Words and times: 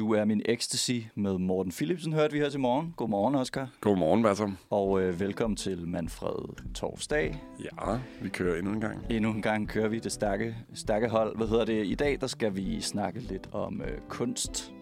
Du 0.00 0.12
er 0.14 0.24
min 0.24 0.42
ecstasy 0.44 0.90
med 1.14 1.38
Morten 1.38 1.72
Philipsen, 1.72 2.12
hørte 2.12 2.32
vi 2.32 2.38
her 2.38 2.48
til 2.50 2.60
morgen. 2.60 2.94
Godmorgen, 2.96 3.34
Oscar. 3.34 3.68
Godmorgen, 3.80 4.22
Bertram. 4.22 4.56
Og 4.70 5.02
øh, 5.02 5.20
velkommen 5.20 5.56
til 5.56 5.88
Manfred 5.88 6.72
Torsdag. 6.74 7.42
Ja, 7.64 7.98
vi 8.22 8.28
kører 8.28 8.58
endnu 8.58 8.72
en 8.72 8.80
gang. 8.80 9.04
Endnu 9.10 9.30
en 9.30 9.42
gang 9.42 9.68
kører 9.68 9.88
vi 9.88 9.98
det 9.98 10.12
stærke, 10.12 10.56
stærke 10.74 11.08
hold. 11.08 11.36
Hvad 11.36 11.46
hedder 11.48 11.64
det? 11.64 11.86
I 11.86 11.94
dag 11.94 12.18
der 12.20 12.26
skal 12.26 12.56
vi 12.56 12.80
snakke 12.80 13.20
lidt 13.20 13.48
om 13.52 13.80
øh, 13.82 13.98
kunst. 14.08 14.72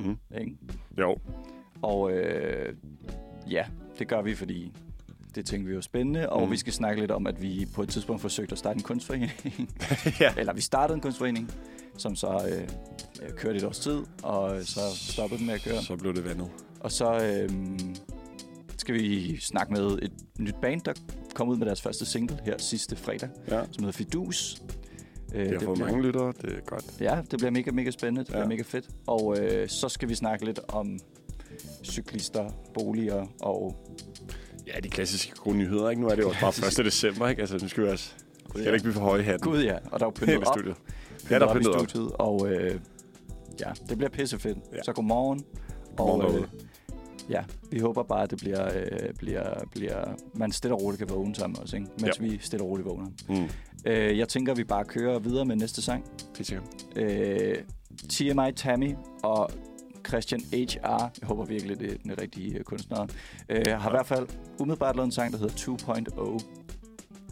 Mm. 0.00 0.16
Ikke? 0.40 0.56
Jo. 0.98 1.16
Og 1.82 2.12
øh, 2.12 2.74
ja, 3.50 3.64
det 3.98 4.08
gør 4.08 4.22
vi, 4.22 4.34
fordi 4.34 4.72
det 5.34 5.46
tænker 5.46 5.68
vi 5.68 5.74
jo 5.74 5.80
spændende. 5.82 6.28
Og 6.30 6.42
Mm. 6.46 6.50
vi 6.52 6.56
skal 6.56 6.72
snakke 6.72 7.00
lidt 7.00 7.10
om, 7.10 7.26
at 7.26 7.42
vi 7.42 7.66
på 7.74 7.82
et 7.82 7.88
tidspunkt 7.88 8.22
forsøgte 8.22 8.52
at 8.52 8.58
starte 8.58 8.76
en 8.76 8.82
kunstforening. 8.82 9.30
ja. 10.20 10.32
Eller 10.36 10.52
vi 10.52 10.60
startede 10.60 10.94
en 10.94 11.00
kunstforening, 11.02 11.50
som 11.96 12.16
så 12.16 12.28
øh, 12.48 12.62
øh, 13.22 13.30
kørte 13.36 13.56
et 13.58 13.64
års 13.64 13.78
tid, 13.78 13.98
og 14.22 14.62
så 14.62 14.80
stoppede 14.94 15.38
den 15.38 15.46
med 15.46 15.54
at 15.54 15.62
køre. 15.62 15.82
Så 15.82 15.96
blev 15.96 16.14
det 16.14 16.24
vandet. 16.24 16.48
Og 16.80 16.92
så 16.92 17.14
øh, 17.24 17.50
skal 18.78 18.94
vi 18.94 19.36
snakke 19.40 19.72
med 19.72 19.98
et 20.02 20.12
nyt 20.38 20.54
band, 20.62 20.80
der 20.80 20.92
kom 21.34 21.48
ud 21.48 21.56
med 21.56 21.66
deres 21.66 21.82
første 21.82 22.06
single 22.06 22.38
her 22.44 22.58
sidste 22.58 22.96
fredag, 22.96 23.28
Ja. 23.48 23.62
som 23.70 23.84
hedder 23.84 23.92
Fidus. 23.96 24.62
Øh, 25.34 25.40
Det 25.44 25.52
har 25.52 25.58
fået 25.66 25.76
bliver, 25.76 25.88
mange 25.90 26.02
lyttere. 26.06 26.32
Det 26.42 26.52
er 26.52 26.60
godt. 26.66 26.84
Ja, 27.00 27.20
det 27.30 27.38
bliver 27.38 27.50
mega, 27.50 27.70
mega 27.70 27.90
spændende. 27.90 28.20
Det 28.20 28.26
bliver 28.28 28.40
Ja. 28.42 28.48
mega 28.48 28.62
fedt. 28.62 28.88
Og 29.06 29.38
øh, 29.38 29.68
så 29.68 29.88
skal 29.88 30.08
vi 30.08 30.14
snakke 30.14 30.44
lidt 30.44 30.60
om 30.68 30.98
cyklister, 31.84 32.50
boliger 32.74 33.26
og... 33.40 33.76
Ja, 34.66 34.80
de 34.80 34.88
klassiske 34.88 35.32
gode 35.36 35.56
nyheder, 35.56 35.90
ikke? 35.90 36.02
Nu 36.02 36.08
er 36.08 36.14
det 36.14 36.22
jo 36.22 36.28
også 36.42 36.60
bare 36.62 36.80
1. 36.80 36.84
december, 36.84 37.28
ikke? 37.28 37.40
Altså, 37.40 37.58
nu 37.62 37.68
skal 37.68 37.82
vi 37.84 37.88
også... 37.88 38.10
Skal 38.50 38.64
det 38.66 38.72
ikke 38.72 38.82
blive 38.82 38.94
for 38.94 39.00
høje 39.00 39.20
i 39.20 39.24
hatten? 39.24 39.50
Gud 39.50 39.62
ja, 39.62 39.74
og 39.74 40.00
der 40.00 40.06
er 40.06 40.10
jo 40.10 40.10
pyntet 40.10 40.36
op. 40.46 40.58
pyntet 41.24 41.30
Ja, 41.30 41.38
der 41.38 41.46
er 41.46 41.50
op 41.50 41.56
i 41.56 41.58
pyntet 41.58 41.74
op. 41.74 41.88
studiet. 41.88 42.12
Og 42.18 42.48
øh, 42.52 42.80
ja, 43.60 43.70
det 43.88 43.96
bliver 43.98 44.10
pissefedt. 44.10 44.58
Ja. 44.72 44.82
Så 44.82 44.92
godmorgen. 44.92 45.44
Godmorgen 45.96 46.22
og, 46.22 46.32
derude. 46.32 46.48
ja, 47.28 47.44
vi 47.70 47.78
håber 47.78 48.02
bare, 48.02 48.22
at 48.22 48.30
det 48.30 48.38
bliver, 48.38 48.64
øh, 48.76 49.14
bliver, 49.18 49.64
bliver 49.72 50.04
man 50.34 50.52
stille 50.52 50.74
og 50.76 50.82
roligt 50.82 50.98
kan 50.98 51.08
vågne 51.16 51.34
sammen 51.34 51.58
også, 51.60 51.76
ikke? 51.76 51.88
mens 52.00 52.20
Ja. 52.20 52.24
vi 52.26 52.38
stille 52.40 52.64
og 52.64 52.70
roligt 52.70 52.88
vågner. 52.88 53.06
Mm. 53.28 53.48
Øh, 53.86 54.18
jeg 54.18 54.28
tænker, 54.28 54.52
at 54.52 54.58
vi 54.58 54.64
bare 54.64 54.84
kører 54.84 55.18
videre 55.18 55.44
med 55.44 55.56
næste 55.56 55.82
sang. 55.82 56.04
Det 56.32 56.40
er 56.40 56.44
sikkert. 56.44 56.66
Øh, 56.96 57.56
TMI 58.08 58.52
Tammy 58.56 58.94
og 59.22 59.50
Christian 60.08 60.40
H.R., 60.40 61.10
jeg 61.20 61.26
håber 61.26 61.44
virkelig, 61.44 61.80
det 61.80 61.92
er 61.92 61.96
den 62.02 62.20
rigtige 62.20 62.58
øh, 62.58 62.64
kunstner, 62.64 63.06
øh, 63.48 63.62
har 63.68 63.88
i 63.88 63.92
hvert 63.92 64.06
fald 64.06 64.26
umiddelbart 64.60 64.96
lavet 64.96 65.06
en 65.06 65.12
sang, 65.12 65.32
der 65.32 65.38
hedder 65.38 65.54
2.0. 66.38 66.63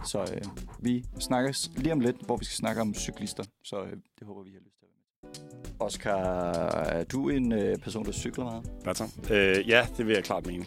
Så 0.05 0.21
øh, 0.21 0.43
vi 0.81 1.05
snakkes 1.21 1.71
lige 1.77 1.93
om 1.93 2.01
lidt, 2.01 2.17
hvor 2.27 2.37
vi 2.37 2.45
skal 2.45 2.57
snakke 2.57 2.81
om 2.81 2.95
cyklister. 2.95 3.45
Så 3.65 3.83
øh, 3.83 3.91
det 4.19 4.27
håber 4.27 4.43
vi, 4.43 4.51
I 4.51 4.53
har 4.53 4.61
lyst 4.61 4.79
til 4.79 4.87
at 4.87 4.91
være 4.93 5.31
med. 5.71 5.87
Oscar, 5.87 6.17
er 6.83 7.05
du 7.05 7.29
en 7.29 7.53
øh, 7.53 7.79
person, 7.79 8.05
der 8.05 8.13
cykler 8.13 8.45
meget? 8.45 8.71
Bertram. 8.85 9.09
Øh, 9.31 9.69
ja, 9.69 9.87
det 9.97 10.07
vil 10.07 10.15
jeg 10.15 10.25
klart 10.25 10.47
mene. 10.47 10.65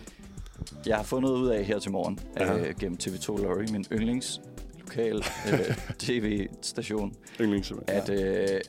Jeg 0.86 0.98
har 0.98 1.04
fundet 1.04 1.30
ud 1.30 1.48
af 1.48 1.66
her 1.66 1.80
til 1.80 1.92
morgen, 1.92 2.20
Ja. 2.38 2.58
øh, 2.58 2.76
gennem 2.80 2.98
TV2 3.04 3.28
Lorry, 3.44 3.66
min 3.72 3.86
yndlings 3.92 4.42
lokal 4.80 5.16
øh, 5.54 5.76
tv-station, 6.00 7.14
Yndlings. 7.42 7.74
at 7.88 8.10
øh, 8.10 8.62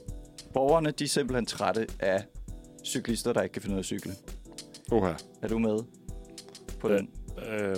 borgerne 0.54 0.90
de 0.90 1.04
er 1.04 1.08
simpelthen 1.08 1.46
trætte 1.46 1.86
af 2.00 2.24
cyklister, 2.84 3.32
der 3.32 3.42
ikke 3.42 3.52
kan 3.52 3.62
finde 3.62 3.74
ud 3.74 3.78
af 3.78 3.82
at 3.82 3.84
cykle. 3.86 4.12
Oha. 4.92 5.12
Er 5.42 5.48
du 5.48 5.58
med 5.58 5.78
på 6.80 6.90
Ja. 6.90 6.96
den? 6.96 7.10
Øh, 7.52 7.76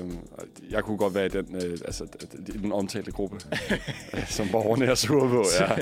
jeg 0.71 0.85
kunne 0.85 0.99
godt 0.99 1.15
være 1.15 1.27
i 1.27 1.29
den, 1.29 1.55
øh, 1.55 1.63
altså, 1.85 2.07
i 2.49 2.59
den 2.59 2.73
omtalte 2.73 3.13
gruppe, 3.13 3.37
øh, 4.15 4.27
som 4.29 4.47
borgerne 4.53 4.85
er 4.85 4.95
sure 4.95 5.29
på. 5.29 5.45
Ja. 5.61 5.75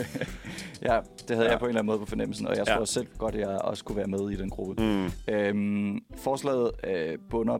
ja, 0.94 1.00
det 1.28 1.36
havde 1.36 1.44
ja. 1.46 1.50
Jeg 1.50 1.58
på 1.58 1.64
en 1.64 1.68
eller 1.68 1.80
anden 1.80 1.86
måde 1.86 1.98
på 1.98 2.06
fornemmelsen, 2.06 2.46
og 2.46 2.56
jeg 2.56 2.64
Ja. 2.68 2.74
tror 2.76 2.84
selv 2.84 3.06
godt, 3.18 3.34
at 3.34 3.40
jeg 3.40 3.48
også 3.48 3.84
kunne 3.84 3.96
være 3.96 4.06
med 4.06 4.30
i 4.30 4.36
den 4.36 4.50
gruppe. 4.50 4.82
Mm. 4.82 5.34
Øhm, 5.34 5.98
forslaget 6.16 6.70
øh, 6.84 7.18
bunder 7.30 7.58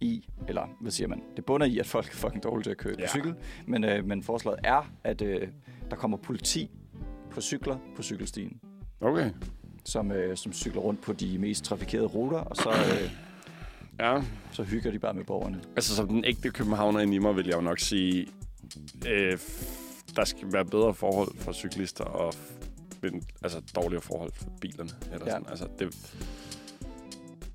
i, 0.00 0.28
eller 0.48 0.62
hvad 0.80 0.92
siger 0.92 1.08
man, 1.08 1.22
det 1.36 1.44
bunder 1.44 1.66
i, 1.66 1.78
at 1.78 1.86
folk 1.86 2.06
er 2.12 2.16
fucking 2.16 2.42
dårlige 2.44 2.64
til 2.64 2.70
at 2.70 2.76
køre. 2.76 2.94
Ja. 2.98 3.04
på 3.04 3.08
cykel, 3.10 3.34
men, 3.66 3.84
øh, 3.84 4.04
men 4.04 4.22
forslaget 4.22 4.58
er, 4.64 4.90
at 5.04 5.22
øh, 5.22 5.48
der 5.90 5.96
kommer 5.96 6.16
politi 6.16 6.70
på 7.30 7.40
cykler 7.40 7.76
på 7.96 8.02
cykelstien, 8.02 8.60
Okay. 9.00 9.30
som, 9.84 10.12
øh, 10.12 10.36
som 10.36 10.52
cykler 10.52 10.80
rundt 10.80 11.00
på 11.00 11.12
de 11.12 11.38
mest 11.38 11.64
trafikerede 11.64 12.06
ruter, 12.06 12.38
og 12.38 12.56
så, 12.56 12.68
øh, 12.70 13.10
Ja, 14.00 14.22
så 14.52 14.62
hygger 14.62 14.90
de 14.90 14.98
bare 14.98 15.14
med 15.14 15.24
borgerne. 15.24 15.60
altså 15.76 15.96
som 15.96 16.08
den 16.08 16.24
ægte 16.24 16.50
københavner 16.50 17.00
i 17.00 17.18
mig, 17.18 17.36
vil 17.36 17.46
jeg 17.46 17.56
jo 17.56 17.60
nok 17.60 17.78
sige, 17.78 18.26
øh, 19.08 19.38
der 20.16 20.24
skal 20.24 20.52
være 20.52 20.64
bedre 20.64 20.94
forhold 20.94 21.28
for 21.38 21.52
cyklister 21.52 22.04
og 22.04 22.34
men, 23.02 23.22
altså 23.42 23.60
dårligere 23.76 24.02
forhold 24.02 24.32
for 24.34 24.44
bilerne. 24.60 24.90
Eller 25.12 25.26
Ja. 25.26 25.30
sådan. 25.32 25.46
Altså, 25.50 25.66
det, 25.78 25.96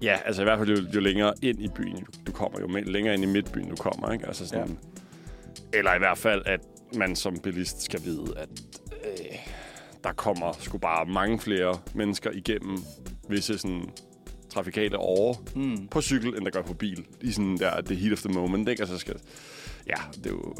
ja, 0.01 0.17
altså 0.25 0.41
i 0.41 0.45
hvert 0.45 0.59
fald 0.59 0.69
jo, 0.69 0.85
jo 0.95 0.99
længere 0.99 1.33
ind 1.41 1.59
i 1.61 1.67
byen 1.67 1.95
du, 1.95 2.11
du 2.27 2.31
kommer, 2.31 2.59
jo 2.61 2.67
længere 2.67 3.13
ind 3.13 3.23
i 3.23 3.27
midtbyen 3.27 3.69
du 3.69 3.75
kommer. 3.75 4.11
Ikke? 4.11 4.27
Altså 4.27 4.47
sådan, 4.47 4.77
ja. 5.73 5.77
Eller 5.77 5.95
i 5.95 5.97
hvert 5.97 6.17
fald, 6.17 6.41
at 6.45 6.59
man 6.95 7.15
som 7.15 7.39
bilist 7.39 7.81
skal 7.81 8.03
vide, 8.03 8.33
at 8.37 8.49
øh, 8.91 9.35
der 10.03 10.11
kommer 10.13 10.51
sgu 10.59 10.77
bare 10.77 11.05
mange 11.05 11.39
flere 11.39 11.79
mennesker 11.95 12.31
igennem 12.31 12.77
visse 13.29 13.57
sådan, 13.57 13.89
trafikale 14.53 14.97
årer 14.97 15.35
Mm. 15.55 15.87
på 15.87 16.01
cykel, 16.01 16.35
end 16.35 16.45
der 16.45 16.51
gør 16.51 16.61
på 16.61 16.73
bil. 16.73 17.05
I 17.21 17.31
sådan 17.31 17.57
der, 17.57 17.81
the 17.81 17.95
heat 17.95 18.13
of 18.13 18.21
the 18.21 18.33
moment, 18.33 18.69
ikke? 18.69 18.81
Altså 18.81 18.97
skal... 18.97 19.15
Ja, 19.87 19.95
det 20.13 20.25
er 20.25 20.29
jo... 20.29 20.55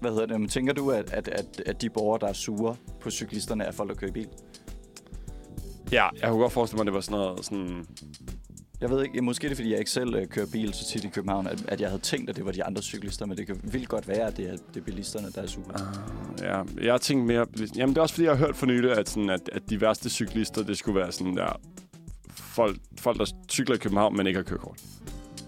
Hvad 0.00 0.10
hedder 0.10 0.26
det? 0.26 0.40
Men 0.40 0.48
tænker 0.48 0.72
du, 0.72 0.90
at, 0.90 1.12
at, 1.12 1.28
at, 1.28 1.62
at 1.66 1.82
de 1.82 1.90
borgere, 1.90 2.18
der 2.20 2.26
er 2.26 2.32
sure 2.32 2.76
på 3.00 3.10
cyklisterne, 3.10 3.64
er 3.64 3.72
folk, 3.72 3.88
der 3.90 3.94
kører 3.96 4.10
i 4.10 4.12
bil? 4.12 4.28
Ja, 5.92 6.08
jeg 6.20 6.28
kunne 6.30 6.40
godt 6.40 6.52
forestille 6.52 6.76
mig, 6.76 6.82
at 6.82 6.86
det 6.86 6.94
var 6.94 7.00
sådan 7.00 7.18
noget 7.18 7.44
sådan... 7.44 7.84
Jeg 8.80 8.90
ved 8.90 9.02
ikke, 9.04 9.22
måske 9.22 9.46
er 9.46 9.48
det, 9.48 9.56
fordi 9.56 9.70
jeg 9.70 9.78
ikke 9.78 9.90
selv 9.90 10.14
øh, 10.14 10.26
kører 10.26 10.46
bil 10.52 10.74
så 10.74 10.86
tit 10.88 11.04
i 11.04 11.08
København, 11.08 11.46
at, 11.46 11.64
at 11.68 11.80
jeg 11.80 11.88
havde 11.88 12.02
tænkt, 12.02 12.30
at 12.30 12.36
det 12.36 12.44
var 12.44 12.52
de 12.52 12.64
andre 12.64 12.82
cyklister, 12.82 13.26
men 13.26 13.36
det 13.36 13.46
kan 13.46 13.60
vildt 13.62 13.88
godt 13.88 14.08
være, 14.08 14.26
at 14.26 14.36
det 14.36 14.48
er, 14.48 14.56
det 14.74 14.80
er 14.80 14.84
bilisterne, 14.84 15.28
der 15.34 15.42
er 15.42 15.46
sure. 15.46 15.64
Uh, 15.74 16.42
ja, 16.42 16.62
jeg 16.84 16.92
har 16.92 16.98
tænkt 16.98 17.26
mere... 17.26 17.46
Jamen, 17.76 17.88
det 17.94 17.98
er 17.98 18.02
også 18.02 18.14
fordi, 18.14 18.26
jeg 18.26 18.36
har 18.36 18.46
hørt 18.46 18.56
for 18.56 18.66
nylig, 18.66 18.92
at, 18.98 19.08
sådan, 19.08 19.30
at, 19.30 19.40
at 19.52 19.62
de 19.70 19.80
værste 19.80 20.10
cyklister, 20.10 20.62
det 20.62 20.78
skulle 20.78 21.00
være 21.00 21.12
sådan 21.12 21.36
der... 21.36 21.60
Folk, 22.54 22.76
folk 22.98 23.18
der 23.18 23.32
cykler 23.50 23.74
i 23.74 23.78
København, 23.78 24.16
men 24.16 24.26
ikke 24.26 24.38
har 24.38 24.44
kørekort. 24.44 24.80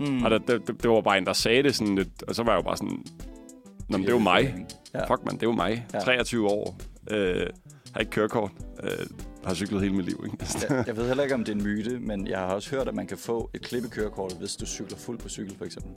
Mm. 0.01 0.23
Og 0.23 0.31
der, 0.31 0.39
det, 0.39 0.83
det, 0.83 0.91
var 0.91 1.01
bare 1.01 1.19
en, 1.19 1.27
der 1.27 1.33
sagde 1.33 1.63
det 1.63 1.75
sådan 1.75 1.95
lidt... 1.95 2.23
Og 2.23 2.35
så 2.35 2.43
var 2.43 2.53
jeg 2.53 2.59
jo 2.59 2.63
bare 2.63 2.77
sådan... 2.77 3.05
Nå, 3.89 3.99
men 3.99 4.01
det 4.01 4.09
er 4.09 4.13
jo 4.13 4.19
mig. 4.19 4.67
Ja. 4.95 5.15
Fuck, 5.15 5.25
man, 5.25 5.35
det 5.35 5.43
er 5.43 5.47
jo 5.47 5.53
mig. 5.53 5.87
Ja. 5.95 5.99
23 5.99 6.49
år. 6.49 6.79
Øh, 7.11 7.47
har 7.93 8.01
ikke 8.01 8.11
kørekort. 8.11 8.51
Øh, 8.83 9.07
har 9.45 9.55
cyklet 9.55 9.83
hele 9.83 9.95
mit 9.95 10.05
liv, 10.05 10.25
ikke? 10.25 10.37
Jeg, 10.71 10.85
jeg 10.87 10.97
ved 10.97 11.07
heller 11.07 11.23
ikke, 11.23 11.35
om 11.35 11.45
det 11.45 11.53
er 11.53 11.57
en 11.57 11.63
myte, 11.63 11.99
men 12.01 12.27
jeg 12.27 12.39
har 12.39 12.47
også 12.47 12.71
hørt, 12.71 12.89
at 12.89 12.95
man 12.95 13.07
kan 13.07 13.19
få 13.19 13.51
et 13.55 13.63
klippekørekort, 13.63 14.33
hvis 14.39 14.57
du 14.57 14.67
cykler 14.67 14.99
fuld 14.99 15.19
på 15.19 15.29
cykel, 15.29 15.57
for 15.59 15.65
eksempel. 15.65 15.93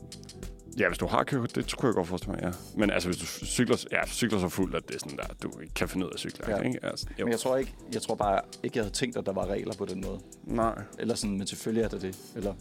Ja, 0.79 0.88
hvis 0.88 0.97
du 0.97 1.07
har 1.07 1.23
kørekort, 1.23 1.56
det 1.56 1.78
kunne 1.78 1.88
jeg 1.88 1.95
godt 1.95 2.07
forestille 2.07 2.31
mig, 2.35 2.44
ja. 2.44 2.51
Men 2.79 2.90
altså, 2.91 3.09
hvis 3.09 3.17
du 3.17 3.25
cykler, 3.25 3.85
ja, 3.91 4.06
cykler 4.07 4.40
så 4.40 4.50
fuldt, 4.50 4.75
at 4.75 4.88
det 4.88 4.95
er 4.95 5.00
sådan 5.00 5.17
der, 5.17 5.23
du 5.44 5.59
ikke 5.59 5.73
kan 5.73 5.88
finde 5.90 6.06
ud 6.06 6.09
af 6.12 6.13
at 6.13 6.19
cykle, 6.19 6.44
Ja. 6.47 6.57
ja. 6.57 6.62
ikke? 6.62 6.79
Altså, 6.85 7.06
jo. 7.19 7.25
Men 7.25 7.31
jeg 7.31 7.40
tror 7.40 7.57
ikke, 7.57 7.73
jeg 7.94 8.01
tror 8.01 8.16
bare 8.16 8.41
ikke, 8.63 8.78
jeg 8.78 8.84
havde 8.84 8.94
tænkt, 8.95 9.17
at 9.17 9.25
der 9.25 9.34
var 9.34 9.45
regler 9.45 9.73
på 9.78 9.85
den 9.85 10.03
måde. 10.06 10.19
Nej. 10.44 10.81
Eller 11.00 11.16
sådan, 11.16 11.38
men 11.38 11.47
selvfølgelig 11.47 11.84
er 11.84 11.88
der 11.88 12.00
det. 12.00 12.19
Eller, 12.35 12.53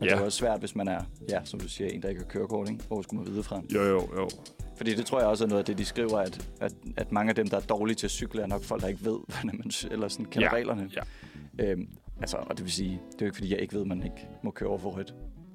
men 0.00 0.08
Ja. 0.08 0.14
det 0.14 0.20
er 0.20 0.24
også 0.24 0.38
svært, 0.38 0.58
hvis 0.60 0.74
man 0.76 0.88
er, 0.88 1.00
ja, 1.30 1.40
som 1.44 1.60
du 1.60 1.68
siger, 1.68 1.90
en, 1.90 2.02
der 2.02 2.08
ikke 2.08 2.20
har 2.20 2.28
kørekort, 2.28 2.68
ikke? 2.70 2.84
Hvor 2.88 3.02
skulle 3.02 3.22
man 3.24 3.32
vide 3.32 3.42
fra? 3.42 3.60
Jo, 3.74 3.82
jo, 3.82 4.08
jo. 4.16 4.28
Fordi 4.76 4.94
det 4.94 5.06
tror 5.06 5.18
jeg 5.18 5.28
også 5.28 5.44
er 5.44 5.48
noget 5.48 5.58
af 5.58 5.64
det, 5.64 5.78
de 5.78 5.84
skriver, 5.84 6.18
at, 6.18 6.48
at, 6.60 6.72
at 6.96 7.12
mange 7.12 7.28
af 7.30 7.34
dem, 7.34 7.48
der 7.48 7.56
er 7.56 7.60
dårlige 7.60 7.94
til 7.96 8.06
at 8.06 8.10
cykle, 8.10 8.42
er 8.42 8.46
nok 8.46 8.62
folk, 8.64 8.82
der 8.82 8.88
ikke 8.88 9.04
ved, 9.04 9.18
hvordan 9.28 9.46
man, 9.58 9.70
eller 9.90 10.08
sådan 10.08 10.26
kender 10.26 10.48
Ja, 10.48 10.54
reglerne. 10.54 10.90
ja. 10.96 11.64
Øhm, 11.70 11.88
altså, 12.20 12.36
og 12.36 12.56
det 12.56 12.64
vil 12.64 12.72
sige, 12.72 12.90
det 12.90 13.14
er 13.14 13.16
jo 13.20 13.26
ikke, 13.26 13.36
fordi 13.36 13.52
jeg 13.52 13.60
ikke 13.60 13.74
ved, 13.74 13.80
at 13.80 13.86
man 13.86 14.02
ikke 14.02 14.28
må 14.44 14.50
køre 14.50 14.68
over 14.68 14.78
for 14.78 14.90
rødt, 14.90 15.14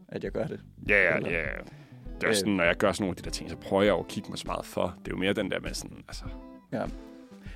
at 0.10 0.24
jeg 0.24 0.32
gør 0.32 0.46
det. 0.48 0.60
Ja, 0.90 1.04
ja, 1.12 1.16
Eller- 1.18 1.32
ja. 1.32 1.44
Det 2.22 2.28
er 2.28 2.30
også 2.30 2.40
sådan, 2.40 2.54
når 2.54 2.64
jeg 2.64 2.78
gør 2.78 2.92
sådan 2.92 3.04
nogle 3.04 3.12
af 3.12 3.16
de 3.16 3.24
der 3.24 3.30
ting, 3.30 3.50
så 3.50 3.56
prøver 3.56 3.84
jeg 3.84 3.92
jo 3.92 4.00
at 4.00 4.08
kigge 4.08 4.30
mig 4.30 4.38
så 4.40 4.48
meget 4.48 4.66
for. 4.66 4.96
Det 5.00 5.08
er 5.08 5.12
jo 5.12 5.18
mere 5.18 5.34
den 5.34 5.52
der 5.52 5.60
med 5.60 5.74
sådan, 5.74 5.98
altså... 6.08 6.24
Ja. 6.72 6.84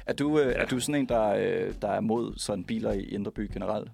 Er 0.05 0.13
du, 0.13 0.39
øh, 0.39 0.47
ja. 0.47 0.51
Er 0.51 0.65
du 0.65 0.79
sådan 0.79 0.95
en, 1.01 1.09
der, 1.09 1.27
øh, 1.29 1.73
der 1.81 1.87
er 1.87 1.99
mod 1.99 2.33
sådan 2.37 2.63
biler 2.63 2.91
i 2.91 3.03
Indre 3.03 3.31
By 3.31 3.53
generelt? 3.53 3.91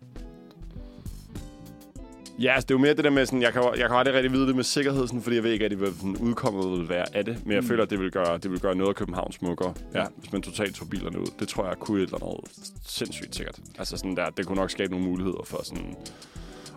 Ja, 2.39 2.53
altså, 2.53 2.65
det 2.67 2.73
er 2.73 2.77
jo 2.77 2.81
mere 2.81 2.93
det 2.93 3.03
der 3.03 3.09
med 3.09 3.25
sådan, 3.25 3.41
jeg 3.41 3.53
kan, 3.53 3.63
jeg 3.77 3.87
kan 3.89 3.97
aldrig 3.97 4.15
rigtig 4.15 4.31
vide 4.31 4.47
det 4.47 4.55
med 4.55 4.63
sikkerhed, 4.63 5.07
sådan, 5.07 5.21
fordi 5.21 5.35
jeg 5.35 5.43
ved 5.43 5.51
ikke, 5.51 5.65
at 5.65 5.71
det 5.71 5.79
vil 5.79 5.93
sådan, 5.93 6.17
udkommet 6.17 6.79
vil 6.79 6.89
være 6.89 7.15
af 7.15 7.25
det. 7.25 7.45
Men 7.45 7.53
jeg 7.53 7.61
mm. 7.61 7.67
føler, 7.67 7.83
at 7.83 7.89
det 7.89 7.99
vil, 7.99 8.11
gøre, 8.11 8.37
det 8.37 8.51
vil 8.51 8.59
gøre 8.59 8.75
noget 8.75 8.89
af 8.89 8.95
København 8.95 9.31
smukkere, 9.31 9.73
Ja. 9.93 9.99
ja. 9.99 10.05
hvis 10.17 10.31
man 10.31 10.41
totalt 10.41 10.75
tog 10.75 10.89
bilerne 10.89 11.19
ud. 11.19 11.25
Det 11.39 11.47
tror 11.47 11.67
jeg 11.67 11.77
kunne 11.77 12.01
et 12.01 12.05
eller 12.05 12.23
andet 12.23 12.39
sindssygt 12.87 13.35
sikkert. 13.35 13.59
Altså 13.79 13.97
sådan 13.97 14.15
der, 14.15 14.29
det 14.29 14.45
kunne 14.45 14.57
nok 14.57 14.71
skabe 14.71 14.91
nogle 14.91 15.05
muligheder 15.05 15.43
for 15.45 15.63
sådan... 15.63 15.95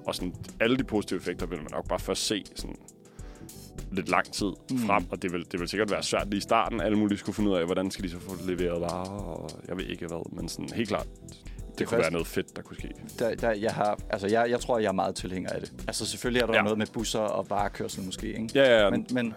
Og 0.07 0.15
sådan, 0.15 0.35
alle 0.61 0.77
de 0.77 0.85
positive 0.85 1.19
effekter 1.19 1.47
vil 1.47 1.59
man 1.59 1.69
nok 1.73 1.89
bare 1.89 1.99
først 1.99 2.27
se 2.27 2.45
sådan, 2.55 2.77
lidt 3.93 4.09
lang 4.09 4.33
tid 4.33 4.47
Mm. 4.71 4.79
frem, 4.79 5.05
og 5.11 5.23
det 5.23 5.33
vil, 5.33 5.45
det 5.53 5.61
vil 5.61 5.69
sikkert 5.69 5.91
være 5.91 6.03
svært 6.03 6.29
lige 6.31 6.39
i 6.39 6.41
starten. 6.41 6.81
Alle 6.81 6.99
mulige 6.99 7.19
skulle 7.19 7.37
finde 7.37 7.51
ud 7.51 7.57
af, 7.57 7.65
hvordan 7.65 7.91
skal 7.91 8.05
de 8.05 8.11
så 8.11 8.19
få 8.21 8.37
leveret 8.47 8.81
varer, 8.81 9.09
og 9.11 9.51
jeg 9.69 9.77
ved 9.77 9.85
ikke 9.85 10.07
hvad, 10.07 10.33
men 10.37 10.49
sådan 10.49 10.69
helt 10.75 10.89
klart, 10.89 11.07
det, 11.07 11.79
det 11.79 11.87
kunne 11.87 11.97
først- 11.97 12.03
være 12.05 12.13
noget 12.13 12.27
fedt, 12.27 12.57
der 12.57 12.63
kunne 12.63 12.77
ske. 12.77 12.91
Der, 13.19 13.35
der, 13.35 13.51
jeg, 13.53 13.73
har, 13.73 13.99
altså, 14.11 14.27
jeg, 14.29 14.51
jeg 14.51 14.61
tror, 14.61 14.79
jeg 14.79 14.89
er 14.89 14.93
meget 14.93 15.15
tilhænger 15.15 15.51
af 15.51 15.61
det. 15.61 15.73
Altså 15.87 16.07
selvfølgelig 16.07 16.41
er 16.43 16.47
der 16.47 16.53
ja. 16.53 16.59
Ja. 16.59 16.63
noget 16.63 16.79
med 16.79 16.87
busser 16.93 17.19
og 17.21 17.47
varekørsel 17.51 18.05
måske, 18.05 18.27
ikke? 18.29 18.49
Ja, 18.55 18.83
ja, 18.85 18.91
Men, 18.91 19.07
men 19.13 19.35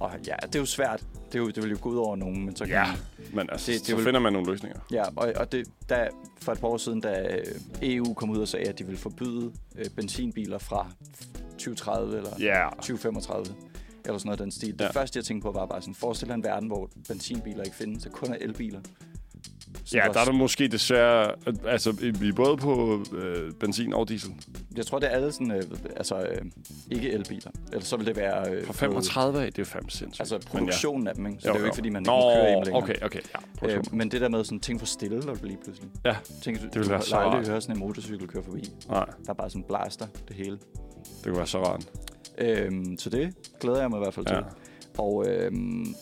Og 0.00 0.10
ja, 0.26 0.34
det 0.46 0.54
er 0.54 0.58
jo 0.58 0.66
svært. 0.66 1.00
Det, 1.32 1.34
er 1.34 1.38
jo, 1.42 1.48
det 1.50 1.62
vil 1.62 1.70
jo 1.70 1.78
gå 1.80 1.88
ud 1.90 1.96
over 1.96 2.16
nogen, 2.16 2.44
men 2.44 2.56
så 2.56 2.64
kan 2.64 2.72
Ja. 2.74 2.86
man, 2.86 2.96
Men 3.32 3.48
altså, 3.52 3.72
Det- 3.72 3.78
det, 3.80 3.86
det 3.86 3.90
så 3.90 3.96
vil- 3.96 4.04
finder 4.04 4.20
man 4.20 4.32
nogle 4.32 4.50
løsninger. 4.52 4.78
Ja, 4.92 5.02
og, 5.16 5.32
og 5.36 5.52
det, 5.52 5.66
da, 5.88 6.08
for 6.42 6.52
et 6.52 6.60
par 6.60 6.68
år 6.68 6.76
siden, 6.76 7.00
da 7.00 7.36
øh, 7.36 7.44
EU 7.82 8.14
kom 8.14 8.30
ud 8.30 8.38
og 8.38 8.48
sagde, 8.48 8.68
at 8.68 8.78
de 8.78 8.84
ville 8.84 8.98
forbyde 8.98 9.52
øh, 9.78 9.86
benzinbiler 9.96 10.58
fra 10.58 10.90
2030 11.60 12.16
eller 12.16 12.30
Ja, 12.40 12.68
2035, 12.76 13.46
eller 14.04 14.18
sådan 14.18 14.26
noget 14.28 14.38
den 14.38 14.50
stil. 14.50 14.78
Det 14.78 14.84
Ja. 14.84 14.90
første, 14.90 15.16
jeg 15.16 15.24
tænkte 15.24 15.44
på, 15.46 15.52
var 15.52 15.66
bare 15.66 15.80
sådan, 15.82 15.94
forestil 15.94 16.28
dig 16.28 16.34
en 16.34 16.44
verden, 16.44 16.68
hvor 16.68 16.90
benzinbiler 17.08 17.62
ikke 17.64 17.76
findes, 17.76 18.02
så 18.02 18.10
kun 18.10 18.32
er 18.32 18.36
elbiler. 18.40 18.80
Så 19.84 19.96
ja 19.96 20.06
var- 20.06 20.12
der 20.12 20.20
er 20.20 20.24
der 20.24 20.32
måske 20.32 20.68
desværre... 20.68 21.32
Altså, 21.66 21.92
vi 21.92 22.28
er 22.28 22.32
både 22.32 22.56
på 22.56 23.04
øh, 23.12 23.52
benzin 23.52 23.92
og 23.94 24.08
diesel. 24.08 24.30
Jeg 24.76 24.86
tror, 24.86 24.98
det 24.98 25.06
er 25.06 25.16
alle 25.16 25.32
sådan, 25.32 25.50
øh, 25.50 25.62
altså 25.96 26.20
øh, 26.20 26.42
ikke 26.90 27.10
elbiler. 27.12 27.50
Ellers 27.72 27.86
så 27.86 27.96
vil 27.96 28.06
det 28.06 28.16
være... 28.16 28.50
Øh, 28.54 28.66
Fra 28.66 28.72
35 28.72 29.42
af, 29.44 29.52
det 29.52 29.62
er 29.62 29.66
fandme 29.66 29.90
sindssygt. 29.90 30.20
Altså 30.20 30.48
produktionen 30.48 31.06
af 31.06 31.14
dem, 31.14 31.26
ikke? 31.26 31.42
Så 31.42 31.48
Jo, 31.48 31.52
det 31.52 31.56
er 31.56 31.60
jo 31.60 31.64
jo. 31.64 31.66
ikke, 31.66 31.74
fordi 31.74 31.88
man 31.88 32.02
Nå, 32.02 32.12
ikke 32.12 32.24
må 32.26 32.32
køre 32.34 32.52
i 32.52 32.54
dem 32.54 32.62
længere. 32.64 32.82
okay, 32.82 32.94
okay. 33.02 33.20
Ja, 33.62 33.76
Øh, 33.76 33.84
men 33.92 34.10
det 34.10 34.20
der 34.20 34.28
med 34.28 34.44
sådan 34.44 34.60
ting 34.60 34.78
for 34.78 34.86
stille, 34.86 35.22
det 35.22 35.42
lige 35.44 35.58
pludselig. 35.64 35.90
Ja, 36.04 36.16
Tænk, 36.42 36.56
du, 36.58 36.62
ville 36.62 36.84
du 36.84 36.88
være 36.88 37.02
så 37.02 37.16
rart. 37.16 37.48
hørt 37.48 37.62
sådan 37.62 37.76
en 37.76 37.80
motorcykel 37.80 38.28
køre 38.28 38.42
forbi. 38.42 38.70
Nej, 38.88 39.04
Der 39.24 39.30
er 39.30 39.34
bare 39.34 39.50
sådan 39.50 39.64
blaster, 39.68 40.06
det 40.28 40.36
hele. 40.36 40.58
det 41.16 41.24
kunne 41.24 41.36
være 41.36 41.46
så 41.46 41.62
rart. 41.64 41.84
Øhm, 42.38 42.98
så 42.98 43.10
det 43.10 43.34
glæder 43.60 43.80
jeg 43.80 43.90
mig 43.90 43.96
i 43.96 44.02
hvert 44.02 44.14
fald 44.14 44.26
til. 44.26 44.34
Ja. 44.36 44.42
Og 45.02 45.26
øhm, 45.28 45.94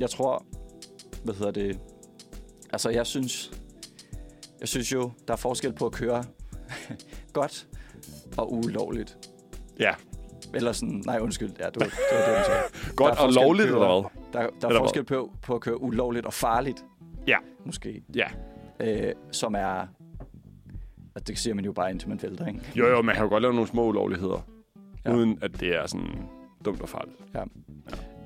jeg 0.00 0.10
tror, 0.10 0.44
hvad 1.24 1.34
hedder 1.34 1.50
det, 1.52 1.78
altså 2.72 2.90
jeg 2.90 3.06
synes, 3.06 3.50
jeg 4.60 4.68
synes 4.68 4.92
jo, 4.92 5.10
der 5.28 5.32
er 5.32 5.36
forskel 5.38 5.72
på 5.72 5.86
at 5.86 5.92
køre 5.92 6.24
godt 7.32 7.66
og 8.36 8.52
ulovligt. 8.52 9.18
Ja, 9.80 9.94
Eller 10.54 10.72
sådan, 10.72 11.02
nej 11.06 11.18
undskyld, 11.20 11.50
ja, 11.58 11.66
det 11.66 11.76
var 11.80 11.84
det, 11.84 11.92
var 12.28 12.36
det 12.36 12.46
sagde. 12.46 12.62
godt 12.96 13.18
og 13.18 13.32
lovligt, 13.32 13.66
eller 13.66 13.78
hvad? 14.00 14.10
Der, 14.32 14.40
der 14.60 14.66
er 14.66 14.68
Eller 14.68 14.80
forskel 14.80 15.04
på, 15.04 15.30
på 15.42 15.54
at 15.54 15.60
køre 15.60 15.80
ulovligt 15.82 16.26
og 16.26 16.32
farligt. 16.32 16.84
Ja. 17.26 17.36
Måske. 17.66 18.02
Ja. 18.14 18.26
Øh, 18.80 19.12
som 19.32 19.54
er, 19.54 19.86
og 21.14 21.28
det 21.28 21.38
siger 21.38 21.54
man 21.54 21.64
jo 21.64 21.72
bare 21.72 21.90
indtil 21.90 22.08
man 22.08 22.22
vælter, 22.22 22.46
ikke? 22.46 22.60
Jo, 22.76 22.86
jo, 22.86 23.02
man 23.02 23.14
kan 23.14 23.24
jo 23.24 23.30
godt 23.30 23.42
lave 23.42 23.54
nogle 23.54 23.68
små 23.68 23.86
ulovligheder, 23.86 24.46
Ja. 25.04 25.10
ja. 25.10 25.16
uden 25.16 25.38
at 25.42 25.60
det 25.60 25.76
er 25.76 25.86
sådan 25.86 26.28
dumt 26.64 26.80
og 26.82 26.88
farligt. 26.88 27.16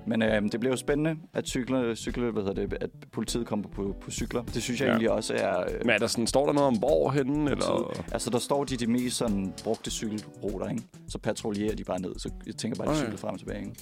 Men 0.07 0.23
øh, 0.23 0.43
det 0.43 0.61
bliver 0.61 0.73
jo 0.73 0.77
spændende, 0.77 1.17
at 1.35 1.47
cykle, 1.49 1.97
cykle, 1.97 2.31
hvad 2.31 2.43
hedder 2.43 2.67
det, 2.67 2.79
at 2.81 2.91
politiet 3.13 3.47
kommer 3.47 3.69
på, 3.69 3.95
på 4.01 4.11
cykler. 4.11 4.43
Det 4.43 4.63
synes 4.63 4.81
jeg 4.81 4.87
Ja. 4.87 4.91
egentlig 4.91 5.11
også 5.11 5.35
er... 5.35 5.61
Øh, 5.61 5.67
Men 5.81 5.91
er 5.91 5.99
der 5.99 6.07
sådan, 6.07 6.27
står 6.27 6.47
der 6.47 6.53
noget 6.53 6.67
om 6.69 6.79
hvor 6.79 7.11
henne, 7.11 7.51
eller? 7.51 8.01
Altså, 8.13 8.31
der 8.31 8.39
står 8.39 8.65
de 8.65 8.77
de 8.77 8.87
mest 8.87 9.17
sådan, 9.17 9.55
brugte 9.65 9.91
cykelruter, 9.91 10.69
ikke? 10.69 10.83
Så 11.09 11.19
patruljerer 11.19 11.75
de 11.75 11.85
bare 11.85 12.01
ned. 12.01 12.15
Så 12.19 12.31
jeg 12.47 12.57
tænker 12.57 12.77
bare, 12.77 12.89
at 12.89 12.95
de 12.95 12.99
Okay. 12.99 13.05
cykler 13.05 13.19
frem 13.19 13.33
og 13.33 13.39
tilbage, 13.39 13.61
ikke? 13.61 13.75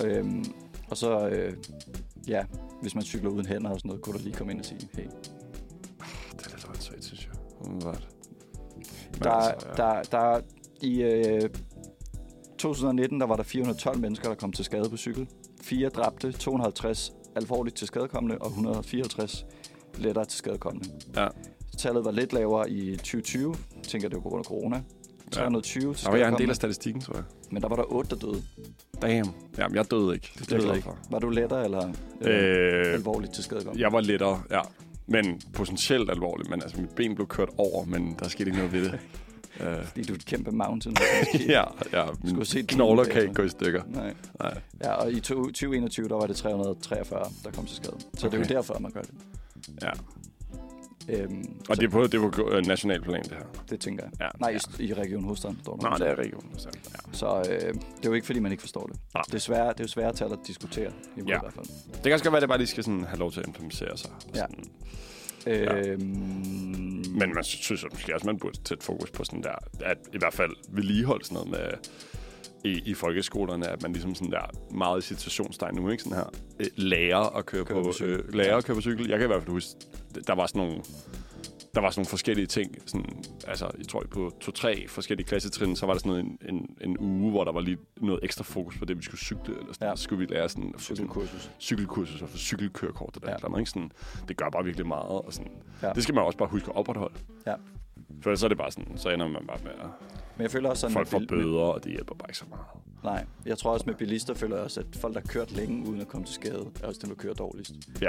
Ja. 0.00 0.08
Øhm, 0.18 0.44
og 0.90 0.96
så, 0.96 1.28
øh, 1.28 1.52
ja, 2.28 2.44
hvis 2.82 2.94
man 2.94 3.04
cykler 3.04 3.30
uden 3.30 3.46
hænder 3.46 3.70
og 3.70 3.78
sådan 3.78 3.88
noget, 3.88 4.02
kunne 4.02 4.18
du 4.18 4.22
lige 4.24 4.34
komme 4.36 4.52
ind 4.52 4.60
og 4.60 4.66
sige, 4.66 4.88
hey. 4.94 5.02
Det 5.02 6.46
er 6.46 6.50
lidt 6.50 6.66
åndssvagt, 6.68 7.04
synes 7.04 7.26
jeg. 7.26 7.34
Umiddelbart. 7.66 8.08
Der, 9.22 9.30
altså, 9.30 9.66
ja. 9.78 9.82
der, 9.82 10.02
der, 10.02 10.40
I 10.82 11.02
øh, 11.02 11.50
2019, 12.58 13.20
der 13.20 13.26
var 13.26 13.36
der 13.36 13.42
412 13.42 13.98
mennesker, 14.00 14.28
der 14.28 14.34
kom 14.34 14.52
til 14.52 14.64
skade 14.64 14.90
på 14.90 14.96
cykel. 14.96 15.28
Fire 15.68 15.88
dræbte, 15.88 16.32
250 16.32 17.12
alvorligt 17.36 17.76
til 17.76 17.86
skadekommende, 17.86 18.38
og 18.38 18.46
154 18.48 19.46
lettere 19.98 20.24
til 20.24 20.38
skadekommende. 20.38 20.88
Ja. 21.16 21.28
Tallet 21.78 22.04
var 22.04 22.10
lidt 22.10 22.32
lavere 22.32 22.70
i 22.70 22.96
2020. 22.96 23.54
Jeg 23.76 23.82
tænker, 23.84 24.08
det 24.08 24.16
var 24.16 24.22
på 24.22 24.28
grund 24.28 24.40
af 24.40 24.44
corona. 24.44 24.82
320 25.32 25.94
til 25.94 26.04
Der 26.04 26.10
var 26.10 26.18
jeg 26.18 26.28
en 26.28 26.38
del 26.38 26.50
af 26.50 26.56
statistikken, 26.56 27.02
tror 27.02 27.14
jeg. 27.14 27.24
men 27.50 27.62
der 27.62 27.68
var 27.68 27.76
der 27.76 27.92
8, 27.92 28.10
der 28.10 28.16
døde. 28.26 28.42
Damn. 29.02 29.30
Jamen, 29.58 29.76
jeg 29.76 29.90
døde 29.90 30.14
ikke. 30.14 30.30
Det, 30.38 30.52
er 30.52 30.66
jeg 30.66 30.76
ikke. 30.76 30.88
Var 31.10 31.18
du 31.18 31.28
lettere 31.28 31.64
eller 31.64 31.88
Øh, 32.20 32.94
alvorligt 32.94 33.32
til 33.34 33.44
skadekommende? 33.44 33.82
jeg 33.82 33.92
var 33.92 34.00
lettere, 34.00 34.42
ja. 34.50 34.60
Men 35.06 35.40
potentielt 35.52 36.10
alvorligt. 36.10 36.50
Men 36.50 36.62
altså, 36.62 36.80
mit 36.80 36.90
ben 36.90 37.14
blev 37.14 37.26
kørt 37.26 37.48
over, 37.56 37.84
men 37.84 38.16
der 38.18 38.28
skete 38.28 38.48
ikke 38.50 38.58
noget 38.58 38.72
ved 38.72 38.84
det. 38.84 38.98
uh, 39.60 39.84
Fordi 39.86 40.02
du 40.02 40.12
er 40.12 40.16
et 40.16 40.24
kæmpe 40.26 40.50
mountain. 40.50 40.96
ja, 41.48 41.64
ja. 41.92 42.06
Se 42.44 42.62
knogler 42.62 43.04
kan 43.04 43.22
ikke 43.22 43.34
gå 43.34 43.42
i 43.42 43.48
stykker. 43.48 43.82
Nej. 43.86 44.14
Nej. 44.40 44.60
Ja, 44.84 44.92
og 44.92 45.12
i 45.12 45.20
to- 45.20 45.44
2021, 45.44 46.08
der 46.08 46.14
var 46.14 46.26
det 46.26 46.36
343, 46.36 47.24
der 47.44 47.50
kom 47.50 47.66
til 47.66 47.76
skade. 47.76 47.96
Så 48.18 48.26
okay. 48.26 48.38
det 48.38 48.44
er 48.44 48.54
jo 48.54 48.56
derfor, 48.56 48.78
man 48.78 48.90
gør 48.92 49.00
det. 49.00 49.10
Ja. 49.82 49.90
Øhm, 51.10 51.56
Og 51.68 51.76
så 51.76 51.80
det 51.80 51.86
er 51.86 51.90
på, 51.90 52.02
det 52.02 52.14
er 52.14 52.30
på 52.30 52.50
øh, 52.50 52.66
national 52.66 53.02
plan, 53.02 53.22
det 53.22 53.32
her. 53.32 53.44
det 53.70 53.80
tænker 53.80 54.04
jeg. 54.04 54.12
Ja. 54.20 54.28
Nej, 54.40 54.50
ja. 54.78 54.82
i, 54.84 54.86
i 54.88 54.94
Region 54.94 55.24
Hovedstaden 55.24 55.58
står 55.62 55.76
der. 55.76 55.88
Nej, 55.88 55.98
det 55.98 56.08
er 56.08 56.14
regionen. 56.14 56.50
Så, 56.58 56.68
ja. 56.92 57.12
Så 57.12 57.38
øh, 57.50 57.60
det 57.60 57.76
er 57.76 57.78
jo 58.04 58.12
ikke, 58.12 58.26
fordi 58.26 58.38
man 58.40 58.52
ikke 58.52 58.60
forstår 58.60 58.86
det. 58.86 58.96
Nej. 59.14 59.22
Det 59.26 59.34
er 59.34 59.38
svært, 59.38 59.78
det 59.78 59.80
er 59.80 59.84
jo 59.84 59.88
svært 59.88 60.14
til 60.14 60.24
at 60.24 60.38
diskutere. 60.46 60.90
I 61.16 61.20
Ja. 61.28 61.36
i 61.36 61.38
hvert 61.42 61.52
fald. 61.54 61.66
Det 61.94 62.02
kan 62.02 62.12
også 62.12 62.24
godt 62.24 62.32
være, 62.32 62.36
at 62.38 62.42
det 62.42 62.48
bare 62.48 62.58
lige 62.58 62.66
skal 62.68 62.84
sådan 62.84 63.04
have 63.04 63.18
lov 63.18 63.32
til 63.32 63.40
at 63.40 63.46
implementere 63.46 63.96
sig. 63.98 64.10
Ja. 64.34 64.40
Sådan. 64.40 64.64
Ja. 65.46 65.76
Øhm, 65.78 66.00
Men 67.14 67.34
man 67.34 67.44
synes 67.44 67.84
måske 67.92 68.14
også, 68.14 68.26
man 68.26 68.38
burde 68.38 68.58
sætte 68.68 68.84
fokus 68.84 69.10
på 69.10 69.24
sådan 69.24 69.42
der, 69.42 69.54
at 69.80 69.98
i 70.14 70.18
hvert 70.18 70.34
fald 70.34 70.50
vedligeholde 70.68 71.24
sådan 71.24 71.34
noget 71.34 71.50
med 71.50 71.70
i, 72.72 72.82
i 72.90 72.94
folkeskolerne, 72.94 73.68
at 73.68 73.82
man 73.82 73.92
ligesom 73.92 74.14
sådan 74.14 74.32
der 74.32 74.50
meget 74.70 75.04
i 75.04 75.06
situationstegn 75.06 75.74
nu, 75.74 75.90
ikke 75.90 76.02
sådan 76.02 76.18
her, 76.18 76.30
øh, 76.60 76.66
lærer 76.76 77.36
at 77.36 77.46
køre, 77.46 77.64
Køre 77.64 77.78
på, 77.78 77.82
på 77.88 77.92
cykel. 77.92 78.14
øh, 78.14 78.34
lærer 78.34 78.56
at 78.56 78.64
køre 78.64 78.74
på 78.74 78.80
cykel. 78.80 79.08
Jeg 79.08 79.18
kan 79.18 79.26
i 79.26 79.30
hvert 79.30 79.42
fald 79.42 79.52
huske, 79.52 79.70
der 80.26 80.34
var 80.34 80.46
sådan 80.46 80.62
nogle, 80.62 80.82
der 81.74 81.80
var 81.80 81.90
sådan 81.90 82.00
nogle 82.00 82.08
forskellige 82.08 82.46
ting. 82.46 82.76
Sådan, 82.86 83.22
altså, 83.46 83.70
jeg 83.78 83.88
tror, 83.88 84.04
på 84.10 84.32
to-tre 84.40 84.88
forskellige 84.88 85.26
klassetrin, 85.26 85.76
så 85.76 85.86
var 85.86 85.92
der 85.92 85.98
sådan 86.00 86.10
noget, 86.10 86.24
en, 86.24 86.38
en, 86.54 86.76
en 86.80 86.96
uge, 86.98 87.30
hvor 87.30 87.44
der 87.44 87.52
var 87.52 87.60
lige 87.60 87.78
noget 88.00 88.20
ekstra 88.22 88.44
fokus 88.44 88.78
på 88.78 88.84
det, 88.84 88.96
vi 88.98 89.02
skulle 89.02 89.20
cykle. 89.20 89.58
Eller 89.58 89.72
sådan, 89.72 89.88
Ja. 89.88 89.96
Så 89.96 90.02
skulle 90.02 90.26
vi 90.26 90.34
lære 90.34 90.48
sådan, 90.48 90.72
få 90.72 90.80
sådan 90.80 90.96
cykelkursus. 90.96 91.50
cykelkursus 91.60 92.22
og 92.22 92.28
få 92.28 92.36
cykelkørekort 92.36 93.16
eller 93.16 93.28
Ja. 93.28 93.30
ja. 93.32 93.36
eller 93.36 93.46
andet, 93.48 93.58
ikke? 93.58 93.70
Sådan, 93.70 93.90
det 94.28 94.36
gør 94.36 94.50
bare 94.50 94.64
virkelig 94.64 94.86
meget. 94.86 95.08
Og 95.08 95.32
sådan, 95.32 95.52
ja. 95.82 95.92
Det 95.92 96.02
skal 96.02 96.14
man 96.14 96.24
også 96.24 96.38
bare 96.38 96.48
huske 96.48 96.70
at 96.70 96.76
opretholde. 96.76 97.14
Ja. 97.46 97.54
For 98.22 98.34
så 98.34 98.46
er 98.46 98.48
det 98.48 98.58
bare 98.58 98.70
sådan, 98.70 98.92
så 98.98 99.08
ender 99.10 99.28
man 99.28 99.46
bare 99.46 99.58
med 99.64 99.70
at 99.72 99.86
Men 100.36 100.42
jeg 100.42 100.50
føler 100.50 100.68
også 100.70 100.80
sådan, 100.80 100.94
folk 100.94 101.08
får 101.08 101.18
bil- 101.18 101.28
bøder, 101.28 101.60
og 101.60 101.84
det 101.84 101.92
hjælper 101.92 102.14
bare 102.14 102.28
ikke 102.30 102.38
så 102.38 102.44
meget. 102.50 102.64
Nej, 103.04 103.24
jeg 103.46 103.58
tror 103.58 103.72
også 103.72 103.86
med 103.86 103.94
bilister 103.94 104.34
føler 104.34 104.56
jeg 104.56 104.64
også, 104.64 104.80
at 104.80 104.86
folk, 104.96 105.14
der 105.14 105.20
har 105.20 105.26
kørt 105.26 105.52
længe 105.52 105.88
uden 105.88 106.00
at 106.00 106.08
komme 106.08 106.26
til 106.26 106.34
skade, 106.34 106.66
er 106.82 106.86
også 106.86 107.00
dem, 107.02 107.10
der 107.10 107.16
kører 107.16 107.34
dårligst. 107.34 107.72
Ja, 108.00 108.06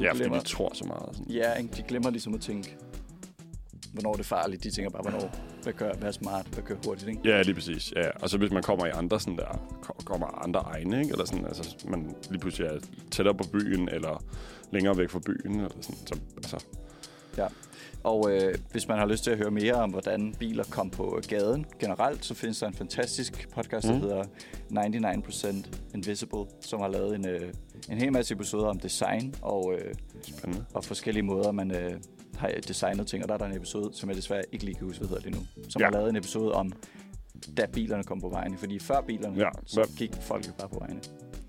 ja 0.00 0.10
fordi 0.10 0.18
glemmer- 0.22 0.38
de 0.38 0.44
tror 0.44 0.70
så 0.74 0.84
meget. 0.84 1.08
Sådan. 1.16 1.30
Ja, 1.32 1.52
de 1.76 1.82
glemmer 1.88 2.10
ligesom 2.10 2.34
at 2.34 2.40
tænke, 2.40 2.76
hvornår 3.92 4.12
det 4.12 4.20
er 4.20 4.24
farligt. 4.24 4.64
De 4.64 4.70
tænker 4.70 4.90
bare, 4.90 5.02
hvornår, 5.02 5.30
hvad 5.62 5.72
gør, 5.72 5.92
hvad 5.94 6.08
er 6.08 6.12
smart, 6.12 6.46
hvad 6.46 6.62
kører 6.62 6.78
hurtigt, 6.86 7.08
ikke? 7.08 7.20
Ja, 7.24 7.42
lige 7.42 7.54
præcis. 7.54 7.92
Ja. 7.96 8.10
Og 8.22 8.30
så 8.30 8.38
hvis 8.38 8.50
man 8.50 8.62
kommer 8.62 8.86
i 8.86 8.90
andre 8.90 9.20
sådan 9.20 9.36
der, 9.38 9.60
ko- 9.82 9.96
kommer 10.04 10.26
andre 10.44 10.60
egne, 10.60 10.98
ikke? 11.00 11.12
Eller 11.12 11.24
sådan, 11.24 11.46
altså, 11.46 11.76
man 11.88 12.14
lige 12.30 12.40
pludselig 12.40 12.66
er 12.68 12.78
tættere 13.10 13.34
på 13.34 13.44
byen, 13.52 13.88
eller 13.88 14.22
længere 14.72 14.96
væk 14.98 15.10
fra 15.10 15.18
byen, 15.26 15.54
eller 15.54 15.68
sådan, 15.80 15.96
så, 16.06 16.18
altså, 16.36 16.64
Og 18.06 18.30
øh, 18.32 18.54
hvis 18.72 18.88
man 18.88 18.98
har 18.98 19.06
lyst 19.06 19.24
til 19.24 19.30
at 19.30 19.38
høre 19.38 19.50
mere 19.50 19.74
om, 19.74 19.90
hvordan 19.90 20.34
biler 20.38 20.64
kom 20.64 20.90
på 20.90 21.20
gaden 21.28 21.66
generelt, 21.78 22.24
så 22.24 22.34
findes 22.34 22.58
der 22.58 22.66
en 22.66 22.74
fantastisk 22.74 23.48
podcast, 23.54 23.86
der 23.88 23.94
Mm. 23.94 24.00
hedder 24.00 24.24
99% 24.70 25.70
Invisible, 25.94 26.44
som 26.60 26.80
har 26.80 26.88
lavet 26.88 27.14
en, 27.14 27.28
øh, 27.28 27.52
en 27.90 27.98
hel 27.98 28.12
masse 28.12 28.34
episoder 28.34 28.66
om 28.66 28.78
design 28.78 29.34
og, 29.42 29.74
øh, 29.78 29.94
spændende. 30.22 30.64
og 30.74 30.84
forskellige 30.84 31.22
måder, 31.22 31.52
man 31.52 31.70
øh, 31.70 31.92
har 32.36 32.50
designet 32.68 33.06
ting. 33.06 33.22
Og 33.22 33.28
der 33.28 33.34
er 33.34 33.38
der 33.38 33.46
en 33.46 33.56
episode, 33.56 33.90
som 33.92 34.08
jeg 34.08 34.16
desværre 34.16 34.42
ikke 34.52 34.64
lige 34.64 34.74
kan 34.74 34.86
huske, 34.86 34.98
hvad 34.98 35.08
hedder 35.08 35.22
det 35.22 35.34
nu, 35.34 35.62
som 35.68 35.80
Ja. 35.80 35.86
har 35.86 35.92
lavet 35.92 36.08
en 36.10 36.16
episode 36.16 36.52
om, 36.52 36.72
da 37.56 37.66
bilerne 37.72 38.04
kom 38.04 38.20
på 38.20 38.28
vejene. 38.28 38.58
Fordi 38.58 38.78
før 38.78 39.00
bilerne, 39.00 39.38
Ja, 39.38 39.48
så 39.64 39.88
gik 39.98 40.12
folk 40.20 40.46
jo 40.46 40.52
bare 40.58 40.68
på 40.68 40.78
vejene. 40.78 41.00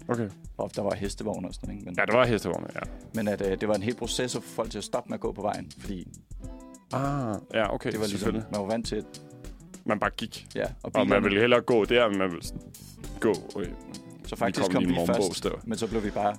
Okay. 0.08 0.30
Og 0.58 0.72
der 0.76 0.82
var 0.82 0.96
hestevogne 0.96 1.48
og 1.48 1.54
sådan 1.54 1.70
noget. 1.70 1.86
Men, 1.86 1.96
Ja, 1.98 2.06
det 2.06 2.14
var 2.14 2.26
hestevogne, 2.26 2.68
ja. 2.76 2.80
men 3.14 3.28
at, 3.28 3.42
øh, 3.52 3.62
det 3.62 3.68
var 3.68 3.76
en 3.76 3.84
hel 3.84 3.96
proces 3.96 4.36
at 4.36 4.44
få 4.44 4.50
folk 4.50 4.72
til 4.72 4.78
at 4.78 4.84
stoppe 4.84 5.10
med 5.10 5.14
at 5.14 5.20
gå 5.22 5.32
på 5.32 5.42
vejen. 5.42 5.72
Fordi 5.80 6.08
Ah, 6.94 7.36
ja, 7.54 7.74
okay, 7.74 7.92
det 7.92 8.00
var 8.00 8.08
ligesom, 8.08 8.34
man 8.34 8.44
var 8.52 8.66
vant 8.66 8.88
til, 8.88 8.96
at 8.96 9.22
Man 9.86 10.00
bare 10.00 10.10
gik. 10.18 10.48
ja, 10.56 10.66
og 10.84 10.92
Og 10.94 11.08
man 11.08 11.24
ville 11.24 11.40
hellere 11.40 11.62
gå 11.62 11.86
der, 11.86 12.06
end 12.06 12.16
man 12.18 12.32
ville 12.32 12.46
gå. 13.20 13.34
Okay. 13.56 13.70
så 14.26 14.36
faktisk 14.36 14.66
kom 14.66 14.74
kom 14.74 14.84
lige 14.84 14.92
vi 14.92 14.96
først, 14.98 15.08
morgenbogstav. 15.20 15.60
men 15.66 15.78
så 15.78 15.88
blev 15.88 16.04
vi 16.04 16.10
bare 16.10 16.36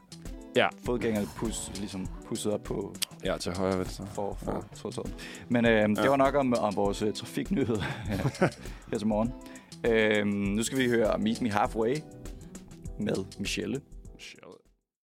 Ja. 0.57 0.69
fodgængerne 0.85 1.27
pus, 1.37 1.71
ligesom 1.79 2.07
pusset 2.27 2.53
op 2.53 2.63
på 2.63 2.95
Ja, 3.25 3.37
til 3.39 3.57
højre 3.57 3.79
venstre. 3.79 4.07
for, 4.07 4.37
for, 4.45 4.53
Ja. 4.53 4.59
for, 4.77 4.91
for 4.91 5.07
Men 5.49 5.65
øh, 5.67 5.89
det 5.89 5.99
Ja. 5.99 6.09
var 6.09 6.17
nok 6.17 6.35
om, 6.35 6.55
om 6.55 6.77
vores 6.77 7.03
uh, 7.03 7.13
trafiknyheder 7.13 7.83
her 8.91 8.99
til 8.99 9.07
morgen. 9.07 9.33
Øh, 9.87 10.27
nu 10.27 10.63
skal 10.63 10.79
vi 10.79 10.89
høre 10.89 11.19
Meet 11.19 11.43
Me 11.43 11.51
Halfway 11.51 11.95
med 13.01 13.15
Michelle. 13.39 13.81
Shit. 14.19 14.41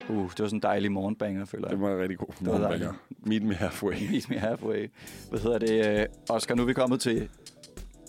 Uh, 0.09 0.15
det 0.31 0.39
var 0.39 0.45
sådan 0.47 0.57
en 0.57 0.61
dejlig 0.61 0.91
morgenbanger, 0.91 1.45
føler 1.45 1.67
jeg. 1.67 1.77
Det 1.77 1.81
var 1.81 1.91
en 1.93 1.99
rigtig 2.01 2.17
god 2.17 2.33
morgenbanger. 2.41 2.93
Meet 3.25 3.43
me 3.43 3.53
halfway. 3.55 3.93
Meet 4.11 4.29
Me 4.29 4.39
Halfway. 4.39 4.91
Hvad 5.29 5.39
hedder 5.39 5.57
det? 5.57 5.99
øh, 6.01 6.05
Oscar, 6.29 6.55
nu 6.55 6.61
er 6.61 6.65
vi 6.67 6.73
kommet 6.73 7.01
til 7.01 7.29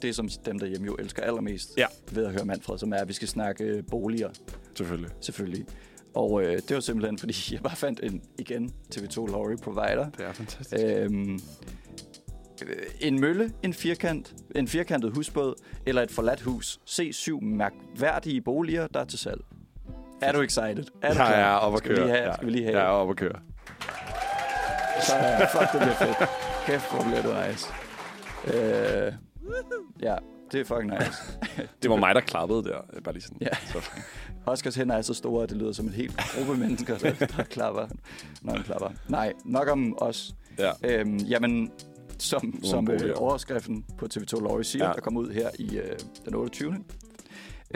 det, 0.02 0.14
som 0.14 0.28
dem 0.47 0.59
derhjemme 0.59 0.87
jo 0.87 0.95
elsker 0.99 1.23
allermest 1.23 1.71
Ja. 1.78 1.87
ved 2.12 2.25
at 2.25 2.33
høre 2.33 2.45
Manfred, 2.45 2.78
som 2.78 2.93
er, 2.93 2.97
at 2.97 3.09
vi 3.09 3.12
skal 3.12 3.28
snakke 3.28 3.64
øh, 3.64 3.83
boliger, 3.90 4.31
Selvfølgelig. 4.76 5.11
selvfølgelig. 5.21 5.66
Og 6.14 6.43
øh, 6.43 6.52
det 6.69 6.75
var 6.75 6.81
simpelthen, 6.81 7.19
fordi 7.19 7.35
jeg 7.52 7.62
bare 7.62 7.76
fandt 7.76 8.00
en, 8.02 8.23
igen, 8.38 8.73
TV2 8.95 9.16
Lorry 9.16 9.57
Provider. 9.62 10.11
Det 10.11 10.26
er 10.26 10.33
fantastisk. 10.33 10.85
Øhm, 10.87 11.38
øh, 12.66 12.76
en 13.00 13.21
mølle, 13.21 13.52
en 13.62 13.73
firkant, 13.75 14.35
en 14.57 14.69
firkantet 14.69 15.14
husbåd 15.14 15.55
eller 15.87 16.02
et 16.02 16.11
forladt 16.11 16.40
hus. 16.40 16.81
Se 16.85 17.12
syv 17.12 17.43
mærkværdige 17.43 18.40
boliger, 18.43 18.87
der 18.87 19.00
er 19.00 19.05
til 19.05 19.19
salg. 19.19 19.40
Er 20.23 20.32
du 20.32 20.40
excited? 20.40 20.68
Er 20.68 20.75
du 20.78 20.87
Jeg 21.02 21.14
klar? 21.14 21.30
er 21.32 21.54
oppe 21.54 21.76
at 21.76 21.78
Skal 21.78 21.90
vi 21.90 21.96
køre. 21.96 22.06
lige 22.06 22.16
have, 22.16 22.28
Ja, 22.28 22.35
skal 22.35 22.46
vi 22.46 22.50
lige 22.52 22.64
have? 22.64 22.78
Jeg 22.78 22.87
er 22.87 22.90
oppe 22.90 23.11
at 23.11 23.16
køre. 23.16 23.38
Så 25.02 25.12
fuck, 25.52 25.73
det 25.73 25.80
bliver 25.80 25.94
fedt. 25.94 26.28
Kæft, 26.66 26.90
hvor 26.90 27.02
bliver 27.04 27.23
det 27.23 27.49
nice. 27.50 27.68
Øh, 28.46 29.12
ja, 30.02 30.16
det 30.52 30.61
er 30.61 30.64
fucking 30.64 30.90
nice. 30.99 31.38
Det 31.82 31.90
var 31.90 31.96
mig, 31.96 32.14
der 32.14 32.20
klappede 32.20 32.64
der. 32.64 33.00
Bare 33.04 33.12
lige 33.14 33.23
sådan. 33.23 33.38
Ja. 33.40 33.49
Så. 33.66 33.90
Oscars 34.46 34.75
hænder 34.75 34.96
er 34.96 35.02
så 35.02 35.14
store, 35.14 35.42
at 35.42 35.49
det 35.50 35.56
lyder 35.58 35.73
som 35.73 35.87
en 35.87 35.92
helt 35.92 36.20
gruppe 36.37 36.61
mennesker, 36.61 36.99
der, 36.99 37.12
der 37.37 37.42
klapper, 37.42 37.87
når 38.42 38.52
han 38.52 38.62
klapper. 38.62 38.88
Nej, 39.08 39.32
nok 39.44 39.68
om 39.68 39.99
os. 40.02 40.35
Ja. 40.58 40.70
Øhm, 40.85 41.16
jamen, 41.16 41.70
som, 42.18 42.64
som 42.64 42.90
øh, 42.90 43.12
overskriften 43.16 43.85
på 43.99 44.06
TV2 44.14 44.40
Lorry 44.40 44.62
siger, 44.62 44.87
ja. 44.87 44.92
Der 44.92 45.00
kommer 45.00 45.20
ud 45.20 45.30
her 45.30 45.49
i 45.58 45.78
øh, 45.78 45.92
den 46.25 46.35
28. 46.35 46.76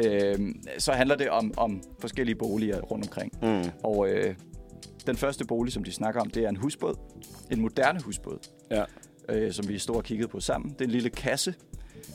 Øhm, 0.04 0.62
så 0.78 0.92
handler 0.92 1.16
det 1.16 1.30
om, 1.30 1.52
om 1.56 1.82
forskellige 1.98 2.36
boliger 2.36 2.80
rundt 2.80 3.04
omkring. 3.06 3.32
Mm. 3.42 3.70
Og 3.84 4.08
øh, 4.10 4.34
den 5.06 5.16
første 5.16 5.44
bolig, 5.44 5.72
som 5.72 5.84
de 5.84 5.92
snakker 5.92 6.20
om, 6.20 6.30
det 6.30 6.44
er 6.44 6.48
en 6.48 6.56
husbåd. 6.56 6.94
En 7.50 7.60
moderne 7.60 8.00
husbåd, 8.00 8.38
Ja. 8.70 8.84
øh, 9.28 9.52
som 9.52 9.68
vi 9.68 9.78
stod 9.78 9.96
og 9.96 10.04
kiggede 10.04 10.28
på 10.28 10.40
sammen. 10.40 10.70
Det 10.72 10.80
er 10.80 10.84
en 10.84 10.90
lille 10.90 11.10
kasse, 11.10 11.54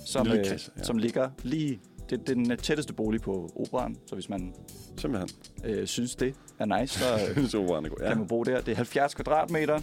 som, 0.05 0.25
lille 0.25 0.39
øh, 0.39 0.46
kasse, 0.46 0.72
ja. 0.77 0.84
som 0.84 0.98
ligger 0.98 1.29
lige... 1.44 1.79
Det, 2.10 2.20
det 2.20 2.29
er 2.29 2.34
den 2.34 2.58
tætteste 2.58 2.94
bolig 2.94 3.22
på 3.22 3.50
operan, 3.55 3.96
så 4.05 4.15
hvis 4.15 4.29
man 4.29 4.53
Simpelthen. 4.98 5.29
øh, 5.65 5.88
synes, 5.88 6.15
det 6.15 6.36
er 6.60 6.79
nice, 6.79 7.00
så 7.00 7.05
øh, 7.38 7.48
Så 7.48 7.58
det 7.58 7.67
god. 7.67 7.98
kan 7.98 8.08
Ja. 8.08 8.15
man 8.15 8.27
bo 8.27 8.44
der. 8.44 8.62
Det 8.62 8.72
er 8.72 8.75
70 8.75 9.13
kvadratmeter, 9.13 9.79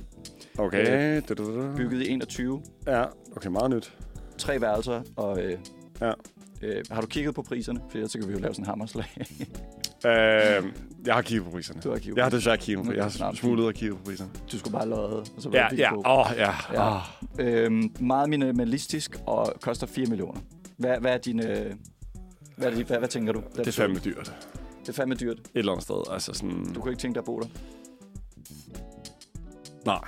Okay. 0.58 1.20
Du. 1.28 1.72
bygget 1.76 2.02
i 2.02 2.08
21, 2.10 2.62
Ja, 2.86 3.04
okay, 3.36 3.48
meget 3.48 3.70
nyt. 3.70 3.94
tre 4.38 4.60
værelser, 4.60 5.02
og 5.16 5.42
øh, 5.42 5.58
Ja. 6.00 6.12
Øh, 6.62 6.84
har 6.90 7.00
du 7.00 7.06
kigget 7.06 7.34
på 7.34 7.42
priserne? 7.42 7.80
For 7.90 8.08
så 8.08 8.18
kan 8.18 8.28
vi 8.28 8.32
jo 8.32 8.38
lave 8.38 8.54
sådan 8.54 8.64
en 8.64 8.66
hammerslag. 8.66 9.06
Øh, 10.06 10.12
jeg 11.06 11.14
har 11.14 11.22
kigget 11.22 11.44
på 11.44 11.50
priserne. 11.50 11.80
du 11.80 11.90
har 11.90 11.98
kigget 11.98 12.16
Jeg 12.16 12.24
har 12.24 12.30
på 12.30 12.36
desværre 12.36 12.58
kigget 12.58 12.86
på 12.86 12.92
Jeg 12.92 13.04
har 13.04 13.34
smuglet 13.34 13.66
og 13.66 13.74
kigget 13.74 13.98
på 13.98 14.04
priserne. 14.04 14.30
Du 14.52 14.58
skulle 14.58 14.72
bare 14.72 14.88
lade, 14.88 15.18
og 15.20 15.26
så 15.38 15.50
Ja, 15.52 15.68
ja. 15.76 15.94
på. 15.94 16.02
Åh, 16.06 16.18
oh, 16.18 16.26
ja. 16.36 16.50
Ja. 16.72 16.96
Oh. 16.96 17.02
Øhm, 17.38 17.94
meget 18.00 18.30
minimalistisk 18.30 19.16
og 19.26 19.54
koster 19.60 19.86
4 19.86 20.06
millioner. 20.06 20.40
Hvad, 20.76 20.98
hvad 21.00 21.12
er 21.14 21.18
dine... 21.18 21.42
Hvad, 22.56 22.70
er 22.70 22.74
det, 22.74 22.86
hvad, 22.86 22.98
hvad 22.98 23.08
tænker 23.08 23.32
du? 23.32 23.42
da 23.56 23.62
Det 23.62 23.68
er 23.68 23.72
fandme 23.72 23.98
dyrt. 24.04 24.34
Det 24.80 24.88
er 24.88 24.92
fandme 24.92 25.14
dyrt. 25.14 25.38
Et 25.38 25.48
eller 25.54 25.72
andet 25.72 25.84
sted. 25.84 26.02
Altså 26.10 26.32
sådan... 26.34 26.72
Du 26.74 26.80
kunne 26.80 26.92
ikke 26.92 27.00
tænke 27.00 27.14
dig 27.14 27.20
at 27.20 27.24
bo 27.24 27.40
der? 27.40 27.46
Nej. 29.86 30.00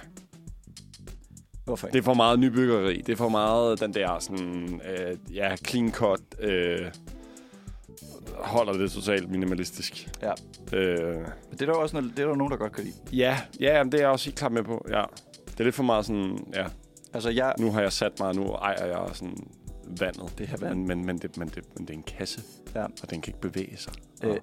Hvorfor 1.65 1.87
ikke? 1.87 1.93
Det 1.93 1.99
er 1.99 2.05
for 2.05 2.15
meget 2.15 2.39
nybyggeri. 2.39 3.01
Det 3.07 3.13
er 3.13 3.17
for 3.17 3.29
meget 3.29 3.81
den 3.81 3.95
der 3.95 4.19
sådan... 4.19 4.81
Øh, 4.89 5.17
ja, 5.37 5.57
clean 5.57 5.93
cut... 5.93 6.21
Øh, 6.41 6.91
holder 8.35 8.73
det 8.73 8.91
totalt 8.93 9.31
minimalistisk. 9.31 10.09
Ja. 10.23 10.33
Øh, 10.79 11.17
Men 11.17 11.27
det 11.53 11.63
er 11.63 11.67
der 11.67 11.73
også 11.73 11.97
noget, 12.01 12.17
det 12.17 12.23
er 12.23 12.29
der 12.29 12.35
nogen, 12.37 12.51
der 12.51 12.57
godt 12.57 12.73
kan 12.73 12.85
lide. 12.85 12.95
ja, 13.13 13.39
ja, 13.61 13.77
jamen, 13.79 13.93
det 13.93 13.99
er 13.99 14.03
jeg 14.05 14.11
også 14.11 14.25
helt 14.27 14.39
klart 14.39 14.53
med 14.53 14.63
på. 14.65 14.87
Ja. 14.91 15.03
Det 15.47 15.61
er 15.61 15.65
lidt 15.65 15.75
for 15.75 15.83
meget 15.83 16.07
sådan... 16.07 16.39
Ja, 16.55 16.67
Altså, 17.15 17.31
jeg... 17.31 17.55
nu 17.59 17.71
har 17.71 17.81
jeg 17.81 17.93
sat 17.93 18.13
mig, 18.21 18.35
nu 18.35 18.47
ejer 18.53 18.87
jeg 18.87 19.11
sådan 19.13 19.37
vandet. 20.01 20.35
Det 20.39 20.47
her 20.49 20.57
vand. 20.57 20.79
Men, 20.79 20.87
men, 20.87 21.07
men, 21.07 21.19
det, 21.19 21.37
men, 21.37 21.49
det, 21.49 21.65
men 21.77 21.87
det 21.87 21.95
er 21.95 21.99
en 21.99 22.03
kasse, 22.03 22.43
Ja. 22.75 22.85
og 22.85 23.11
den 23.11 23.21
kan 23.21 23.31
ikke 23.35 23.41
bevæge 23.41 23.77
sig. 23.77 23.93
Øh, 24.25 24.37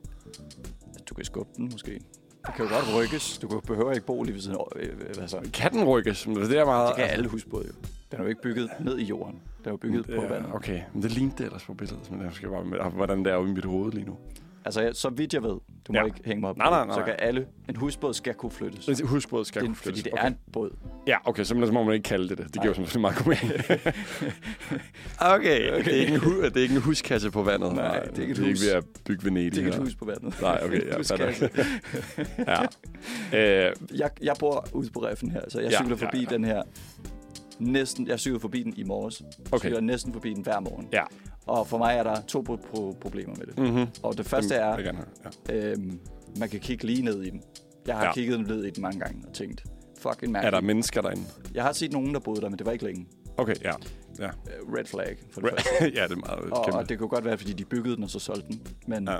du 1.09 1.13
kan 1.15 1.25
skubbe 1.25 1.51
den, 1.57 1.69
måske. 1.71 1.99
Det 2.45 2.55
kan 2.55 2.65
jo 2.65 2.71
godt 2.71 2.95
rykkes. 2.95 3.37
Du 3.37 3.59
behøver 3.59 3.91
ikke 3.91 4.05
bo 4.05 4.23
lige 4.23 4.33
ved 4.33 4.41
siden 4.41 4.57
af... 4.57 4.63
Øh, 4.75 4.89
øh, 4.89 5.15
hvad 5.17 5.27
så? 5.27 5.49
Kan 5.53 5.71
den 5.71 5.83
rykkes? 5.83 6.23
Det 6.23 6.57
er 6.57 6.65
meget... 6.65 6.87
Det 6.87 6.95
kan 6.95 7.05
alle 7.05 7.27
husbåde 7.27 7.67
jo. 7.67 7.73
Den 8.11 8.19
er 8.19 8.23
jo 8.23 8.29
ikke 8.29 8.41
bygget 8.41 8.69
ned 8.79 8.97
i 8.97 9.03
jorden. 9.03 9.33
Den 9.33 9.67
er 9.67 9.71
jo 9.71 9.77
bygget 9.77 10.05
på 10.05 10.21
vandet. 10.21 10.49
Ja, 10.49 10.55
okay, 10.55 10.81
men 10.93 11.03
det 11.03 11.11
lignede 11.11 11.35
det 11.37 11.45
ellers 11.45 11.63
på 11.63 11.73
billedet, 11.73 12.11
men 12.11 12.21
jeg 12.21 12.33
skal 12.33 12.49
bare 12.49 12.89
hvordan 12.89 13.25
det 13.25 13.31
er 13.31 13.35
oppe 13.35 13.49
i 13.49 13.53
mit 13.53 13.65
hoved 13.65 13.91
lige 13.91 14.05
nu. 14.05 14.17
Altså, 14.65 14.89
så 14.93 15.09
vidt 15.09 15.33
jeg 15.33 15.43
ved, 15.43 15.57
du 15.87 15.93
må 15.93 15.99
Ja. 15.99 16.05
ikke 16.05 16.17
hænge 16.25 16.41
mig 16.41 16.49
op, 16.49 16.57
Nej, 16.57 16.69
nej, 16.69 16.85
nej, 16.85 16.95
så 16.95 17.03
kan 17.03 17.15
alle... 17.19 17.45
En 17.69 17.75
husbåd 17.75 18.13
skal 18.13 18.33
kunne 18.33 18.51
flyttes. 18.51 18.85
Så 18.85 19.05
Huskbåd 19.05 19.45
skal 19.45 19.61
Det, 19.61 19.67
kunne 19.67 19.73
er- 19.73 19.75
fordi 19.75 19.83
flyttes. 19.87 20.03
det 20.03 20.13
okay. 20.13 20.23
er 20.23 20.27
en 20.27 20.37
båd. 20.53 20.69
Ja, 21.07 21.17
okay, 21.25 21.43
så 21.43 21.55
må 21.55 21.83
man 21.83 21.93
ikke 21.93 22.03
kalde 22.03 22.29
det 22.29 22.37
det. 22.37 22.45
Det 22.45 22.53
giver 22.61 22.65
jo 22.65 22.73
selvfølgelig 22.73 23.01
meget 23.01 23.17
god 23.17 23.25
mening. 23.25 23.61
okay, 25.35 25.71
okay. 25.71 25.83
Det, 25.85 25.95
er 25.95 26.01
ikke 26.01 26.13
en 26.13 26.19
hu- 26.19 26.41
det 26.43 26.57
er 26.57 26.61
ikke 26.61 26.75
en 26.75 26.81
huskasse 26.81 27.31
på 27.31 27.43
vandet. 27.43 27.73
Nej, 27.75 27.99
det 27.99 28.17
er 28.17 28.21
ikke 28.21 28.31
et 28.31 28.37
det 28.37 28.45
er 28.45 28.49
hus. 28.49 28.61
ikke 28.61 28.71
ved 28.71 28.77
at 28.77 28.83
bygge 29.05 29.25
Venedig. 29.25 29.51
Det 29.51 29.57
er 29.61 29.65
ikke 29.65 29.75
et 29.77 29.83
hus 29.83 29.95
på 29.95 30.05
vandet. 30.05 30.41
Nej, 30.41 30.61
okay, 30.65 30.87
ja, 30.91 30.97
Huskasse. 30.97 31.49
ja. 33.33 33.67
Øh, 33.67 33.73
jeg, 33.95 34.09
jeg 34.21 34.35
bor 34.39 34.67
ude 34.73 34.89
på 34.93 34.99
reffen 35.05 35.31
her, 35.31 35.41
så 35.47 35.59
jeg 35.59 35.71
Ja, 35.71 35.77
cykler 35.77 35.97
ja, 36.01 36.05
forbi 36.05 36.19
ja. 36.29 36.35
den 36.35 36.43
her 36.45 36.63
næsten... 37.59 38.07
Jeg 38.07 38.19
cykler 38.19 38.39
forbi 38.39 38.63
den 38.63 38.73
i 38.77 38.83
morges. 38.83 39.21
Okay. 39.51 39.59
Cykler 39.67 39.81
næsten 39.81 40.13
forbi 40.13 40.33
den 40.33 40.43
hver 40.43 40.59
morgen. 40.59 40.87
ja. 40.93 41.03
Og 41.47 41.67
for 41.67 41.77
mig 41.77 41.95
er 41.95 42.03
der 42.03 42.21
to 42.21 42.43
pro- 42.49 42.55
pro- 42.75 42.97
problemer 43.01 43.35
med 43.37 43.45
det. 43.45 43.57
Mm-hmm. 43.59 43.87
Og 44.03 44.17
det 44.17 44.25
første 44.25 44.55
er, 44.55 44.75
Jeg 44.75 44.83
gerne. 44.83 45.05
Ja. 45.49 45.55
øhm, 45.71 45.99
man 46.39 46.49
kan 46.49 46.59
kigge 46.59 46.85
lige 46.85 47.01
ned 47.01 47.21
i 47.23 47.29
den. 47.29 47.41
Jeg 47.87 47.95
har 47.97 48.05
Ja. 48.05 48.13
kigget 48.13 48.47
ned 48.47 48.63
i 48.65 48.69
den 48.69 48.81
mange 48.81 48.99
gange 48.99 49.23
og 49.27 49.33
tænkt, 49.33 49.63
fucking 49.99 50.31
mærkeligt. 50.31 50.55
Er 50.55 50.59
der 50.59 50.67
mennesker 50.67 51.01
derinde? 51.01 51.23
Jeg 51.53 51.63
har 51.63 51.71
set 51.71 51.91
nogen, 51.91 52.13
der 52.13 52.19
boede 52.19 52.41
der, 52.41 52.49
men 52.49 52.57
det 52.59 52.65
var 52.65 52.71
ikke 52.71 52.85
længe. 52.85 53.05
Okay, 53.37 53.55
ja. 53.63 53.71
ja. 54.19 54.25
Øh, 54.27 54.73
Red 54.77 54.85
flag, 54.85 55.17
for 55.31 55.41
det 55.41 55.49
første. 55.49 55.69
ja, 55.99 56.03
det 56.03 56.11
er 56.11 56.15
meget 56.15 56.39
Og, 56.51 56.65
kæmpe. 56.65 56.77
og 56.79 56.89
det 56.89 56.99
kunne 56.99 57.09
godt 57.09 57.25
være, 57.25 57.37
fordi 57.37 57.53
de 57.53 57.65
byggede 57.65 57.95
den, 57.95 58.03
og 58.03 58.09
så 58.09 58.19
solgte 58.19 58.47
den. 58.47 58.61
Men 58.87 59.07
Ja. 59.07 59.17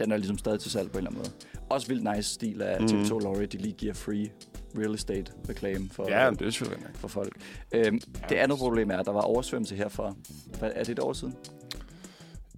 Ja. 0.00 0.04
den 0.04 0.12
er 0.12 0.16
ligesom 0.16 0.38
stadig 0.38 0.60
til 0.60 0.70
salg 0.70 0.90
på 0.90 0.98
en 0.98 1.06
eller 1.06 1.10
anden 1.10 1.18
måde. 1.22 1.60
Også 1.68 1.88
vildt 1.88 2.16
nice 2.16 2.34
stil 2.34 2.62
af 2.62 2.80
Mhm. 2.80 2.88
TV2 3.02 3.08
Lorry, 3.18 3.42
de 3.42 3.56
lige 3.58 3.72
giver 3.72 3.94
free 3.94 4.30
real 4.78 4.94
estate 4.94 5.32
reklame 5.48 5.88
for, 5.92 6.06
Ja, 6.10 6.30
det 6.30 6.42
er 6.42 6.50
selvfølgelig 6.50 6.86
for 6.94 7.08
folk. 7.08 7.36
Øhm, 7.72 8.00
det 8.28 8.34
andet 8.36 8.58
problem 8.58 8.90
er, 8.90 8.96
at 8.96 9.06
der 9.06 9.12
var 9.12 9.20
oversvømmelse 9.20 9.76
her 9.76 9.88
for, 9.88 10.16
hvad, 10.58 10.70
er 10.74 10.84
det 10.84 10.92
et 10.92 10.98
år 10.98 11.12
siden? 11.12 11.34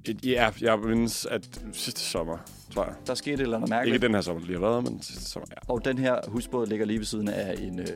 Et- 0.05 0.27
Ja, 0.27 0.51
jeg 0.61 0.79
mindes, 0.79 1.27
at 1.27 1.61
sidste 1.73 2.01
sommer, 2.01 2.39
tror 2.75 2.85
jeg. 2.85 2.95
Der 3.07 3.15
skete 3.15 3.35
et 3.35 3.41
eller 3.41 3.57
andet 3.57 3.67
Ikke 3.69 3.75
mærkeligt. 3.75 4.03
den 4.03 4.15
her 4.15 4.21
sommer, 4.21 4.41
der 4.41 4.47
lige 4.47 4.61
har 4.61 4.67
været, 4.69 4.83
men 4.85 5.03
sidste 5.03 5.25
sommer, 5.25 5.47
ja. 5.51 5.73
Og 5.73 5.85
den 5.85 5.99
her 5.99 6.19
husbåd 6.29 6.67
ligger 6.67 6.87
lige 6.87 6.99
ved 6.99 7.07
siden 7.07 7.29
af 7.29 7.55
en, 7.63 7.81
øh, 7.81 7.87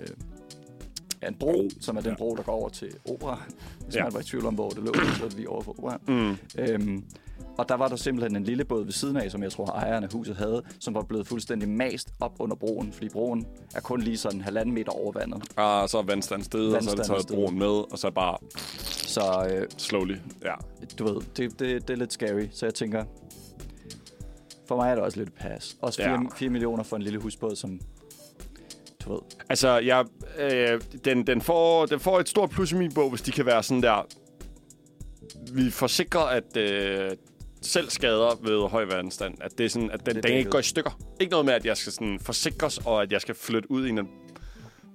af 1.23 1.29
en 1.29 1.35
bro, 1.35 1.69
som 1.81 1.97
er 1.97 2.01
den 2.01 2.11
Ja. 2.11 2.17
bro, 2.17 2.37
der 2.37 2.43
går 2.43 2.53
over 2.53 2.69
til 2.69 2.89
opera. 3.11 3.43
Hvis 3.85 3.95
Ja. 3.95 3.99
ja. 4.01 4.05
man 4.05 4.15
var 4.15 4.21
i 4.21 4.25
tvivl 4.25 4.47
om, 4.47 4.55
hvor 4.55 4.69
det 4.71 4.79
lå, 4.85 4.93
så 5.19 5.25
er 5.25 5.29
det 5.29 5.37
lige 5.37 5.49
over 5.49 5.63
for 5.63 5.71
opera. 5.71 5.99
Mm. 6.09 6.37
Øhm, 6.59 7.05
og 7.59 7.69
der 7.69 7.75
var 7.75 7.89
der 7.89 7.97
simpelthen 7.97 8.37
en 8.37 8.45
lille 8.45 8.65
båd 8.65 8.85
ved 8.85 8.93
siden 8.93 9.17
af, 9.17 9.31
som 9.31 9.43
jeg 9.43 9.53
tror 9.53 9.67
ejeren 9.67 10.05
af 10.05 10.13
huset 10.13 10.37
havde, 10.37 10.63
som 10.81 10.95
var 10.95 11.03
blevet 11.03 11.27
fuldstændig 11.27 11.69
mast 11.69 12.09
op 12.21 12.33
under 12.39 12.57
broen, 12.57 12.93
fordi 12.93 13.09
broen 13.09 13.47
er 13.75 13.81
kun 13.81 14.01
lige 14.01 14.17
sådan 14.17 14.41
halvanden 14.41 14.75
meter 14.75 14.93
over 14.93 15.13
vandet. 15.13 15.43
Og 15.57 15.89
så 15.89 15.99
er 15.99 16.03
vandstand 16.03 16.43
steget, 16.43 16.77
og 16.77 16.83
så 16.83 16.91
er 16.91 16.95
det 16.95 17.07
taget 17.07 17.27
broen 17.27 17.59
med, 17.59 17.93
og 17.93 17.99
så 17.99 18.11
bare 18.11 18.37
Så 19.09 19.49
øh, 19.51 19.67
slowly. 19.77 20.17
Ja. 20.45 20.55
du 20.99 21.05
ved, 21.05 21.21
det, 21.37 21.59
det, 21.61 21.89
det 21.89 21.91
er 21.91 21.99
lidt 21.99 22.13
scary, 22.13 22.47
så 22.53 22.67
jeg 22.67 22.75
tænker, 22.75 23.05
for 24.69 24.77
mig 24.77 24.91
er 24.91 24.95
det 24.95 25.05
også 25.05 25.19
lidt 25.19 25.29
et 25.29 25.35
pas. 25.35 25.77
Også 25.81 26.03
4, 26.03 26.11
Ja. 26.11 26.13
ja. 26.15 26.29
4 26.37 26.51
millioner 26.51 26.83
for 26.83 26.97
en 26.97 27.03
lille 27.03 27.19
husbåd, 27.19 27.57
som 27.57 27.81
du 29.05 29.13
ved, 29.13 29.21
Altså, 29.49 29.79
jeg, 29.79 30.05
øh, 30.39 30.81
den, 31.05 31.27
den, 31.27 31.41
får, 31.41 31.87
den 31.87 32.01
får 32.01 32.21
et 32.21 32.29
stort 32.29 32.51
plus 32.51 32.73
i 32.73 32.75
min 32.75 32.95
bog, 32.95 33.11
hvis 33.11 33.23
de 33.23 33.31
kan 33.33 33.47
være 33.47 33.63
sådan 33.63 33.83
der... 33.83 34.07
Vi 35.53 35.71
forsikrer, 35.71 36.21
at 36.21 36.57
øh, 36.57 37.11
selv 37.67 37.91
skader 37.91 38.39
ved 38.43 38.69
høj 38.69 38.85
vandstand, 38.85 39.35
at 39.41 39.59
det 39.59 39.67
er 39.67 39.71
sådan, 39.71 39.91
at 39.91 40.07
den, 40.07 40.15
Det 40.15 40.23
den 40.25 40.33
ikke 40.33 40.51
går 40.51 40.59
i 40.59 40.63
stykker. 40.63 40.99
Ikke 41.21 41.31
noget 41.31 41.47
med, 41.47 41.55
at 41.55 41.65
jeg 41.67 41.77
skal 41.77 41.93
sådan 41.93 42.19
forsikres, 42.23 42.79
og 42.79 43.03
at 43.03 43.13
jeg 43.13 43.21
skal 43.21 43.35
flytte 43.35 43.71
ud 43.71 43.87
i 43.87 43.91
en 43.91 44.09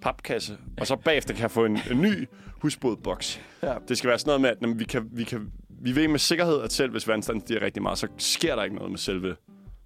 papkasse, 0.01 0.57
og 0.79 0.87
så 0.87 0.95
bagefter 0.95 1.33
kan 1.33 1.41
jeg 1.41 1.51
få 1.51 1.65
en, 1.65 1.79
en 1.91 2.01
ny 2.01 2.27
husbådboks. 2.61 3.41
ja, 3.63 3.73
Det 3.87 3.97
skal 3.97 4.07
være 4.07 4.19
sådan 4.19 4.29
noget 4.29 4.41
med, 4.41 4.49
at 4.49 4.57
jamen, 4.61 4.79
vi, 4.79 4.83
kan, 4.83 5.09
vi, 5.11 5.23
kan, 5.23 5.51
vi 5.81 5.95
ved 5.95 6.07
med 6.07 6.19
sikkerhed, 6.19 6.61
at 6.61 6.73
selv 6.73 6.91
hvis 6.91 7.07
vandstanden 7.07 7.41
stiger 7.41 7.61
rigtig 7.61 7.81
meget, 7.83 7.97
så 7.97 8.07
sker 8.17 8.55
der 8.55 8.63
ikke 8.63 8.75
noget 8.75 8.91
med 8.91 8.97
selve 8.99 9.35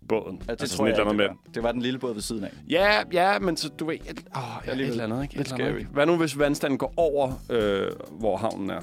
båden. 0.09 0.41
ja 0.47 0.53
det 0.53 0.61
Altså 0.61 0.77
tror 0.77 0.87
jeg 0.87 0.99
andet 0.99 1.17
det, 1.19 1.27
var. 1.27 1.35
det 1.55 1.63
var 1.63 1.71
den 1.71 1.81
lille 1.81 1.99
båd 1.99 2.13
ved 2.13 2.21
siden 2.21 2.43
af. 2.43 2.51
Ja, 2.69 3.01
ja, 3.13 3.39
men 3.39 3.57
så 3.57 3.69
du 3.69 3.85
ved... 3.85 3.95
Et, 3.95 4.23
åh, 4.35 4.41
ja, 4.67 4.71
et 4.71 4.79
eller 4.81 5.03
andet, 5.03 5.23
ikke? 5.23 5.31
Et 5.33 5.37
Lidt 5.37 5.51
eller 5.53 5.65
andet, 5.65 5.79
ikke? 5.79 5.91
Hvad 5.91 6.05
nu, 6.05 6.15
hvis 6.17 6.39
vandstanden 6.39 6.77
går 6.77 6.93
over, 6.97 7.33
øh, 7.49 7.87
hvor 8.19 8.37
havnen 8.37 8.69
er? 8.69 8.81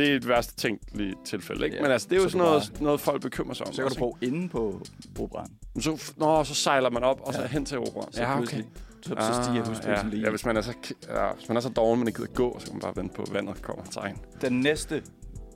Det 0.00 0.12
er 0.12 0.16
et 0.16 0.28
værste 0.28 0.54
tænkelige 0.56 1.14
tilfælde, 1.24 1.64
ikke? 1.64 1.76
Ja, 1.76 1.82
Men 1.82 1.90
altså, 1.90 2.08
det 2.10 2.16
er 2.16 2.22
jo 2.22 2.28
så 2.28 2.30
sådan 2.32 2.46
noget, 2.46 2.80
noget, 2.80 3.00
folk 3.00 3.22
bekymrer 3.22 3.54
sig 3.54 3.66
om. 3.66 3.72
Så 3.72 3.82
kan 3.82 3.90
du 3.90 3.98
bo 3.98 4.16
inde 4.22 4.48
på 4.48 4.82
operaen. 5.18 5.50
Så, 5.80 6.12
nå, 6.16 6.44
så 6.44 6.54
sejler 6.54 6.90
man 6.90 7.02
op, 7.04 7.20
og 7.24 7.34
så 7.34 7.40
Ja. 7.40 7.46
hen 7.46 7.64
til 7.64 7.78
opera. 7.78 8.08
Så 8.12 8.26
pludselig, 8.36 8.64
så, 9.02 9.08
så 9.08 9.42
stiger 9.42 9.62
Ah, 9.98 10.04
ja. 10.04 10.10
lige. 10.10 10.22
ja, 10.22 10.30
hvis 10.30 10.44
man 10.44 10.56
er 10.56 10.60
så, 10.60 10.72
ja, 11.08 11.32
hvis 11.32 11.48
man 11.48 11.56
er 11.56 11.60
så 11.60 11.68
doven, 11.68 11.98
man 11.98 12.08
ikke 12.08 12.16
gider 12.22 12.32
gå, 12.32 12.56
så 12.58 12.66
kan 12.66 12.74
man 12.74 12.80
bare 12.80 12.96
vente 12.96 13.14
på, 13.14 13.22
at 13.22 13.34
vandet 13.34 13.62
kommer 13.62 13.84
til 13.84 13.98
egen. 13.98 14.16
Den 14.40 14.60
næste, 14.60 15.02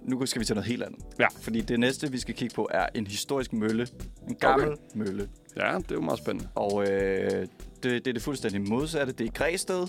nu 0.03 0.27
skal 0.27 0.41
vi 0.41 0.45
til 0.45 0.55
noget 0.55 0.69
helt 0.69 0.83
andet. 0.83 1.01
Ja. 1.19 1.27
Fordi 1.41 1.61
det 1.61 1.81
næste, 1.81 2.11
vi 2.11 2.19
skal 2.19 2.35
kigge 2.35 2.55
på, 2.55 2.69
er 2.71 2.87
en 2.95 3.07
historisk 3.07 3.53
mølle. 3.53 3.89
En 4.29 4.35
gammel 4.35 4.69
okay. 4.69 4.77
mølle. 4.95 5.29
Ja, 5.57 5.75
det 5.79 5.91
er 5.91 5.95
jo 5.95 6.01
meget 6.01 6.19
spændende. 6.19 6.49
Og 6.55 6.83
øh, 6.91 7.31
det, 7.31 7.49
det 7.83 8.07
er 8.07 8.13
det 8.13 8.23
fuldstændig 8.23 8.69
modsatte. 8.69 9.13
Det 9.13 9.27
er 9.27 9.31
Græsted. 9.31 9.87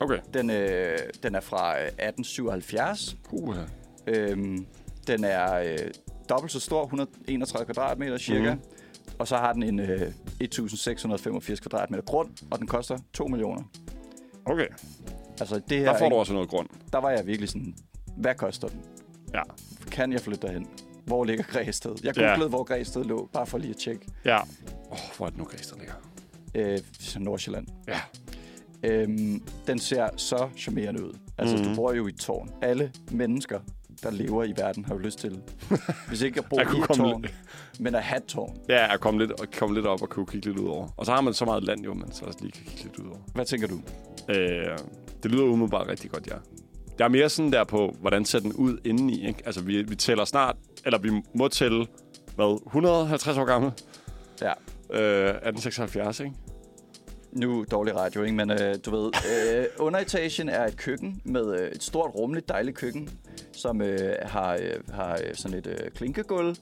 Okay. 0.00 0.18
Den, 0.34 0.50
øh, 0.50 0.98
den 1.22 1.34
er 1.34 1.40
fra 1.40 1.78
øh, 1.80 1.86
1877. 1.86 3.16
Uh, 3.30 3.56
Øhm, 4.06 4.66
den 5.06 5.24
er 5.24 5.54
øh, 5.54 5.78
dobbelt 6.28 6.52
så 6.52 6.60
stor, 6.60 6.82
131 6.82 7.64
kvadratmeter 7.64 8.18
cirka. 8.18 8.54
Mhm. 8.54 8.62
Mm. 8.62 9.12
Og 9.18 9.28
så 9.28 9.36
har 9.36 9.52
den 9.52 9.62
en 9.62 9.80
øh, 9.80 10.12
1685 10.40 11.60
kvadratmeter 11.60 12.02
grund, 12.04 12.30
og 12.50 12.58
den 12.58 12.66
koster 12.66 12.98
2 13.12 13.26
millioner. 13.26 13.62
okay. 14.44 14.66
Altså 15.40 15.60
det 15.68 15.78
her, 15.78 15.92
Der 15.92 15.98
får 15.98 16.08
du 16.08 16.14
også 16.16 16.32
noget 16.32 16.48
grund. 16.48 16.68
der 16.92 16.98
var 16.98 17.10
jeg 17.10 17.26
virkelig 17.26 17.48
sådan, 17.48 17.74
hvad 18.16 18.34
koster 18.34 18.68
den? 18.68 18.80
Ja. 19.34 19.42
Kan 19.90 20.12
jeg 20.12 20.20
flytte 20.20 20.46
derhen? 20.46 20.66
hvor 21.04 21.24
ligger 21.24 21.44
Græsted? 21.44 21.94
Jeg 22.04 22.16
Ja. 22.18 22.28
googlede, 22.28 22.48
hvor 22.48 22.62
Græsted 22.64 23.04
lå, 23.04 23.28
bare 23.32 23.46
for 23.46 23.58
lige 23.58 23.70
at 23.70 23.76
tjekke. 23.76 24.06
Ja. 24.24 24.36
Åh, 24.40 24.42
oh, 24.90 24.98
hvor 25.16 25.26
er 25.26 25.30
det 25.30 25.38
nu, 25.38 25.44
Græsted 25.44 25.76
ligger? 25.78 25.94
Øh, 26.54 26.78
Nordsjælland. 27.18 27.66
Ja. 27.88 28.00
Øhm, 28.82 29.42
den 29.66 29.78
ser 29.78 30.08
så 30.16 30.48
charmerende 30.56 31.04
ud. 31.06 31.12
Altså, 31.38 31.56
mm. 31.56 31.62
Mhm. 31.62 31.70
du 31.70 31.76
bor 31.76 31.92
jo 31.92 32.06
i 32.06 32.10
et 32.10 32.16
tårn. 32.16 32.50
Alle 32.62 32.92
mennesker, 33.10 33.60
der 34.02 34.10
lever 34.10 34.44
i 34.44 34.52
verden, 34.56 34.84
har 34.84 34.94
jo 34.94 34.98
lyst 34.98 35.18
til, 35.18 35.40
hvis 36.08 36.22
ikke 36.22 36.38
at 36.40 36.46
bo 36.50 36.58
i 36.58 36.62
et 36.62 36.66
komme 36.68 36.86
tårn, 37.12 37.22
lidt- 37.22 37.34
men 37.80 37.94
at 37.94 38.02
have 38.02 38.16
et 38.18 38.24
tårn. 38.24 38.56
Ja, 38.68 38.86
jeg 38.90 39.00
kom 39.00 39.18
lidt, 39.18 39.32
kom 39.58 39.74
lidt 39.74 39.86
op 39.86 40.02
og 40.02 40.08
kunne 40.08 40.26
kigge 40.26 40.46
lidt 40.46 40.58
ud 40.58 40.68
over. 40.68 40.88
Og 40.96 41.06
så 41.06 41.12
har 41.12 41.20
man 41.20 41.34
så 41.34 41.44
meget 41.44 41.64
land 41.64 41.80
jo, 41.84 41.94
man 41.94 42.12
så 42.12 42.24
også 42.24 42.38
lige 42.42 42.52
kan 42.52 42.64
kigge 42.66 42.82
lidt 42.84 42.96
ud 42.98 43.06
over. 43.06 43.18
Hvad 43.34 43.44
tænker 43.44 43.68
du? 43.68 43.80
Øh, 44.28 44.78
det 45.22 45.30
lyder 45.30 45.44
umiddelbart 45.44 45.88
rigtig 45.88 46.10
godt, 46.10 46.26
ja. 46.26 46.34
Jeg 46.98 47.04
er 47.04 47.08
mere 47.08 47.28
sådan 47.28 47.52
der 47.52 47.64
på, 47.64 47.96
hvordan 48.00 48.24
ser 48.24 48.38
den 48.40 48.52
ud 48.52 48.78
indeni, 48.84 49.26
ikke? 49.26 49.42
Altså, 49.46 49.62
vi, 49.62 49.82
vi 49.82 49.94
tæller 49.96 50.24
snart, 50.24 50.56
eller 50.86 50.98
vi 50.98 51.10
må 51.34 51.48
tælle, 51.48 51.86
hvad, 52.36 52.60
150 52.66 53.38
år 53.38 53.44
gammel? 53.44 53.72
Ja. 54.40 54.52
Øh, 54.92 55.28
1876, 55.28 56.20
ikke? 56.20 56.32
Nu 57.32 57.64
dårlig 57.70 57.94
radio, 57.96 58.22
ikke? 58.22 58.36
Men 58.36 58.50
øh, 58.50 58.74
du 58.86 58.90
ved, 58.90 59.06
øh, 59.58 59.64
underetagen 59.78 60.48
er 60.48 60.66
et 60.66 60.76
køkken 60.76 61.20
med 61.24 61.60
øh, 61.60 61.68
et 61.68 61.82
stort, 61.82 62.10
rummeligt, 62.14 62.48
dejligt 62.48 62.76
køkken, 62.76 63.08
som 63.52 63.82
øh, 63.82 64.14
har, 64.22 64.52
øh, 64.54 64.94
har 64.94 65.12
øh, 65.12 65.34
sådan 65.34 65.58
et 65.58 65.66
øh, 65.66 65.90
klinkegulv. 65.90 66.56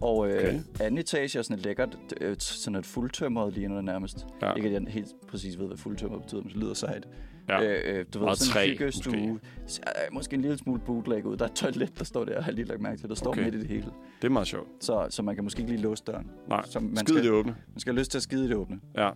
Og 0.00 0.28
øh, 0.30 0.36
Okay. 0.38 0.60
anden 0.80 0.98
etage 0.98 1.38
er 1.38 1.42
sådan 1.42 1.58
et 1.58 1.64
lækkert, 1.64 1.98
øh, 2.20 2.36
sådan 2.38 2.78
et 2.78 2.86
fuldtømret 2.86 3.52
ligner 3.54 3.74
det 3.74 3.84
nærmest. 3.84 4.26
Ja. 4.42 4.52
Ikke 4.54 4.68
at 4.68 4.74
jeg 4.74 4.82
helt 4.88 5.08
præcis 5.28 5.58
ved, 5.58 5.66
hvad 5.66 5.76
fuldtømret 5.76 6.22
betyder, 6.22 6.40
men 6.40 6.48
det 6.50 6.56
lyder 6.56 6.74
sejt. 6.74 7.08
Ja. 7.48 7.62
Øh, 7.62 7.98
øh, 7.98 8.04
du 8.14 8.18
ved, 8.18 8.26
Meget 8.26 8.38
sådan 8.38 8.62
en 8.64 8.70
hyggestue. 8.70 9.12
Måske. 9.62 9.82
måske 10.12 10.34
en 10.34 10.40
lille 10.42 10.58
smule 10.58 10.80
bootleg 10.86 11.26
ud. 11.26 11.36
Der 11.36 11.44
er 11.44 11.48
et 11.48 11.54
toilet, 11.54 11.98
der 11.98 12.04
står 12.04 12.24
der, 12.24 12.40
har 12.42 12.46
jeg 12.50 12.54
lige 12.54 12.64
lagt 12.68 12.80
mærke 12.80 13.00
til. 13.00 13.08
Der 13.08 13.14
står 13.14 13.30
Okay. 13.30 13.44
midt 13.44 13.54
i 13.54 13.58
det 13.58 13.66
hele. 13.68 13.86
Det 14.22 14.28
er 14.28 14.32
meget 14.32 14.46
sjovt. 14.48 14.68
Så, 14.80 15.06
så 15.10 15.22
man 15.22 15.34
kan 15.34 15.44
måske 15.44 15.60
ikke 15.60 15.72
lige 15.72 15.82
låse 15.82 16.02
døren. 16.06 16.30
Nej, 16.48 16.62
Så 16.66 16.80
man 16.80 16.96
skid 16.96 17.14
skal- 17.14 17.22
det 17.24 17.30
åbne. 17.32 17.56
Man 17.72 17.80
skal 17.80 17.92
have 17.92 17.98
lyst 18.00 18.10
til 18.10 18.18
at 18.18 18.22
skide 18.22 18.48
det 18.48 18.56
åbne. 18.56 18.80
Ja. 18.96 19.10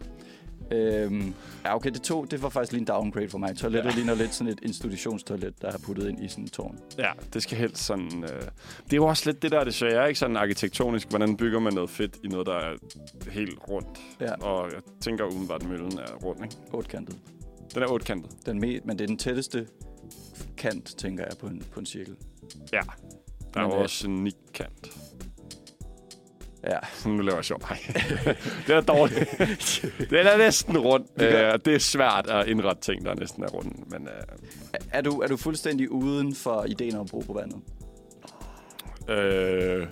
Øhm, 0.70 1.34
ja, 1.64 1.74
okay, 1.76 1.90
det 1.90 2.02
to, 2.02 2.24
det 2.24 2.42
var 2.42 2.48
faktisk 2.48 2.72
lige 2.72 2.80
en 2.80 2.86
downgrade 2.86 3.28
for 3.28 3.38
mig. 3.38 3.56
Toilettet 3.56 3.90
Ja. 3.90 3.96
ligner 3.96 4.14
lidt 4.14 4.34
sådan 4.34 4.52
et 4.52 4.58
institutionstoilet, 4.62 5.62
der 5.62 5.68
er 5.68 5.78
puttet 5.78 6.08
ind 6.08 6.24
i 6.24 6.28
sådan 6.28 6.44
en 6.44 6.50
tårn. 6.50 6.78
Ja, 6.98 7.10
det 7.32 7.42
skal 7.42 7.58
helst 7.58 7.84
sådan... 7.84 8.24
Øh... 8.24 8.28
Det 8.84 8.92
er 8.92 8.96
jo 8.96 9.06
også 9.06 9.30
lidt 9.30 9.42
det 9.42 9.50
der, 9.52 9.60
er 9.60 9.64
det 9.64 9.74
svære, 9.74 10.08
ikke? 10.08 10.18
Sådan 10.18 10.36
arkitektonisk. 10.36 11.08
Hvordan 11.08 11.36
bygger 11.36 11.58
man 11.60 11.72
noget 11.72 11.90
fedt 11.90 12.16
i 12.24 12.28
noget, 12.28 12.46
der 12.46 12.54
er 12.54 12.74
helt 13.30 13.58
rundt? 13.68 13.98
Ja, 14.20 14.34
Og 14.34 14.70
jeg 14.72 14.80
tænker 15.00 15.24
udenbart, 15.24 15.62
at 15.62 15.68
møllen 15.68 15.98
er 15.98 16.12
rund, 16.24 16.42
ikke? 16.44 16.56
otkantet. 16.72 17.16
Den 17.74 17.82
er 17.82 17.86
otkantet. 17.86 18.30
Den 18.46 18.56
me- 18.64 18.80
men 18.84 18.98
det 18.98 19.00
er 19.00 19.06
den 19.06 19.18
tætteste 19.18 19.66
kant, 20.56 20.84
tænker 20.98 21.24
jeg, 21.24 21.38
på 21.40 21.46
en, 21.46 21.62
på 21.72 21.80
en 21.80 21.86
cirkel. 21.86 22.16
Ja. 22.72 22.80
Der 23.54 23.60
er 23.60 23.64
Men, 23.64 23.70
jo 23.70 23.76
øh, 23.76 23.82
også 23.82 24.08
en 24.08 24.24
nikkant. 24.24 24.98
Ja, 26.66 26.78
Nu 27.08 27.16
laver 27.22 27.36
jeg 27.38 27.44
sjov. 27.44 27.60
Nej. 27.60 27.78
det 28.66 28.74
er 28.76 28.80
dårligt. 28.80 29.30
Den 30.10 30.26
er 30.26 30.38
næsten 30.38 30.78
rund. 30.78 31.04
Øh, 31.22 31.58
det 31.64 31.74
er 31.74 31.78
svært 31.78 32.26
at 32.30 32.48
indrette 32.48 32.82
ting, 32.82 33.04
der 33.04 33.14
næsten 33.14 33.42
er 33.44 33.48
runde. 33.48 33.70
Men 33.90 34.08
er 34.92 35.00
du, 35.00 35.20
er 35.20 35.26
du 35.26 35.36
fuldstændig 35.36 35.90
uden 35.92 36.34
for 36.34 36.64
ideen 36.64 36.94
om 36.94 37.00
at 37.00 37.10
bruge 37.10 37.24
på 37.24 37.32
vandet? 37.32 37.58
øh, 39.08 39.80
øh, 39.80 39.86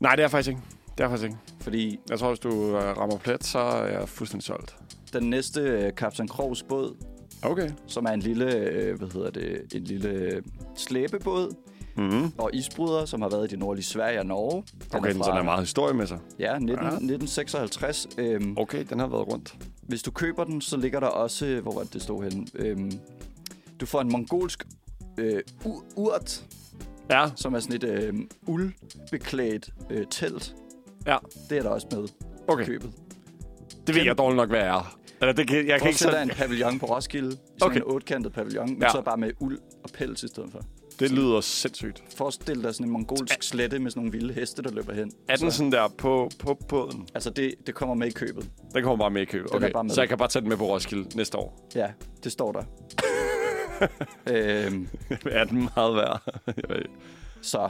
nej, 0.00 0.10
det 0.16 0.20
er 0.20 0.24
jeg 0.24 0.30
faktisk 0.30 0.48
ikke. 0.48 0.60
Det 0.84 1.00
er 1.00 1.04
jeg 1.04 1.10
faktisk 1.10 1.24
ikke. 1.24 1.36
Fordi 1.60 1.98
Jeg 2.10 2.18
tror, 2.18 2.28
hvis 2.28 2.38
du 2.38 2.76
øh, 2.76 2.98
rammer 2.98 3.18
plet, 3.18 3.44
så 3.44 3.58
er 3.58 3.86
jeg 3.98 4.08
fuldstændig 4.08 4.46
solgt. 4.46 4.76
den 5.12 5.30
næste 5.30 5.60
øh, 5.60 5.94
Kaptajn 5.94 6.28
Krogs 6.28 6.62
båd, 6.62 6.96
Okay. 7.42 7.70
som 7.86 8.04
er 8.04 8.10
en 8.10 8.20
lille, 8.20 8.54
øh, 8.56 8.98
hvad 8.98 9.08
hedder 9.12 9.30
det, 9.30 9.62
en 9.74 9.84
lille 9.84 10.08
øh, 10.08 10.42
slæbebåd 10.76 11.54
Mm-hmm. 11.96 12.32
og 12.38 12.50
isbryder, 12.54 13.04
som 13.04 13.22
har 13.22 13.28
været 13.28 13.44
i 13.44 13.50
det 13.50 13.58
nordlige 13.58 13.84
Sverige 13.84 14.18
og 14.18 14.26
Norge. 14.26 14.64
Den 14.72 14.98
Okay, 14.98 15.08
den 15.10 15.18
fra, 15.18 15.24
sådan 15.24 15.40
er 15.40 15.44
meget 15.44 15.60
historie 15.60 15.94
med 15.94 16.06
sig. 16.06 16.18
Ja, 16.38 16.58
19, 16.58 16.68
Ja. 16.84 16.86
1956. 16.86 18.08
Øhm, 18.18 18.54
Okay, 18.58 18.84
den 18.90 18.98
har 18.98 19.06
været 19.06 19.28
rundt. 19.32 19.56
Hvis 19.82 20.02
du 20.02 20.10
køber 20.10 20.44
den, 20.44 20.60
så 20.60 20.76
ligger 20.76 21.00
der 21.00 21.06
også... 21.06 21.60
Hvor 21.62 21.72
var 21.74 21.80
det, 21.82 21.92
det 21.94 22.02
stod 22.02 22.22
henne? 22.22 22.46
Øhm, 22.54 22.92
du 23.80 23.86
får 23.86 24.00
en 24.00 24.12
mongolsk 24.12 24.66
øh, 25.18 25.40
urt, 25.96 26.44
Ja, 27.10 27.26
som 27.36 27.54
er 27.54 27.60
sådan 27.60 27.76
et 27.76 27.84
øh, 27.84 28.14
uldbeklædt 28.46 29.70
øh, 29.90 30.04
telt. 30.10 30.54
Ja. 31.06 31.16
Det 31.50 31.58
er 31.58 31.62
der 31.62 31.70
også 31.70 31.86
med 31.92 32.08
okay. 32.48 32.64
købet. 32.66 32.90
Det 33.86 33.94
ved 33.94 34.02
jeg 34.02 34.18
dårligt 34.18 34.36
nok, 34.36 34.48
hvad 34.48 34.58
jeg 34.58 34.68
er. 34.76 34.96
Eller 35.20 35.32
det 35.32 35.48
kan, 35.48 35.66
jeg 35.68 35.78
kan 35.80 35.88
ikke 35.88 36.00
sådan, 36.00 36.30
en 36.30 36.34
pavillon 36.36 36.78
på 36.78 36.86
Roskilde. 36.86 37.30
Sådan 37.30 37.40
Okay. 37.62 37.76
en 37.76 37.82
otkantet 37.86 38.32
pavillon, 38.32 38.70
men 38.70 38.82
Ja. 38.82 38.90
så 38.90 39.00
bare 39.02 39.16
med 39.16 39.30
uld 39.40 39.58
og 39.84 39.90
pels 39.90 40.22
i 40.22 40.28
stedet 40.28 40.52
for. 40.52 40.60
Det 41.00 41.10
lyder 41.12 41.40
sindssygt. 41.40 42.02
Forestil 42.16 42.62
dig 42.62 42.74
sådan 42.74 42.86
en 42.86 42.92
mongolsk 42.92 43.42
slette 43.42 43.78
med 43.78 43.90
sådan 43.90 44.00
nogle 44.00 44.12
vilde 44.18 44.34
heste, 44.34 44.62
der 44.62 44.70
løber 44.70 44.94
hen. 44.94 45.12
Er 45.28 45.36
den 45.36 45.50
Så- 45.50 45.56
sådan 45.56 45.72
der 45.72 45.88
på, 45.98 46.30
på 46.38 46.54
båden? 46.68 47.08
Altså, 47.14 47.30
det, 47.30 47.54
det 47.66 47.74
kommer 47.74 47.94
med 47.94 48.06
i 48.06 48.10
købet. 48.10 48.50
Den 48.74 48.82
kommer 48.82 49.04
bare 49.04 49.10
med 49.10 49.22
i 49.22 49.24
købet. 49.24 49.48
Den 49.52 49.56
er 49.62 49.66
Okay, 49.66 49.72
bare 49.72 49.84
med. 49.84 49.90
så 49.90 50.00
jeg 50.00 50.08
kan 50.08 50.18
bare 50.18 50.28
tage 50.28 50.40
den 50.40 50.48
med 50.48 50.56
på 50.56 50.64
Roskilde 50.66 51.16
næste 51.16 51.38
år. 51.38 51.68
Ja, 51.74 51.90
det 52.24 52.32
står 52.32 52.52
der. 52.52 52.62
øhm, 54.32 54.88
er 55.30 55.44
den 55.44 55.68
meget 55.76 55.94
værd? 55.96 56.22
Jeg 56.46 56.54
ved- 56.68 56.84
så, 57.42 57.68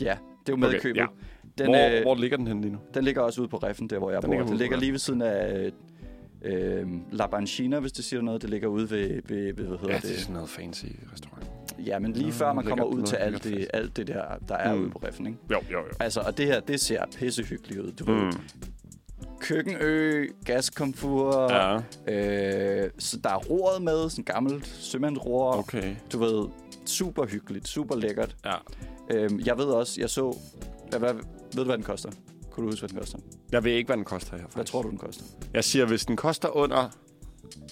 ja, 0.00 0.16
det 0.40 0.48
er 0.48 0.52
jo 0.52 0.56
med 0.56 0.68
Okay, 0.68 0.78
i 0.78 0.80
købet. 0.80 1.00
ja. 1.00 1.06
Den, 1.58 1.66
hvor, 1.66 1.96
øh, 1.96 2.02
hvor 2.02 2.14
ligger 2.14 2.36
den 2.36 2.46
henne 2.46 2.62
lige 2.62 2.72
nu? 2.72 2.78
Den 2.94 3.04
ligger 3.04 3.22
også 3.22 3.40
ude 3.40 3.48
på 3.48 3.56
Reffen, 3.56 3.90
der 3.90 3.98
hvor 3.98 4.10
jeg 4.10 4.22
Den 4.22 4.26
bor. 4.28 4.32
ligger 4.32 4.44
Den 4.44 4.52
ude 4.52 4.58
på 4.58 4.62
ligger 4.62 4.78
lige 4.78 4.92
ved 4.92 4.98
siden 4.98 5.22
af 5.22 5.70
øh, 6.44 6.86
La 7.12 7.26
Banchina, 7.26 7.80
hvis 7.80 7.92
det 7.92 8.04
siger 8.04 8.22
noget. 8.22 8.42
Det 8.42 8.50
ligger 8.50 8.68
ude 8.68 8.90
ved, 8.90 9.08
ved, 9.28 9.54
ved 9.54 9.66
hvad 9.66 9.66
hedder 9.78 9.88
Ja, 9.88 9.94
det? 9.94 10.02
det 10.02 10.16
er 10.16 10.20
sådan 10.20 10.34
noget 10.34 10.48
fancy 10.48 10.84
restaurant. 11.12 11.46
Ja, 11.78 11.98
men 11.98 12.12
lige 12.12 12.26
Nå, 12.26 12.32
før 12.32 12.52
man 12.52 12.64
kommer 12.64 12.84
ud 12.84 13.02
til 13.02 13.16
alt 13.16 13.44
det, 13.44 13.66
alt 13.74 13.96
det 13.96 14.06
der, 14.06 14.22
der 14.48 14.54
er 14.56 14.74
Mm. 14.74 14.82
ude 14.82 14.90
på 14.90 14.98
Reffen, 15.06 15.26
ikke? 15.26 15.38
Jo, 15.50 15.60
jo, 15.72 15.78
jo. 15.78 15.84
Altså, 16.00 16.20
og 16.20 16.38
det 16.38 16.46
her, 16.46 16.60
det 16.60 16.80
ser 16.80 17.04
pissehyggeligt 17.18 17.80
ud. 17.80 17.92
Du 17.92 18.04
mm. 18.04 18.16
ved, 18.26 18.32
køkkenø, 19.40 20.26
gaskomfur, 20.44 21.52
Ja, 21.52 21.76
øh, 22.12 22.90
så 22.98 23.16
der 23.24 23.30
er 23.30 23.36
roret 23.38 23.82
med, 23.82 24.10
sådan 24.10 24.24
gammelt 24.24 24.66
sømandsror. 24.66 25.56
okay. 25.58 25.94
Du 26.12 26.18
ved, 26.18 26.48
super 26.86 27.26
hyggeligt, 27.26 27.68
super 27.68 27.96
lækkert. 27.96 28.36
Ja. 28.44 28.54
Øhm, 29.10 29.40
jeg 29.46 29.58
ved 29.58 29.64
også, 29.64 30.00
jeg 30.00 30.10
så, 30.10 30.36
hvad, 30.90 30.98
hvad, 30.98 31.14
ved 31.14 31.22
du, 31.56 31.64
hvad 31.64 31.76
den 31.76 31.84
koster? 31.84 32.10
Kunne 32.50 32.64
du 32.66 32.70
huske, 32.70 32.80
hvad 32.82 32.88
den 32.88 32.98
koster? 32.98 33.18
Jeg 33.52 33.64
ved 33.64 33.72
ikke, 33.72 33.88
hvad 33.88 33.96
den 33.96 34.04
koster 34.04 34.30
her. 34.32 34.38
Faktisk. 34.38 34.56
Hvad 34.56 34.64
tror 34.64 34.82
du, 34.82 34.90
den 34.90 34.98
koster? 34.98 35.24
Jeg 35.54 35.64
siger, 35.64 35.86
hvis 35.86 36.04
den 36.06 36.16
koster 36.16 36.56
under, 36.56 36.88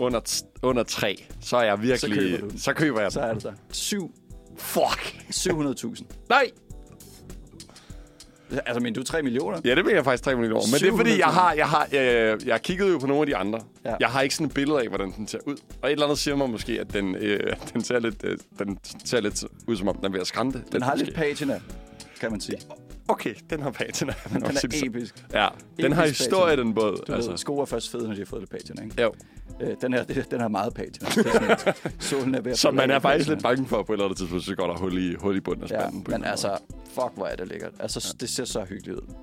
under, 0.00 0.42
under 0.62 0.82
3, 0.82 1.24
så 1.40 1.56
er 1.56 1.62
jeg 1.62 1.82
virkelig... 1.82 2.00
Så 2.00 2.08
køber 2.08 2.48
du. 2.48 2.58
Så 2.58 2.72
køber 2.72 3.00
jeg 3.00 3.04
den. 3.04 3.12
Så 3.12 3.20
er 3.20 3.34
det 3.34 3.42
der. 3.42 3.52
Syv 3.70 4.14
Fuck! 4.56 5.16
700.000. 5.30 6.04
Nej! 6.28 6.50
Altså, 8.66 8.80
men 8.80 8.94
du 8.94 9.00
er 9.00 9.04
3 9.04 9.22
millioner? 9.22 9.60
Ja, 9.64 9.74
det 9.74 9.84
vil 9.84 9.94
jeg 9.94 10.04
faktisk 10.04 10.24
3 10.24 10.34
millioner. 10.34 10.62
Men 10.72 10.80
det 10.80 10.88
er 10.88 10.96
fordi, 10.96 11.18
jeg 11.18 11.26
har, 11.26 11.52
jeg 11.52 11.68
har, 11.68 11.88
jeg, 11.92 12.38
jeg 12.46 12.62
kiggede 12.62 12.90
jo 12.90 12.98
på 12.98 13.06
nogle 13.06 13.22
af 13.22 13.26
de 13.26 13.36
andre. 13.36 13.60
Ja. 13.84 13.94
Jeg 14.00 14.08
har 14.08 14.20
ikke 14.20 14.34
sådan 14.34 14.46
et 14.46 14.54
billede 14.54 14.80
af, 14.80 14.88
hvordan 14.88 15.12
den 15.16 15.28
ser 15.28 15.38
ud. 15.46 15.56
Og 15.82 15.88
et 15.88 15.92
eller 15.92 16.06
andet 16.06 16.18
siger 16.18 16.36
mig 16.36 16.50
måske, 16.50 16.80
at 16.80 16.92
den, 16.92 17.14
øh, 17.14 17.52
den, 17.72 17.84
ser 17.84 17.98
lidt, 17.98 18.24
øh, 18.24 18.38
den 18.58 18.78
ser 19.04 19.20
lidt 19.20 19.44
ud, 19.66 19.76
som 19.76 19.88
om 19.88 19.96
den 19.96 20.04
er 20.04 20.10
ved 20.10 20.20
at 20.20 20.26
skrænte. 20.26 20.62
Den 20.72 20.82
har 20.82 20.94
lidt 20.94 21.08
måske. 21.08 21.20
patina, 21.20 21.60
kan 22.20 22.30
man 22.30 22.40
sige. 22.40 22.58
Okay, 23.08 23.34
den 23.50 23.62
har 23.62 23.70
patina. 23.70 24.14
Den 24.32 24.42
er 24.42 24.80
episk. 24.86 25.24
Ja, 25.32 25.48
den 25.80 25.92
har 25.92 26.02
episk 26.04 26.18
historie, 26.20 26.44
patina. 26.50 26.62
den 26.62 26.74
båd. 26.74 27.04
Du 27.06 27.12
altså. 27.12 27.30
ved, 27.30 27.38
sko 27.38 27.58
er 27.58 27.64
først 27.64 27.90
fede, 27.90 28.04
når 28.06 28.12
de 28.14 28.18
har 28.20 28.26
fået 28.26 28.42
lidt 28.42 28.50
patina, 28.50 28.82
ikke? 28.82 29.02
Jo. 29.02 29.14
Øh, 29.60 29.76
den 29.80 29.92
her, 29.92 30.04
den 30.30 30.40
har 30.40 30.48
meget 30.48 30.74
patina. 30.74 31.08
Det 31.08 31.26
er 31.26 31.30
sådan, 31.30 31.50
at 31.50 31.94
solen 32.10 32.34
er 32.34 32.40
ved 32.40 32.52
at 32.52 32.58
Så 32.58 32.70
man 32.70 32.90
er 32.90 32.98
faktisk 32.98 33.28
patina. 33.28 33.34
lidt 33.34 33.42
bange 33.42 33.66
for, 33.66 33.82
på 33.82 33.92
et 33.92 33.96
eller 33.96 34.04
andet 34.04 34.18
tidspunkt, 34.18 34.44
så 34.44 34.54
går 34.54 34.66
der 34.66 34.74
hul 34.78 34.98
i, 34.98 35.14
hul 35.14 35.36
i 35.36 35.40
bunden 35.40 35.64
af 35.64 35.70
Ja, 35.70 35.80
spanden. 35.80 35.98
en 36.00 36.04
men 36.08 36.24
altså, 36.24 36.58
fuck, 36.94 37.10
hvor 37.14 37.26
er 37.26 37.36
det 37.36 37.48
lækkert. 37.48 37.72
Altså, 37.80 38.16
det 38.20 38.28
ser 38.28 38.44
så 38.44 38.64
hyggeligt 38.68 38.96
ud. 38.98 39.14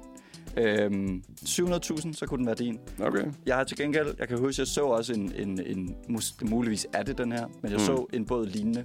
Øhm, 0.58 1.24
700.000, 1.46 2.14
så 2.14 2.26
kunne 2.28 2.38
den 2.38 2.46
være 2.46 2.56
din. 2.56 2.80
Okay. 3.02 3.24
Jeg 3.46 3.56
har 3.56 3.64
til 3.64 3.78
gengæld, 3.78 4.16
jeg 4.20 4.28
kan 4.28 4.38
huske, 4.40 4.60
jeg 4.62 4.68
så 4.68 4.82
også 4.82 5.14
en, 5.14 5.32
en, 5.36 5.62
en 5.66 5.96
mus, 6.10 6.34
muligvis 6.42 6.88
er 6.94 7.04
det 7.04 7.18
den 7.18 7.32
her, 7.32 7.46
men 7.62 7.72
jeg 7.72 7.80
Mm. 7.80 7.86
så 7.86 8.06
en 8.14 8.26
båd 8.26 8.46
lignende, 8.48 8.84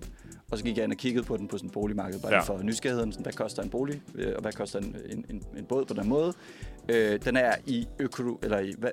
og 0.55 0.59
så 0.59 0.65
gik 0.65 0.77
jeg 0.77 0.85
ind 0.85 0.93
og 0.93 0.99
kiggede 0.99 1.25
på 1.25 1.37
den 1.37 1.49
på 1.49 1.57
sådan 1.59 1.67
et 1.69 1.73
boligmarked, 1.73 2.21
bare 2.21 2.35
Ja. 2.35 2.41
for 2.41 2.63
nysgerrigheden, 2.63 3.13
sådan, 3.13 3.23
hvad 3.23 3.33
koster 3.33 3.63
en 3.63 3.71
bolig, 3.71 4.01
øh, 4.15 4.33
og 4.37 4.43
hvad 4.43 4.53
koster 4.53 4.79
en, 4.79 4.97
en, 5.13 5.25
en, 5.31 5.43
en 5.59 5.65
båd 5.65 5.85
på 5.85 5.95
den 5.95 6.09
måde. 6.09 6.33
Øh, 6.89 7.19
den 7.25 7.37
er 7.37 7.55
i 7.67 7.87
øko, 7.99 8.39
eller 8.43 8.59
i, 8.59 8.75
hvad, 8.79 8.91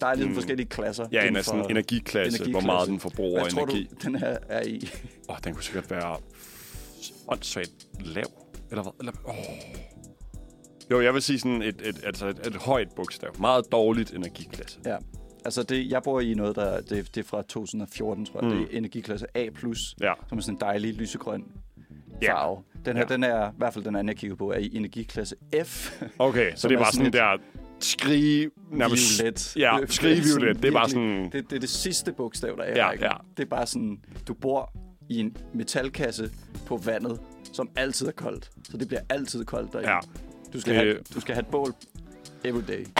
der 0.00 0.06
er 0.06 0.14
lidt 0.14 0.28
Mm. 0.28 0.34
forskellige 0.34 0.66
klasser. 0.68 1.06
Ja, 1.12 1.28
en 1.28 1.42
sådan 1.42 1.62
for- 1.62 1.68
energiklasse, 1.70 2.38
hvor 2.38 2.44
energiklasse. 2.46 2.66
meget 2.66 2.88
den 2.88 3.00
forbruger 3.00 3.40
Hvad 3.40 3.50
tror 3.50 3.62
energi. 3.62 3.84
du, 3.84 3.96
den 4.08 4.14
her 4.14 4.36
er 4.48 4.62
i? 4.62 4.90
Åh, 5.28 5.34
oh, 5.34 5.38
den 5.44 5.54
kunne 5.54 5.62
sikkert 5.64 5.90
være 5.90 6.16
åndssvagt 7.28 7.86
lav. 8.00 8.24
Eller 8.70 8.82
hvad? 8.82 8.92
Eller, 9.00 9.12
oh. 9.24 9.34
Jo, 10.90 11.00
jeg 11.00 11.14
vil 11.14 11.22
sige 11.22 11.38
sådan 11.38 11.62
et, 11.62 11.82
et, 11.84 12.00
altså 12.04 12.26
et, 12.28 12.46
et 12.46 12.56
højt 12.56 12.88
bogstav. 12.96 13.30
Meget 13.40 13.72
dårligt 13.72 14.12
energiklasse. 14.14 14.78
Ja. 14.86 14.96
Altså, 15.46 15.62
det, 15.62 15.90
jeg 15.90 16.02
bor 16.02 16.20
i 16.20 16.34
noget, 16.34 16.56
der 16.56 16.80
det, 16.80 17.14
det 17.14 17.16
er 17.20 17.24
fra 17.24 17.42
2014, 17.42 18.26
tror 18.26 18.40
jeg. 18.42 18.50
Mm. 18.50 18.56
Mm. 18.56 18.64
Det 18.66 18.74
er 18.74 18.78
energiklasse 18.78 19.26
A+, 19.34 19.40
Ja. 20.00 20.12
som 20.28 20.38
er 20.38 20.42
sådan 20.42 20.54
en 20.54 20.60
dejlig 20.60 20.94
lysegrøn 20.94 21.44
Ja. 22.22 22.32
farve. 22.34 22.62
Den 22.84 22.96
her, 22.96 23.04
Ja. 23.08 23.14
den 23.14 23.24
er, 23.24 23.48
i 23.50 23.52
hvert 23.56 23.74
fald 23.74 23.84
den 23.84 23.96
anden, 23.96 24.08
jeg 24.08 24.16
kigger 24.16 24.36
på, 24.36 24.50
er 24.52 24.58
i 24.58 24.70
energiklasse 24.76 25.36
F. 25.64 26.02
Okay, 26.18 26.52
så 26.56 26.68
det 26.68 26.74
er 26.74 26.78
bare 26.78 26.92
sådan 26.92 27.12
sådan 27.12 27.36
der 27.38 27.42
skrige... 27.80 28.50
Nærmest, 28.72 29.22
Violet. 29.22 29.56
Ja, 29.56 29.78
skrige 29.86 30.22
violet. 30.22 30.62
Det 30.62 30.68
er 30.68 30.72
bare 30.72 30.88
sådan... 30.90 31.24
Det, 31.32 31.50
det 31.50 31.56
er 31.56 31.60
det 31.60 31.68
sidste 31.68 32.12
bogstav, 32.12 32.56
der 32.56 32.62
er. 32.62 32.76
Ja, 32.76 32.90
ja. 33.06 33.12
Det 33.36 33.42
er 33.42 33.48
bare 33.48 33.66
sådan, 33.66 33.98
du 34.28 34.34
bor 34.34 34.72
i 35.08 35.18
en 35.20 35.36
metalkasse 35.54 36.30
på 36.66 36.76
vandet. 36.76 37.20
som 37.52 37.68
altid 37.76 38.06
er 38.06 38.12
koldt. 38.12 38.50
Så 38.70 38.76
det 38.76 38.88
bliver 38.88 39.00
altid 39.08 39.44
koldt 39.44 39.72
derinde. 39.72 39.90
Ja. 39.90 39.98
Du 40.52 40.60
skal, 40.60 40.74
Det- 40.74 40.82
have, 40.82 40.98
du 41.14 41.20
skal 41.20 41.34
have 41.34 41.42
et 41.42 41.48
bål 41.50 41.74
every 42.44 42.62
day. 42.68 42.86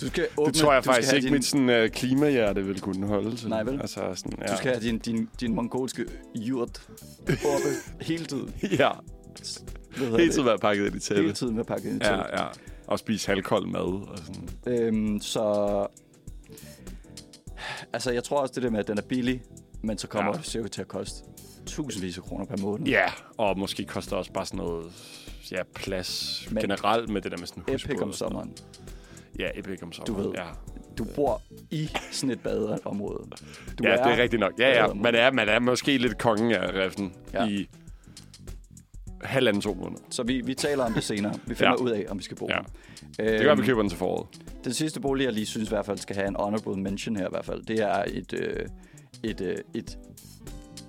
Du 0.00 0.06
skal 0.06 0.26
åbne, 0.36 0.52
Det 0.52 0.60
tror 0.60 0.72
jeg 0.72 0.84
faktisk 0.84 1.14
ikke, 1.14 1.24
din, 1.24 1.32
mit 1.32 1.44
sådan, 1.44 1.82
uh, 1.84 1.88
klimahjerte 1.88 2.64
vil 2.64 2.80
kunne 2.80 3.06
holde 3.06 3.36
til. 3.36 3.48
Nej, 3.48 3.62
vel? 3.62 3.80
Altså, 3.80 4.12
sådan, 4.14 4.38
ja. 4.40 4.52
Du 4.52 4.56
skal 4.56 4.70
have 4.72 4.82
din, 4.82 4.98
din, 4.98 5.28
din 5.40 5.54
mongolske 5.54 6.04
jurt 6.34 6.82
oppe 7.28 7.68
hele 8.00 8.24
tiden. 8.24 8.54
ja, 8.78 8.90
hele 9.96 10.32
tiden 10.32 10.46
være 10.46 10.58
pakket 10.58 10.86
ind 10.86 10.96
i 10.96 10.98
tæppe. 10.98 11.22
Hele 11.22 11.34
tiden 11.34 11.56
med 11.56 11.64
pakket 11.64 11.84
ind 11.90 12.02
i 12.02 12.04
telt. 12.04 12.16
Ja, 12.16 12.42
ja. 12.42 12.48
Og 12.86 12.98
spise 12.98 13.26
halvkold 13.28 13.66
mad. 13.66 14.08
Og 14.08 14.18
sådan. 14.18 14.48
Øhm, 14.66 15.20
så... 15.20 15.86
Altså, 17.92 18.10
jeg 18.12 18.24
tror 18.24 18.40
også 18.40 18.52
det 18.54 18.62
der 18.62 18.70
med, 18.70 18.78
at 18.80 18.88
den 18.88 18.98
er 18.98 19.02
billig, 19.02 19.42
men 19.82 19.98
så 19.98 20.06
kommer 20.08 20.32
Ja. 20.32 20.38
det 20.38 20.46
cirka 20.46 20.68
til 20.68 20.80
at 20.80 20.88
koste 20.88 21.24
tusindvis 21.66 22.18
af 22.18 22.22
kroner 22.24 22.44
per 22.44 22.56
måned. 22.56 22.86
Ja, 22.86 23.06
og 23.36 23.58
måske 23.58 23.84
koster 23.84 24.16
også 24.16 24.32
bare 24.32 24.46
sådan 24.46 24.58
noget 24.58 24.84
ja, 25.52 25.62
plads 25.74 26.46
Men- 26.50 26.60
generelt 26.60 27.08
med 27.08 27.20
det 27.22 27.32
der 27.32 27.38
med 27.38 27.46
sådan 27.46 27.62
Epic 27.68 28.02
om 28.02 28.12
sommeren. 28.12 28.54
Ja, 29.38 29.48
epic 29.54 29.82
om 29.82 29.92
sommeren. 29.92 30.24
ved. 30.26 30.32
Ja, 30.34 30.44
Du 30.98 31.04
bor 31.04 31.42
i 31.70 31.88
sådan 32.12 32.30
et 32.30 32.40
badeområde. 32.40 33.24
Du 33.78 33.84
ja 33.84 33.92
det 33.92 34.00
er 34.00 34.22
rigtigt 34.22 34.40
nok. 34.40 34.52
Ja, 34.58 34.84
ja. 34.86 34.92
Man 34.94 35.14
er, 35.14 35.30
man 35.32 35.48
er 35.48 35.58
måske 35.58 35.98
lidt 35.98 36.18
kongen 36.18 36.52
af 36.52 36.84
riften 36.84 37.12
Ja. 37.34 37.46
i 37.48 37.68
halvanden 39.22 39.62
to 39.62 39.74
måneder. 39.74 40.02
Så 40.10 40.22
vi, 40.22 40.40
vi 40.40 40.54
taler 40.54 40.84
om 40.84 40.92
det 40.92 41.04
senere. 41.04 41.34
Vi 41.46 41.54
finder 41.54 41.70
Ja. 41.78 41.82
ud 41.84 41.90
af, 41.90 42.06
om 42.08 42.18
vi 42.18 42.22
skal 42.22 42.36
bo 42.36 42.48
Ja. 42.50 42.58
Det 43.24 43.40
gør, 43.40 43.54
vi 43.54 43.62
køber 43.62 43.80
den 43.82 43.88
til 43.88 43.98
foråret. 43.98 44.26
Den 44.64 44.72
sidste 44.74 45.00
bolig, 45.00 45.24
jeg 45.24 45.32
lige 45.32 45.46
synes 45.46 45.68
i 45.68 45.70
hvert 45.70 45.86
fald 45.86 45.98
skal 45.98 46.16
have 46.16 46.28
en 46.28 46.36
honorable 46.38 46.82
mention 46.82 47.16
her 47.16 47.24
i 47.26 47.30
hvert 47.30 47.44
fald, 47.44 47.62
det 47.62 47.80
er 47.80 48.04
et, 48.06 48.32
øh, 48.32 48.66
et, 49.22 49.40
øh, 49.40 49.56
et, 49.74 49.98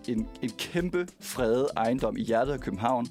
en, 0.08 0.28
en 0.42 0.50
kæmpe 0.58 1.08
fredet 1.22 1.68
ejendom 1.78 2.18
i 2.18 2.22
hjertet 2.24 2.54
af 2.54 2.60
København, 2.60 3.08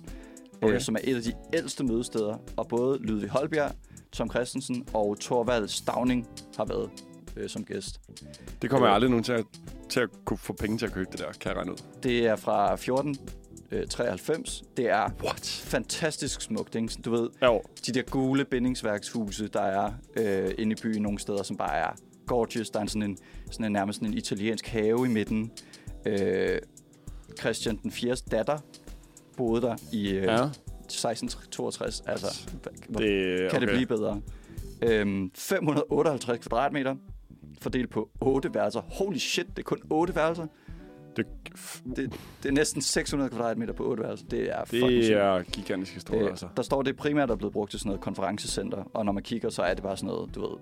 okay. 0.62 0.74
Øh, 0.74 0.80
som 0.80 0.94
er 0.94 1.00
et 1.04 1.16
af 1.16 1.22
de 1.22 1.32
ældste 1.54 1.84
mødesteder, 1.84 2.36
og 2.56 2.68
både 2.68 2.98
Ludvig 3.00 3.30
Holbjerg, 3.30 3.72
Tom 4.12 4.30
Christensen 4.30 4.86
og 4.94 5.16
Torvald 5.20 5.68
Stavning 5.68 6.28
har 6.56 6.64
været 6.64 6.90
øh, 7.36 7.48
som 7.48 7.64
gæst. 7.64 8.00
Det 8.62 8.70
kommer 8.70 8.86
Øh. 8.86 8.90
jeg 8.90 8.94
aldrig 8.94 9.10
nogen 9.10 9.24
til 9.24 9.32
at, 9.32 9.44
til 9.88 10.00
at 10.00 10.08
kunne 10.24 10.38
få 10.38 10.52
penge 10.52 10.78
til 10.78 10.86
at 10.86 10.92
købe 10.92 11.08
det 11.12 11.20
der, 11.20 11.32
kan 11.40 11.48
jeg 11.48 11.56
regne 11.56 11.72
ud. 11.72 11.76
Det 12.02 12.26
er 12.26 12.36
fra 12.36 12.72
1493. 12.72 14.62
Det 14.76 14.88
er 14.90 15.10
What? 15.24 15.46
fantastisk 15.64 16.40
smukt, 16.40 16.74
ikke? 16.74 16.88
Du 17.04 17.10
ved, 17.10 17.28
Jo, 17.42 17.62
de 17.86 17.92
der 17.92 18.02
gule 18.02 18.44
bindingsværkshuse, 18.44 19.48
der 19.48 19.60
er 19.62 19.92
øh, 20.16 20.50
inde 20.58 20.72
i 20.72 20.82
byen 20.82 21.02
nogle 21.02 21.18
steder, 21.18 21.42
som 21.42 21.56
bare 21.56 21.76
er 21.76 21.90
gorgeous. 22.26 22.70
Der 22.70 22.80
er 22.80 22.86
sådan 22.86 23.02
en, 23.02 23.18
sådan 23.50 23.66
en 23.66 23.72
nærmest 23.72 23.96
sådan 23.98 24.12
en 24.12 24.18
italiensk 24.18 24.66
have 24.66 25.06
i 25.06 25.08
midten. 25.08 25.50
Øh, 26.06 26.58
Christian 27.40 27.76
den 27.82 27.90
4. 27.90 28.16
datter 28.30 28.58
boede 29.38 29.62
der 29.62 29.76
i 29.92 30.08
øh, 30.10 30.24
ja. 30.24 30.44
1662. 30.44 32.00
Altså, 32.06 32.48
hvor 32.88 33.00
Det, 33.00 33.50
kan 33.50 33.60
det 33.60 33.68
blive 33.68 33.86
bedre? 33.86 34.20
Øhm, 34.82 35.30
558 35.34 36.38
kvadratmeter, 36.46 36.96
fordelt 37.62 37.90
på 37.90 38.08
8 38.20 38.54
værelser. 38.54 38.80
Holy 38.80 39.16
shit, 39.16 39.46
det 39.46 39.58
er 39.58 39.62
kun 39.62 39.78
8 39.90 40.14
værelser. 40.16 40.46
Det, 41.16 41.26
Det, 41.96 42.12
det 42.42 42.48
er 42.48 42.52
næsten 42.52 42.82
600 42.82 43.30
kvadratmeter 43.30 43.72
på 43.72 43.84
8 43.84 44.02
værelser. 44.02 44.26
Det 44.26 44.50
er 44.58 44.64
fucking 44.64 44.90
det 44.90 45.12
er 45.12 45.42
gigantisk 45.42 45.94
historie, 45.94 46.22
Øh, 46.22 46.30
altså. 46.30 46.48
der 46.56 46.62
står, 46.62 46.82
det 46.82 46.96
primært 46.96 47.30
er 47.30 47.36
blevet 47.36 47.52
brugt 47.52 47.70
til 47.70 47.80
sådan 47.80 47.88
noget 47.88 48.00
konferencecenter, 48.00 48.90
og 48.94 49.04
når 49.04 49.12
man 49.12 49.22
kigger, 49.22 49.50
så 49.50 49.62
er 49.62 49.74
det 49.74 49.82
bare 49.82 49.96
sådan 49.96 50.06
noget, 50.14 50.34
du 50.34 50.40
ved, 50.40 50.58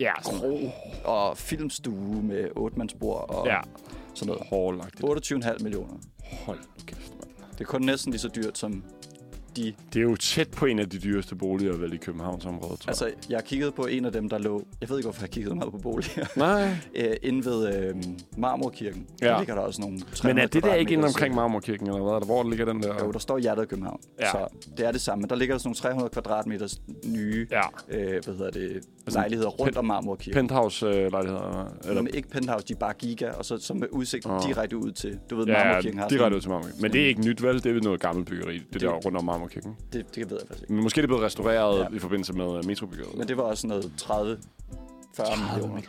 Ja, 0.00 0.22
kro 0.22 0.70
og 1.04 1.36
filmstue 1.38 2.22
med 2.22 2.48
otte-mandsbord 2.56 3.30
og 3.30 3.46
Ja, 3.46 3.60
sådan 4.14 4.26
noget. 4.34 4.46
hårdlagtigt. 4.50 5.04
28,5 5.44 5.62
millioner. 5.62 5.94
Hold 6.46 6.58
nu 6.58 6.64
kæft. 6.86 7.11
Det 7.62 7.68
er 7.68 7.70
kun 7.70 7.82
næsten 7.82 8.12
lige 8.12 8.20
så 8.20 8.28
dyrt 8.28 8.58
som 8.58 8.84
de... 9.56 9.74
Det 9.92 9.98
er 10.00 10.02
jo 10.02 10.16
tæt 10.16 10.48
på 10.48 10.66
en 10.66 10.78
af 10.78 10.88
de 10.90 10.98
dyreste 10.98 11.34
boliger, 11.34 11.76
vel, 11.76 11.92
i 11.92 11.96
Københavnsområdet, 11.96 12.80
tror 12.80 12.88
Altså, 12.90 13.10
jeg 13.30 13.44
kiggede 13.44 13.70
på 13.72 13.82
en 13.86 14.04
af 14.04 14.12
dem, 14.12 14.28
der 14.28 14.38
lå... 14.38 14.64
Jeg 14.80 14.88
ved 14.88 14.98
ikke, 14.98 15.06
hvorfor 15.06 15.22
jeg 15.22 15.30
kiggede 15.30 15.54
meget 15.54 15.72
på 15.72 15.78
boliger. 15.78 16.26
Nej. 16.36 16.68
øh, 16.94 17.16
inde 17.22 17.44
ved 17.44 17.74
øh, 17.88 17.94
Marmorkirken. 18.36 19.06
Ja. 19.22 19.26
Der 19.28 19.38
ligger 19.38 19.54
der 19.54 19.62
også 19.62 19.80
nogle 19.80 20.00
300 20.00 20.34
Men 20.34 20.42
er 20.42 20.46
det 20.46 20.62
der 20.64 20.74
ikke 20.74 20.92
inde 20.92 21.02
kvadratmeter, 21.02 21.08
omkring 21.08 21.34
Marmorkirken, 21.34 21.86
eller 21.86 22.02
hvad? 22.18 22.26
Hvor 22.26 22.50
ligger 22.50 22.64
den 22.64 22.82
der? 22.82 23.04
Jo, 23.04 23.12
der 23.12 23.18
står 23.18 23.38
hjertet 23.38 23.62
af 23.62 23.68
København. 23.68 24.00
Ja. 24.20 24.30
Så 24.30 24.46
det 24.76 24.86
er 24.86 24.92
det 24.92 25.00
samme. 25.00 25.22
Men 25.22 25.30
der 25.30 25.36
ligger 25.36 25.58
sådan 25.58 25.68
nogle 25.68 25.76
300 25.76 26.10
kvadratmeters 26.10 26.80
nye 27.06 27.46
Ja, 27.50 27.60
øh, 27.88 28.24
hvad 28.24 28.34
hedder 28.34 28.50
det, 28.50 28.80
Altså, 29.06 29.18
lejligheder 29.18 29.50
rundt 29.50 29.76
om 29.76 29.84
Marmorkirken. 29.84 30.38
penthouse-lejligheder. 30.40 31.72
Eller 31.84 32.00
Eller, 32.00 32.14
ikke 32.14 32.28
penthouse, 32.28 32.66
de 32.66 32.72
er 32.72 32.76
bare 32.76 32.92
giga, 32.98 33.30
og 33.30 33.44
så, 33.44 33.58
så 33.58 33.74
med 33.74 33.88
udsigt 33.90 34.26
Åh. 34.26 34.40
direkte 34.46 34.76
ud 34.76 34.90
til, 34.92 35.18
du 35.30 35.36
ved, 35.36 35.46
ja, 35.46 35.64
Marmorkirken 35.64 35.98
har 36.00 36.08
direkte 36.08 36.36
ud 36.36 36.40
til 36.40 36.50
Marmorkirken. 36.50 36.82
Men 36.82 36.92
det 36.92 37.02
er 37.02 37.06
ikke 37.06 37.20
nyt, 37.20 37.42
vel? 37.42 37.64
Det 37.64 37.76
er 37.76 37.80
noget 37.80 38.00
gammelt 38.00 38.28
byggeri, 38.28 38.58
det, 38.58 38.66
Det- 38.72 38.80
der 38.80 38.88
rundt 38.90 39.18
om 39.18 39.24
Marmorkirken. 39.42 39.76
Det, 39.92 40.14
det 40.14 40.30
ved 40.30 40.38
jeg 40.40 40.46
faktisk 40.48 40.62
ikke. 40.62 40.72
Men 40.72 40.82
måske 40.82 40.98
er 40.98 41.02
det 41.02 41.08
blevet 41.08 41.22
restaureret 41.24 41.78
Ja. 41.90 41.96
i 41.96 41.98
forbindelse 41.98 42.32
med 42.32 42.56
øh, 42.58 42.66
metrobyggeriet. 42.66 43.18
Men 43.18 43.28
det 43.28 43.36
var 43.36 43.42
også 43.42 43.66
noget 43.66 43.92
30 43.96 44.38
40 45.16 45.26
millioner. 45.54 45.82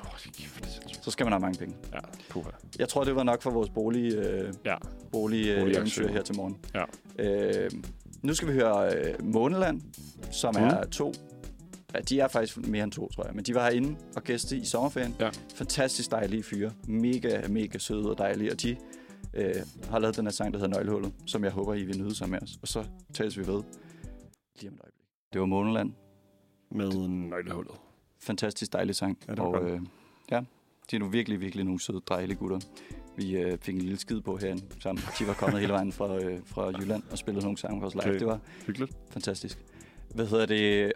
Så 1.01 1.11
skal 1.11 1.25
man 1.25 1.33
have 1.33 1.39
mange 1.39 1.59
penge. 1.59 1.75
Ja, 1.93 1.99
puha. 2.29 2.49
Jeg 2.79 2.89
tror, 2.89 3.03
det 3.03 3.15
var 3.15 3.23
nok 3.23 3.41
for 3.41 3.51
vores 3.51 3.69
bolig, 3.69 4.13
øh, 4.13 4.53
Ja. 4.65 4.75
bolig, 5.11 5.47
øh, 5.47 5.71
eventyr 5.75 6.07
her 6.07 6.21
til 6.21 6.35
morgen. 6.35 6.57
Ja. 6.75 6.83
Øh, 7.19 7.71
nu 8.21 8.33
skal 8.33 8.47
vi 8.47 8.53
høre 8.53 8.95
øh, 8.95 9.13
Måneland, 9.25 9.81
som 10.31 10.55
Mm. 10.57 10.63
er 10.63 10.83
to. 10.83 11.13
Ja, 11.95 11.99
de 11.99 12.19
er 12.19 12.27
faktisk 12.27 12.57
mere 12.67 12.83
end 12.83 12.91
to, 12.91 13.09
tror 13.09 13.25
jeg. 13.25 13.35
Men 13.35 13.43
de 13.43 13.55
var 13.55 13.63
herinde 13.69 13.95
og 14.15 14.23
gæste 14.23 14.57
i 14.57 14.65
sommerferien. 14.65 15.15
Ja. 15.19 15.29
Fantastisk 15.55 16.11
dejlige 16.11 16.43
fyre. 16.43 16.71
Mega, 16.87 17.41
mega 17.49 17.77
søde 17.77 18.09
og 18.11 18.17
dejlige. 18.17 18.51
Og 18.51 18.61
de 18.61 18.75
øh, 19.33 19.55
har 19.89 19.99
lavet 19.99 20.15
den 20.17 20.25
her 20.25 20.31
sang, 20.31 20.53
der 20.53 20.59
hedder 20.59 20.75
Nøglehullet, 20.77 21.13
som 21.25 21.43
jeg 21.43 21.51
håber, 21.51 21.73
I 21.73 21.83
vil 21.83 22.01
nyde 22.01 22.15
sammen 22.15 22.31
med 22.31 22.41
os. 22.41 22.59
Og 22.61 22.67
så 22.67 22.85
tales 23.13 23.37
vi 23.37 23.47
ved 23.47 23.63
lige 24.59 24.69
om 24.69 24.75
et 24.75 24.81
øjeblik. 24.81 25.05
Det 25.33 25.41
var 25.41 25.45
Måneland. 25.47 25.93
Med 26.71 27.07
nøglehullet. 27.07 27.75
Fantastisk 28.19 28.73
dejlig 28.73 28.95
sang. 28.95 29.17
Ja, 29.27 29.41
og 29.43 29.53
godt. 29.53 29.71
øh, 29.71 29.79
ja, 30.31 30.41
de 30.91 30.95
er 30.95 30.99
nu 30.99 31.07
virkelig, 31.09 31.39
virkelig 31.41 31.65
nogle 31.65 31.79
søde, 31.79 32.01
dejlige 32.09 32.37
gutter. 32.37 32.59
Vi 33.17 33.37
øh, 33.37 33.57
fik 33.61 33.75
en 33.75 33.81
lille 33.81 33.97
skid 33.99 34.21
på 34.21 34.37
herinde 34.37 34.63
sammen. 34.79 35.03
De 35.19 35.27
var 35.27 35.33
kommet 35.33 35.59
hele 35.59 35.73
vejen 35.73 35.91
fra, 35.91 36.23
øh, 36.23 36.39
fra 36.45 36.67
Jylland 36.79 37.03
og 37.11 37.17
spillede 37.17 37.45
nogle 37.45 37.57
sange 37.57 37.81
for 37.81 37.87
os 37.87 37.93
live. 37.93 38.03
Okay. 38.03 38.19
Det 38.19 38.27
var 38.27 38.39
Hyggeligt. 38.65 38.97
fantastisk. 39.09 39.65
Hvad 40.15 40.27
hedder 40.27 40.45
det? 40.45 40.93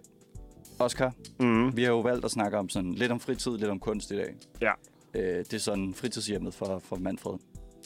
Oscar, 0.80 1.14
Mm. 1.40 1.76
vi 1.78 1.84
har 1.84 1.90
jo 1.92 2.00
valgt 2.00 2.26
at 2.26 2.32
snakke 2.32 2.58
om 2.58 2.70
sådan 2.70 2.94
lidt 2.94 3.12
om 3.12 3.20
fritid, 3.20 3.52
lidt 3.52 3.70
om 3.70 3.80
kunst 3.80 4.12
i 4.12 4.16
dag. 4.16 4.36
Ja. 4.62 4.72
Øh, 5.14 5.38
det 5.38 5.54
er 5.54 5.58
sådan 5.58 5.94
fritidshjemmet 5.94 6.54
for, 6.54 6.80
for 6.80 6.96
Manfred. 6.96 7.34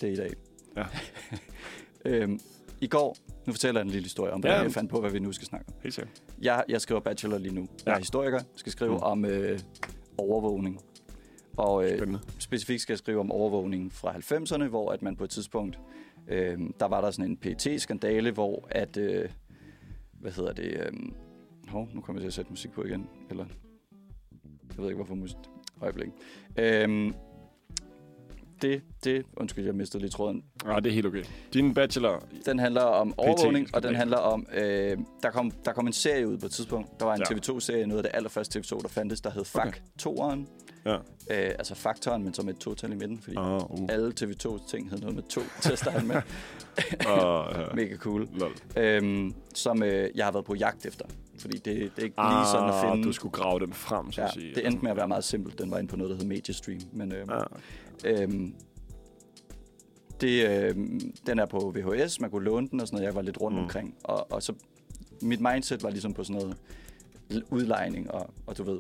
Det 0.01 0.09
er 0.09 0.13
i 0.13 0.15
dag. 0.15 0.31
Ja. 0.77 0.83
øhm, 2.09 2.39
I 2.81 2.87
går, 2.87 3.17
nu 3.47 3.53
fortæller 3.53 3.81
jeg 3.81 3.85
en 3.85 3.91
lille 3.91 4.05
historie 4.05 4.33
om, 4.33 4.41
Ja. 4.43 4.53
ja. 4.55 4.61
jeg 4.61 4.71
fandt 4.71 4.89
på, 4.91 4.99
hvad 4.99 5.11
vi 5.11 5.19
nu 5.19 5.31
skal 5.31 5.47
snakke 5.47 5.65
om. 5.69 5.73
Helt 5.83 5.95
sikkert. 5.95 6.23
Jeg, 6.41 6.63
jeg 6.69 6.81
skriver 6.81 7.01
bachelor 7.01 7.37
lige 7.37 7.55
nu. 7.55 7.61
Jeg 7.61 7.87
Ja. 7.87 7.91
er 7.93 7.97
historiker, 7.97 8.39
skal 8.55 8.71
skrive 8.71 8.91
Mm. 8.91 8.97
om 9.03 9.25
øh, 9.25 9.59
overvågning. 10.17 10.79
Og 11.57 11.83
øh, 11.85 11.97
Spændende. 11.97 12.19
specifikt 12.39 12.81
skal 12.81 12.93
jeg 12.93 12.97
skrive 12.97 13.19
om 13.19 13.31
overvågning 13.31 13.93
fra 13.93 14.11
90'erne, 14.15 14.63
hvor 14.67 14.91
at 14.91 15.01
man 15.01 15.15
på 15.15 15.23
et 15.23 15.29
tidspunkt, 15.29 15.79
øh, 16.27 16.59
der 16.79 16.85
var 16.85 17.01
der 17.01 17.11
sådan 17.11 17.31
en 17.31 17.37
pt 17.37 17.81
skandale 17.81 18.31
hvor 18.31 18.67
at, 18.71 18.97
øh, 18.97 19.29
hvad 20.13 20.31
hedder 20.31 20.53
det, 20.53 20.65
øh, 20.65 20.91
hov, 21.67 21.89
nu 21.93 22.01
kommer 22.01 22.19
jeg 22.19 22.23
til 22.23 22.27
at 22.27 22.33
sætte 22.33 22.51
musik 22.51 22.71
på 22.71 22.83
igen, 22.83 23.09
eller, 23.29 23.45
jeg 24.69 24.77
ved 24.77 24.85
ikke 24.85 24.95
hvorfor 24.95 25.15
musik, 25.15 25.37
øjeblik. 25.81 26.09
Øh, 26.59 27.13
det, 28.61 28.81
det, 29.03 29.25
undskyld, 29.37 29.65
jeg 29.65 29.75
mistede 29.75 30.01
lige 30.03 30.11
tråden. 30.11 30.43
Ja, 30.65 30.75
det 30.75 30.85
er 30.87 30.91
helt 30.91 31.05
okay. 31.05 31.23
Din 31.53 31.73
bachelor... 31.73 32.23
Den 32.45 32.59
handler 32.59 32.81
om 32.81 33.13
overvågning, 33.17 33.67
og 33.75 33.83
den 33.83 33.95
handler 33.95 34.17
om... 34.17 34.47
Øh, 34.53 34.97
der, 35.23 35.29
kom, 35.31 35.51
der 35.65 35.73
kom 35.73 35.87
en 35.87 35.93
serie 35.93 36.27
ud 36.27 36.37
på 36.37 36.45
et 36.45 36.51
tidspunkt. 36.51 36.99
Der 36.99 37.05
var 37.05 37.15
en 37.15 37.23
Ja. 37.29 37.35
TV2-serie, 37.35 37.87
noget 37.87 37.99
af 37.99 38.03
det 38.11 38.17
allerførste 38.17 38.59
TV2, 38.59 38.81
der 38.81 38.87
fandtes, 38.87 39.21
der 39.21 39.29
hed 39.29 39.45
Faktoren. 39.45 40.47
Ja. 40.85 40.95
Øh, 40.95 40.99
altså 41.59 41.75
Faktoren, 41.75 42.23
men 42.23 42.33
så 42.33 42.41
med 42.41 42.53
et 42.53 42.59
total 42.59 42.91
i 42.91 42.95
midten, 42.95 43.19
fordi 43.21 43.35
Ah, 43.39 43.71
uh. 43.71 43.85
alle 43.89 44.13
TV2's 44.21 44.69
ting 44.71 44.89
hed 44.89 44.99
noget 44.99 45.15
med 45.15 45.23
to 45.23 45.41
til 45.61 45.71
at 45.71 45.77
starte 45.79 46.05
med. 46.05 46.15
Ja. 47.05 47.43
Mega 47.75 47.95
cool. 47.97 48.27
Lol. 48.33 48.51
Øhm, 48.77 49.33
som 49.55 49.83
øh, 49.83 50.09
jeg 50.15 50.25
har 50.25 50.31
været 50.31 50.45
på 50.45 50.55
jagt 50.55 50.85
efter. 50.85 51.05
Fordi 51.39 51.57
det, 51.57 51.65
det 51.65 51.73
er 51.75 51.81
ikke 51.81 51.97
lige 52.01 52.45
sådan 52.51 52.69
at 52.69 52.75
Ah, 52.75 52.91
finde... 52.91 53.03
du 53.07 53.11
skulle 53.13 53.31
grave 53.31 53.59
den 53.59 53.73
frem, 53.73 54.11
så 54.11 54.21
ja, 54.21 54.27
at 54.27 54.33
sige. 54.33 54.55
det 54.55 54.67
endte 54.67 54.83
med 54.83 54.91
at 54.91 54.97
være 54.97 55.07
meget 55.07 55.23
simpelt. 55.23 55.59
Den 55.59 55.71
var 55.71 55.77
inde 55.77 55.89
på 55.89 55.95
noget, 55.95 56.09
der 56.11 56.17
hed 56.17 56.25
Mediastream. 56.25 56.79
Men 56.91 57.11
øh, 57.11 57.25
Ah, 57.29 57.45
Øhm, 58.05 58.55
det, 60.21 60.49
øh, 60.49 60.75
den 61.27 61.39
er 61.39 61.45
på 61.45 61.73
VHS, 61.75 62.19
man 62.19 62.29
kunne 62.31 62.43
låne 62.45 62.67
den 62.69 62.79
og 62.81 62.87
sådan 62.87 62.95
noget. 62.97 63.05
Jeg 63.07 63.15
var 63.15 63.21
lidt 63.21 63.41
rundt 63.41 63.57
Mm. 63.57 63.63
omkring. 63.63 63.95
Og, 64.03 64.31
og 64.31 64.43
så 64.43 64.53
mit 65.21 65.41
mindset 65.41 65.83
var 65.83 65.89
ligesom 65.89 66.13
på 66.13 66.23
sådan 66.23 66.41
noget 66.41 66.57
udlejning 67.49 68.11
og, 68.11 68.33
og 68.47 68.57
du 68.57 68.63
ved, 68.63 68.79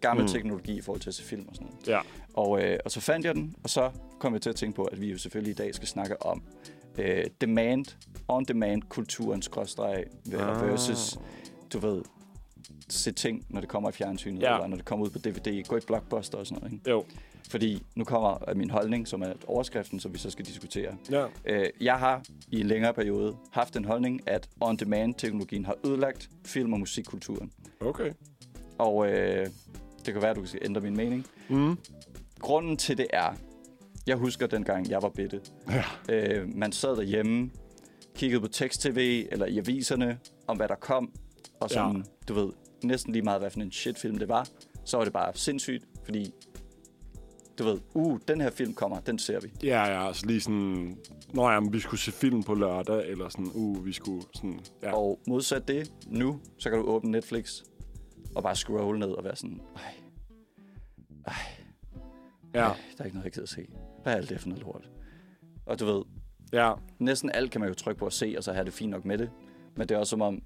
gammel 0.00 0.24
Mm. 0.24 0.28
teknologi 0.32 0.72
i 0.78 0.80
forhold 0.80 1.00
til 1.00 1.10
at 1.10 1.14
se 1.14 1.22
film 1.24 1.48
og 1.48 1.54
sådan 1.54 1.66
noget. 1.72 1.88
ja. 1.88 2.00
Og, 2.34 2.62
øh, 2.62 2.78
og 2.84 2.90
så 2.90 3.00
fandt 3.00 3.26
jeg 3.26 3.34
den, 3.34 3.54
og 3.62 3.70
så 3.70 3.90
kom 4.18 4.32
jeg 4.32 4.42
til 4.42 4.50
at 4.50 4.56
tænke 4.56 4.76
på, 4.76 4.84
at 4.84 5.00
vi 5.00 5.10
jo 5.10 5.18
selvfølgelig 5.18 5.50
i 5.52 5.54
dag 5.54 5.74
skal 5.74 5.88
snakke 5.88 6.22
om 6.22 6.42
øh, 6.98 7.24
demand, 7.40 7.84
on-demand 8.28 8.82
kulturen 8.88 9.42
skråstreg 9.42 10.04
Ah. 10.34 10.68
versus, 10.68 11.18
du 11.72 11.78
ved, 11.78 12.02
se 12.88 13.12
ting, 13.12 13.46
når 13.48 13.60
det 13.60 13.68
kommer 13.68 13.88
i 13.88 13.92
fjernsynet, 13.92 14.42
Ja. 14.42 14.54
eller 14.54 14.66
når 14.66 14.76
det 14.76 14.84
kommer 14.84 15.06
ud 15.06 15.10
på 15.10 15.18
DVD, 15.18 15.64
gå 15.68 15.76
i 15.76 15.80
blockbuster 15.86 16.38
og 16.38 16.46
sådan 16.46 16.62
noget. 16.62 16.72
Ikke? 16.72 16.90
Jo. 16.90 17.04
Fordi 17.50 17.82
nu 17.94 18.04
kommer 18.04 18.54
min 18.54 18.70
holdning, 18.70 19.08
som 19.08 19.22
er 19.22 19.32
overskriften, 19.46 20.00
som 20.00 20.12
vi 20.12 20.18
så 20.18 20.30
skal 20.30 20.44
diskutere. 20.44 20.96
Ja. 21.10 21.26
Øh, 21.44 21.66
jeg 21.80 21.98
har 21.98 22.22
i 22.50 22.60
en 22.60 22.66
længere 22.66 22.94
periode 22.94 23.36
haft 23.50 23.74
den 23.74 23.84
holdning, 23.84 24.28
at 24.28 24.48
on-demand-teknologien 24.60 25.64
har 25.64 25.74
ødelagt 25.86 26.28
film- 26.44 26.72
og 26.72 26.78
musikkulturen. 26.80 27.52
Okay. 27.80 28.12
Og 28.78 29.08
øh, 29.12 29.46
det 30.06 30.14
kan 30.14 30.22
være, 30.22 30.30
at 30.30 30.36
du 30.36 30.46
skal 30.46 30.60
ændre 30.64 30.80
min 30.80 30.96
mening. 30.96 31.26
Mm. 31.48 31.78
Grunden 32.40 32.76
til 32.76 32.98
det 32.98 33.06
er, 33.12 33.34
jeg 34.06 34.16
husker 34.16 34.46
dengang, 34.46 34.90
jeg 34.90 35.02
var 35.02 35.08
bitte. 35.08 35.40
Ja. 35.70 35.84
Øh, 36.14 36.48
man 36.54 36.72
sad 36.72 36.96
derhjemme, 36.96 37.50
kiggede 38.14 38.40
på 38.40 38.48
tekst-tv 38.48 39.26
eller 39.32 39.46
i 39.46 39.58
aviserne 39.58 40.18
om, 40.46 40.56
hvad 40.56 40.68
der 40.68 40.74
kom. 40.74 41.12
Og 41.60 41.70
sådan, 41.70 41.96
Ja. 41.96 42.02
du 42.28 42.34
ved, 42.34 42.52
næsten 42.84 43.12
lige 43.12 43.22
meget, 43.22 43.40
hvad 43.40 43.50
for 43.50 43.60
en 43.60 43.72
shitfilm 43.72 44.18
det 44.18 44.28
var. 44.28 44.48
Så 44.84 44.96
var 44.96 45.04
det 45.04 45.12
bare 45.12 45.32
sindssygt, 45.34 45.84
fordi 46.04 46.30
du 47.58 47.64
ved, 47.64 47.78
uh, 47.94 48.18
den 48.28 48.40
her 48.40 48.50
film 48.50 48.74
kommer, 48.74 49.00
den 49.00 49.18
ser 49.18 49.40
vi. 49.40 49.48
Ja, 49.62 49.84
ja, 49.84 50.06
altså 50.06 50.26
lige 50.26 50.40
sådan... 50.40 50.96
Nå 51.34 51.50
ja, 51.50 51.60
men 51.60 51.72
vi 51.72 51.80
skulle 51.80 52.00
se 52.00 52.12
film 52.12 52.42
på 52.42 52.54
lørdag, 52.54 53.08
eller 53.10 53.28
sådan, 53.28 53.50
uh, 53.54 53.86
vi 53.86 53.92
skulle 53.92 54.22
sådan... 54.34 54.60
Ja. 54.82 54.94
Og 54.94 55.20
modsat 55.28 55.68
det, 55.68 55.92
nu, 56.06 56.40
så 56.58 56.70
kan 56.70 56.78
du 56.78 56.84
åbne 56.84 57.10
Netflix 57.10 57.62
og 58.36 58.42
bare 58.42 58.56
scrolle 58.56 58.98
ned 58.98 59.08
og 59.10 59.24
være 59.24 59.36
sådan, 59.36 59.60
ej, 59.76 59.82
ej, 61.26 61.32
ja, 62.54 62.60
ej, 62.60 62.76
der 62.96 63.00
er 63.00 63.04
ikke 63.04 63.16
noget, 63.16 63.24
jeg 63.24 63.32
gider 63.32 63.42
at 63.42 63.48
se. 63.48 63.66
Hvad 64.02 64.12
er 64.12 64.16
alt 64.16 64.28
det 64.28 64.40
for 64.40 64.48
noget 64.48 64.64
lort? 64.64 64.90
Og 65.66 65.80
du 65.80 65.84
ved, 65.84 66.02
ja. 66.52 66.72
næsten 66.98 67.30
alt 67.34 67.50
kan 67.50 67.60
man 67.60 67.68
jo 67.68 67.74
trykke 67.74 67.98
på 67.98 68.06
at 68.06 68.12
se, 68.12 68.34
og 68.36 68.44
så 68.44 68.52
have 68.52 68.64
det 68.64 68.72
fint 68.72 68.90
nok 68.90 69.04
med 69.04 69.18
det. 69.18 69.30
Men 69.76 69.88
det 69.88 69.94
er 69.94 69.98
også 69.98 70.10
som 70.10 70.22
om, 70.22 70.42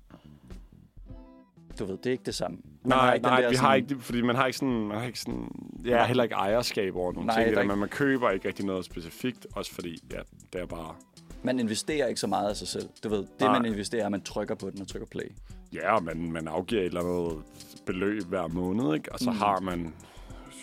du 1.79 1.85
ved, 1.85 1.97
det 1.99 2.07
er 2.07 2.11
ikke 2.11 2.25
det 2.25 2.35
samme. 2.35 2.57
Man 2.85 2.99
Nej, 2.99 3.15
ikke 3.15 3.25
den 3.25 3.31
nej, 3.33 3.41
der 3.41 3.49
vi 3.49 3.55
sådan- 3.57 3.67
har 3.69 3.75
ikke, 3.75 3.89
det, 3.89 4.03
fordi 4.03 4.23
man 4.23 4.37
har 4.37 4.47
ikke 4.47 4.59
sådan, 4.59 4.87
man 4.87 4.99
har 4.99 5.07
ikke 5.07 5.21
sådan, 5.21 5.49
ja, 5.85 6.07
heller 6.07 6.23
ikke 6.23 6.35
ejerskab 6.35 6.97
over 6.97 7.13
nogle 7.13 7.27
Nej, 7.27 7.37
ting, 7.37 7.49
er 7.51 7.55
der, 7.55 7.61
ikke- 7.61 7.73
men 7.73 7.79
man 7.81 7.89
køber 7.89 8.31
ikke 8.31 8.49
rigtig 8.49 8.67
noget 8.67 8.85
specifikt, 8.85 9.47
også 9.53 9.75
fordi, 9.75 9.99
ja, 10.13 10.21
det 10.53 10.61
er 10.61 10.67
bare, 10.67 10.95
Man 11.43 11.59
investerer 11.61 12.07
ikke 12.07 12.21
så 12.21 12.27
meget 12.27 12.49
af 12.51 12.57
sig 12.57 12.69
selv. 12.69 12.89
Du 13.05 13.09
ved, 13.09 13.19
det 13.19 13.29
Nej. 13.41 13.59
man 13.59 13.73
investerer 13.73 14.03
er, 14.03 14.07
at 14.07 14.13
man 14.13 14.23
trykker 14.23 14.55
på 14.55 14.71
den 14.71 14.81
og 14.81 14.89
trykker 14.89 15.07
play. 15.07 15.33
ja, 15.73 15.99
man, 16.01 16.33
man 16.33 16.49
afgiver 16.49 16.81
et 16.83 16.87
eller 16.87 17.01
andet 17.01 17.43
beløb 17.87 18.23
hver 18.23 18.47
måned, 18.49 18.95
ikke? 18.95 19.13
og 19.13 19.19
så 19.19 19.31
Mm. 19.31 19.37
har 19.37 19.61
man 19.61 19.95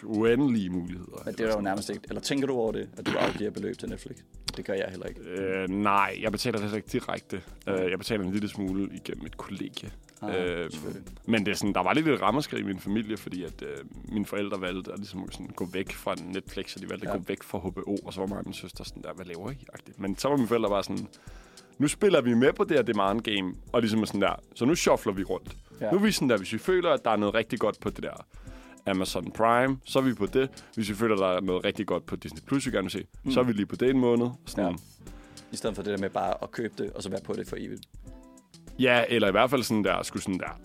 uendelige 0.04 0.70
muligheder. 0.70 1.22
Men 1.26 1.34
det 1.34 1.50
er 1.50 1.56
jo 1.56 1.62
nærmest 1.62 1.90
ikke... 1.90 2.02
Eller 2.10 2.22
tænker 2.22 2.48
du 2.48 2.54
over 2.54 2.72
det, 2.72 2.90
at 2.98 3.06
du 3.06 3.12
afgiver 3.18 3.52
beløb 3.52 3.78
til 3.78 3.90
Netflix? 3.90 4.18
Det 4.58 4.66
gør 4.66 4.74
jeg 4.74 4.88
heller 4.90 5.06
ikke. 5.06 5.22
Øh, 5.22 5.70
nej, 5.70 6.18
jeg 6.22 6.32
betaler 6.32 6.60
det 6.60 6.76
ikke 6.76 6.88
direkte. 6.92 7.42
Øh, 7.68 7.90
jeg 7.92 7.98
betaler 7.98 8.24
en 8.26 8.32
lille 8.32 8.50
smule 8.50 8.90
igennem 8.94 9.26
et 9.26 9.38
kollegie. 9.38 9.92
Ah, 10.21 10.36
Øh, 10.36 10.69
men 11.25 11.45
det 11.45 11.51
er 11.51 11.56
sådan, 11.56 11.73
der 11.73 11.84
var 11.84 11.93
lidt 11.93 12.08
et 12.08 12.21
rammerskrig 12.21 12.60
i 12.60 12.63
min 12.63 12.80
familie, 12.80 13.17
fordi 13.17 13.43
at 13.43 13.62
øh, 13.62 13.77
mine 14.12 14.25
forældre 14.25 14.62
valgte 14.62 14.91
at 14.91 14.99
ligesom 14.99 15.32
sådan 15.32 15.47
gå 15.47 15.65
væk 15.65 15.93
fra 15.93 16.15
Netflix, 16.15 16.75
og 16.75 16.82
de 16.82 16.89
valgte 16.89 17.08
Ja. 17.08 17.13
at 17.13 17.19
gå 17.19 17.25
væk 17.27 17.43
fra 17.43 17.58
HBO, 17.58 17.97
og 18.06 18.13
så 18.13 18.19
var 18.19 18.27
mig 18.27 18.38
og 18.38 18.43
min 18.45 18.53
søster 18.53 18.84
sådan 18.84 19.03
der, 19.03 19.13
hvad 19.13 19.25
laver 19.25 19.51
I? 19.51 19.53
-agtigt. 19.73 19.93
Men 19.97 20.17
så 20.17 20.30
var 20.30 20.36
mine 20.36 20.47
forældre 20.47 20.69
bare 20.69 20.84
sådan, 20.84 21.08
nu 21.77 21.88
spiller 21.88 22.21
vi 22.21 22.34
med 22.34 22.53
på 22.53 22.63
det 22.63 22.77
her 22.77 22.84
demand 22.84 23.21
game, 23.21 23.53
og 23.71 23.82
ligesom 23.82 24.06
sådan 24.06 24.21
der, 24.21 24.34
så 24.56 24.65
nu 24.65 24.75
shuffler 24.75 25.13
vi 25.13 25.23
rundt. 25.23 25.58
Ja. 25.82 25.91
Nu 25.91 25.97
er 25.97 26.01
vi 26.01 26.12
sådan 26.12 26.30
der, 26.30 26.38
hvis 26.38 26.53
vi 26.53 26.58
føler, 26.58 26.89
at 26.89 27.06
der 27.06 27.12
er 27.12 27.15
noget 27.17 27.34
rigtig 27.36 27.60
godt 27.60 27.80
på 27.80 27.89
det 27.89 28.03
der 28.03 28.25
Amazon 28.86 29.32
Prime, 29.32 29.77
så 29.86 29.99
er 29.99 30.03
vi 30.03 30.13
på 30.13 30.25
det. 30.25 30.49
Hvis 30.75 30.89
vi 30.89 30.95
føler, 30.95 31.15
at 31.15 31.19
der 31.19 31.27
er 31.27 31.39
noget 31.41 31.65
rigtig 31.65 31.88
godt 31.88 32.06
på 32.06 32.15
Disney 32.15 32.41
Plus, 32.41 32.65
vi 32.65 32.71
gerne 32.71 32.84
vil 32.84 32.91
se, 32.91 33.06
mm. 33.23 33.32
så 33.32 33.39
er 33.39 33.43
vi 33.43 33.53
lige 33.53 33.65
på 33.65 33.75
det 33.75 33.89
en 33.89 33.99
måned. 33.99 34.27
Sådan, 34.45 34.65
ja. 34.71 34.75
I 35.51 35.56
stedet 35.56 35.75
for 35.75 35.84
det 35.84 35.91
der 35.91 35.97
med 35.97 36.10
bare 36.10 36.34
at 36.43 36.51
købe 36.51 36.84
det, 36.84 36.93
og 36.93 37.03
så 37.03 37.10
være 37.10 37.19
på 37.25 37.34
det 37.34 37.47
for 37.47 37.56
evigt. 37.60 37.82
Ja, 38.80 39.04
eller 39.10 39.28
i 39.28 39.32
hvert 39.32 39.50
fald 39.50 39.63
sådan 39.63 39.84
der, 39.84 40.04
skulle 40.04 40.24
sådan 40.24 40.40
der, 40.40 40.60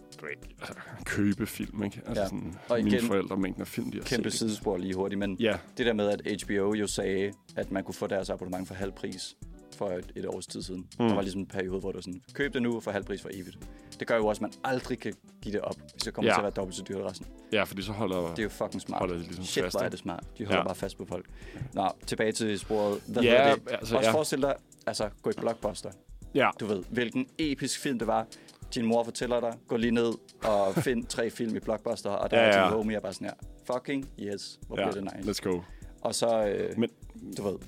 altså, 0.61 0.75
købe 1.05 1.47
film, 1.47 1.83
ikke? 1.83 2.01
Altså 2.07 2.23
Ja. 2.23 2.27
sådan, 2.29 2.55
Og 2.69 2.77
mine 2.77 2.91
igen, 2.97 3.07
forældre 3.07 3.37
mængden 3.37 3.61
af 3.61 3.67
film, 3.69 3.91
de 3.91 3.99
har 3.99 4.05
Kæmpe 4.05 4.31
set. 4.31 4.39
sidespor 4.39 4.77
lige 4.77 4.95
hurtigt, 4.95 5.19
men 5.19 5.37
Ja, 5.41 5.57
det 5.79 5.87
der 5.87 5.93
med, 5.93 6.09
at 6.09 6.43
HBO 6.43 6.75
jo 6.75 6.87
sagde, 6.87 7.33
at 7.57 7.71
man 7.73 7.85
kunne 7.85 7.95
få 7.95 8.07
deres 8.07 8.31
abonnement 8.31 8.69
for 8.69 8.75
halv 8.75 8.93
pris 8.93 9.37
for 9.77 9.91
et, 9.91 10.13
et 10.17 10.27
års 10.27 10.47
tid 10.47 10.63
siden. 10.63 10.81
Mm. 10.99 11.07
Der 11.09 11.15
var 11.15 11.23
ligesom 11.23 11.41
en 11.41 11.47
periode, 11.47 11.81
hvor 11.81 11.89
det 11.89 11.95
var 11.97 12.03
sådan, 12.03 12.23
køb 12.33 12.55
det 12.55 12.63
nu 12.63 12.81
for 12.81 12.91
halv 12.91 13.05
pris 13.05 13.23
for 13.23 13.29
evigt. 13.33 13.59
Det 14.01 14.07
gør 14.09 14.17
jo 14.17 14.27
også, 14.27 14.39
at 14.39 14.43
man 14.43 14.53
aldrig 14.73 14.99
kan 14.99 15.15
give 15.43 15.53
det 15.53 15.61
op, 15.61 15.75
hvis 15.93 16.03
det 16.03 16.15
kommer 16.15 16.31
Ja. 16.31 16.35
til 16.35 16.41
at 16.41 16.43
være 16.43 16.53
dobbelt 16.53 16.77
så 16.77 16.83
dyrt 16.89 17.05
resten. 17.05 17.27
ja, 17.53 17.63
fordi 17.63 17.83
så 17.83 17.93
holder... 17.93 18.17
Det 18.29 18.39
er 18.39 18.43
jo 18.43 18.49
fucking 18.49 18.81
smart. 18.81 18.99
Holder 18.99 19.15
de 19.15 19.23
ligesom 19.23 19.45
Shit, 19.45 19.65
fast, 19.65 19.77
hvor 19.77 19.85
er 19.85 19.89
det 19.89 19.99
smart. 19.99 20.25
De 20.39 20.45
holder 20.45 20.59
Ja. 20.61 20.65
bare 20.65 20.75
fast 20.75 20.99
på 20.99 21.05
folk. 21.05 21.27
Nå, 21.75 21.89
tilbage 22.07 22.33
til 22.33 22.59
sporet. 22.59 23.01
Hvad 23.09 23.23
Ja, 23.23 23.55
det? 23.55 23.73
altså, 23.73 23.97
Også 23.97 24.09
ja. 24.09 24.15
forestil 24.15 24.43
dig, 24.43 24.55
altså 24.87 25.09
gå 25.23 25.31
i 25.31 25.33
Blockbuster. 25.41 25.91
Ja, 26.35 26.51
Du 26.61 26.67
ved, 26.67 26.83
hvilken 26.91 27.27
episk 27.39 27.81
film 27.81 27.99
det 27.99 28.07
var. 28.09 28.27
Din 28.75 28.87
mor 28.87 29.05
fortæller 29.05 29.41
dig, 29.41 29.55
gå 29.69 29.77
lige 29.77 29.91
ned 29.91 30.13
og 30.45 30.75
find 30.85 31.07
tre 31.07 31.31
film 31.31 31.57
i 31.57 31.61
Blockbuster, 31.61 32.11
og 32.11 32.31
der 32.31 32.39
Ja, 32.39 32.45
er 32.45 32.59
ja. 32.59 32.65
din 32.65 32.73
homie 32.73 32.97
er 32.97 33.01
bare 33.01 33.13
sådan 33.13 33.27
her. 33.29 33.35
Fucking 33.75 34.09
yes, 34.21 34.61
hvor 34.67 34.79
ja, 34.81 34.91
bliver 34.91 35.05
det 35.05 35.17
nice. 35.27 35.31
let's 35.31 35.51
go. 35.51 35.61
Og 36.01 36.15
så, 36.15 36.47
øh, 36.47 36.79
Men, 36.79 36.91
du 37.37 37.43
ved, 37.43 37.59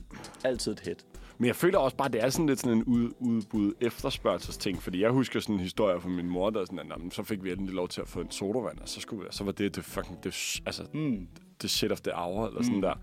altid 0.44 0.72
et 0.72 0.80
hit. 0.80 1.04
men 1.38 1.46
jeg 1.46 1.56
føler 1.56 1.78
også 1.78 1.96
bare, 1.96 2.06
at 2.06 2.12
det 2.12 2.22
er 2.24 2.28
sådan 2.30 2.46
lidt 2.46 2.60
sådan 2.60 2.78
en 2.78 2.84
ud, 2.84 3.10
udbud 3.18 3.72
efterspørgselsting, 3.80 4.82
fordi 4.82 5.02
jeg 5.02 5.10
husker 5.10 5.40
sådan 5.40 5.54
en 5.54 5.60
historie 5.60 6.00
fra 6.00 6.08
min 6.08 6.28
mor, 6.28 6.50
der 6.50 6.60
er 6.60 6.64
sådan, 6.64 6.78
at 6.78 6.86
"Nå, 6.86 6.94
men 6.98 7.10
så 7.10 7.22
fik 7.22 7.44
vi 7.44 7.52
endelig 7.52 7.74
lov 7.74 7.88
til 7.88 8.00
at 8.00 8.08
få 8.08 8.20
en 8.20 8.30
sodavand, 8.30 8.78
og 8.78 8.88
så, 8.88 9.00
skulle 9.00 9.26
så 9.30 9.44
var 9.44 9.52
det 9.52 9.76
det 9.76 9.84
fucking, 9.84 10.24
det, 10.24 10.60
altså, 10.66 10.82
Mm. 10.94 11.28
det 11.62 11.70
shit 11.70 11.92
of 11.92 12.00
the 12.00 12.12
hour, 12.14 12.46
eller 12.46 12.62
sådan 12.62 12.74
Mm. 12.76 12.82
der. 12.82 12.94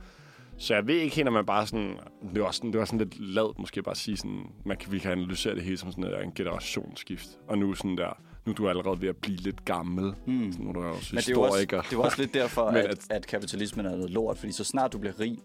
Så 0.62 0.74
jeg 0.74 0.88
ved 0.88 0.96
ikke 0.96 1.16
helt, 1.16 1.28
om 1.28 1.34
man 1.34 1.46
bare 1.46 1.68
sådan... 1.68 1.98
Det 2.34 2.42
var 2.44 2.52
sådan, 2.52 2.72
det 2.72 2.80
var 2.80 2.86
sådan 2.86 3.00
lidt 3.00 3.20
lavet 3.20 3.60
måske 3.60 3.82
bare 3.84 3.92
at 3.92 3.98
sige 3.98 4.18
sådan... 4.18 4.42
Man 4.66 4.78
kan, 4.78 4.92
vi 4.92 5.00
kan 5.00 5.12
analysere 5.12 5.56
det 5.56 5.64
hele 5.64 5.78
som 5.78 5.92
sådan 5.92 6.04
der, 6.04 6.20
en 6.20 6.32
generationsskift. 6.36 7.30
Og 7.48 7.58
nu 7.58 7.74
sådan 7.76 7.98
der... 7.98 8.18
Nu 8.46 8.52
er 8.52 8.56
du 8.56 8.70
allerede 8.70 9.02
ved 9.02 9.10
at 9.10 9.16
blive 9.18 9.38
lidt 9.38 9.66
gammel. 9.66 10.14
Mm. 10.28 10.52
Så 10.52 10.62
nu 10.62 10.70
er 10.70 10.74
du 10.74 10.84
også 10.84 11.16
Men 11.16 11.18
det 11.22 11.28
er, 11.30 11.32
jo 11.32 11.42
også, 11.42 11.58
historiker. 11.60 11.82
det 11.82 11.94
jo 11.94 12.02
også 12.02 12.22
lidt 12.22 12.34
derfor, 12.34 12.62
at, 12.78 12.86
at- 12.86 13.08
at 13.10 13.28
kapitalismen 13.28 13.86
er 13.86 13.90
noget 13.90 14.10
lort, 14.10 14.38
fordi 14.38 14.52
så 14.52 14.64
snart 14.64 14.94
du 14.94 14.98
bliver 14.98 15.20
rig, 15.20 15.38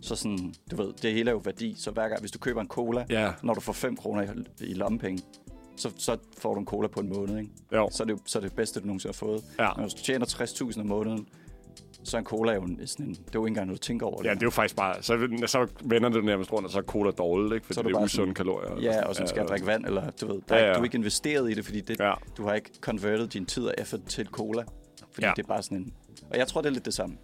så 0.00 0.16
sådan, 0.16 0.54
du 0.70 0.76
ved, 0.76 0.92
det 1.02 1.12
hele 1.12 1.30
er 1.30 1.34
jo 1.34 1.40
værdi, 1.44 1.74
så 1.78 1.90
hver 1.90 2.08
gang, 2.08 2.20
hvis 2.20 2.30
du 2.30 2.38
køber 2.38 2.60
en 2.60 2.68
cola, 2.68 3.04
Ja, 3.10 3.32
når 3.42 3.54
du 3.54 3.60
får 3.60 3.72
5 3.72 3.96
kroner 3.96 4.22
i, 4.22 4.26
i 4.70 4.74
lommepenge, 4.74 5.22
så, 5.76 5.92
så 5.98 6.16
får 6.38 6.54
du 6.54 6.60
en 6.60 6.66
cola 6.66 6.88
på 6.88 7.00
en 7.00 7.08
måned, 7.08 7.38
ikke? 7.38 7.50
jo. 7.72 7.88
Så 7.92 8.02
er 8.02 8.04
det, 8.06 8.12
jo- 8.12 8.18
så 8.26 8.38
er 8.38 8.42
det 8.42 8.52
bedste, 8.52 8.80
du 8.80 8.86
nogensinde 8.86 9.08
har 9.12 9.26
fået. 9.26 9.42
Ja. 9.58 9.68
Men 9.76 9.84
hvis 9.84 9.94
du 9.94 10.02
tjener 10.02 10.26
60.000 10.26 10.80
om 10.80 10.86
måneden, 10.86 11.26
så 12.06 12.16
er 12.16 12.18
en 12.18 12.24
cola 12.24 12.52
jo 12.54 12.62
en, 12.62 12.86
sådan 12.86 13.06
en, 13.06 13.10
det 13.14 13.18
er 13.18 13.22
jo 13.34 13.40
ikke 13.40 13.48
engang 13.48 13.66
noget, 13.66 13.82
du 13.82 13.86
tænker 13.86 14.06
over. 14.06 14.20
Ja, 14.24 14.30
det 14.30 14.40
er 14.42 14.46
jo 14.46 14.50
faktisk 14.50 14.76
bare... 14.76 15.02
Så, 15.02 15.28
så 15.46 15.66
vender 15.84 16.08
det 16.08 16.24
nærmest 16.24 16.52
rundt, 16.52 16.66
og 16.66 16.72
så 16.72 16.78
er 16.78 16.82
cola 16.82 17.10
dårligt, 17.10 17.54
ikke? 17.54 17.66
Så 17.66 17.74
Fordi 17.74 17.88
er 17.88 17.92
du 17.92 17.94
det 17.94 18.00
er 18.00 18.04
usunde 18.04 18.34
kalorier. 18.34 18.80
Ja, 18.80 18.92
sådan. 18.92 19.06
og 19.06 19.14
så 19.14 19.26
skal 19.26 19.40
jeg 19.40 19.48
drikke 19.48 19.66
vand, 19.66 19.86
eller 19.86 20.10
du 20.10 20.26
ved, 20.26 20.40
der 20.48 20.56
Ja, 20.56 20.62
er, 20.62 20.66
ja. 20.68 20.74
du 20.74 20.80
er 20.80 20.84
ikke 20.84 20.96
investeret 20.98 21.50
i 21.50 21.54
det, 21.54 21.64
fordi 21.64 21.80
det, 21.80 22.00
Ja, 22.00 22.12
du 22.36 22.44
har 22.46 22.54
ikke 22.54 22.70
converted 22.80 23.26
din 23.28 23.46
tid 23.46 23.64
og 23.66 23.74
effort 23.78 24.00
til 24.08 24.26
cola. 24.26 24.62
Fordi 25.12 25.26
Ja. 25.26 25.32
det 25.36 25.42
er 25.42 25.46
bare 25.46 25.62
sådan 25.62 25.78
en... 25.78 25.92
Og 26.30 26.38
jeg 26.38 26.48
tror, 26.48 26.60
det 26.60 26.68
er 26.68 26.72
lidt 26.72 26.84
det 26.84 26.94
samme. 26.94 27.16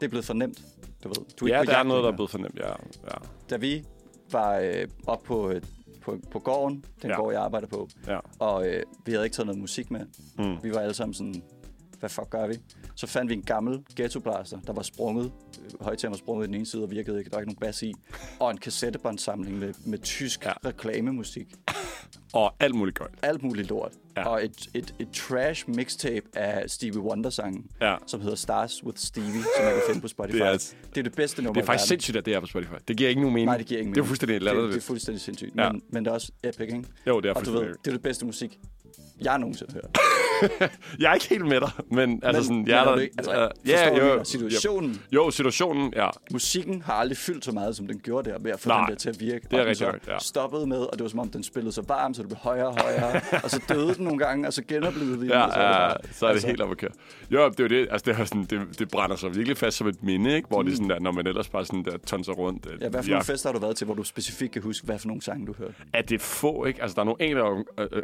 Det 0.00 0.06
er 0.06 0.10
blevet 0.10 0.24
for 0.24 0.34
nemt, 0.34 0.58
du 1.04 1.08
ved. 1.08 1.16
Du 1.40 1.44
er 1.46 1.48
ja 1.54 1.60
ikke 1.60 1.72
der 1.72 1.78
er 1.78 1.82
noget, 1.82 2.04
der 2.04 2.10
er 2.12 2.16
blevet 2.16 2.30
fornemt, 2.30 2.58
ja. 2.58 2.68
ja. 2.68 3.14
Da 3.50 3.56
vi 3.56 3.84
var 4.32 4.58
øh, 4.58 4.86
op 5.06 5.22
på, 5.22 5.50
øh, 5.50 5.62
på, 6.02 6.18
på 6.30 6.38
gården, 6.38 6.84
den 7.02 7.10
Ja. 7.10 7.16
gård, 7.16 7.32
jeg 7.32 7.42
arbejder 7.42 7.66
på, 7.66 7.88
ja. 8.06 8.18
og 8.38 8.68
øh, 8.68 8.82
vi 9.06 9.12
havde 9.12 9.24
ikke 9.24 9.34
taget 9.34 9.46
noget 9.46 9.60
musik 9.60 9.90
med. 9.90 10.00
Mm. 10.38 10.56
Vi 10.62 10.70
var 10.74 10.80
alle 10.80 10.94
sammen 10.94 11.14
sådan, 11.14 11.42
hvad 12.02 12.10
fuck 12.10 12.30
gør 12.30 12.46
vi? 12.46 12.54
Så 12.96 13.06
fandt 13.06 13.28
vi 13.30 13.34
en 13.34 13.42
gammel 13.42 13.78
ghettoblaster, 13.96 14.60
der 14.66 14.72
var 14.72 14.82
sprunget. 14.82 15.32
Øh, 15.64 15.84
Højtageren 15.84 16.10
var 16.12 16.18
sprunget 16.18 16.44
i 16.44 16.46
den 16.46 16.54
ene 16.54 16.66
side 16.66 16.82
og 16.82 16.90
virkede 16.90 17.18
ikke. 17.18 17.30
Der 17.30 17.36
var 17.36 17.40
ikke 17.40 17.52
nogen 17.52 17.60
bas 17.60 17.82
i. 17.82 17.94
Og 18.40 18.50
en 18.50 18.58
kassettebåndsamling 18.58 19.58
med, 19.58 19.74
med 19.84 19.98
tysk 19.98 20.44
Ja. 20.44 20.52
reklamemusik. 20.64 21.46
Og 22.34 22.54
alt 22.60 22.74
muligt 22.74 22.98
godt. 22.98 23.10
Alt 23.22 23.42
muligt 23.42 23.68
lort. 23.68 23.92
Ja. 24.16 24.28
Og 24.28 24.44
et, 24.44 24.68
et, 24.74 24.94
et 24.98 25.08
trash 25.14 25.70
mixtape 25.70 26.22
af 26.34 26.70
Stevie 26.70 27.00
Wonder-sangen, 27.00 27.66
Ja. 27.80 27.96
som 28.06 28.20
hedder 28.20 28.36
Stars 28.36 28.84
with 28.84 28.98
Stevie, 28.98 29.30
som 29.56 29.64
man 29.64 29.72
kan 29.72 29.82
finde 29.88 30.00
på 30.00 30.08
Spotify. 30.08 30.36
Det 30.38 30.42
er, 30.46 30.72
det 30.94 30.98
er 30.98 31.02
det 31.02 31.14
bedste 31.14 31.42
nummer 31.42 31.54
det 31.54 31.62
er 31.62 31.66
faktisk 31.66 31.88
sindssygt, 31.88 32.16
at 32.16 32.26
det 32.26 32.34
er 32.34 32.40
på 32.40 32.46
Spotify. 32.46 32.72
Det 32.88 32.96
giver 32.96 33.08
ikke 33.08 33.20
nogen 33.20 33.34
mening. 33.34 33.46
Nej, 33.46 33.56
det 33.56 33.66
giver 33.66 33.80
ingen 33.80 33.94
Det 33.94 33.98
er 34.00 34.02
mening. 34.02 34.08
fuldstændig 34.08 34.34
det, 34.34 34.42
det 34.42 34.48
er 34.48 34.54
latterligt. 34.54 34.84
fuldstændig 34.84 35.20
sindssygt. 35.20 35.56
Ja. 35.56 35.72
Men, 35.72 35.82
men 35.90 36.04
det 36.04 36.10
er 36.10 36.14
også 36.14 36.32
epic, 36.44 36.60
ikke? 36.60 36.84
Jo, 37.06 37.20
det 37.20 37.28
er 37.28 37.34
Og 37.34 37.46
du 37.46 37.52
ved, 37.52 37.60
det 37.60 37.86
er 37.86 37.90
det 37.90 38.02
bedste 38.02 38.26
musik, 38.26 38.58
jeg 39.20 39.38
nogensinde 39.38 39.72
har 39.72 39.80
hørt. 39.84 39.98
Jeg 41.00 41.10
er 41.10 41.14
ikke 41.14 41.28
helt 41.28 41.46
med 41.46 41.60
dig, 41.60 41.70
men 41.90 42.20
altså 42.22 42.52
men, 42.52 42.64
sådan... 42.64 42.68
Jeg 42.68 42.84
er 42.84 42.90
er 42.90 42.94
der, 42.94 43.02
ikke, 43.02 43.14
altså, 43.18 43.48
ja, 43.66 43.98
jo, 43.98 44.24
situationen, 44.24 45.02
jo, 45.12 45.30
situationen, 45.30 45.92
ja. 45.96 46.08
musikken 46.30 46.82
har 46.82 46.92
aldrig 46.92 47.18
fyldt 47.18 47.44
så 47.44 47.52
meget, 47.52 47.76
som 47.76 47.86
den 47.86 47.98
gjorde 47.98 48.30
der, 48.30 48.38
ved 48.38 48.50
at 48.50 48.60
få 48.60 48.68
Nej, 48.68 48.80
den 48.80 48.88
der 48.88 48.94
til 48.94 49.08
at 49.08 49.20
virke. 49.20 49.46
det 49.50 49.52
er 49.52 49.56
og 49.56 49.58
den 49.58 49.66
rigtig 49.66 49.76
så 49.76 49.92
nok, 49.92 50.08
ja. 50.08 50.18
stoppede 50.18 50.66
med, 50.66 50.78
og 50.78 50.92
det 50.92 51.02
var 51.02 51.08
som 51.08 51.18
om, 51.18 51.28
den 51.28 51.42
spillede 51.42 51.72
så 51.72 51.82
varm, 51.88 52.14
så 52.14 52.22
det 52.22 52.28
blev 52.28 52.38
højere 52.38 52.66
og 52.66 52.80
højere. 52.82 53.20
og 53.44 53.50
så 53.50 53.60
døde 53.68 53.94
den 53.94 54.04
nogle 54.04 54.18
gange, 54.18 54.46
og 54.46 54.52
så 54.52 54.62
genoplevede 54.68 55.18
vi 55.18 55.24
den. 55.24 55.32
Ja, 55.32 55.42
og 55.42 55.52
så 55.52 55.58
det 55.58 55.64
ja, 55.64 56.12
så 56.12 56.26
er 56.26 56.28
det 56.28 56.34
altså, 56.34 56.46
helt 56.46 56.60
op 56.60 56.70
at 56.70 56.76
køre. 56.76 56.90
Jo, 57.30 57.48
det 57.48 57.60
er 57.60 57.64
jo 57.64 57.68
det. 57.68 57.88
Altså, 57.90 58.12
det, 58.12 58.20
er 58.20 58.24
sådan, 58.24 58.44
det, 58.44 58.78
det 58.78 58.88
brænder 58.88 59.16
sig 59.16 59.34
virkelig 59.34 59.56
fast 59.56 59.76
som 59.76 59.86
et 59.86 60.02
minde, 60.02 60.36
ikke? 60.36 60.48
Hvor 60.48 60.62
mm. 60.62 60.68
det 60.68 60.76
sådan 60.76 60.90
der, 60.90 60.98
når 60.98 61.12
man 61.12 61.26
ellers 61.26 61.48
bare 61.48 61.64
sådan 61.64 61.84
der 61.84 61.96
tonser 62.06 62.32
rundt. 62.32 62.66
Ja, 62.80 62.88
hvad 62.88 63.02
for 63.02 63.10
nogle 63.10 63.24
fester 63.24 63.48
har 63.48 63.52
du 63.52 63.60
været 63.60 63.76
til, 63.76 63.84
hvor 63.84 63.94
du 63.94 64.02
specifikt 64.02 64.52
kan 64.52 64.62
huske, 64.62 64.86
hvad 64.86 64.98
for 64.98 65.06
nogle 65.06 65.22
sange 65.22 65.46
du 65.46 65.54
hørte? 65.58 65.74
er 65.92 66.02
det 66.02 66.20
få, 66.20 66.64
ikke? 66.64 66.82
Altså, 66.82 66.94
der 66.94 67.00
er 67.00 67.04
nogle 67.04 67.22
enkelte 67.22 67.44
øh, 67.78 67.88
øh, 67.92 68.02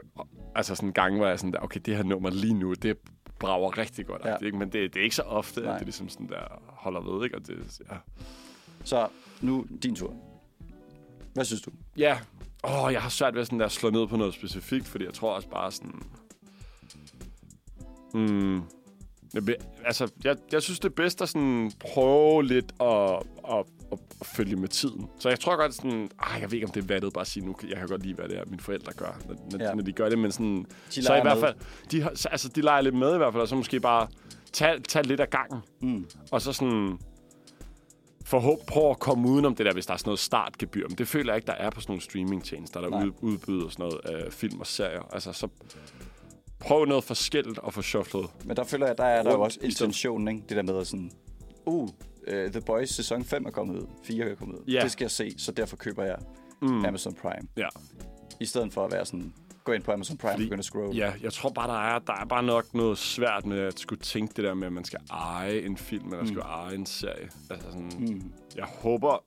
altså 0.54 0.74
sådan 0.74 0.92
gange, 0.92 1.18
hvor 1.18 1.26
jeg 1.26 1.38
sådan 1.38 1.52
der, 1.52 1.58
okay, 1.58 1.80
det 1.86 1.96
her 1.96 2.02
nummer 2.02 2.27
lige 2.30 2.54
nu, 2.54 2.74
det 2.74 2.96
brager 3.38 3.78
rigtig 3.78 4.06
godt. 4.06 4.24
Ja. 4.24 4.36
Ikke? 4.36 4.58
Men 4.58 4.72
det, 4.72 4.94
det 4.94 5.00
er 5.00 5.04
ikke 5.04 5.16
så 5.16 5.22
ofte, 5.22 5.60
Nej. 5.60 5.72
at 5.72 5.78
det 5.78 5.86
ligesom 5.86 6.08
sådan 6.08 6.28
der 6.28 6.60
holder 6.66 7.00
ved, 7.00 7.24
ikke? 7.24 7.36
Og 7.36 7.46
det, 7.46 7.80
ja. 7.90 7.96
Så 8.84 9.08
nu 9.40 9.66
din 9.82 9.94
tur. 9.94 10.14
Hvad 11.34 11.44
synes 11.44 11.62
du? 11.62 11.70
ja. 11.96 12.18
Åh, 12.64 12.92
jeg 12.92 13.02
har 13.02 13.08
svært 13.08 13.34
ved 13.34 13.44
sådan 13.44 13.58
der 13.58 13.66
at 13.66 13.72
slå 13.72 13.90
ned 13.90 14.06
på 14.06 14.16
noget 14.16 14.34
specifikt, 14.34 14.86
fordi 14.86 15.04
jeg 15.04 15.14
tror 15.14 15.34
også 15.34 15.48
bare 15.48 15.72
sådan... 15.72 16.02
Be- 18.12 18.62
altså, 19.84 20.10
jeg, 20.24 20.36
jeg 20.52 20.62
synes, 20.62 20.80
det 20.80 20.88
er 20.88 20.94
bedst 20.94 21.22
at 21.22 21.28
sådan 21.28 21.72
prøve 21.80 22.44
lidt 22.44 22.72
at, 22.80 23.10
at, 23.48 23.64
at, 23.92 23.98
at 24.20 24.26
følge 24.26 24.56
med 24.56 24.68
tiden. 24.68 25.08
Så 25.18 25.28
jeg 25.28 25.40
tror 25.40 25.56
godt 25.56 25.74
sådan... 25.74 26.10
Ej, 26.22 26.38
jeg 26.40 26.50
ved 26.50 26.52
ikke, 26.54 26.66
om 26.66 26.72
det 26.72 26.82
er 26.82 26.86
vattet 26.86 27.12
bare 27.12 27.20
at 27.20 27.26
sige 27.26 27.46
nu. 27.46 27.56
Jeg 27.68 27.76
kan 27.76 27.88
godt 27.88 28.02
lide, 28.02 28.14
hvad 28.14 28.28
det 28.28 28.38
er, 28.38 28.44
mine 28.46 28.60
forældre 28.62 28.92
gør, 28.92 29.20
når, 29.50 29.64
Ja. 29.64 29.74
når 29.74 29.82
de 29.82 29.92
gør 29.92 30.08
det. 30.08 30.18
Men 30.18 30.32
sådan... 30.32 30.66
De 30.94 31.02
så 31.02 31.14
i 31.14 31.20
hvert 31.20 31.38
fald... 31.38 31.54
De, 31.90 32.08
altså, 32.30 32.48
de 32.48 32.60
leger 32.60 32.80
lidt 32.80 32.94
med 32.94 33.14
i 33.14 33.16
hvert 33.16 33.32
fald, 33.32 33.42
og 33.42 33.48
så 33.48 33.54
måske 33.56 33.80
bare 33.80 34.06
tage, 34.52 34.80
tage 34.80 35.06
lidt 35.06 35.20
af 35.20 35.30
gangen. 35.30 35.60
Mm. 35.80 36.06
Og 36.30 36.42
så 36.42 36.52
sådan... 36.52 36.98
Forhåb, 38.24 38.58
prøv 38.66 38.90
at 38.90 38.98
komme 38.98 39.28
udenom 39.28 39.54
det 39.54 39.66
der, 39.66 39.72
hvis 39.72 39.86
der 39.86 39.92
er 39.92 39.96
sådan 39.96 40.08
noget 40.08 40.18
startgebyr. 40.20 40.88
Men 40.88 40.98
det 40.98 41.08
føler 41.08 41.32
jeg 41.32 41.36
ikke, 41.36 41.46
der 41.46 41.52
er 41.52 41.70
på 41.70 41.80
sådan 41.80 41.90
nogle 41.90 42.02
streamingtjenester, 42.02 42.80
der 42.80 43.04
ud, 43.04 43.12
udbyder 43.20 43.68
sådan 43.68 43.84
noget 43.84 44.24
øh, 44.24 44.30
film 44.32 44.60
og 44.60 44.66
serier. 44.66 45.08
Altså, 45.12 45.32
så 45.32 45.48
prøv 46.60 46.84
noget 46.84 47.04
forskelligt 47.04 47.58
og 47.58 47.74
få 47.74 47.82
shufflet. 47.82 48.26
Men 48.44 48.56
der 48.56 48.64
føler 48.64 48.86
jeg, 48.86 48.98
der 48.98 49.04
er 49.04 49.22
der 49.22 49.32
jo 49.32 49.40
også 49.40 49.58
intentionen, 49.62 50.28
ikke? 50.28 50.42
Det 50.48 50.56
der 50.56 50.62
med 50.62 50.76
at 50.78 50.86
sådan, 50.86 51.10
uh, 51.66 51.82
uh, 51.82 51.88
The 52.52 52.60
Boys 52.60 52.90
sæson 52.90 53.24
5 53.24 53.46
er 53.46 53.50
kommet 53.50 53.76
ud, 53.78 53.86
4 54.04 54.24
er 54.30 54.34
kommet 54.34 54.56
ud. 54.58 54.64
Ja. 54.68 54.80
Det 54.82 54.90
skal 54.90 55.04
jeg 55.04 55.10
se, 55.10 55.34
så 55.38 55.52
derfor 55.52 55.76
køber 55.76 56.04
jeg 56.04 56.16
Mm. 56.62 56.84
Amazon 56.84 57.14
Prime. 57.14 57.48
Ja. 57.56 57.68
I 58.40 58.44
stedet 58.46 58.72
for 58.72 58.84
at 58.84 58.92
være 58.92 59.06
sådan, 59.06 59.32
gå 59.64 59.72
ind 59.72 59.82
på 59.82 59.92
Amazon 59.92 60.16
Prime 60.16 60.32
Fordi- 60.32 60.42
og 60.42 60.46
begynde 60.46 60.58
at 60.58 60.64
scroll. 60.64 60.96
Ja, 60.96 61.12
jeg 61.22 61.32
tror 61.32 61.50
bare, 61.50 61.68
der 61.68 61.94
er, 61.94 61.98
der 61.98 62.12
er 62.12 62.24
bare 62.24 62.42
nok 62.42 62.74
noget 62.74 62.98
svært 62.98 63.46
med 63.46 63.58
at 63.60 63.78
skulle 63.78 64.00
tænke 64.02 64.32
det 64.36 64.44
der 64.44 64.54
med, 64.54 64.66
at 64.66 64.72
man 64.72 64.84
skal 64.84 65.00
eje 65.10 65.58
en 65.60 65.76
film, 65.76 66.04
eller 66.06 66.20
Mm. 66.20 66.26
skal 66.26 66.38
eje 66.40 66.74
en 66.74 66.86
serie. 66.86 67.28
Altså 67.50 67.66
sådan, 67.70 67.92
Mm. 67.98 68.32
jeg 68.56 68.64
håber 68.64 69.22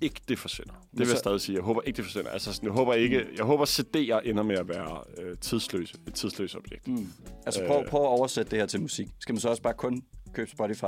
ikke, 0.00 0.20
det 0.28 0.38
forsvinder. 0.38 0.74
Det 0.90 0.98
vil 1.00 1.08
jeg 1.08 1.18
stadig 1.18 1.40
sige. 1.40 1.56
Jeg 1.56 1.62
håber 1.64 1.82
ikke, 1.82 1.96
det 1.96 2.04
forsvinder. 2.04 2.30
Altså 2.30 2.52
sådan, 2.52 2.66
jeg 2.66 2.72
håber 2.72 2.94
ikke, 2.94 3.26
jeg 3.36 3.44
håber 3.44 3.64
CD'er 3.66 4.28
ender 4.28 4.42
med 4.42 4.56
at 4.58 4.68
være 4.68 5.02
øh, 5.18 5.36
tidsløse. 5.38 5.94
Et 6.06 6.14
tidsløst 6.14 6.56
objekt. 6.56 6.88
Mm. 6.88 7.08
Altså 7.46 7.64
prøv, 7.66 7.80
Øh. 7.82 7.88
prøv 7.88 8.00
at 8.02 8.08
oversætte 8.08 8.50
det 8.50 8.58
her 8.58 8.66
til 8.66 8.80
musik. 8.80 9.08
Skal 9.20 9.32
man 9.32 9.40
så 9.40 9.48
også 9.48 9.62
bare 9.62 9.74
kun 9.74 10.02
købe 10.34 10.50
Spotify, 10.50 10.84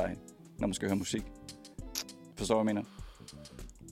når 0.59 0.67
man 0.67 0.75
skal 0.75 0.89
høre 0.89 0.97
musik? 0.97 1.23
Forstår 2.39 2.55
du, 2.59 2.63
hvad 2.63 2.75
jeg 2.75 2.85
mener? 2.85 2.91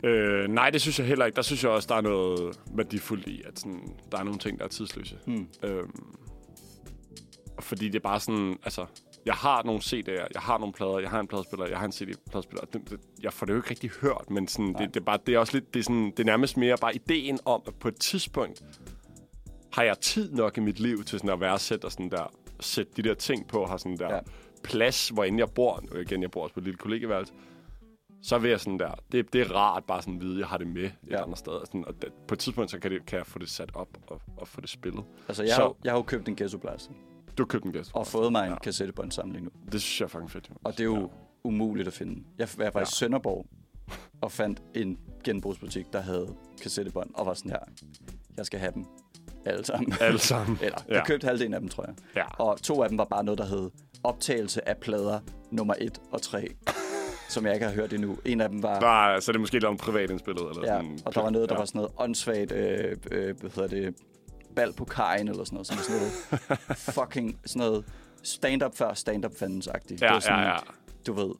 Øh, 0.04 0.48
nej, 0.48 0.70
det 0.70 0.80
synes 0.80 0.98
jeg 0.98 1.06
heller 1.06 1.24
ikke. 1.26 1.36
Der 1.36 1.42
synes 1.42 1.62
jeg 1.64 1.70
også, 1.70 1.86
der 1.88 1.94
er 1.94 2.00
noget 2.00 2.58
værdifuldt 2.74 3.26
i, 3.26 3.42
at 3.42 3.58
sådan, 3.58 3.96
der 4.12 4.18
er 4.18 4.22
nogle 4.24 4.38
ting, 4.38 4.58
der 4.58 4.64
er 4.64 4.68
tidsløse. 4.68 5.18
Mm. 5.26 5.46
Øhm, 5.62 5.90
fordi 7.60 7.86
det 7.86 7.94
er 7.94 8.00
bare 8.00 8.20
sådan, 8.20 8.56
altså, 8.64 8.86
jeg 9.26 9.34
har 9.34 9.62
nogle 9.62 9.80
CD'er, 9.80 10.26
jeg 10.34 10.40
har 10.42 10.58
nogle 10.58 10.72
plader, 10.72 10.98
jeg 10.98 11.10
har 11.10 11.20
en 11.20 11.26
pladespiller, 11.26 11.66
jeg 11.66 11.78
har 11.78 11.86
en 11.86 11.92
CD-pladespiller. 11.92 12.64
Det, 12.72 12.90
det, 12.90 13.00
jeg 13.22 13.32
får 13.32 13.46
det 13.46 13.52
jo 13.52 13.56
ikke 13.58 13.70
rigtig 13.70 13.90
hørt, 13.90 14.30
men 14.30 14.48
sådan, 14.48 14.64
Nej. 14.64 14.80
det, 14.80 14.94
det, 14.94 15.00
er 15.00 15.04
bare, 15.04 15.18
det 15.26 15.34
er 15.34 15.38
også 15.38 15.52
lidt, 15.52 15.74
det 15.74 15.80
er, 15.80 15.84
sådan, 15.84 16.10
det 16.10 16.20
er 16.20 16.24
nærmest 16.24 16.56
mere 16.56 16.76
bare 16.80 16.94
ideen 16.94 17.38
om, 17.44 17.62
at 17.66 17.74
på 17.74 17.88
et 17.88 17.96
tidspunkt 18.00 18.62
har 19.72 19.82
jeg 19.82 19.98
tid 20.00 20.32
nok 20.32 20.56
i 20.56 20.60
mit 20.60 20.80
liv 20.80 21.04
til 21.04 21.18
sådan 21.18 21.30
at 21.30 21.40
værdsætte 21.40 21.84
og 21.84 21.92
sådan 21.92 22.10
der, 22.10 22.32
sætte 22.60 22.92
de 22.96 23.02
der 23.02 23.14
ting 23.14 23.48
på, 23.48 23.66
har 23.66 23.76
sådan 23.76 23.96
der 23.96 24.14
Ja. 24.14 24.20
plads, 24.64 25.08
hvor 25.08 25.24
end 25.24 25.38
jeg 25.38 25.48
bor, 25.50 25.80
nu 25.92 26.00
igen, 26.00 26.22
jeg 26.22 26.30
bor 26.30 26.42
også 26.42 26.54
på 26.54 26.60
et 26.60 26.64
lille 26.64 26.78
kollegeværelse, 26.78 27.32
så 28.22 28.38
vil 28.38 28.50
jeg 28.50 28.60
sådan 28.60 28.78
der, 28.78 28.90
det, 29.12 29.32
det 29.32 29.40
er 29.40 29.52
rart 29.54 29.84
bare 29.84 30.02
sådan 30.02 30.14
at 30.14 30.20
vide, 30.22 30.34
at 30.34 30.38
jeg 30.40 30.46
har 30.48 30.58
det 30.58 30.66
med 30.66 30.82
et 30.84 30.92
Ja. 31.10 31.22
andet 31.22 31.38
sted. 31.38 31.52
Sådan, 31.66 31.84
og 31.86 32.02
det, 32.02 32.12
på 32.28 32.34
et 32.34 32.38
tidspunkt, 32.38 32.70
så 32.70 32.78
kan, 32.78 32.90
det, 32.90 33.06
kan 33.06 33.16
jeg 33.18 33.26
få 33.26 33.38
det 33.38 33.50
sat 33.50 33.70
op 33.74 33.88
og, 34.06 34.20
og 34.36 34.48
få 34.48 34.60
det 34.60 34.70
spillet. 34.70 35.04
Altså, 35.28 35.42
jeg, 35.42 35.54
Så- 35.54 35.62
har, 35.62 35.74
jeg 35.84 35.92
har 35.92 35.98
jo 35.98 36.02
købt 36.02 36.28
en 36.28 36.34
Blaster, 36.36 36.92
Du 37.38 37.42
har 37.42 37.46
købt 37.46 37.64
en 37.64 37.72
gæst. 37.72 37.90
og 37.94 38.06
fået 38.06 38.32
mig 38.32 38.44
en 38.46 38.50
Ja. 38.52 38.58
kassettebåndsamling 38.58 39.44
nu. 39.44 39.50
Det 39.72 39.82
synes 39.82 40.00
jeg 40.00 40.04
er 40.04 40.08
fucking 40.08 40.30
fedt. 40.30 40.50
Og 40.64 40.72
det 40.72 40.80
er 40.80 40.84
jo 40.84 41.10
umuligt 41.44 41.88
at 41.88 41.94
finde. 41.94 42.22
Jeg 42.38 42.48
var 42.58 42.70
faktisk 42.70 42.96
i 42.96 42.98
Sønderborg 42.98 43.46
og 44.20 44.32
fandt 44.32 44.62
en 44.74 44.98
genbrugsbutik, 45.24 45.92
der 45.92 46.00
havde 46.00 46.34
kassettebånd, 46.62 47.10
og 47.14 47.26
var 47.26 47.34
sådan 47.34 47.50
her, 47.50 47.58
jeg 48.36 48.46
skal 48.46 48.60
have 48.60 48.72
dem 48.74 48.84
alle 49.46 49.64
sammen. 49.64 49.92
Alle 50.00 50.18
sammen. 50.18 50.58
Eller, 50.62 50.78
Ja. 50.88 50.94
jeg 50.94 51.04
købte 51.06 51.26
halvdelen 51.26 51.54
af 51.54 51.60
dem, 51.60 51.68
tror 51.68 51.84
jeg. 51.86 51.94
Ja. 52.16 52.24
Og 52.38 52.62
to 52.62 52.82
af 52.82 52.88
dem 52.88 52.98
var 52.98 53.04
bare 53.04 53.24
noget, 53.24 53.38
der 53.38 53.44
hed 53.46 53.70
optagelse 54.04 54.68
af 54.68 54.76
plader 54.76 55.20
nummer 55.50 55.74
1 55.78 56.00
og 56.10 56.22
3, 56.22 56.48
som 57.28 57.46
jeg 57.46 57.54
ikke 57.54 57.66
har 57.66 57.72
hørt 57.74 57.92
endnu. 57.92 58.16
En 58.24 58.40
af 58.40 58.48
dem 58.48 58.62
var... 58.62 58.80
Nej, 58.80 59.20
så 59.20 59.30
er 59.30 59.32
det 59.32 59.40
måske 59.40 59.58
lavet 59.58 59.72
en 59.72 59.78
privat 59.78 60.10
indspillet. 60.10 60.42
Eller 60.50 60.74
Ja, 60.74 60.80
sådan, 60.80 60.98
og 61.04 61.14
der 61.14 61.22
var 61.22 61.30
noget, 61.30 61.48
der 61.48 61.54
ja. 61.54 61.58
var 61.58 61.64
sådan 61.66 61.78
noget 61.78 61.92
åndssvagt, 61.98 62.52
øh, 62.52 62.96
øh, 63.12 63.40
hvad 63.40 63.50
hedder 63.50 63.68
det, 63.68 63.94
bal 64.56 64.72
på 64.72 64.84
kajen 64.84 65.28
eller 65.28 65.44
sådan 65.44 65.54
noget, 65.54 65.66
som 65.66 65.76
sådan 65.76 65.96
noget 66.00 66.58
fucking 66.96 67.40
sådan 67.46 67.60
noget 67.66 67.84
stand-up 68.22 68.76
før 68.76 68.94
stand-up 68.94 69.32
det 69.88 70.02
Ja, 70.02 70.12
var 70.12 70.20
sådan, 70.20 70.38
ja, 70.38 70.50
ja. 70.50 70.56
du 71.06 71.12
ved, 71.12 71.34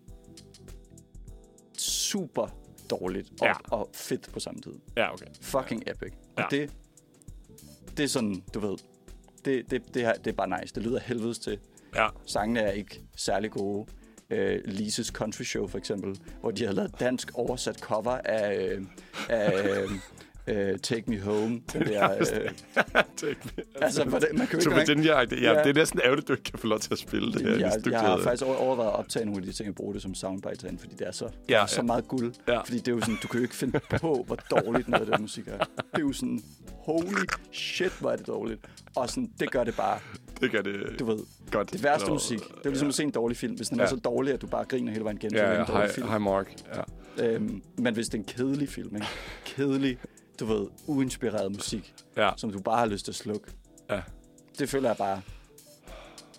super 1.79 2.47
dårligt 2.91 3.29
og, 3.41 3.47
Ja. 3.47 3.53
og 3.71 3.91
fedt 3.95 4.31
på 4.33 4.41
samme 4.41 4.61
tid. 4.61 4.73
Ja, 4.97 5.13
okay. 5.13 5.27
Fucking 5.41 5.83
epic. 5.87 6.13
Og 6.37 6.43
Ja. 6.43 6.57
det, 6.57 6.71
det 7.97 8.03
er 8.05 8.09
sådan, 8.09 8.43
du 8.55 8.61
ved, 8.61 8.77
det, 9.45 9.71
det, 9.71 9.95
det, 9.95 10.03
her, 10.03 10.13
det 10.15 10.27
er 10.27 10.35
bare 10.35 10.61
nice. 10.61 10.75
Det 10.75 10.83
lyder 10.83 11.01
helvedes 11.01 11.39
til. 11.39 11.59
Ja. 11.95 12.09
Sangene 12.27 12.61
er 12.61 12.71
ikke 12.71 13.01
særlig 13.17 13.51
gode. 13.51 13.87
Øh, 14.31 14.61
Lises 14.65 15.07
Country 15.07 15.43
Show 15.43 15.67
for 15.67 15.79
eksempel, 15.79 16.21
hvor 16.41 16.51
de 16.51 16.65
har 16.67 16.73
lavet 16.73 17.01
dansk 17.01 17.31
oversat 17.35 17.79
cover 17.79 18.11
af, 18.25 18.65
øh, 18.69 18.83
af 19.29 19.63
øh, 20.47 20.79
Take 20.79 21.11
Me 21.11 21.21
Home. 21.21 21.61
Den 21.73 21.83
der, 21.87 22.11
øh, 22.11 22.51
altså, 23.83 24.05
hvordan, 24.05 24.29
man 24.39 24.47
kan 24.47 24.61
jo 24.61 24.77
ikke 24.79 24.95
den 24.95 25.05
ja, 25.05 25.19
Ja. 25.21 25.25
det 25.25 25.67
er 25.67 25.73
næsten 25.75 26.01
ærgerligt, 26.05 26.25
at 26.25 26.29
du 26.29 26.33
ikke 26.33 26.43
kan 26.51 26.59
få 26.59 26.67
lov 26.67 26.79
til 26.79 26.93
at 26.93 26.99
spille 26.99 27.33
det 27.33 27.43
her. 27.43 27.51
jeg, 27.51 27.73
jeg, 27.85 27.93
jeg 27.93 28.01
har 28.01 28.21
faktisk 28.23 28.43
over- 28.45 28.57
overvejet 28.57 28.89
at 28.91 28.95
optage 28.97 29.25
nogle 29.25 29.41
af 29.41 29.47
de 29.47 29.53
ting 29.53 29.69
og 29.69 29.75
bruge 29.75 29.95
det 29.95 30.03
som 30.03 30.15
soundbite 30.15 30.63
herinde, 30.63 30.81
fordi 30.81 30.95
det 30.95 31.07
er 31.07 31.13
så, 31.13 31.29
Ja, 31.49 31.61
ja, 31.61 31.67
så 31.67 31.77
ja. 31.77 31.83
meget 31.83 32.09
guld. 32.09 32.33
Ja. 32.49 32.59
Fordi 32.61 32.79
det 32.79 32.89
er 32.89 32.93
jo 32.93 33.01
sådan, 33.01 33.19
du 33.23 33.29
kan 33.29 33.39
jo 33.41 33.43
ikke 33.45 33.55
finde 33.57 33.81
på, 34.01 34.25
hvor 34.27 34.37
dårligt 34.51 34.89
noget 34.89 35.01
af 35.07 35.11
det 35.13 35.21
musik 35.21 35.49
er. 35.49 35.59
Det 35.59 35.67
er 35.95 36.01
jo 36.01 36.13
sådan, 36.13 36.41
holy 36.69 37.25
shit, 37.53 37.93
hvor 38.01 38.11
er 38.11 38.17
det 38.17 38.27
dårligt. 38.27 38.61
Og 38.97 39.09
sådan, 39.09 39.31
det 39.41 39.51
gør 39.51 39.65
det 39.65 39.77
bare, 39.77 39.99
Det 40.41 40.51
gør 40.53 40.63
det 40.63 40.75
du 40.99 41.05
ved, 41.05 41.19
godt. 41.51 41.73
det 41.73 41.83
værste 41.85 42.03
Eller- 42.05 42.13
musik. 42.13 42.39
Det 42.39 42.47
er 42.65 42.69
ligesom 42.69 42.89
at 42.89 42.95
se 42.95 43.03
en 43.03 43.11
dårlig 43.11 43.37
film. 43.37 43.55
Hvis 43.55 43.69
den 43.69 43.79
Ja. 43.79 43.85
er 43.85 43.89
så 43.89 43.97
dårlig, 43.97 44.35
at 44.35 44.43
du 44.43 44.47
bare 44.47 44.65
griner 44.65 44.93
hele 44.93 45.05
vejen 45.05 45.17
igennem, 45.17 45.39
så 45.39 45.43
er 45.45 45.47
Ja, 45.47 45.51
det 45.53 45.57
ja, 45.59 45.63
en 45.63 45.67
dårlig 45.69 45.83
hej, 45.87 45.95
film. 45.95 46.09
hej 46.09 46.19
Mark. 46.19 46.53
Ja. 47.19 47.27
Øhm, 47.35 47.63
men 47.77 47.95
hvis 47.95 48.07
det 48.07 48.15
er 48.15 48.19
en 48.19 48.25
kedelig 48.25 48.69
film, 48.69 48.95
ikke? 48.97 49.07
kedelig, 49.45 49.99
du 50.41 50.45
ved, 50.45 50.67
uinspireret 50.87 51.53
musik, 51.53 51.95
ja. 52.17 52.31
som 52.37 52.53
du 52.53 52.61
bare 52.61 52.79
har 52.79 52.87
lyst 52.87 53.05
til 53.05 53.13
at 53.13 53.17
slukke, 53.17 53.51
Ja. 53.91 54.01
det 54.59 54.69
føler 54.69 54.89
jeg 54.89 54.97
bare... 54.97 55.21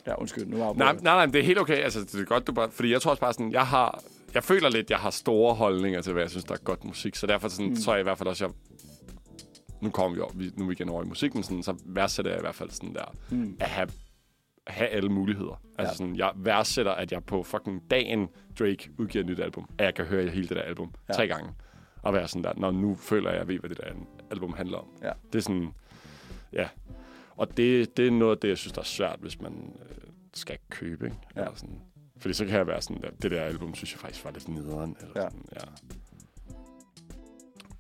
Ja, 0.08 0.20
undskyld, 0.22 0.46
nu 0.46 0.58
Nej, 0.58 0.66
jeg. 0.68 0.76
nej, 0.76 0.94
nej, 1.04 1.26
det 1.26 1.36
er 1.36 1.44
helt 1.44 1.60
okay. 1.60 1.78
Altså, 1.78 2.00
det 2.00 2.16
er 2.22 2.24
godt, 2.26 2.48
du 2.48 2.52
bare... 2.54 2.72
Fordi 2.72 2.92
jeg 2.92 3.02
tror 3.02 3.12
også 3.12 3.22
bare 3.22 3.34
sådan, 3.34 3.52
jeg 3.52 3.68
har... 3.68 4.04
Jeg 4.34 4.44
føler 4.44 4.70
lidt, 4.70 4.90
jeg 4.90 4.98
har 5.00 5.10
store 5.10 5.56
holdninger 5.56 6.02
til, 6.02 6.14
hvad 6.14 6.24
jeg 6.24 6.30
synes, 6.30 6.44
der 6.46 6.54
er 6.54 6.58
godt 6.58 6.84
musik. 6.84 7.16
Så 7.16 7.28
derfor 7.28 7.48
sådan, 7.48 7.70
mm. 7.70 7.76
tror 7.76 7.94
jeg 7.94 8.00
i 8.00 8.04
hvert 8.04 8.18
fald 8.18 8.30
også, 8.30 8.46
jeg... 8.46 8.54
Nu 9.82 9.90
kommer 9.90 10.16
vi, 10.16 10.22
over, 10.22 10.32
vi, 10.36 10.52
nu 10.58 10.64
er 10.64 10.68
vi 10.68 10.74
igen 10.74 10.90
over 10.90 11.04
i 11.04 11.08
musikken, 11.08 11.44
sådan, 11.44 11.64
så 11.64 11.76
værdsætter 11.86 12.32
jeg 12.32 12.40
i 12.40 12.44
hvert 12.44 12.56
fald 12.56 12.70
sådan 12.70 12.94
der, 12.94 13.16
Mm. 13.30 13.58
at 13.60 13.70
have, 13.70 13.90
have 14.68 14.90
alle 14.90 15.10
muligheder. 15.10 15.62
Altså 15.78 15.92
Ja. 15.94 15.98
sådan, 15.98 16.16
jeg 16.16 16.32
værdsætter, 16.36 16.92
at 16.92 17.12
jeg 17.12 17.24
på 17.24 17.44
fucking 17.44 17.82
dagen 17.92 18.28
Drake 18.60 18.90
udgiver 19.00 19.24
et 19.24 19.30
nyt 19.30 19.40
album, 19.40 19.70
at 19.78 19.86
jeg 19.86 19.96
kan 19.96 20.06
høre 20.06 20.30
hele 20.30 20.48
det 20.48 20.58
der 20.58 20.64
album 20.64 20.92
ja. 21.10 21.14
tre 21.14 21.28
gange. 21.28 21.50
Og 22.06 22.13
være 22.13 22.28
sådan 22.28 22.44
der, 22.44 22.54
når 22.58 22.72
nu 22.72 22.96
føler 22.96 23.30
jeg, 23.30 23.36
at 23.36 23.39
jeg 23.39 23.48
ved, 23.48 23.60
hvad 23.60 23.70
det 23.70 23.78
der 23.78 23.84
album 24.32 24.54
handler 24.54 24.78
om. 24.78 24.86
Ja. 25.04 25.12
Det 25.34 25.38
er 25.39 25.44
sådan, 25.44 25.72
ja. 26.54 26.68
Og 27.38 27.58
det, 27.58 27.98
det 27.98 28.08
er 28.08 28.12
noget 28.12 28.32
af 28.36 28.38
det, 28.41 28.48
jeg 28.50 28.58
synes, 28.58 28.74
der 28.74 28.82
er 28.82 28.86
svært, 28.86 29.20
hvis 29.20 29.41
man 29.41 29.74
øh, 29.89 30.08
skal 30.34 30.58
købe, 30.70 31.06
ikke? 31.06 31.18
Ja. 31.36 31.41
Eller 31.41 31.56
sådan. 31.56 31.80
Fordi 32.18 32.34
så 32.34 32.46
kan 32.46 32.54
jeg 32.54 32.68
være 32.68 32.82
sådan, 32.82 33.02
der, 33.02 33.10
det 33.22 33.32
der 33.32 33.41
album, 33.41 33.76
synes 33.76 33.91
jeg 33.94 34.00
faktisk 34.00 34.26
var 34.26 34.32
lidt 34.32 34.48
nederen. 34.48 34.96
Eller 35.02 35.13
Ja. 35.24 35.30
Sådan, 35.30 35.46
ja. 35.56 35.62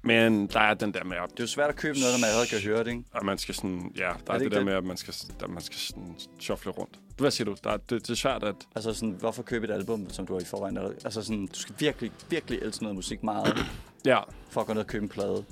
Men 0.01 0.47
der 0.47 0.59
er 0.59 0.73
den 0.73 0.93
der 0.93 1.03
med, 1.03 1.17
at 1.17 1.29
Det 1.31 1.39
er 1.39 1.43
jo 1.43 1.47
svært 1.47 1.69
at 1.69 1.75
købe 1.75 1.99
noget, 1.99 2.13
når 2.13 2.19
man 2.19 2.29
allerede 2.29 2.47
kan 2.49 2.59
høre 2.59 2.79
det, 2.83 2.87
ikke? 2.91 3.03
og 3.13 3.25
man 3.25 3.37
skal 3.37 3.55
sådan, 3.55 3.91
ja, 3.97 4.01
der 4.01 4.07
er, 4.09 4.13
det 4.13 4.29
er 4.29 4.33
det, 4.33 4.41
ikke 4.41 4.53
der 4.53 4.59
det? 4.59 4.65
med, 4.65 4.73
at 4.73 4.83
man 4.83 4.97
skal, 4.97 5.13
der, 5.39 5.47
man 5.47 5.61
skal 5.61 5.77
sådan 5.77 6.15
shuffle 6.39 6.71
rundt. 6.71 6.99
Hvad 7.17 7.31
siger 7.31 7.45
du? 7.45 7.55
Der, 7.63 7.69
er- 7.69 7.77
det, 7.77 7.89
det 8.01 8.09
er 8.09 8.13
svært 8.15 8.43
at... 8.43 8.55
Altså 8.75 8.93
sådan, 8.93 9.09
hvorfor 9.19 9.43
købe 9.43 9.65
et 9.67 9.71
album, 9.71 10.09
som 10.09 10.27
du 10.27 10.33
har 10.33 10.41
i 10.41 10.45
forvejen? 10.45 10.77
Altså 10.77 11.21
sådan, 11.21 11.47
du 11.47 11.59
skal 11.59 11.75
virkelig, 11.79 12.11
virkelig 12.29 12.59
elske 12.61 12.83
noget 12.83 12.95
musik 12.95 13.23
meget, 13.23 13.57
Ja, 14.05 14.19
for 14.49 14.61
at 14.61 14.67
gå 14.67 14.73
ned 14.73 14.81
og 14.81 14.87
købe 14.87 15.03
en 15.03 15.09
plade. 15.09 15.35
Og 15.37 15.45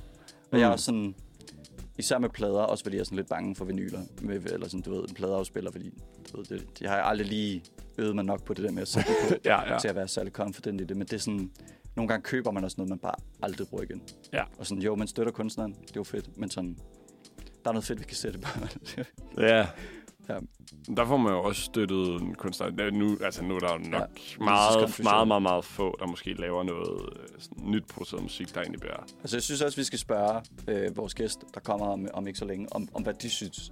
Mm. 0.51 0.59
jeg 0.59 0.67
er 0.67 0.71
også 0.71 0.85
sådan, 0.85 1.15
især 1.97 2.17
med 2.17 2.29
plader, 2.29 2.59
også 2.59 2.83
fordi 2.83 2.95
jeg 2.95 3.01
er 3.01 3.05
sådan 3.05 3.15
lidt 3.15 3.29
bange 3.29 3.55
for 3.55 3.65
vinyler, 3.65 3.99
med, 4.21 4.35
eller 4.45 4.67
sådan, 4.67 4.81
du 4.81 4.91
ved, 4.95 5.09
en 5.09 5.15
pladeafspiller, 5.15 5.71
fordi 5.71 5.93
du 6.33 6.37
ved, 6.37 6.45
det, 6.45 6.79
det 6.79 6.87
har 6.89 6.95
jeg 6.95 7.05
aldrig 7.05 7.27
lige 7.27 7.63
øvet 7.97 8.15
mig 8.15 8.25
nok 8.25 8.43
på 8.43 8.53
det 8.53 8.63
der 8.63 8.71
med 8.71 8.81
at 8.81 8.87
sætte 8.87 9.09
på, 9.29 9.35
ja, 9.45 9.73
ja. 9.73 9.79
til 9.79 9.87
at 9.87 9.95
være 9.95 10.07
særlig 10.07 10.33
confident 10.33 10.81
i 10.81 10.83
det. 10.83 10.97
Men 10.97 11.07
det 11.07 11.13
er 11.13 11.17
sådan, 11.17 11.51
nogle 11.95 12.07
gange 12.09 12.23
køber 12.23 12.51
man 12.51 12.63
også 12.63 12.75
noget, 12.77 12.89
man 12.89 12.99
bare 12.99 13.15
aldrig 13.41 13.67
bruger 13.67 13.83
igen. 13.83 14.01
Ja. 14.33 14.43
Og 14.57 14.67
sådan, 14.67 14.83
jo, 14.83 14.95
man 14.95 15.07
støtter 15.07 15.31
kunstneren, 15.31 15.71
det 15.73 15.89
er 15.89 15.93
jo 15.95 16.03
fedt, 16.03 16.37
men 16.37 16.49
sådan, 16.49 16.77
der 17.63 17.69
er 17.69 17.73
noget 17.73 17.85
fedt, 17.85 17.99
vi 17.99 18.03
kan 18.05 18.15
sætte 18.15 18.39
på. 18.39 18.49
Ja. 19.41 19.67
Ja. 20.29 20.37
Der 20.95 21.05
får 21.05 21.17
man 21.17 21.33
jo 21.33 21.43
også 21.43 21.61
støttet 21.61 22.21
en 22.21 22.35
kunstner. 22.35 22.91
Nu, 22.91 23.17
altså 23.23 23.43
nu 23.43 23.55
er 23.55 23.59
der 23.59 23.73
jo 23.73 23.77
nok 23.89 24.01
Ja, 24.39 24.43
meget, 24.45 24.99
meget, 25.03 25.27
meget, 25.27 25.41
meget 25.41 25.65
få, 25.65 25.95
der 25.99 26.07
måske 26.07 26.33
laver 26.33 26.63
noget 26.63 27.09
øh, 27.13 27.29
sådan, 27.39 27.71
nyt 27.71 27.85
produceret 27.87 28.23
musik, 28.23 28.53
der 28.53 28.61
egentlig 28.61 28.79
bliver... 28.79 28.95
Altså, 29.19 29.37
jeg 29.37 29.43
synes 29.43 29.61
også, 29.61 29.77
vi 29.77 29.83
skal 29.83 29.99
spørge 29.99 30.41
øh, 30.67 30.97
vores 30.97 31.13
gæst, 31.13 31.43
der 31.53 31.59
kommer 31.59 31.85
om, 31.87 32.07
om 32.13 32.27
ikke 32.27 32.39
så 32.39 32.45
længe, 32.45 32.67
om, 32.73 32.87
om 32.93 33.03
hvad 33.03 33.13
de 33.13 33.29
synes. 33.29 33.71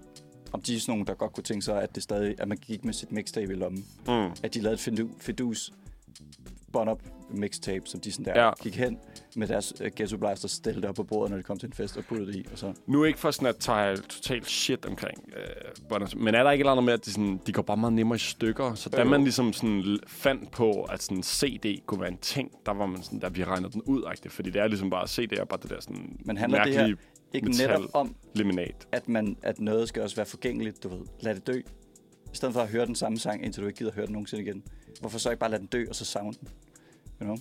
Om 0.54 0.62
de 0.62 0.76
er 0.76 0.80
sådan 0.80 0.92
nogen, 0.92 1.08
der 1.08 1.14
godt 1.14 1.34
kunne 1.34 1.44
tænke 1.44 1.66
sig, 1.66 1.82
at 1.82 1.96
det 1.96 2.04
stadig, 2.04 2.36
at 2.40 2.48
man 2.48 2.58
gik 2.58 2.86
med 2.86 2.94
sit 2.94 3.12
mixtape 3.12 3.54
i 3.54 3.56
lommen. 3.56 3.86
Mm. 4.08 4.14
At 4.44 4.54
de 4.54 4.62
lavede 4.62 4.74
et 4.74 4.88
fidu- 4.88 5.18
fidus 5.20 5.74
bånd-up 6.74 7.02
mixtape, 7.34 7.82
som 7.86 8.00
de 8.00 8.12
sådan 8.12 8.26
der 8.26 8.44
Ja. 8.46 8.52
gik 8.62 8.76
hen 8.76 8.98
med 9.36 9.48
deres 9.48 9.82
uh, 9.82 9.88
ghetto 9.96 10.18
blaster, 10.18 10.48
stillede 10.48 10.82
det 10.82 10.90
op 10.90 10.96
på 10.96 11.04
bordet, 11.04 11.30
når 11.30 11.38
de 11.38 11.44
kom 11.44 11.60
til 11.60 11.68
en 11.68 11.74
fest 11.74 11.98
og 11.98 12.04
puttede 12.06 12.28
det 12.34 12.36
i. 12.40 12.46
Og 12.52 12.58
så. 12.60 12.74
Nu 12.88 13.04
ikke 13.04 13.20
for 13.20 13.32
sådan 13.32 13.48
at 13.48 13.56
tage 13.58 13.98
totalt 13.98 14.50
shit 14.50 14.86
omkring 14.86 15.18
øh, 15.38 15.44
Buttons, 15.90 16.16
men 16.16 16.36
er 16.36 16.44
der 16.44 16.52
ikke 16.52 16.62
et 16.62 16.66
eller 16.66 16.72
andet 16.72 16.84
med, 16.86 16.94
at 16.94 17.06
de, 17.06 17.12
sådan, 17.12 17.40
de 17.48 17.52
går 17.54 17.62
bare 17.62 17.78
meget 17.78 17.94
nemmere 17.94 18.16
i 18.16 18.20
stykker? 18.20 18.74
Så 18.74 18.90
da 18.90 19.02
Jo. 19.02 19.10
man 19.10 19.24
ligesom 19.24 19.54
sådan 19.54 20.00
fandt 20.08 20.52
på, 20.52 20.82
at 20.84 21.04
sådan 21.04 21.24
CD 21.24 21.86
kunne 21.86 22.02
være 22.02 22.12
en 22.12 22.18
ting, 22.18 22.52
der 22.66 22.72
var 22.72 22.86
man 22.86 23.04
sådan, 23.04 23.22
der 23.22 23.30
vi 23.30 23.44
regnede 23.44 23.72
den 23.74 23.82
ud 23.82 24.04
-agtigt, 24.04 24.30
fordi 24.30 24.50
det 24.50 24.62
er 24.62 24.68
ligesom 24.68 24.90
bare 24.90 25.08
CD 25.08 25.34
er 25.34 25.46
bare 25.46 25.60
det 25.62 25.70
der 25.70 25.82
sådan 25.82 26.18
Men 26.26 26.38
handler 26.38 26.64
det 26.64 26.76
mærkelige 26.76 26.98
Ikke 27.34 27.48
Metal. 27.48 27.68
netop 27.68 27.90
om, 27.94 28.16
laminat. 28.36 28.88
at, 28.92 29.10
man, 29.10 29.38
at 29.44 29.60
noget 29.60 29.88
skal 29.88 30.02
også 30.04 30.16
være 30.16 30.26
forgængeligt, 30.26 30.84
du 30.84 30.90
ved. 30.90 31.00
Lad 31.20 31.36
det 31.36 31.48
dø. 31.48 31.60
I 32.34 32.36
stedet 32.36 32.54
for 32.54 32.62
at 32.62 32.68
høre 32.70 32.86
den 32.86 32.96
samme 32.96 33.18
sang, 33.20 33.46
indtil 33.46 33.64
du 33.64 33.68
ikke 33.68 33.78
gider 33.78 33.92
høre 33.92 34.06
den 34.06 34.14
nogensinde 34.14 34.44
igen. 34.44 34.64
Hvorfor 35.00 35.20
så 35.20 35.30
ikke 35.30 35.40
bare 35.40 35.50
lade 35.52 35.60
den 35.62 35.68
dø, 35.68 35.86
og 35.90 35.96
så 35.96 36.06
savne 36.06 36.34
den? 36.40 36.48
You 37.22 37.26
know? 37.26 37.38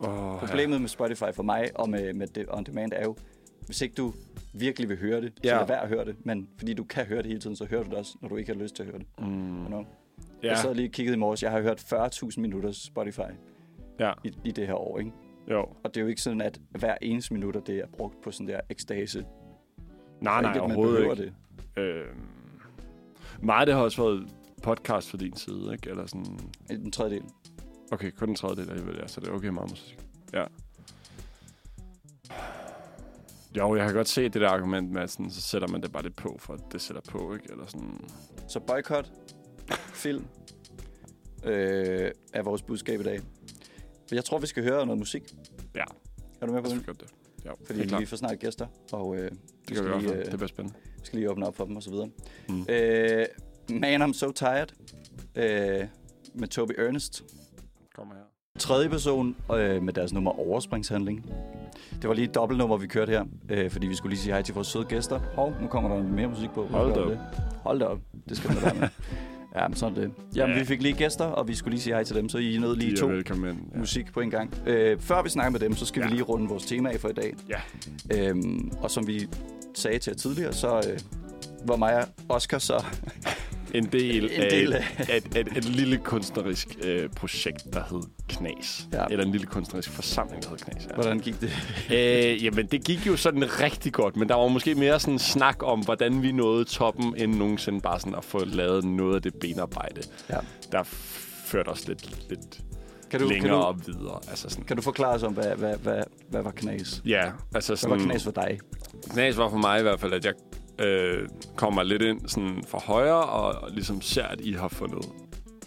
Oh, 0.00 0.38
Problemet 0.38 0.80
med 0.80 0.88
Spotify 0.88 1.24
for 1.34 1.42
mig 1.42 1.70
og 1.74 1.88
med, 1.90 2.12
med 2.14 2.26
det 2.26 2.46
on 2.50 2.64
demand 2.64 2.92
er 2.96 3.02
jo, 3.04 3.16
hvis 3.66 3.80
ikke 3.80 3.94
du 3.94 4.12
virkelig 4.54 4.88
vil 4.88 4.98
høre 4.98 5.20
det, 5.20 5.32
så 5.36 5.40
Ja. 5.48 5.58
lad 5.58 5.66
være 5.66 5.80
at 5.82 5.88
høre 5.88 6.04
det. 6.04 6.16
Men 6.26 6.48
fordi 6.58 6.74
du 6.74 6.84
kan 6.84 7.04
høre 7.06 7.18
det 7.18 7.26
hele 7.26 7.40
tiden, 7.40 7.56
så 7.56 7.64
hører 7.64 7.82
du 7.82 7.90
det 7.90 7.98
også, 7.98 8.16
når 8.20 8.28
du 8.28 8.36
ikke 8.36 8.52
har 8.52 8.60
lyst 8.60 8.74
til 8.76 8.82
at 8.82 8.88
høre 8.88 8.98
det. 8.98 9.06
Mm, 9.18 9.60
You 9.62 9.66
know? 9.66 9.84
ja, 10.42 10.48
Jeg 10.48 10.58
sad 10.58 10.74
lige 10.74 10.88
og 10.88 10.92
kiggede 10.92 11.14
i 11.16 11.18
morges. 11.18 11.42
Jeg 11.42 11.50
har 11.50 11.60
hørt 11.60 11.80
40.000 11.92 12.40
minutter 12.40 12.72
Spotify 12.72 13.20
ja, 14.00 14.12
i, 14.24 14.32
i 14.44 14.50
det 14.50 14.66
her 14.66 14.74
år. 14.74 14.98
Ikke? 14.98 15.12
jo. 15.50 15.60
Og 15.60 15.94
det 15.94 15.96
er 15.96 16.00
jo 16.00 16.06
ikke 16.06 16.22
sådan, 16.22 16.40
at 16.40 16.60
hver 16.70 16.94
eneste 17.02 17.34
minutter, 17.34 17.60
det 17.60 17.78
er 17.78 17.86
brugt 17.86 18.20
på 18.22 18.30
sådan 18.30 18.48
der 18.48 18.60
ekstase. 18.70 19.24
Nej, 20.20 20.36
Og 20.36 20.42
nej, 20.42 20.52
ikke, 20.52 20.60
overhovedet 20.62 21.18
ikke. 21.18 21.32
Øh, 21.76 22.04
meget 23.42 23.66
det 23.66 23.74
har 23.74 23.82
også 23.82 24.02
været 24.02 24.28
podcast 24.62 25.10
for 25.10 25.16
din 25.16 25.36
side, 25.36 25.68
ikke? 25.72 25.90
Eller 25.90 26.06
sådan... 26.06 26.24
det. 26.68 26.80
En 26.84 26.92
tredjedel. 26.92 27.22
Okay, 27.92 28.10
kun 28.10 28.28
en 28.28 28.34
tredjedel 28.34 28.70
alligevel, 28.70 28.96
ja, 29.02 29.06
så 29.08 29.20
det 29.20 29.28
er 29.28 29.32
okay 29.32 29.48
meget 29.48 29.70
musik. 29.70 29.98
Ja. 30.32 30.44
Jo, 33.56 33.76
jeg 33.76 33.86
kan 33.86 33.94
godt 33.94 34.08
se 34.08 34.22
det 34.22 34.34
der 34.34 34.48
argument 34.48 34.90
med, 34.90 35.02
at 35.02 35.10
sådan, 35.10 35.30
så 35.30 35.40
sætter 35.40 35.68
man 35.68 35.82
det 35.82 35.92
bare 35.92 36.02
lidt 36.02 36.16
på, 36.16 36.36
for 36.40 36.54
at 36.54 36.60
det 36.72 36.80
sætter 36.80 37.02
på, 37.08 37.34
ikke? 37.34 37.46
Eller 37.50 37.66
sådan... 37.66 38.00
Så 38.48 38.60
boykot, 38.60 39.12
film, 39.94 40.24
øh, 41.44 42.10
er 42.32 42.42
vores 42.42 42.62
budskab 42.62 43.00
i 43.00 43.02
dag. 43.02 43.20
Jeg 44.12 44.24
tror, 44.24 44.38
vi 44.38 44.46
skal 44.46 44.62
høre 44.62 44.86
noget 44.86 44.98
musik. 44.98 45.22
Ja. 45.74 45.84
Er 46.40 46.46
du 46.46 46.52
med 46.52 46.62
på 46.62 46.68
det? 46.68 46.86
godt 46.86 47.00
det. 47.00 47.08
Ja, 47.44 47.50
Fordi 47.66 47.96
vi 47.98 48.06
får 48.06 48.16
snart 48.16 48.38
gæster, 48.38 48.66
og 48.92 49.16
øh, 49.16 49.30
Det 49.68 49.76
kan 49.76 49.84
vi 49.84 50.00
lige, 50.00 50.12
øh, 50.14 50.24
Det 50.24 50.32
bliver 50.32 50.46
spændende. 50.46 50.78
vi 51.00 51.04
skal 51.06 51.18
lige 51.18 51.30
åbne 51.30 51.46
op 51.46 51.56
for 51.56 51.64
dem 51.64 51.76
og 51.76 51.82
så 51.82 51.90
videre. 51.90 52.10
Mm. 52.48 52.66
Øh, 52.68 53.26
Man, 53.80 54.02
I'm 54.02 54.12
So 54.12 54.32
Tired 54.32 54.66
øh, 55.36 55.86
med 56.34 56.48
Toby 56.48 56.72
Ernest. 56.78 57.22
Kommer 57.94 58.14
her. 58.14 58.22
Tredje 58.58 58.88
person 58.88 59.36
øh, 59.54 59.82
med 59.82 59.92
deres 59.92 60.12
nummer 60.12 60.30
Overspringshandling. 60.38 61.26
Det 62.02 62.08
var 62.08 62.14
lige 62.14 62.28
et 62.28 62.34
dobbeltnummer, 62.34 62.76
vi 62.76 62.86
kørte 62.86 63.10
her, 63.10 63.24
øh, 63.48 63.70
fordi 63.70 63.86
vi 63.86 63.94
skulle 63.94 64.10
lige 64.10 64.20
sige 64.20 64.32
hej 64.32 64.42
til 64.42 64.54
vores 64.54 64.66
søde 64.68 64.84
gæster. 64.84 65.20
Hov, 65.34 65.54
nu 65.60 65.66
kommer 65.66 65.96
der 65.96 66.02
mere 66.02 66.26
musik 66.28 66.50
på. 66.50 66.66
Hold 66.66 66.94
da 66.94 67.00
op. 67.00 67.10
Det. 67.10 67.20
Hold 67.62 67.78
da 67.78 67.84
op. 67.84 67.98
Det 68.28 68.36
skal 68.36 68.50
man 68.54 68.62
være 68.62 68.74
med. 68.74 68.88
Ja, 69.56 69.68
men 69.68 69.76
sådan 69.76 69.96
det. 69.96 70.12
Jamen, 70.34 70.54
Ja. 70.56 70.60
vi 70.60 70.66
fik 70.66 70.82
lige 70.82 70.94
gæster, 70.94 71.24
og 71.24 71.48
vi 71.48 71.54
skulle 71.54 71.72
lige 71.72 71.82
sige 71.82 71.94
hej 71.94 72.04
til 72.04 72.16
dem, 72.16 72.28
så 72.28 72.38
I 72.38 72.58
nåede 72.58 72.78
lige 72.78 72.96
to 72.96 73.10
ind. 73.10 73.28
Ja. 73.44 73.78
musik 73.78 74.12
på 74.12 74.20
en 74.20 74.30
gang. 74.30 74.54
Øh, 74.66 74.98
før 75.00 75.22
vi 75.22 75.28
snakker 75.28 75.50
med 75.50 75.60
dem, 75.60 75.76
så 75.76 75.86
skal 75.86 76.00
ja. 76.00 76.04
Ja. 76.06 76.10
vi 76.10 76.14
lige 76.16 76.22
runde 76.24 76.48
vores 76.48 76.64
tema 76.66 76.90
af 76.90 77.00
for 77.00 77.08
i 77.08 77.12
dag. 77.12 77.34
Ja. 77.48 77.60
Øhm, 78.28 78.72
og 78.80 78.90
som 78.90 79.06
vi 79.06 79.28
sagde 79.74 79.98
til 79.98 80.10
jer 80.10 80.16
tidligere, 80.16 80.52
så 80.52 80.76
øh, 80.76 80.98
var 81.68 81.76
mig 81.76 81.96
og 81.98 82.04
Oscar 82.28 82.58
så 82.58 82.84
En 83.74 83.84
del, 83.84 84.24
En 84.24 84.40
del 84.40 84.72
af, 84.72 84.84
af 84.98 85.16
et, 85.16 85.36
et, 85.36 85.56
et 85.56 85.64
lille 85.64 85.96
kunstnerisk 85.98 86.68
øh, 86.84 87.08
projekt, 87.08 87.62
der 87.72 87.82
hed 87.90 88.02
Knas. 88.28 88.88
Ja. 88.92 89.04
Eller 89.10 89.24
en 89.24 89.32
lille 89.32 89.46
kunstnerisk 89.46 89.90
forsamling, 89.90 90.42
der 90.42 90.48
hed 90.48 90.58
Knas. 90.58 90.86
Ja. 90.90 90.94
Hvordan 90.94 91.18
gik 91.18 91.40
det? 91.40 91.50
Øh, 91.92 92.44
jamen, 92.44 92.66
det 92.66 92.84
gik 92.84 93.06
jo 93.06 93.16
sådan 93.16 93.60
rigtig 93.60 93.92
godt, 93.92 94.16
men 94.16 94.28
der 94.28 94.34
var 94.34 94.48
måske 94.48 94.74
mere 94.74 95.00
sådan 95.00 95.18
snak 95.18 95.62
om, 95.62 95.80
hvordan 95.80 96.22
vi 96.22 96.32
nåede 96.32 96.64
toppen, 96.64 97.14
end 97.16 97.34
nogensinde 97.34 97.80
bare 97.80 98.00
sådan 98.00 98.14
at 98.14 98.24
få 98.24 98.44
lavet 98.44 98.84
noget 98.84 99.14
af 99.14 99.22
det 99.22 99.34
benarbejde. 99.34 100.02
Ja. 100.30 100.38
Der 100.72 100.82
førte 101.44 101.68
os 101.68 101.88
lidt, 101.88 102.28
lidt 102.28 102.60
Kan 103.10 103.20
du, 103.20 103.26
kan, 103.26 103.34
længere 103.34 103.56
du, 103.56 103.62
og 103.62 103.86
videre. 103.86 104.20
Altså 104.28 104.48
sådan, 104.48 104.64
kan 104.64 104.76
du 104.76 104.82
forklare 104.82 105.14
os 105.14 105.22
om, 105.22 105.32
hvad, 105.32 105.56
hvad, 105.56 105.76
hvad, 105.76 106.02
hvad 106.28 106.42
var 106.42 106.50
knas? 106.50 107.02
ja, 107.06 107.30
altså 107.54 107.72
Hvad 107.72 107.76
sådan... 107.76 107.98
var 107.98 108.04
knas 108.04 108.24
for 108.24 108.30
dig? 108.30 108.58
Knas 109.10 109.36
var 109.36 109.48
for 109.48 109.56
mig 109.56 109.78
i 109.78 109.82
hvert 109.82 110.00
fald, 110.00 110.12
at 110.12 110.24
jeg 110.24 110.32
øh, 110.78 111.28
kommer 111.56 111.82
lidt 111.82 112.02
ind 112.02 112.28
sådan 112.28 112.62
fra 112.68 112.80
højre, 112.84 113.22
og, 113.24 113.62
og 113.62 113.70
ligesom 113.70 114.00
ser, 114.00 114.24
at 114.24 114.40
I 114.40 114.52
har 114.52 114.68
fundet 114.68 115.04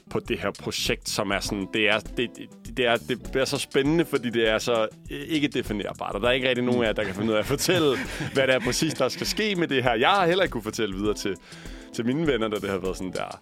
på 0.09 0.19
det 0.19 0.39
her 0.39 0.51
projekt, 0.59 1.09
som 1.09 1.31
er 1.31 1.39
sådan, 1.39 1.67
det 1.73 1.89
er, 1.89 1.99
det, 1.99 2.29
det, 2.37 2.77
det 2.77 2.85
er, 2.87 2.97
det 2.97 3.35
er 3.35 3.45
så 3.45 3.57
spændende, 3.57 4.05
fordi 4.05 4.29
det 4.29 4.49
er 4.49 4.57
så 4.57 4.87
ikke 5.09 5.47
definerbart, 5.47 6.15
og 6.15 6.21
der 6.21 6.27
er 6.27 6.31
ikke 6.31 6.49
rigtig 6.49 6.63
nogen 6.65 6.83
af 6.83 6.87
jer, 6.87 6.93
der 6.93 7.03
kan 7.03 7.15
finde 7.15 7.29
ud 7.29 7.35
af 7.35 7.39
at 7.39 7.45
fortælle, 7.45 7.97
hvad 8.33 8.47
det 8.47 8.55
er 8.55 8.59
præcis, 8.59 8.93
der 8.93 9.09
skal 9.09 9.27
ske 9.27 9.55
med 9.55 9.67
det 9.67 9.83
her. 9.83 9.93
Jeg 9.93 10.09
har 10.09 10.27
heller 10.27 10.43
ikke 10.43 10.51
kunne 10.53 10.63
fortælle 10.63 10.95
videre 10.95 11.13
til, 11.13 11.35
til 11.93 12.05
mine 12.05 12.27
venner, 12.27 12.47
da 12.47 12.55
det 12.55 12.69
har 12.69 12.77
været 12.77 12.97
sådan 12.97 13.11
der, 13.13 13.41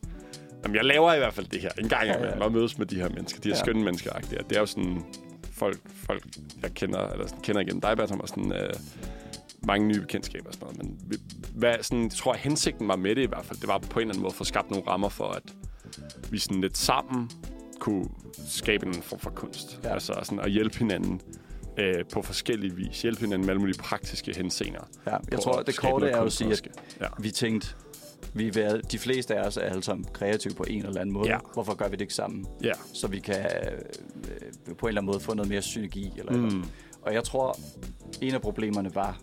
Jamen, 0.63 0.75
jeg 0.75 0.85
laver 0.85 1.13
i 1.13 1.17
hvert 1.17 1.33
fald 1.33 1.45
det 1.45 1.61
her 1.61 1.69
en 1.79 1.89
gang 1.89 2.07
imellem, 2.15 2.41
og 2.41 2.51
mødes 2.51 2.77
med 2.77 2.85
de 2.85 2.95
her 2.95 3.09
mennesker, 3.09 3.41
de 3.41 3.49
her 3.49 3.55
Ja. 3.55 3.59
skønne 3.63 3.83
mennesker. 3.83 4.11
Det 4.49 4.55
er 4.55 4.59
jo 4.59 4.65
sådan, 4.65 5.03
folk, 5.53 5.77
folk 6.07 6.23
jeg 6.61 6.73
kender, 6.73 7.07
eller 7.09 7.27
sådan, 7.27 7.41
kender 7.41 7.61
igennem 7.61 7.81
dig, 7.81 7.97
Bertram, 7.97 8.19
og 8.19 8.27
sådan, 8.27 8.53
øh, 8.53 8.73
mange 9.67 9.87
nye 9.87 9.99
bekendtskaber 9.99 10.47
og 10.47 10.53
sådan 10.53 10.67
noget. 10.75 10.91
Men 11.07 11.19
hvad, 11.55 11.75
sådan, 11.81 12.03
jeg 12.03 12.11
tror, 12.11 12.33
at 12.33 12.39
hensigten 12.39 12.87
var 12.87 12.95
med 12.95 13.15
det 13.15 13.21
i 13.21 13.25
hvert 13.25 13.45
fald, 13.45 13.59
det 13.59 13.67
var 13.67 13.77
på 13.77 13.99
en 13.99 14.01
eller 14.01 14.13
anden 14.13 14.21
måde 14.21 14.31
at 14.31 14.35
få 14.35 14.43
skabt 14.43 14.71
nogle 14.71 14.87
rammer 14.87 15.09
for, 15.09 15.25
at 15.27 15.43
vi 16.31 16.37
sådan 16.39 16.61
lidt 16.61 16.77
sammen 16.77 17.29
kunne 17.79 18.05
skabe 18.47 18.85
en 18.85 18.93
form 18.93 19.19
for 19.19 19.29
kunst. 19.29 19.79
Ja. 19.83 19.93
Altså 19.93 20.13
sådan 20.23 20.39
at 20.39 20.51
hjælpe 20.51 20.77
hinanden 20.77 21.21
øh, 21.79 22.05
på 22.13 22.21
forskellige 22.21 22.75
vis. 22.75 23.01
Hjælpe 23.01 23.19
hinanden 23.21 23.45
med 23.45 23.49
alle 23.49 23.59
mulige 23.59 23.77
praktiske 23.79 24.33
henseender. 24.37 24.87
Ja, 25.07 25.17
jeg 25.31 25.39
tror, 25.39 25.51
at 25.59 25.67
det 25.67 25.77
korte 25.77 26.07
er 26.09 26.17
jo 26.17 26.23
at 26.25 26.33
sige, 26.33 26.51
at. 26.51 26.67
Ja. 27.01 27.07
vi 27.19 27.31
tænkte, 27.31 27.67
vi 28.33 28.47
er, 28.47 28.51
ved- 28.53 28.81
de 28.83 28.99
fleste 28.99 29.35
af 29.35 29.47
os 29.47 29.57
er 29.57 29.61
alle 29.61 29.83
sammen 29.83 30.05
kreative 30.13 30.53
på 30.53 30.63
en 30.67 30.85
eller 30.85 31.01
anden 31.01 31.13
måde. 31.13 31.29
Ja. 31.29 31.37
Hvorfor 31.53 31.73
gør 31.73 31.85
vi 31.87 31.91
det 31.91 32.01
ikke 32.01 32.13
sammen? 32.13 32.45
Ja. 32.63 32.71
Så 32.93 33.07
vi 33.07 33.19
kan 33.19 33.45
øh, 33.45 34.75
på 34.75 34.85
en 34.85 34.89
eller 34.89 35.01
anden 35.01 35.05
måde 35.05 35.19
få 35.19 35.33
noget 35.33 35.49
mere 35.49 35.61
synergi. 35.61 36.11
Eller 36.17 36.31
Mm. 36.33 36.39
mm. 36.43 36.63
Og 37.01 37.13
jeg 37.13 37.23
tror, 37.23 37.57
en 38.21 38.33
af 38.33 38.41
problemerne 38.41 38.95
var, 38.95 39.19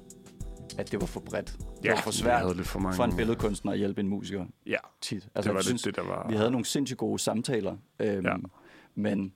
at 0.80 0.92
det 0.92 1.00
var 1.00 1.06
for 1.06 1.20
bredt. 1.20 1.46
Det 1.58 1.84
Ja, 1.84 1.94
var 1.94 2.00
for 2.00 2.10
svært 2.10 2.40
havde 2.40 2.54
lidt 2.56 2.66
for 2.68 2.78
mange. 2.80 2.96
for 2.96 3.04
en 3.04 3.16
billedkunstner 3.16 3.72
at 3.72 3.78
hjælpe 3.78 4.00
en 4.00 4.08
musiker 4.08 4.44
Ja, 4.66 4.76
tit. 5.00 5.28
altså, 5.34 5.48
det 5.48 5.54
var 5.54 5.58
jeg 5.60 5.64
synes, 5.64 5.82
det, 5.82 5.96
der 5.96 6.02
var... 6.04 6.26
vi 6.28 6.36
havde 6.36 6.50
nogle 6.50 6.64
sindssygt 6.66 6.98
gode 6.98 7.18
samtaler, 7.18 7.76
øhm, 8.00 8.26
Ja. 8.26 8.34
men 8.94 9.32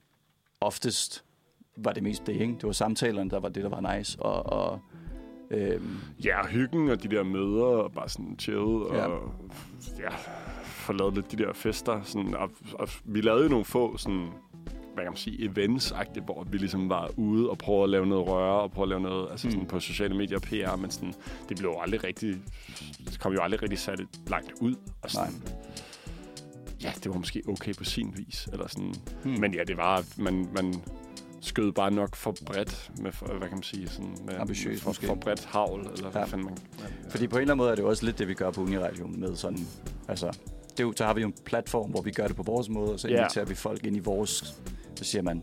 oftest 0.60 1.24
var 1.76 1.92
det 1.92 2.02
mest 2.02 2.26
det, 2.26 2.32
ikke? 2.32 2.52
Det 2.54 2.62
var 2.64 2.72
samtalerne, 2.72 3.30
der 3.30 3.40
var 3.40 3.48
det, 3.48 3.62
der 3.62 3.68
var 3.70 3.96
nice. 3.96 4.22
Og, 4.22 4.46
og 4.46 4.80
øhm, 5.50 5.96
Ja, 6.24 6.46
hyggen 6.46 6.90
og 6.90 7.02
de 7.02 7.08
der 7.08 7.22
møder, 7.22 7.64
og 7.64 7.92
bare 7.92 8.08
sådan 8.08 8.36
chill, 8.38 8.58
og 8.58 8.94
Ja. 8.96 9.08
ja, 10.02 10.08
få 10.64 10.92
lavet 10.92 11.14
lidt 11.14 11.32
de 11.32 11.36
der 11.36 11.52
fester. 11.52 12.02
Sådan, 12.02 12.34
og, 12.36 12.50
og 12.74 12.88
vi 13.04 13.20
lavede 13.20 13.42
jo 13.42 13.48
nogle 13.48 13.64
få 13.64 13.96
sådan, 13.96 14.28
hvad 14.94 15.04
kan 15.04 15.10
man 15.12 15.16
sige, 15.16 15.44
events 15.44 15.92
hvor 16.24 16.44
vi 16.50 16.58
ligesom 16.58 16.88
var 16.88 17.10
ude 17.16 17.50
og 17.50 17.58
prøvede 17.58 17.82
at 17.84 17.90
lave 17.90 18.06
noget 18.06 18.28
røre, 18.28 18.60
og 18.60 18.70
prøve 18.70 18.84
at 18.84 18.88
lave 18.88 19.00
noget 19.00 19.30
altså 19.30 19.50
sådan 19.50 19.60
Mm. 19.62 19.66
på 19.68 19.80
sociale 19.80 20.14
medier 20.16 20.36
og 20.38 20.42
PR, 20.42 20.76
men 20.76 20.90
sådan, 20.90 21.14
det 21.48 21.56
blev 21.58 21.74
aldrig 21.80 22.04
rigtig, 22.04 22.34
det 23.08 23.20
kom 23.20 23.32
jo 23.32 23.40
aldrig 23.42 23.62
rigtig 23.62 23.78
sat 23.78 24.00
langt 24.26 24.52
ud. 24.60 24.74
Og 25.02 25.10
sådan, 25.10 25.42
ja, 26.82 26.92
det 27.04 27.12
var 27.12 27.18
måske 27.18 27.42
okay 27.48 27.74
på 27.74 27.84
sin 27.84 28.14
vis, 28.16 28.48
eller 28.52 28.68
sådan. 28.68 28.94
Hmm. 29.24 29.40
Men 29.40 29.54
ja, 29.54 29.64
det 29.64 29.76
var, 29.76 30.04
man, 30.16 30.48
man 30.54 30.74
skød 31.40 31.72
bare 31.72 31.90
nok 31.90 32.16
for 32.16 32.34
bredt, 32.46 32.90
med, 32.98 33.12
for, 33.12 33.26
hvad 33.26 33.48
kan 33.48 33.56
man 33.56 33.62
sige, 33.62 33.88
sådan, 33.88 34.16
med, 34.26 34.34
Ambitiøst 34.38 34.82
for, 34.82 34.90
måske. 34.90 35.06
for 35.06 35.14
bredt 35.14 35.44
havl, 35.44 35.80
eller 35.80 35.92
ja. 36.00 36.04
Ja. 36.06 36.10
hvad 36.10 36.26
fanden 36.26 36.44
man... 36.46 36.56
Fordi 37.10 37.26
på 37.26 37.36
en 37.36 37.40
eller 37.40 37.52
anden 37.54 37.58
måde 37.64 37.70
er 37.70 37.74
det 37.74 37.84
også 37.84 38.04
lidt 38.04 38.18
det, 38.18 38.28
vi 38.28 38.34
gør 38.34 38.50
på 38.50 38.60
Uniradioen 38.62 39.20
med 39.20 39.36
sådan, 39.36 39.58
altså, 40.08 40.38
det 40.78 40.86
er 40.86 40.92
så 40.96 41.04
har 41.04 41.14
vi 41.14 41.20
jo 41.20 41.26
en 41.26 41.34
platform, 41.44 41.90
hvor 41.90 42.02
vi 42.02 42.10
gør 42.10 42.26
det 42.26 42.36
på 42.36 42.42
vores 42.42 42.68
måde, 42.68 42.92
og 42.92 43.00
så 43.00 43.08
Ja. 43.08 43.16
inviterer 43.20 43.44
vi 43.44 43.54
folk 43.54 43.86
ind 43.86 43.96
i 43.96 44.00
vores, 44.00 44.60
så 44.96 45.04
siger 45.04 45.22
man, 45.22 45.42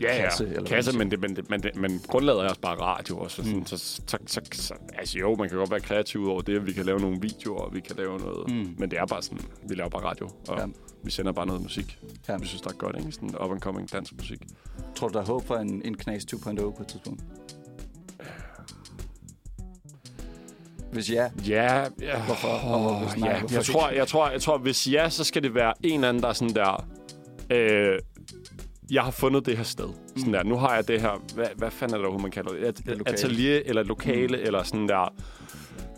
ja, 0.00 0.16
ja. 0.16 0.22
kasse, 0.24 0.46
eller 0.48 0.64
kasse, 0.68 0.98
men, 0.98 1.10
det, 1.10 1.20
men, 1.20 1.36
det, 1.36 1.50
men, 1.50 1.62
det, 1.62 1.76
men 1.76 2.00
grundlaget 2.08 2.40
er 2.44 2.48
også 2.48 2.60
bare 2.60 2.80
radio 2.80 3.18
også. 3.18 3.36
Sådan, 3.36 3.52
Mm. 3.58 3.66
så, 3.66 3.78
så, 3.78 4.02
så, 4.06 4.18
så, 4.26 4.40
så, 4.52 4.74
altså 4.98 5.18
jo, 5.18 5.34
man 5.36 5.48
kan 5.48 5.58
godt 5.58 5.70
være 5.70 5.80
kreativ 5.80 6.28
over 6.28 6.40
det, 6.40 6.58
og 6.58 6.66
vi 6.66 6.72
kan 6.72 6.84
lave 6.86 6.98
nogle 7.00 7.20
videoer, 7.20 7.60
og 7.60 7.74
vi 7.74 7.80
kan 7.80 7.96
lave 7.96 8.18
noget, 8.18 8.50
Mm. 8.52 8.74
men 8.78 8.90
det 8.90 8.98
er 8.98 9.06
bare 9.06 9.22
sådan, 9.22 9.38
vi 9.68 9.74
laver 9.74 9.90
bare 9.90 10.04
radio, 10.04 10.28
og 10.48 10.58
Ja. 10.58 10.66
vi 11.04 11.10
sender 11.10 11.32
bare 11.32 11.46
noget 11.46 11.62
musik. 11.62 11.98
Ja. 12.28 12.36
Vi 12.36 12.46
synes, 12.46 12.60
der 12.62 12.70
er 12.70 12.74
godt, 12.74 12.96
ikke? 12.98 13.12
Sådan 13.12 13.28
up 13.44 13.50
and 13.50 13.60
coming 13.60 13.92
dansk 13.92 14.12
musik. 14.16 14.38
tror 14.96 15.08
du, 15.08 15.14
der 15.14 15.20
er 15.20 15.26
håb 15.26 15.46
for 15.46 15.56
en, 15.56 15.82
en 15.84 15.96
Knas 15.96 16.24
2.0 16.34 16.54
på 16.76 16.76
et 16.82 16.88
tidspunkt? 16.88 17.22
Hvis 20.92 21.10
ja, 21.10 21.30
Ja, 21.46 21.84
ja. 22.00 22.22
Hvorfor? 22.26 22.48
Og 22.48 23.00
hvis 23.00 23.16
nej, 23.16 23.28
ja. 23.30 23.38
hvorfor 23.40 23.54
Jeg, 23.56 23.64
tror, 23.64 23.88
jeg, 23.90 24.08
tror, 24.08 24.30
jeg 24.30 24.40
tror, 24.42 24.58
hvis 24.58 24.88
ja, 24.92 25.10
så 25.10 25.24
skal 25.24 25.42
det 25.42 25.54
være 25.54 25.74
en 25.82 25.94
eller 25.94 26.08
anden, 26.08 26.22
der 26.22 26.28
er 26.28 26.32
sådan 26.32 26.54
der... 26.54 26.86
Øh, 27.50 27.98
jeg 28.90 29.02
har 29.02 29.10
fundet 29.10 29.46
det 29.46 29.56
her 29.56 29.64
sted. 29.64 29.88
Sådan 30.08 30.26
Mm. 30.26 30.32
der, 30.32 30.42
nu 30.42 30.56
har 30.56 30.74
jeg 30.74 30.88
det 30.88 31.00
her... 31.00 31.22
Hvad, 31.34 31.46
hvad 31.56 31.70
fanden 31.70 32.04
er 32.04 32.10
det 32.10 32.20
man 32.20 32.30
kalder 32.30 32.52
det? 32.52 32.68
Et, 32.68 32.78
Det 32.78 32.88
er 32.88 32.92
et 32.92 32.98
lokale. 32.98 33.16
atelier 33.18 33.62
eller 33.64 33.80
et 33.80 33.86
lokale, 33.88 34.36
mm. 34.36 34.42
eller 34.44 34.62
sådan 34.62 34.88
der... 34.88 35.14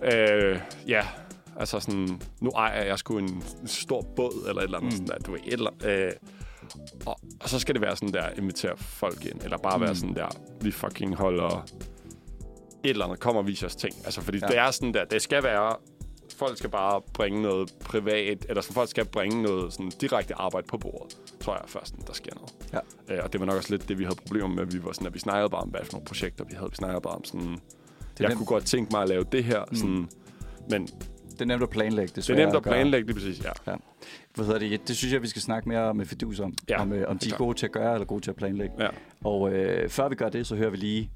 Øh, 0.04 0.60
ja, 0.88 1.06
altså 1.56 1.80
sådan... 1.80 2.20
Nu 2.40 2.50
ejer 2.50 2.84
jeg 2.84 2.98
sgu 2.98 3.18
en 3.18 3.42
stor 3.66 4.02
båd, 4.16 4.44
eller 4.48 4.60
et 4.62 4.64
eller 4.64 4.78
andet. 4.78 4.92
Mm. 4.92 5.00
Mm. 5.00 5.06
Sådan 5.06 5.20
der, 5.20 5.24
du 5.26 5.30
ved, 5.32 5.40
et 5.46 5.52
eller, 5.52 5.70
øh, 5.84 6.12
Og, 7.06 7.20
og 7.40 7.48
så 7.48 7.58
skal 7.58 7.74
det 7.74 7.82
være 7.82 7.96
sådan 7.96 8.14
der, 8.14 8.28
invitere 8.38 8.76
folk 8.76 9.24
ind, 9.26 9.42
eller 9.44 9.58
bare 9.58 9.78
mm. 9.78 9.84
være 9.84 9.94
sådan 9.96 10.14
der, 10.14 10.28
vi 10.60 10.70
fucking 10.70 11.14
holder 11.14 11.64
et 12.84 12.90
eller 12.90 13.04
andet, 13.04 13.20
kommer 13.20 13.40
og 13.40 13.46
viser 13.46 13.66
os 13.66 13.76
ting. 13.76 13.94
Altså, 14.04 14.20
fordi 14.20 14.38
ja. 14.42 14.46
det 14.46 14.58
er 14.58 14.70
sådan 14.70 14.94
der, 14.94 15.04
det 15.04 15.22
skal 15.22 15.42
være, 15.42 15.76
folk 16.38 16.58
skal 16.58 16.70
bare 16.70 17.00
bringe 17.14 17.42
noget 17.42 17.74
privat, 17.80 18.46
eller 18.48 18.62
så 18.62 18.72
folk 18.72 18.88
skal 18.90 19.04
bringe 19.04 19.42
noget 19.42 19.72
sådan 19.72 19.90
direkte 20.00 20.34
arbejde 20.34 20.66
på 20.66 20.78
bordet, 20.78 21.18
tror 21.40 21.54
jeg 21.54 21.62
først, 21.66 21.94
der 22.06 22.12
sker 22.12 22.32
noget. 22.34 22.52
Ja. 23.08 23.14
Øh, 23.16 23.24
og 23.24 23.32
det 23.32 23.40
var 23.40 23.46
nok 23.46 23.56
også 23.56 23.70
lidt 23.70 23.88
det, 23.88 23.98
vi 23.98 24.04
havde 24.04 24.16
problemer 24.16 24.48
med. 24.48 24.66
Vi 24.66 24.84
var 24.84 24.92
sådan, 24.92 25.06
at 25.06 25.14
vi 25.14 25.18
snakkede 25.18 25.50
bare 25.50 25.60
om, 25.62 25.68
hvad 25.68 25.80
for 25.84 25.92
nogle 25.92 26.04
projekter 26.06 26.44
vi 26.44 26.54
havde. 26.54 26.70
Vi 26.70 26.76
snakkede 26.76 27.00
bare 27.00 27.14
om 27.14 27.24
sådan, 27.24 27.58
jeg 28.20 28.28
nemt. 28.28 28.36
kunne 28.36 28.46
godt 28.46 28.64
tænke 28.66 28.88
mig 28.92 29.02
at 29.02 29.08
lave 29.08 29.24
det 29.32 29.44
her, 29.44 29.64
mm. 29.70 29.74
sådan, 29.76 30.08
men 30.70 30.86
Det 31.30 31.40
er 31.40 31.44
nemt 31.44 31.62
at 31.62 31.70
planlægge. 31.70 32.08
det 32.10 32.18
er 32.18 32.22
svære 32.22 32.38
nemt 32.38 32.56
at 32.56 32.62
gøre. 32.62 32.72
planlægge 32.72 33.06
det 33.06 33.14
præcis, 33.16 33.44
ja. 33.44 33.74
Hvad 34.34 34.44
hedder 34.46 34.58
det? 34.58 34.88
Det 34.88 34.96
synes 34.96 35.12
jeg, 35.14 35.22
vi 35.22 35.28
skal 35.28 35.42
snakke 35.42 35.68
mere 35.68 35.94
med 35.94 36.06
Fidus 36.06 36.40
om. 36.40 36.54
Ja, 36.68 36.80
om, 36.80 36.92
øh, 36.92 37.08
om 37.08 37.18
det 37.18 37.24
de 37.24 37.30
er 37.30 37.34
er 37.34 37.38
gode 37.38 37.58
til 37.58 37.66
at 37.66 37.72
gøre, 37.72 37.94
eller 37.94 38.06
gode 38.06 38.20
til 38.20 38.30
at 38.30 38.36
planlægge. 38.36 38.74
Ja. 38.78 38.88
Og 39.24 39.52
øh, 39.52 39.88
før 39.88 40.08
vi 40.08 40.14
gør 40.14 40.28
det, 40.28 40.46
så 40.46 40.56
hører 40.56 40.70
vi 40.70 40.76
lige 40.76 41.10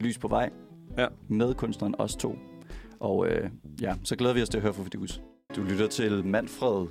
Lys 0.00 0.18
på 0.18 0.28
vej. 0.28 0.50
Ja. 0.98 1.06
Med 1.28 1.54
kunstneren 1.54 1.94
os 1.98 2.16
to. 2.16 2.38
Og 3.00 3.28
øh, 3.28 3.50
ja, 3.80 3.94
så 4.04 4.16
glæder 4.16 4.34
vi 4.34 4.42
os 4.42 4.48
til 4.48 4.58
at 4.58 4.62
høre 4.62 4.74
fra 4.74 4.82
Fidus. 4.82 5.20
Du 5.56 5.62
lytter 5.62 5.88
til 5.88 6.24
Manfred, 6.24 6.86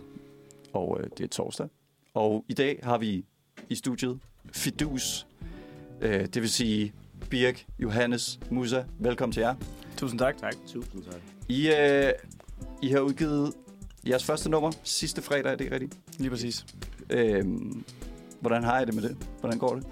og 0.73 0.99
øh, 0.99 1.09
det 1.17 1.23
er 1.23 1.27
torsdag. 1.27 1.67
Og 2.13 2.45
i 2.47 2.53
dag 2.53 2.79
har 2.83 2.97
vi 2.97 3.25
i 3.69 3.75
studiet 3.75 4.19
Fidus. 4.53 5.27
Øh, 6.01 6.19
det 6.25 6.41
vil 6.41 6.49
sige 6.49 6.93
Birk, 7.29 7.65
Johannes, 7.79 8.39
Musa. 8.51 8.83
Velkommen 8.99 9.33
til 9.33 9.41
jer. 9.41 9.55
Tusind 9.97 10.19
tak. 10.19 10.37
Tak. 10.37 10.55
Tusind 10.67 11.03
tak. 11.03 11.21
I, 11.49 11.67
øh, 11.67 12.11
I 12.81 12.87
har 12.87 12.99
udgivet 12.99 13.53
jeres 14.07 14.23
første 14.23 14.49
nummer 14.49 14.71
sidste 14.83 15.21
fredag, 15.21 15.51
er 15.51 15.55
det 15.55 15.61
ikke 15.63 15.73
rigtigt? 15.73 15.99
Lige 16.19 16.29
præcis. 16.29 16.65
Øhm, 17.09 17.85
hvordan 18.41 18.63
har 18.63 18.81
I 18.81 18.85
det 18.85 18.93
med 18.93 19.03
det? 19.03 19.17
Hvordan 19.39 19.59
går 19.59 19.75
det? 19.75 19.87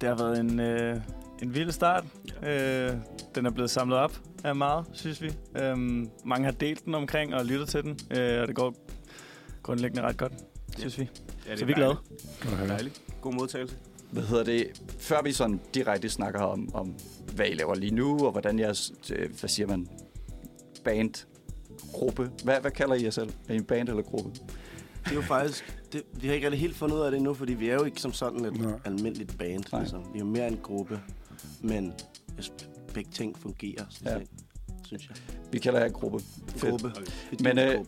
Det 0.00 0.08
har 0.08 0.16
været 0.16 0.40
en, 0.40 0.60
øh, 0.60 1.00
en 1.42 1.54
vild 1.54 1.70
start. 1.70 2.04
Øh, 2.46 2.90
den 3.34 3.46
er 3.46 3.50
blevet 3.50 3.70
samlet 3.70 3.98
op 3.98 4.20
af 4.44 4.56
meget, 4.56 4.86
synes 4.92 5.22
vi. 5.22 5.30
Øhm, 5.56 6.08
mange 6.24 6.44
har 6.44 6.52
delt 6.52 6.84
den 6.84 6.94
omkring 6.94 7.34
og 7.34 7.44
lyttet 7.44 7.68
til 7.68 7.82
den, 7.82 7.98
øh, 8.18 8.40
og 8.40 8.48
det 8.48 8.56
går 8.56 8.74
grundlæggende 9.62 10.02
ret 10.02 10.16
godt, 10.16 10.32
synes 10.78 10.98
vi. 10.98 11.08
Ja, 11.48 11.56
Så 11.56 11.64
vi 11.64 11.72
er 11.72 11.76
glade. 11.76 11.96
Dejligt. 12.68 13.02
God 13.20 13.32
modtagelse. 13.32 13.76
Hvad 14.10 14.22
hedder 14.22 14.44
det? 14.44 14.82
Før 14.98 15.22
vi 15.22 15.32
sådan 15.32 15.60
direkte 15.74 16.08
snakker 16.08 16.40
om, 16.40 16.74
om 16.74 16.94
hvad 17.34 17.46
I 17.46 17.54
laver 17.54 17.74
lige 17.74 17.94
nu, 17.94 18.18
og 18.26 18.32
hvordan 18.32 18.58
jeres, 18.58 18.92
øh, 19.12 19.30
hvad 19.40 19.48
siger 19.48 19.66
man, 19.66 19.88
band, 20.84 21.26
gruppe. 21.92 22.30
Hvad, 22.44 22.60
hvad 22.60 22.70
kalder 22.70 22.94
I 22.94 23.04
jer 23.04 23.10
selv? 23.10 23.30
Er 23.48 23.52
I 23.52 23.56
en 23.56 23.64
band 23.64 23.88
eller 23.88 24.02
gruppe? 24.02 24.30
Det 25.04 25.10
er 25.10 25.14
jo 25.14 25.22
faktisk... 25.22 25.78
Det, 25.92 26.02
vi 26.20 26.26
har 26.26 26.34
ikke 26.34 26.46
rigtig 26.46 26.60
helt 26.60 26.76
fundet 26.76 26.96
ud 26.96 27.00
af 27.00 27.10
det 27.10 27.18
endnu, 27.18 27.34
fordi 27.34 27.54
vi 27.54 27.68
er 27.68 27.74
jo 27.74 27.84
ikke 27.84 28.00
som 28.00 28.12
sådan 28.12 28.44
et 28.44 28.60
Nej. 28.60 28.72
almindeligt 28.84 29.38
band. 29.38 29.64
Nej. 29.72 29.80
Ligesom. 29.80 30.00
Vi 30.12 30.18
er 30.18 30.24
jo 30.24 30.30
mere 30.30 30.48
en 30.48 30.58
gruppe, 30.62 31.00
men 31.60 31.92
begge 32.94 33.10
ting 33.10 33.38
fungerer, 33.38 33.84
så 33.90 34.00
Ja. 34.04 34.12
ja. 34.12 34.20
synes 34.86 35.08
jeg. 35.08 35.16
Vi 35.52 35.58
kalder 35.58 35.80
jer 35.80 35.88
gruppe. 35.88 36.18
Fedt. 36.48 36.70
gruppe. 36.70 36.92
Vi 37.30 37.36
Men, 37.42 37.58
øh. 37.58 37.80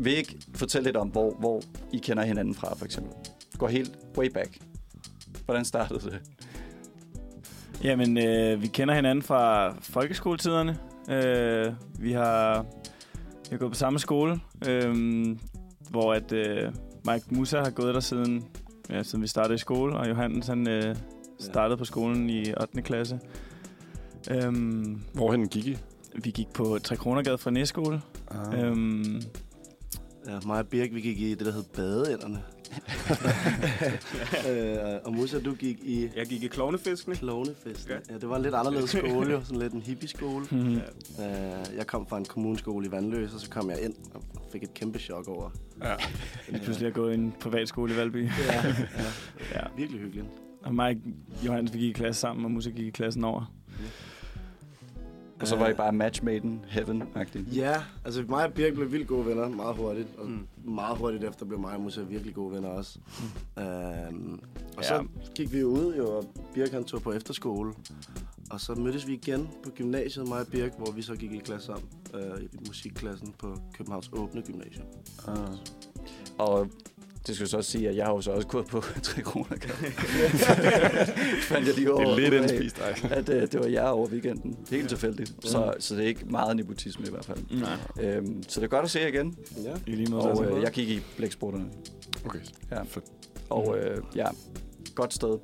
Vil 0.00 0.12
I 0.12 0.16
ikke 0.16 0.38
fortælle 0.54 0.84
lidt 0.88 0.96
om, 0.96 1.08
hvor, 1.08 1.34
hvor 1.40 1.62
I 1.92 1.98
kender 1.98 2.22
hinanden 2.22 2.54
fra, 2.54 2.74
for 2.74 2.84
eksempel? 2.84 3.12
Gå 3.58 3.66
helt 3.66 3.98
way 4.18 4.26
back. 4.30 4.58
Hvordan 5.44 5.64
startede 5.64 6.00
det? 6.00 6.20
Jamen, 7.84 8.18
øh, 8.18 8.62
vi 8.62 8.66
kender 8.66 8.94
hinanden 8.94 9.22
fra 9.22 9.74
folkeskoletiderne. 9.80 10.78
Øh, 11.10 11.72
vi 11.98 12.12
har 12.12 12.66
vi 13.42 13.50
har 13.50 13.58
gået 13.58 13.70
på 13.72 13.78
samme 13.78 13.98
skole, 13.98 14.40
øh, 14.68 15.26
hvor 15.90 16.14
at 16.14 16.32
øh, 16.32 16.72
Mike 17.10 17.24
Musa 17.30 17.58
har 17.58 17.70
gået 17.70 17.94
der 17.94 18.00
siden, 18.00 18.44
ja, 18.90 19.02
siden 19.02 19.22
vi 19.22 19.26
startede 19.28 19.54
i 19.54 19.58
skole, 19.58 19.96
og 19.96 20.08
Johannes 20.08 20.46
han 20.46 20.68
øh, 20.68 20.96
startede 21.40 21.76
på 21.76 21.84
skolen 21.84 22.30
i 22.30 22.44
8. 22.60 22.82
klasse. 22.82 23.20
Øh, 24.30 24.52
Hvorhen 25.14 25.48
gik 25.48 25.66
I? 25.66 25.76
vi 26.22 26.30
gik 26.30 26.48
på 26.54 26.78
3 26.84 26.96
Kronergade 26.96 27.38
fra 27.38 27.50
Næskole. 27.50 28.00
Ah. 28.30 28.60
Øhm, 28.64 29.22
Ja, 30.26 30.38
mig 30.46 30.58
og 30.58 30.66
Birk, 30.68 30.94
vi 30.94 31.00
gik 31.00 31.20
i 31.20 31.30
det, 31.34 31.46
der 31.46 31.52
hed 31.52 31.62
Badeænderne. 31.74 32.42
øh, 34.50 35.00
og 35.04 35.12
Musa, 35.14 35.38
du 35.40 35.54
gik 35.54 35.78
i 35.82 36.08
Jeg 36.16 36.26
gik 36.26 36.42
i 36.42 36.46
klovnefiskene. 36.46 37.16
Klovnefesten. 37.16 37.90
Ja. 37.92 37.94
Ja. 37.94 38.00
ja, 38.14 38.18
det 38.18 38.28
var 38.28 38.36
en 38.36 38.42
lidt 38.42 38.54
anderledes 38.54 38.90
skole, 39.06 39.30
jo. 39.32 39.40
Sådan 39.44 39.58
lidt 39.58 39.72
en 39.72 39.80
hippie-skole. 39.82 40.46
mhm. 40.50 40.74
Øh, 40.74 40.80
jeg 41.76 41.86
kom 41.86 42.06
fra 42.06 42.18
en 42.18 42.24
kommuneskole 42.24 42.86
i 42.86 42.90
Vandløs, 42.90 43.34
og 43.34 43.40
så 43.40 43.50
kom 43.50 43.70
jeg 43.70 43.82
ind 43.82 43.94
og 44.14 44.22
fik 44.52 44.62
et 44.62 44.74
kæmpe 44.74 44.98
chok 44.98 45.28
over. 45.28 45.50
Ja. 45.82 45.94
Lige 46.48 46.62
pludselig 46.64 46.86
at 46.88 46.94
gå 46.94 47.08
i 47.08 47.14
en 47.14 47.34
privatskole 47.40 47.94
i 47.94 47.96
Valby. 47.96 48.24
Ja, 48.24 48.54
ja. 48.54 48.74
Ja. 49.54 49.60
Virkelig 49.76 50.00
hyggeligt. 50.00 50.26
Og 50.64 50.74
mig 50.74 50.96
og 51.40 51.46
Johannes, 51.46 51.74
vi 51.74 51.78
gik 51.78 51.90
i 51.90 51.92
klasse 51.92 52.20
sammen, 52.20 52.44
og 52.44 52.50
Musa 52.50 52.70
gik 52.70 52.86
i 52.86 52.90
klassen 52.90 53.24
over. 53.24 53.52
Og 55.40 55.46
så 55.46 55.56
var 55.56 55.68
I 55.68 55.74
bare 55.74 55.92
match 55.92 56.24
made 56.24 56.36
in 56.36 56.64
heaven-agtigt. 56.68 57.56
Ja, 57.56 57.82
altså 58.04 58.24
mig 58.28 58.46
og 58.46 58.52
Birk 58.52 58.74
blev 58.74 58.92
vildt 58.92 59.08
gode 59.08 59.26
venner 59.26 59.48
meget 59.48 59.76
hurtigt. 59.76 60.08
Og 60.18 60.26
Mm. 60.30 60.46
meget 60.64 60.98
hurtigt 60.98 61.24
efter 61.24 61.46
blev 61.46 61.58
mig 61.60 61.74
og 61.74 61.80
Musa 61.80 62.00
virkelig 62.00 62.34
gode 62.34 62.54
venner 62.54 62.68
også. 62.68 62.98
Mm. 63.56 63.62
Øhm, 63.62 64.40
og 64.76 64.82
Ja. 64.82 64.88
så 64.88 65.06
gik 65.34 65.52
vi 65.52 65.64
ud, 65.64 65.94
jo, 65.98 66.16
og 66.16 66.24
Birk 66.54 66.70
han 66.70 66.84
tog 66.84 67.02
på 67.02 67.12
efterskole. 67.12 67.72
Og 68.50 68.60
så 68.60 68.74
mødtes 68.74 69.06
vi 69.06 69.12
igen 69.12 69.48
på 69.64 69.70
gymnasiet, 69.70 70.28
mig 70.28 70.40
og 70.40 70.46
Birk, 70.46 70.72
hvor 70.78 70.92
vi 70.92 71.02
så 71.02 71.16
gik 71.16 71.32
i 71.32 71.38
klasse 71.38 71.66
sammen. 71.66 71.88
Øh, 72.14 72.42
I 72.52 72.58
musikklassen 72.68 73.34
på 73.38 73.56
Københavns 73.74 74.10
Åbne 74.12 74.42
Gymnasium. 74.42 74.86
Ah. 75.28 75.36
Og 76.38 76.68
det 77.28 77.36
skal 77.36 77.44
jeg 77.44 77.48
så 77.48 77.56
også 77.56 77.70
sige, 77.70 77.88
at 77.88 77.96
jeg 77.96 78.04
har 78.06 78.12
jo 78.12 78.20
så 78.20 78.30
også 78.30 78.48
gået 78.48 78.66
på 78.66 78.80
3 79.02 79.22
kroner. 79.22 79.46
Fandt 81.50 81.66
jeg 81.66 81.74
lige 81.74 81.92
over. 81.92 82.14
Det 82.14 82.26
er 82.26 82.30
lidt 82.30 82.34
indspist, 82.34 82.78
ej. 82.78 83.10
At 83.10 83.28
øh, 83.28 83.42
det 83.42 83.60
var 83.60 83.66
jer 83.66 83.88
over 83.88 84.08
weekenden. 84.08 84.56
Helt 84.70 84.88
tilfældigt. 84.88 85.32
Så, 85.44 85.74
så 85.78 85.94
det 85.94 86.04
er 86.04 86.08
ikke 86.08 86.24
meget 86.26 86.56
nepotisme 86.56 87.06
i 87.06 87.10
hvert 87.10 87.24
fald. 87.24 87.38
Nej. 87.50 87.76
Øhm, 88.00 88.42
så 88.48 88.60
det 88.60 88.64
er 88.66 88.68
godt 88.70 88.84
at 88.84 88.90
se 88.90 89.00
jer 89.00 89.06
igen. 89.06 89.36
Ja. 89.64 89.74
I 89.86 89.94
lige 89.94 90.10
måde. 90.10 90.22
Og 90.22 90.30
altså. 90.30 90.56
øh, 90.56 90.62
jeg 90.62 90.72
gik 90.72 90.88
i 90.88 91.02
blæksprutterne. 91.16 91.66
Okay. 92.24 92.38
Ja. 92.70 92.78
Og 93.50 93.78
øh, 93.78 94.02
ja, 94.16 94.26
godt 95.02 95.14
sted. 95.14 95.38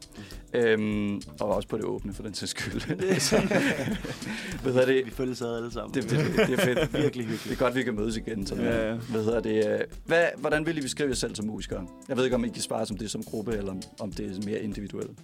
Øhm, 0.54 1.20
og 1.40 1.48
også 1.54 1.68
på 1.68 1.76
det 1.76 1.84
åbne, 1.84 2.12
for 2.14 2.22
den 2.22 2.34
sags 2.34 2.50
skyld. 2.50 2.80
Hvad 4.62 4.72
hedder 4.72 4.86
det? 4.86 5.06
Vi 5.06 5.10
følges 5.10 5.42
ad 5.42 5.56
alle 5.56 5.72
sammen. 5.72 5.94
Det, 5.94 6.02
det, 6.10 6.18
det, 6.18 6.48
det 6.48 6.58
er 6.60 6.64
fedt. 6.64 6.92
virkelig 7.02 7.26
Det 7.26 7.32
er 7.34 7.38
hyggeligt. 7.38 7.58
godt, 7.58 7.74
vi 7.74 7.82
kan 7.82 7.94
mødes 7.94 8.16
igen. 8.16 8.46
Sådan, 8.46 8.64
Ja, 8.64 8.88
ja. 8.88 8.94
Hvad 8.94 9.24
hedder 9.24 9.40
det? 9.40 9.68
øh, 9.72 9.80
Hvad, 10.06 10.24
hvordan 10.38 10.66
vil 10.66 10.78
I 10.78 10.80
beskrive 10.80 11.08
jer 11.08 11.14
selv 11.14 11.34
som 11.34 11.46
musikere? 11.46 11.86
Jeg 12.08 12.16
ved 12.16 12.24
ikke, 12.24 12.36
om 12.36 12.44
I 12.44 12.48
kan 12.48 12.62
svare 12.62 12.86
som 12.86 12.96
det 12.96 13.10
som 13.10 13.22
gruppe, 13.22 13.52
eller 13.56 13.70
om, 13.70 13.80
om 14.00 14.12
det 14.12 14.26
er 14.26 14.46
mere 14.46 14.60
individuelt. 14.60 15.18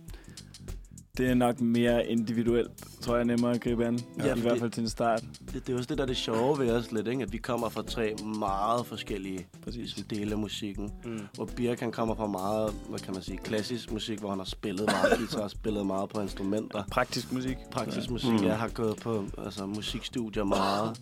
Det 1.20 1.30
er 1.30 1.34
nok 1.34 1.60
mere 1.60 2.06
individuelt, 2.06 2.70
tror 3.00 3.16
jeg, 3.16 3.24
nemmere 3.24 3.50
at 3.54 3.60
gribe 3.60 3.86
an. 3.86 3.98
Ja, 4.18 4.24
Ja, 4.24 4.26
I 4.26 4.28
fordi- 4.30 4.40
hvert 4.42 4.58
fald 4.58 4.70
til 4.70 4.80
en 4.82 4.88
start. 4.88 5.22
Det, 5.52 5.66
det 5.66 5.72
er 5.72 5.76
også 5.76 5.88
det, 5.88 5.98
der 5.98 6.04
er 6.04 6.06
det 6.06 6.16
sjove 6.16 6.58
ved 6.58 6.70
os 6.72 6.92
lidt, 6.92 7.08
ikke? 7.08 7.22
at 7.22 7.32
vi 7.32 7.38
kommer 7.38 7.68
fra 7.68 7.82
tre 7.82 8.14
meget 8.38 8.86
forskellige 8.86 9.46
Præcis. 9.64 9.76
ligesom, 9.80 10.02
dele 10.04 10.32
af 10.32 10.38
musikken. 10.38 10.92
Mm. 11.04 11.20
Hvor 11.34 11.44
Birk 11.56 11.80
han 11.80 11.92
kommer 11.92 12.14
fra 12.14 12.26
meget, 12.26 12.74
hvad 12.88 12.98
kan 12.98 13.14
man 13.14 13.22
sige, 13.22 13.38
klassisk 13.38 13.92
musik, 13.92 14.18
hvor 14.18 14.28
han 14.30 14.38
har 14.38 14.46
spillet 14.46 14.86
meget 14.86 15.12
guitar, 15.18 15.48
spillet 15.48 15.86
meget 15.86 16.08
på 16.10 16.20
instrumenter. 16.20 16.82
Praktisk 16.90 17.32
musik. 17.32 17.56
Praktisk 17.70 18.10
musik, 18.10 18.30
Mm. 18.30 18.36
mm. 18.36 18.44
jeg 18.44 18.58
har 18.58 18.68
gået 18.68 18.96
på 18.96 19.24
altså, 19.44 19.66
musikstudier 19.66 20.44
meget. 20.44 21.00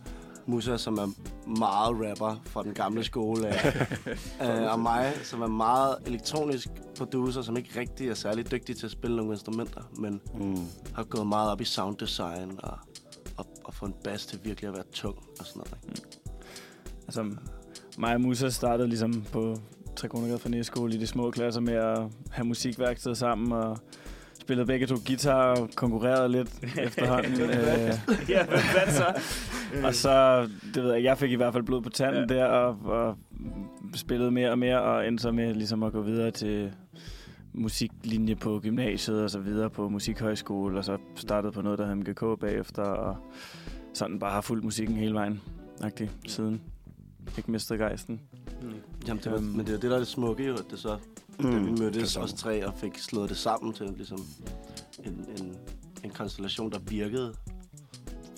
Musa, 0.48 0.76
som 0.76 0.94
er 0.98 1.06
meget 1.58 2.10
rapper 2.10 2.40
fra 2.44 2.62
den 2.62 2.74
gamle 2.74 3.04
skole 3.04 3.48
uh, 4.40 4.46
og 4.72 4.80
mig, 4.80 5.12
som 5.22 5.42
er 5.42 5.46
meget 5.46 5.96
elektronisk 6.06 6.68
producer, 6.98 7.42
som 7.42 7.56
ikke 7.56 7.80
rigtig 7.80 8.08
er 8.08 8.14
særlig 8.14 8.50
dygtig 8.50 8.76
til 8.76 8.86
at 8.86 8.92
spille 8.92 9.16
nogle 9.16 9.32
instrumenter, 9.32 9.80
men 9.98 10.20
Mm. 10.34 10.56
har 10.94 11.04
gået 11.04 11.26
meget 11.26 11.50
op 11.50 11.60
i 11.60 11.64
sounddesign 11.64 12.50
og, 12.62 12.78
og, 13.36 13.46
og 13.64 13.74
få 13.74 13.86
en 13.86 13.94
bass 14.04 14.26
til 14.26 14.40
virkelig 14.44 14.68
at 14.68 14.74
være 14.74 14.84
tung 14.92 15.16
og 15.40 15.46
sådan 15.46 15.62
noget. 15.66 15.78
Ikke? 15.88 16.08
Altså, 17.06 17.30
mig 17.98 18.14
og 18.14 18.20
Musa 18.20 18.48
startede 18.48 18.88
ligesom 18.88 19.24
på 19.32 19.56
Trekonergade 19.96 20.38
fra 20.38 20.48
Næskole 20.48 20.94
i 20.94 20.98
de 20.98 21.06
små 21.06 21.30
klasser 21.30 21.60
med 21.60 21.74
at 21.74 21.98
have 22.30 22.44
musikværksted 22.44 23.14
sammen 23.14 23.52
og 23.52 23.78
spillede 24.48 24.66
begge 24.66 24.86
to 24.86 24.96
guitar 25.06 25.60
og 25.60 25.70
konkurrerede 25.76 26.28
lidt 26.28 26.50
efterhånden. 26.86 27.32
øh, 27.32 27.48
Ja, 28.34 28.44
hvad, 28.46 28.92
så? 28.92 29.04
og 29.86 29.94
så, 29.94 30.42
det 30.74 30.82
ved 30.82 30.92
jeg, 30.94 31.02
jeg 31.04 31.18
fik 31.18 31.30
i 31.32 31.34
hvert 31.34 31.52
fald 31.52 31.64
blod 31.64 31.82
på 31.82 31.88
tanden 31.90 32.30
Ja. 32.30 32.34
der 32.36 32.44
og, 32.44 32.78
og 32.84 33.16
spillede 33.94 34.30
mere 34.30 34.50
og 34.50 34.58
mere 34.58 34.82
og 34.82 35.08
endte 35.08 35.22
så 35.22 35.32
med 35.32 35.54
ligesom 35.54 35.82
at 35.82 35.92
gå 35.92 36.00
videre 36.02 36.30
til 36.30 36.72
musiklinje 37.52 38.34
på 38.36 38.60
gymnasiet 38.62 39.22
og 39.24 39.30
så 39.30 39.38
videre 39.38 39.70
på 39.70 39.88
musikhøjskole 39.88 40.78
og 40.78 40.84
så 40.84 40.98
startede 41.14 41.52
på 41.52 41.62
noget, 41.62 41.78
der 41.78 41.86
hed 41.86 41.94
MGK 41.94 42.40
bagefter 42.40 42.82
og 42.82 43.16
sådan 43.94 44.18
bare 44.18 44.30
har 44.32 44.40
fulgt 44.40 44.64
musikken 44.64 44.96
hele 44.96 45.14
vejen 45.14 45.40
agtigt 45.82 46.10
siden. 46.26 46.60
Ikke 47.38 47.50
mistet 47.50 47.78
gejsten. 47.78 48.20
Jamen, 49.06 49.22
det 49.24 49.32
var, 49.32 49.38
Øhm. 49.38 49.46
men 49.46 49.66
det 49.66 49.74
er 49.74 49.78
det, 49.78 49.90
der 49.90 49.94
er 49.94 49.98
det 49.98 50.08
smukke 50.08 50.44
jo, 50.44 50.54
at 50.54 50.64
det 50.70 50.78
så, 50.78 50.98
mm. 51.38 51.50
da 51.50 51.58
vi 51.58 51.70
mødtes 51.70 52.16
os 52.16 52.32
tre 52.32 52.66
og 52.66 52.74
fik 52.76 52.98
slået 52.98 53.28
det 53.28 53.36
sammen 53.38 53.72
til 53.72 53.86
ligesom 53.96 54.26
en, 55.04 55.26
en, 55.38 55.56
en 56.04 56.10
konstellation, 56.10 56.72
der 56.72 56.78
virkede, 56.78 57.34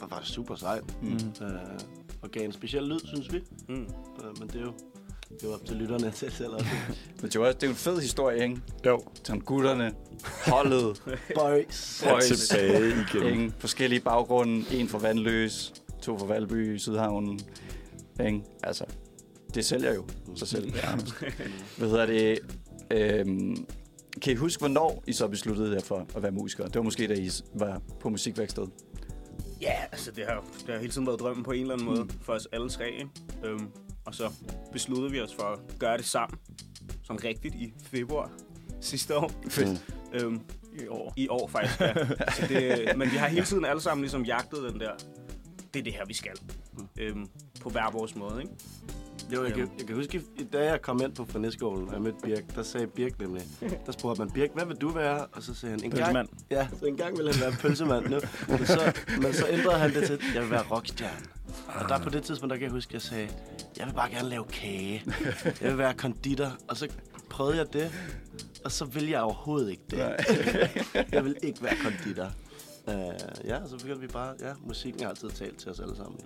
var, 0.01 0.07
var 0.07 0.21
super 0.25 0.55
sejt. 0.55 1.03
Mm. 1.03 1.13
Øh, 1.47 1.51
og 2.23 2.31
gav 2.31 2.45
en 2.45 2.53
speciel 2.53 2.83
lyd, 2.83 3.01
synes 3.05 3.33
vi. 3.33 3.41
Mm. 3.69 3.75
Øh, 3.75 4.39
men 4.39 4.49
det 4.49 4.57
er 4.57 4.61
jo 4.61 4.73
det 5.41 5.49
var 5.49 5.55
op 5.55 5.65
til 5.65 5.77
lytterne 5.77 6.11
til 6.11 6.33
selv 6.33 6.51
også. 6.51 6.67
Men 7.21 7.31
det 7.31 7.37
er, 7.37 7.41
jo 7.41 7.47
også, 7.47 7.55
det 7.57 7.63
er 7.63 7.67
jo 7.67 7.71
en 7.71 7.77
fed 7.77 8.01
historie, 8.01 8.43
ikke? 8.43 8.61
Jo. 8.87 9.03
Sådan 9.25 9.41
gutterne, 9.41 9.93
holdet, 10.47 11.03
Boys. 11.35 12.03
Er 12.03 12.13
Boys. 12.13 12.49
tilbage 12.49 13.07
igen. 13.15 13.27
ikke? 13.41 13.55
forskellige 13.59 14.01
baggrunde. 14.01 14.65
En 14.81 14.89
fra 14.89 14.99
Vandløs, 14.99 15.73
to 16.03 16.19
fra 16.19 16.27
Valby, 16.27 16.77
Sydhavnen. 16.79 17.41
Ikke? 18.27 18.43
Altså, 18.63 18.85
det 19.55 19.65
sælger 19.65 19.95
jo 19.95 20.05
sig 20.37 20.49
selv. 20.49 20.75
Ja. 20.75 20.97
Hvad 21.79 21.89
hedder 21.89 22.07
det? 22.07 22.39
Øhm, 22.91 23.67
kan 24.23 24.33
I 24.33 24.37
huske, 24.37 24.61
hvornår 24.61 25.05
I 25.07 25.13
så 25.13 25.29
besluttede 25.29 25.75
jer 25.75 25.81
for 25.81 26.07
at 26.17 26.23
være 26.23 26.33
musikere? 26.33 26.67
Det 26.67 26.75
var 26.75 26.83
måske, 26.83 27.07
da 27.07 27.15
I 27.15 27.31
var 27.55 27.83
på 28.01 28.09
musikværkstedet. 28.09 28.71
Ja, 29.61 29.75
altså 29.93 30.11
det 30.11 30.25
har, 30.29 30.45
det 30.67 30.75
har 30.75 30.79
hele 30.79 30.93
tiden 30.93 31.07
været 31.07 31.21
drømmen 31.21 31.45
på 31.45 31.51
en 31.51 31.61
eller 31.61 31.75
anden 31.75 31.87
måde 31.87 32.09
for 32.23 32.33
os 32.33 32.49
alle 32.53 32.71
tre. 32.71 32.91
Ikke? 32.91 33.11
Øhm, 33.45 33.67
og 34.05 34.15
så 34.15 34.33
besluttede 34.73 35.11
vi 35.11 35.21
os 35.21 35.35
for 35.35 35.43
at 35.43 35.59
gøre 35.79 35.97
det 35.97 36.05
sammen. 36.05 36.39
Sådan 37.03 37.25
rigtigt 37.25 37.55
i 37.55 37.73
februar 37.83 38.31
sidste 38.81 39.17
år. 39.17 39.33
Fedt. 39.49 39.87
Øhm, 40.13 40.41
I 40.83 40.87
år. 40.89 41.13
I 41.17 41.29
år 41.29 41.49
faktisk, 41.49 41.81
ja. 41.81 41.95
så 42.37 42.47
det, 42.49 42.97
men 42.97 43.11
vi 43.11 43.17
har 43.17 43.29
hele 43.29 43.47
tiden 43.47 43.65
alle 43.65 43.83
sammen 43.83 44.03
ligesom 44.03 44.25
jagtet 44.25 44.73
den 44.73 44.81
der, 44.81 44.91
det 45.75 45.81
er 45.81 45.85
det 45.85 45.93
her, 45.93 46.05
vi 46.07 46.15
skal. 46.15 46.33
Øhm, 46.99 47.29
på 47.61 47.71
hver 47.71 47.91
vores 47.91 48.17
måde, 48.17 48.43
ikke? 48.43 48.53
Jo, 49.35 49.45
jeg 49.45 49.53
kan, 49.53 49.71
jeg 49.79 49.87
kan 49.87 49.97
huske, 49.97 50.23
da 50.53 50.65
jeg 50.65 50.83
kom 50.83 51.01
ind 51.03 51.15
på 51.15 51.25
Forneskolen, 51.25 51.89
og 51.89 51.95
jeg 51.95 52.03
mødte 52.03 52.19
Birk, 52.23 52.55
der 52.55 52.63
sagde 52.63 52.87
Birk 52.87 53.21
nemlig, 53.21 53.43
der 53.87 53.93
spurgte 53.93 54.21
man, 54.23 54.31
Birk, 54.31 54.51
hvad 54.55 54.67
vil 54.67 54.77
du 54.77 54.89
være? 54.89 55.27
Og 55.27 55.43
så 55.43 55.55
sagde 55.55 55.71
han, 55.71 55.85
en 55.85 55.91
gang, 55.91 56.03
Pølsemand. 56.05 56.29
ja, 56.51 56.69
så 56.81 56.87
en 56.87 56.97
gang 56.97 57.17
ville 57.17 57.33
han 57.33 57.41
være 57.41 57.53
pølsemand 57.53 58.05
nu. 58.09 58.19
Men 58.49 58.67
så, 58.67 58.93
men 59.23 59.33
så 59.33 59.47
ændrede 59.51 59.79
han 59.79 59.95
det 59.95 60.07
til, 60.07 60.21
jeg 60.35 60.43
vil 60.43 60.51
være 60.51 60.63
rockstjerne. 60.71 61.27
Og 61.67 61.89
der 61.89 61.99
på 61.99 62.11
det 62.11 62.23
tidspunkt, 62.23 62.51
der 62.51 62.57
kan 62.57 62.65
jeg 62.65 62.73
huske, 62.73 62.95
jeg 62.95 63.03
sagde, 63.03 63.29
jeg 63.79 63.87
vil 63.87 63.93
bare 63.93 64.11
gerne 64.11 64.29
lave 64.29 64.45
kage. 64.45 65.05
Jeg 65.61 65.71
vil 65.71 65.79
være 65.79 65.95
konditor. 65.95 66.57
Og 66.69 66.77
så 66.77 66.89
prøvede 67.31 67.57
jeg 67.57 67.73
det, 67.73 67.93
og 68.65 68.73
så 68.73 68.85
vil 68.85 69.09
jeg 69.09 69.21
overhovedet 69.21 69.71
ikke 69.71 69.83
det. 69.91 69.99
jeg 71.13 71.25
vil 71.25 71.37
ikke 71.43 71.63
være 71.63 71.77
konditor. 71.83 72.31
Uh, 72.87 72.95
ja, 73.49 73.59
så 73.69 73.77
begyndte 73.77 74.01
vi 74.01 74.07
bare, 74.07 74.35
ja, 74.41 74.53
musikken 74.67 75.03
har 75.03 75.09
altid 75.09 75.29
talt 75.31 75.59
til 75.59 75.71
os 75.71 75.81
alle 75.81 75.97
sammen. 75.97 76.21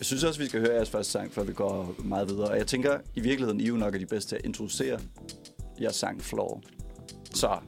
Jeg 0.00 0.06
synes 0.06 0.24
også, 0.24 0.40
vi 0.40 0.46
skal 0.46 0.60
høre 0.60 0.74
jeres 0.74 0.90
første 0.90 1.12
sang, 1.12 1.32
før 1.32 1.42
vi 1.44 1.52
går 1.52 1.94
meget 2.04 2.28
videre. 2.28 2.48
Og 2.48 2.56
jeg 2.58 2.66
tænker, 2.66 2.98
i 3.14 3.20
virkeligheden, 3.20 3.60
I 3.60 3.64
er 3.64 3.68
jo 3.68 3.76
nok 3.76 3.94
er 3.94 3.98
de 3.98 4.06
bedste 4.06 4.28
til 4.30 4.36
at 4.36 4.44
introducere 4.44 5.00
jeres 5.80 5.96
sang 5.96 6.22
Floor. 6.22 6.62
Så 7.34 7.58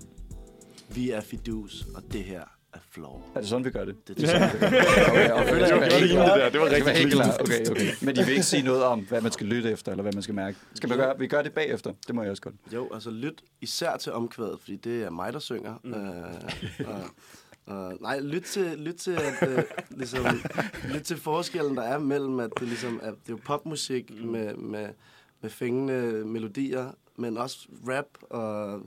Vi 0.89 1.11
er 1.11 1.20
fidus, 1.20 1.87
og 1.95 2.03
det 2.12 2.24
her 2.24 2.41
er 2.72 2.78
floor. 2.91 3.22
er 3.35 3.41
det 3.41 3.49
sådan, 3.49 3.64
vi 3.64 3.70
gør 3.70 3.85
det? 3.85 4.09
Det 4.09 4.16
er 4.16 4.20
det, 4.20 4.28
sådan, 4.28 4.53
vi 4.53 4.59
gør. 4.59 4.66
Okay, 5.11 5.30
og 5.30 5.45
Det 5.47 5.61
var 5.61 5.89
det 5.89 6.16
var 6.16 6.35
det 6.35 6.41
der. 6.41 6.51
Det 6.51 6.61
var 6.61 6.68
Det 6.68 6.85
var 6.85 6.91
rigtig 6.91 6.93
helt 6.95 7.14
klart. 7.14 7.41
Okay, 7.41 7.70
okay. 7.70 7.87
Men 8.03 8.16
de 8.16 8.22
vil 8.24 8.30
ikke 8.33 8.43
sige 8.43 8.62
noget 8.62 8.83
om, 8.83 9.01
hvad 9.01 9.20
man 9.20 9.33
skal 9.33 9.47
lytte 9.47 9.70
efter, 9.70 9.93
eller 9.93 10.03
hvad 10.03 10.12
man 10.12 10.22
skal 10.22 10.35
mærke. 10.35 10.57
Skal 10.74 10.89
man 10.89 10.99
gøre, 10.99 11.18
vi 11.18 11.26
gør 11.26 11.43
det 11.43 11.53
bagefter. 11.53 11.93
Det 12.07 12.14
må 12.14 12.22
jeg 12.22 12.30
også 12.30 12.43
godt. 12.43 12.55
Jo, 12.74 12.91
altså 12.95 13.11
lyt 13.11 13.43
især 13.61 13.97
til 13.97 14.12
omkvædet, 14.12 14.57
fordi 14.61 14.76
det 14.76 15.03
er 15.03 15.11
mig, 15.11 15.33
der 15.33 15.39
synger. 15.39 15.74
Mm. 15.85 15.95
Øh, 15.95 16.89
og, 16.89 17.01
og, 17.66 17.94
nej, 18.00 18.20
lyt 18.20 18.42
til, 18.42 18.78
lyt 18.78 18.94
til, 18.94 19.10
at, 19.10 19.48
øh, 19.48 19.64
ligesom, 20.00 20.24
lyt 20.94 21.02
til 21.02 21.16
forskellen, 21.16 21.76
der 21.76 21.82
er 21.82 21.98
mellem, 21.98 22.40
at 22.40 22.50
det, 22.60 22.68
ligesom, 22.68 23.00
at 23.02 23.14
det 23.14 23.28
er 23.28 23.32
jo 23.32 23.38
popmusik 23.44 24.10
mm. 24.10 24.28
med, 24.28 24.54
med, 24.54 24.88
med 25.40 25.50
fængende 25.50 26.24
melodier, 26.24 26.90
men 27.16 27.38
også 27.38 27.68
rap, 27.88 28.06
og, 28.30 28.80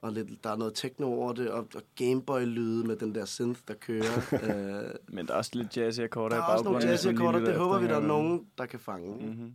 og 0.00 0.12
lidt, 0.12 0.44
der 0.44 0.50
er 0.50 0.56
noget 0.56 0.74
techno 0.74 1.06
over 1.06 1.32
det, 1.32 1.50
og, 1.50 1.66
og 1.74 1.82
Gameboy-lyde 1.96 2.86
med 2.86 2.96
den 2.96 3.14
der 3.14 3.24
synth, 3.24 3.60
der 3.68 3.74
kører. 3.74 4.34
øh, 4.86 4.90
Men 5.08 5.26
der 5.26 5.32
er 5.32 5.38
også 5.38 5.50
lidt 5.54 5.76
jazzy 5.76 6.00
akkorder 6.00 6.36
der 6.36 6.42
i 6.42 6.46
er 6.46 6.52
også 6.52 6.64
nogle 6.64 6.80
baggrunden. 6.80 6.94
jazzy-akkorder, 6.94 7.38
det 7.38 7.54
håber 7.54 7.78
vi, 7.78 7.86
der 7.86 7.96
er 7.96 8.06
nogen, 8.06 8.46
der 8.58 8.66
kan 8.66 8.80
fange. 8.80 9.26
Mm. 9.26 9.32
Mhm. 9.32 9.52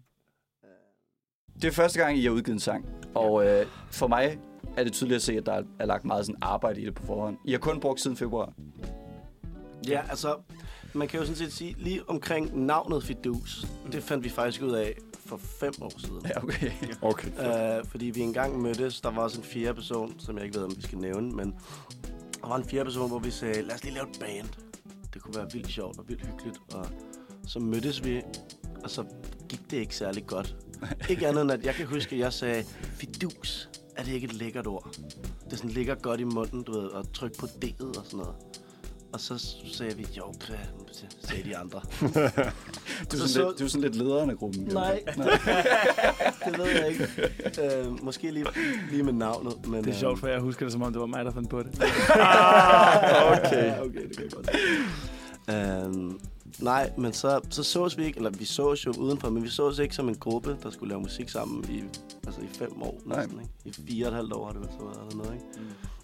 Det 1.62 1.68
er 1.68 1.72
første 1.72 2.00
gang, 2.00 2.18
I 2.18 2.24
har 2.24 2.32
udgivet 2.32 2.56
en 2.56 2.60
sang. 2.60 2.86
Og 3.16 3.46
øh, 3.46 3.66
for 3.92 4.08
mig 4.08 4.40
er 4.78 4.84
det 4.84 4.94
tydeligt 4.94 5.16
at 5.16 5.22
se, 5.22 5.34
at 5.34 5.46
der 5.46 5.64
er 5.80 5.86
lagt 5.86 6.06
meget 6.06 6.26
sådan 6.26 6.40
arbejde 6.42 6.82
i 6.82 6.86
det 6.86 6.96
på 6.96 7.06
forhånd. 7.06 7.38
I 7.46 7.52
har 7.52 7.60
kun 7.60 7.80
brugt 7.80 8.02
siden 8.02 8.18
februar. 8.18 8.54
Ja, 9.88 10.02
altså, 10.10 10.36
man 10.94 11.08
kan 11.08 11.20
jo 11.20 11.26
sådan 11.26 11.38
set 11.38 11.54
sige, 11.54 11.76
lige 11.80 12.10
omkring 12.10 12.66
navnet 12.66 13.04
Fidus, 13.04 13.66
det 13.92 14.04
fandt 14.04 14.24
vi 14.24 14.30
faktisk 14.30 14.62
ud 14.62 14.72
af 14.72 14.98
for 15.26 15.38
fem 15.38 15.74
år 15.82 15.92
siden. 15.98 16.22
Ja, 16.26 16.44
okay. 16.44 16.72
Okay. 17.02 17.80
Uh, 17.80 17.88
fordi 17.88 18.06
vi 18.06 18.22
engang 18.22 18.62
mødtes, 18.62 19.02
der 19.02 19.12
var 19.12 19.22
også 19.22 19.38
en 19.38 19.44
fjerde 19.44 19.74
person, 19.74 20.20
som 20.20 20.38
jeg 20.38 20.46
ikke 20.46 20.58
ved, 20.58 20.66
om 20.66 20.74
vi 20.76 20.82
skal 20.82 20.98
nævne, 20.98 21.32
men 21.32 21.56
der 22.42 22.48
var 22.48 22.56
en 22.56 22.66
fjerde 22.66 22.86
person, 22.86 23.10
hvor 23.10 23.20
vi 23.20 23.32
sagde, 23.32 23.62
lad 23.62 23.76
os 23.76 23.84
lige 23.84 23.94
lave 23.94 24.10
et 24.10 24.20
band. 24.20 24.48
Det 25.14 25.22
kunne 25.22 25.36
være 25.36 25.52
vildt 25.54 25.70
sjovt 25.70 25.98
og 25.98 26.06
vildt 26.08 26.26
hyggeligt. 26.26 26.58
Og 26.74 26.88
så 27.48 27.60
mødtes 27.60 28.04
vi, 28.04 28.22
og 28.84 28.90
så 28.90 29.04
gik 29.50 29.72
det 29.72 29.78
ikke 29.78 29.96
særlig 29.96 30.28
godt. 30.28 30.56
ikke 31.10 31.28
andet 31.28 31.42
end, 31.42 31.52
at 31.52 31.66
jeg 31.66 31.74
kan 31.74 31.86
huske, 31.86 32.16
at 32.16 32.20
jeg 32.20 32.34
sagde, 32.34 32.64
Fidus, 32.84 33.70
er 33.98 34.04
det 34.04 34.12
ikke 34.14 34.26
et 34.26 34.34
lækkert 34.34 34.68
ord? 34.68 34.92
Det 35.50 35.58
sådan 35.58 35.72
ligger 35.72 35.96
godt 35.96 36.20
i 36.20 36.24
munden, 36.24 36.64
du 36.64 36.72
ved, 36.72 36.88
og 36.90 37.14
tryk 37.14 37.38
på 37.40 37.46
D'et 37.46 38.00
og 38.00 38.06
sådan 38.06 38.18
noget. 38.18 38.34
Og 39.14 39.20
så 39.20 39.38
sagde 39.74 39.98
vi, 39.98 40.08
jo, 40.18 40.24
hvad, 40.48 40.58
sagde 41.24 41.44
de 41.44 41.58
andre. 41.58 41.82
Du 43.12 43.18
er, 43.18 43.20
Så- 43.20 43.28
sådan 43.28 43.48
lidt, 43.48 43.60
du 43.60 43.64
er 43.64 43.68
sådan 43.68 43.82
lidt 43.82 43.96
lederen 43.96 44.30
af 44.30 44.38
gruppen. 44.38 44.64
Nej, 44.74 45.04
det 46.46 46.58
ved 46.58 46.66
jeg 46.66 46.88
ikke. 46.90 47.08
Uh, 47.90 48.04
måske 48.04 48.32
lige, 48.32 48.46
lige 48.92 49.04
med 49.04 49.14
navnet. 49.14 49.68
Men, 49.68 49.84
Det 49.84 49.94
er 49.94 49.98
sjovt, 49.98 50.20
for 50.20 50.28
jeg 50.28 50.40
husker 50.40 50.66
det, 50.66 50.74
som 50.74 50.82
om 50.82 50.92
det 50.94 51.00
var 51.00 51.06
mig, 51.06 51.26
der 51.26 51.32
fandt 51.32 51.50
på 51.50 51.64
det. 51.64 51.68
okay. 53.32 53.80
okay, 53.82 54.08
det 54.08 54.18
kan 54.18 54.24
jeg 54.26 54.32
godt 54.32 54.50
se. 54.52 54.58
Nej, 56.60 56.92
men 56.98 57.14
så, 57.14 57.42
så 57.50 57.64
sås 57.64 57.98
vi 57.98 58.04
ikke, 58.06 58.18
eller 58.18 58.30
vi 58.30 58.46
sås 58.46 58.86
jo 58.86 58.94
udenfor, 58.98 59.30
men 59.30 59.44
vi 59.44 59.50
sås 59.50 59.80
ikke 59.80 59.96
som 59.96 60.10
en 60.10 60.16
gruppe, 60.16 60.58
der 60.64 60.70
skulle 60.70 60.90
lave 60.90 61.02
musik 61.02 61.30
sammen 61.30 61.66
i, 61.70 61.84
altså 62.26 62.42
i 62.42 62.48
fem 62.48 62.82
år 62.82 63.02
Nej. 63.06 63.22
næsten, 63.22 63.42
ikke? 63.42 63.52
I 63.66 63.72
fire 63.88 64.06
og 64.06 64.12
et 64.12 64.16
halvt 64.16 64.34
år 64.34 64.46
har 64.46 64.52
det 64.52 64.62
vel 64.62 64.70
så 64.80 64.86
været, 64.86 65.12
eller 65.12 65.16
noget, 65.16 65.34
ikke? 65.34 65.46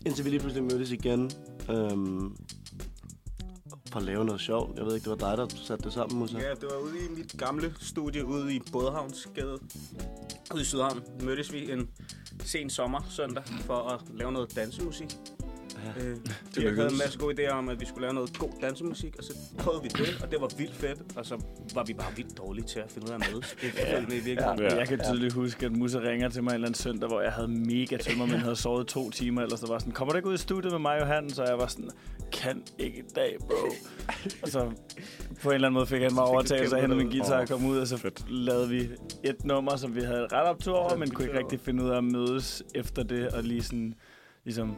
Indtil 0.05 0.25
vi 0.25 0.29
lige 0.29 0.39
pludselig 0.39 0.63
mødtes 0.63 0.91
igen, 0.91 1.31
øhm, 1.69 2.35
for 3.91 3.99
at 3.99 4.05
lave 4.05 4.25
noget 4.25 4.41
sjovt. 4.41 4.77
Jeg 4.77 4.85
ved 4.85 4.95
ikke, 4.95 5.09
det 5.09 5.21
var 5.21 5.29
dig, 5.29 5.37
der 5.37 5.47
satte 5.63 5.83
det 5.83 5.93
sammen, 5.93 6.19
Musa? 6.19 6.39
Ja, 6.39 6.49
det 6.49 6.63
var 6.63 6.77
ude 6.77 7.05
i 7.05 7.09
mit 7.17 7.35
gamle 7.37 7.73
studie 7.79 8.25
ude 8.25 8.55
i 8.55 8.61
Bådehavnsgade. 8.71 9.59
Ude 10.53 10.61
i 10.61 10.65
Sydhavn 10.65 11.03
mødtes 11.23 11.53
vi 11.53 11.71
en 11.71 11.89
sen 12.43 12.69
sommer 12.69 12.99
søndag 13.09 13.43
for 13.45 13.73
at 13.73 14.01
lave 14.13 14.31
noget 14.31 14.55
dansemusik. 14.55 15.17
Ja. 15.85 16.03
Øh, 16.03 16.15
Det 16.55 16.63
vi 16.63 16.75
havde 16.75 16.91
en 16.91 16.97
masse 16.97 17.19
gode 17.19 17.47
idéer 17.47 17.51
om, 17.51 17.69
at 17.69 17.79
vi 17.79 17.85
skulle 17.85 18.01
lave 18.01 18.13
noget 18.13 18.37
god 18.39 18.51
dansemusik, 18.61 19.15
og 19.17 19.23
så 19.23 19.33
prøvede 19.59 19.83
vi 19.83 19.89
det, 19.89 20.21
og 20.23 20.31
det 20.31 20.41
var 20.41 20.49
vildt 20.57 20.75
fedt, 20.75 20.99
og 21.15 21.25
så 21.25 21.41
var 21.75 21.83
vi 21.83 21.93
bare 21.93 22.15
vildt 22.15 22.37
dårlige 22.37 22.65
til 22.65 22.79
at 22.79 22.91
finde 22.91 23.07
ud 23.07 23.11
af 23.11 23.15
at 23.15 23.31
mødes. 23.31 23.55
Efterfølgende 23.63 24.15
i 24.17 24.19
virkeligheden. 24.19 24.59
Ja. 24.59 24.75
Jeg 24.75 24.87
kan 24.87 24.99
tydeligt 25.03 25.33
huske, 25.33 25.65
at 25.65 25.71
Musa 25.71 25.99
ringer 25.99 26.29
til 26.29 26.43
mig 26.43 26.49
en 26.51 26.53
eller 26.55 26.67
anden 26.67 26.77
søndag, 26.81 27.09
hvor 27.09 27.21
jeg 27.21 27.31
havde 27.31 27.47
mega 27.47 27.97
tømmer, 27.97 28.25
men 28.25 28.35
havde 28.39 28.55
sovet 28.55 28.87
to 28.87 29.09
timer, 29.09 29.41
ellers 29.41 29.59
der 29.59 29.67
var 29.67 29.79
sådan, 29.79 29.93
kommer 29.93 30.11
du 30.11 30.17
ikke 30.17 30.29
ud 30.29 30.33
i 30.33 30.37
studiet 30.37 30.71
med 30.71 30.79
mig 30.79 30.93
og 30.95 31.01
Johan? 31.01 31.29
Så 31.29 31.43
jeg 31.43 31.57
var 31.57 31.67
sådan, 31.67 31.89
kan 32.31 32.63
ikke 32.79 32.97
i 32.97 33.03
dag, 33.15 33.35
bro. 33.39 33.55
og 34.43 34.49
så 34.49 34.59
på 35.41 35.49
en 35.49 35.55
eller 35.55 35.67
anden 35.67 35.73
måde 35.73 35.85
fik 35.85 36.01
han 36.01 36.13
mig 36.13 36.23
overtaget, 36.23 36.69
så 36.69 36.75
jeg 36.75 36.83
hentede 36.83 37.03
min 37.03 37.11
guitar 37.11 37.41
og 37.41 37.47
kom 37.47 37.65
ud, 37.65 37.77
og 37.77 37.87
så 37.87 37.97
Fedt. 37.97 38.23
lavede 38.29 38.69
vi 38.69 38.89
et 39.23 39.45
nummer, 39.45 39.75
som 39.75 39.95
vi 39.95 40.01
havde 40.01 40.27
ret 40.31 40.47
optur 40.47 40.75
over, 40.75 40.97
men 40.97 41.09
kunne 41.09 41.27
ikke 41.27 41.39
rigtig 41.39 41.59
finde 41.59 41.83
ud 41.83 41.89
af 41.89 41.97
at 41.97 42.03
mødes 42.03 42.63
efter 42.75 43.03
det, 43.03 43.27
og 43.27 43.43
lige 43.43 43.63
sådan, 43.63 43.93
ligesom 44.45 44.75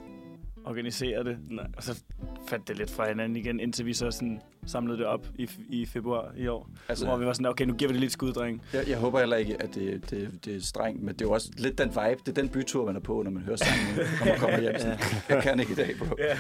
organisere 0.66 1.24
det. 1.24 1.38
Nej. 1.50 1.66
Og 1.78 1.84
så 1.84 2.02
fandt 2.48 2.68
det 2.68 2.78
lidt 2.78 2.92
fra 2.92 3.08
hinanden 3.08 3.36
igen, 3.38 3.60
indtil 3.60 3.86
vi 3.86 3.94
så 3.94 4.12
sådan 4.12 4.42
samlede 4.66 4.98
det 4.98 5.06
op 5.06 5.28
i, 5.36 5.50
i 5.70 5.86
februar 5.86 6.32
i 6.38 6.48
år. 6.48 6.70
Altså- 6.70 6.84
Altså, 6.90 7.06
hvor 7.06 7.18
vi 7.18 7.26
var 7.26 7.34
sådan, 7.34 7.46
okay, 7.46 7.66
nu 7.66 7.74
giver 7.74 7.90
vi 7.90 7.94
det 7.94 8.02
lidt 8.02 8.12
skud, 8.12 8.34
dreng. 8.34 8.62
Jeg, 8.74 8.90
jeg 8.90 8.98
håber 8.98 9.20
heller 9.20 9.38
ikke, 9.38 9.62
at 9.62 9.76
det, 9.76 10.10
det, 10.10 10.30
det 10.46 10.56
er 10.56 10.62
strengt, 10.62 11.04
men 11.04 11.14
det 11.14 11.22
er 11.22 11.26
jo 11.26 11.32
også 11.32 11.50
lidt 11.58 11.78
den 11.78 11.88
vibe, 11.90 12.22
det 12.26 12.28
er 12.28 12.42
den 12.42 12.50
bytur, 12.50 12.86
man 12.86 12.96
er 12.96 13.00
på, 13.00 13.22
når 13.24 13.32
man 13.32 13.44
hører 13.44 13.56
sangen, 13.58 13.96
når 14.20 14.26
man 14.26 14.40
kommer 14.40 14.60
hjem. 14.62 14.74
Sådan, 14.80 14.98
jeg 15.30 15.44
kan 15.44 15.60
ikke 15.60 15.72
i 15.72 15.76
dag, 15.76 15.96
bro. 16.00 16.06
Ja, 16.20 16.38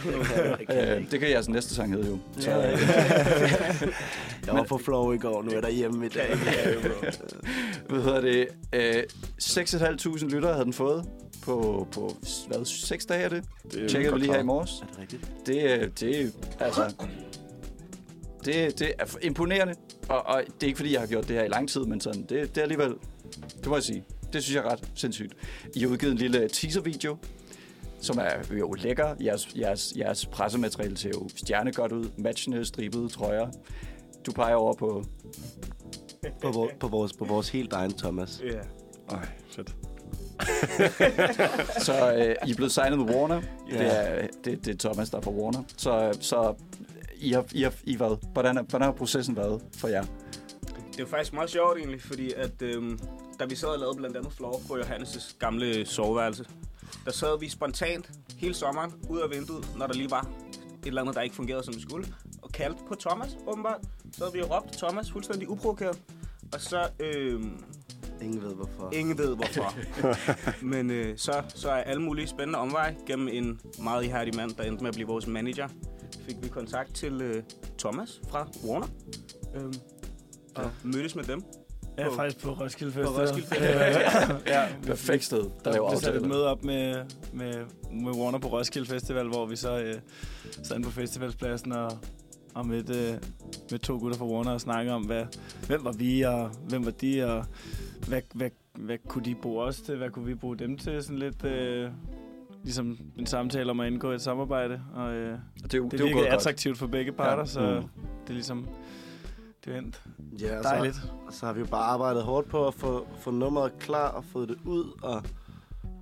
Jeg 0.59 0.67
kan 0.69 0.97
Øh, 1.03 1.11
det 1.11 1.19
kan 1.19 1.29
jeres 1.29 1.49
næste 1.49 1.75
sang 1.75 1.93
hedde 1.93 2.09
jo. 2.09 2.17
Så, 2.37 2.51
Ja. 2.51 2.57
Jeg 4.45 4.53
var 4.57 4.63
på 4.63 4.77
flow 4.77 5.11
i 5.11 5.17
går, 5.17 5.43
nu 5.43 5.49
er 5.49 5.53
jeg 5.53 5.63
derhjemme 5.63 6.05
i 6.05 6.09
dag. 6.09 6.29
hvad 7.89 8.01
hedder 8.01 8.21
det? 8.21 8.47
Øh, 8.75 9.03
6.500 9.41 10.25
lyttere 10.29 10.51
havde 10.53 10.65
den 10.65 10.73
fået 10.73 11.05
på, 11.43 11.87
på 11.91 12.15
hvad, 12.47 12.65
6 12.65 13.05
dage 13.05 13.23
er 13.23 13.29
det? 13.29 13.43
Det 13.71 13.83
er 13.83 13.87
Tjekkede 13.87 14.13
vi 14.13 14.19
lige 14.19 14.31
her 14.31 14.39
i 14.39 14.43
morges. 14.43 14.81
Er 14.81 14.85
det 14.85 14.99
rigtigt? 14.99 15.31
Det, 15.45 15.63
øh, 15.63 15.89
det 15.99 16.33
er 16.59 16.65
altså... 16.65 16.93
Det, 18.45 18.79
det 18.79 18.93
er 18.99 19.05
imponerende, 19.21 19.75
og, 20.09 20.25
og 20.25 20.43
det 20.45 20.63
er 20.63 20.67
ikke 20.67 20.77
fordi, 20.77 20.93
jeg 20.93 20.99
har 20.99 21.07
gjort 21.07 21.27
det 21.27 21.35
her 21.35 21.43
i 21.43 21.47
lang 21.47 21.69
tid, 21.69 21.81
men 21.81 22.01
sådan, 22.01 22.21
det, 22.21 22.29
det 22.29 22.57
er 22.57 22.61
alligevel, 22.61 22.93
det 23.57 23.67
må 23.67 23.75
jeg 23.75 23.83
sige, 23.83 24.03
det 24.33 24.43
synes 24.43 24.55
jeg 24.55 24.65
er 24.65 24.71
ret 24.71 24.91
sindssygt. 24.95 25.33
I 25.75 25.79
har 25.79 25.87
udgivet 25.87 26.11
en 26.11 26.17
lille 26.17 26.49
teaser-video, 26.49 27.17
som 28.01 28.17
er 28.17 28.57
jo 28.57 28.73
lækker. 28.73 29.15
Jeres, 29.23 29.49
jeres, 29.55 29.93
jeres 29.97 30.25
pressemateriale 30.25 30.97
ser 30.97 31.09
jo 31.09 31.29
stjernegodt 31.35 31.91
ud, 31.91 32.09
matchende, 32.17 32.65
stribede 32.65 33.09
trøjer. 33.09 33.51
Du 34.25 34.31
peger 34.31 34.55
over 34.55 34.73
på... 34.73 35.03
På, 36.41 36.51
vor, 36.51 36.71
på, 36.79 36.87
vores, 36.87 37.13
på 37.13 37.25
vores 37.25 37.49
helt 37.49 37.73
egen 37.73 37.93
Thomas. 37.93 38.41
Ja. 38.45 38.59
Ej, 39.15 39.27
fedt. 39.49 39.75
Så 41.87 42.13
øh, 42.15 42.35
I 42.47 42.51
er 42.51 42.55
blevet 42.55 42.71
signet 42.71 42.99
med 42.99 43.15
Warner. 43.15 43.41
Ja. 43.71 43.77
Det, 43.77 43.87
er, 43.97 44.27
det, 44.45 44.65
det 44.65 44.73
er 44.73 44.89
Thomas, 44.89 45.09
der 45.09 45.17
er 45.17 45.21
fra 45.21 45.31
Warner. 45.31 45.63
Så, 45.77 46.17
så 46.21 46.55
I 47.17 47.31
har, 47.31 47.45
I 47.51 47.63
har, 47.63 47.73
I 47.83 47.95
hvad? 47.95 48.17
Hvordan, 48.33 48.57
er, 48.57 48.61
hvordan 48.61 48.85
har 48.85 48.91
processen 48.91 49.35
været 49.35 49.61
for 49.77 49.87
jer? 49.87 50.05
det 50.99 51.05
er 51.05 51.09
faktisk 51.09 51.33
meget 51.33 51.49
sjovt 51.49 51.77
egentlig, 51.77 52.01
fordi 52.01 52.33
at 52.33 52.61
øhm, 52.61 52.99
da 53.39 53.45
vi 53.45 53.55
sad 53.55 53.69
og 53.69 53.79
lavede 53.79 53.97
blandt 53.97 54.17
andet 54.17 54.33
Floor 54.33 54.61
på 54.67 54.77
Johannes' 54.77 55.37
gamle 55.39 55.85
soveværelse, 55.85 56.45
der 57.05 57.11
sad 57.11 57.39
vi 57.39 57.49
spontant 57.49 58.11
hele 58.37 58.53
sommeren 58.53 58.93
ud 59.09 59.19
af 59.19 59.29
vinduet, 59.29 59.69
når 59.77 59.87
der 59.87 59.93
lige 59.93 60.11
var 60.11 60.21
et 60.21 60.87
eller 60.87 61.01
andet, 61.01 61.15
der 61.15 61.21
ikke 61.21 61.35
fungerede, 61.35 61.63
som 61.63 61.73
det 61.73 61.83
skulle, 61.83 62.07
og 62.41 62.51
kaldte 62.51 62.79
på 62.87 62.95
Thomas, 62.95 63.37
åbenbart. 63.47 63.79
Så 64.13 64.23
havde 64.23 64.33
vi 64.33 64.41
råbt 64.41 64.73
Thomas 64.73 65.11
fuldstændig 65.11 65.49
uprovokeret. 65.49 65.99
Og 66.53 66.61
så, 66.61 66.89
øhm, 66.99 67.63
Ingen 68.21 68.41
ved 68.43 68.55
hvorfor. 68.55 68.89
ingen 68.93 69.17
ved 69.17 69.35
hvorfor. 69.35 69.73
Men 70.65 70.89
øh, 70.91 71.17
så, 71.17 71.31
så 71.55 71.69
er 71.69 71.73
alle 71.83 72.01
mulige 72.01 72.27
spændende 72.27 72.59
omveje 72.59 72.95
gennem 73.07 73.27
en 73.31 73.59
meget 73.83 74.03
ihærdig 74.03 74.35
mand, 74.35 74.51
der 74.51 74.63
endte 74.63 74.83
med 74.83 74.89
at 74.89 74.95
blive 74.95 75.07
vores 75.07 75.27
manager. 75.27 75.67
Fik 76.25 76.35
vi 76.43 76.47
kontakt 76.47 76.95
til 76.95 77.21
øh, 77.21 77.43
Thomas 77.77 78.21
fra 78.29 78.47
Warner. 78.67 78.87
Øhm, 79.55 79.73
og 80.55 80.63
ja. 80.63 80.69
mødtes 80.83 81.15
med 81.15 81.23
dem. 81.23 81.43
Ja, 81.97 82.09
På- 82.09 82.15
faktisk 82.15 82.43
på 82.45 82.51
Roskilde 82.51 82.91
På 82.91 82.99
Festival. 82.99 83.21
Roskilde 83.27 83.47
Festival. 83.55 84.41
ja, 84.47 84.67
Perfekt 84.83 85.23
sted. 85.25 85.41
Der 85.43 85.49
Der 85.63 85.71
laver 85.71 85.89
blev 85.89 85.99
sat 86.01 86.15
et 86.15 86.27
møde 86.27 86.47
op 86.47 86.63
med, 86.63 86.95
med, 87.33 87.53
med 87.93 88.11
Warner 88.11 88.39
på 88.39 88.47
Roskilde 88.47 88.87
Festival, 88.87 89.27
hvor 89.27 89.45
vi 89.45 89.55
så 89.55 89.79
øh, 89.79 89.95
sad 90.63 90.83
på 90.83 90.89
festivalspladsen 90.91 91.71
og, 91.71 91.91
og 92.53 92.67
mødte 92.67 92.93
øh, 93.11 93.17
med 93.71 93.79
to 93.79 93.97
gutter 93.97 94.17
fra 94.17 94.25
Warner 94.25 94.51
og 94.51 94.61
snakkede 94.61 94.95
om, 94.95 95.03
hvad, 95.05 95.23
hvem 95.67 95.83
var 95.83 95.91
vi, 95.91 96.21
og 96.21 96.49
hvem 96.69 96.85
var 96.85 96.91
de, 96.91 97.23
og 97.35 97.45
hvad, 98.09 98.21
hvad, 98.33 98.49
hvad 98.75 98.97
kunne 99.07 99.25
de 99.25 99.35
bruge 99.35 99.63
os 99.63 99.81
til, 99.81 99.97
hvad 99.97 100.09
kunne 100.09 100.25
vi 100.25 100.35
bruge 100.35 100.57
dem 100.57 100.77
til, 100.77 101.03
sådan 101.03 101.19
lidt... 101.19 101.43
Øh, 101.45 101.89
ligesom 102.63 102.97
en 103.17 103.25
samtale 103.25 103.71
om 103.71 103.79
at 103.79 103.87
indgå 103.91 104.11
i 104.11 104.15
et 104.15 104.21
samarbejde, 104.21 104.81
og 104.95 105.13
øh, 105.13 105.37
Det 105.63 105.73
er 105.73 105.77
jo, 105.77 105.83
det, 105.83 105.91
det 105.91 105.99
er 105.99 106.03
virkede 106.03 106.13
gået 106.13 106.25
godt. 106.25 106.33
attraktivt 106.33 106.77
for 106.77 106.87
begge 106.87 107.11
parter, 107.11 107.39
Ja. 107.41 107.45
så 107.45 107.59
Mm. 107.79 107.87
det 108.23 108.29
er 108.29 108.33
ligesom, 108.33 108.67
det 109.65 109.73
er 109.73 109.77
endt 109.77 110.03
Ja, 110.41 110.61
dejligt. 110.61 110.95
Så, 110.95 111.01
og 111.27 111.33
så 111.33 111.45
har 111.45 111.53
vi 111.53 111.59
jo 111.59 111.65
bare 111.65 111.83
arbejdet 111.83 112.23
hårdt 112.23 112.49
på 112.49 112.67
at 112.67 112.73
få, 112.73 113.07
få 113.19 113.31
nummeret 113.31 113.79
klar 113.79 114.07
og 114.11 114.23
fået 114.25 114.49
det 114.49 114.57
ud. 114.65 114.99
Og, 115.03 115.23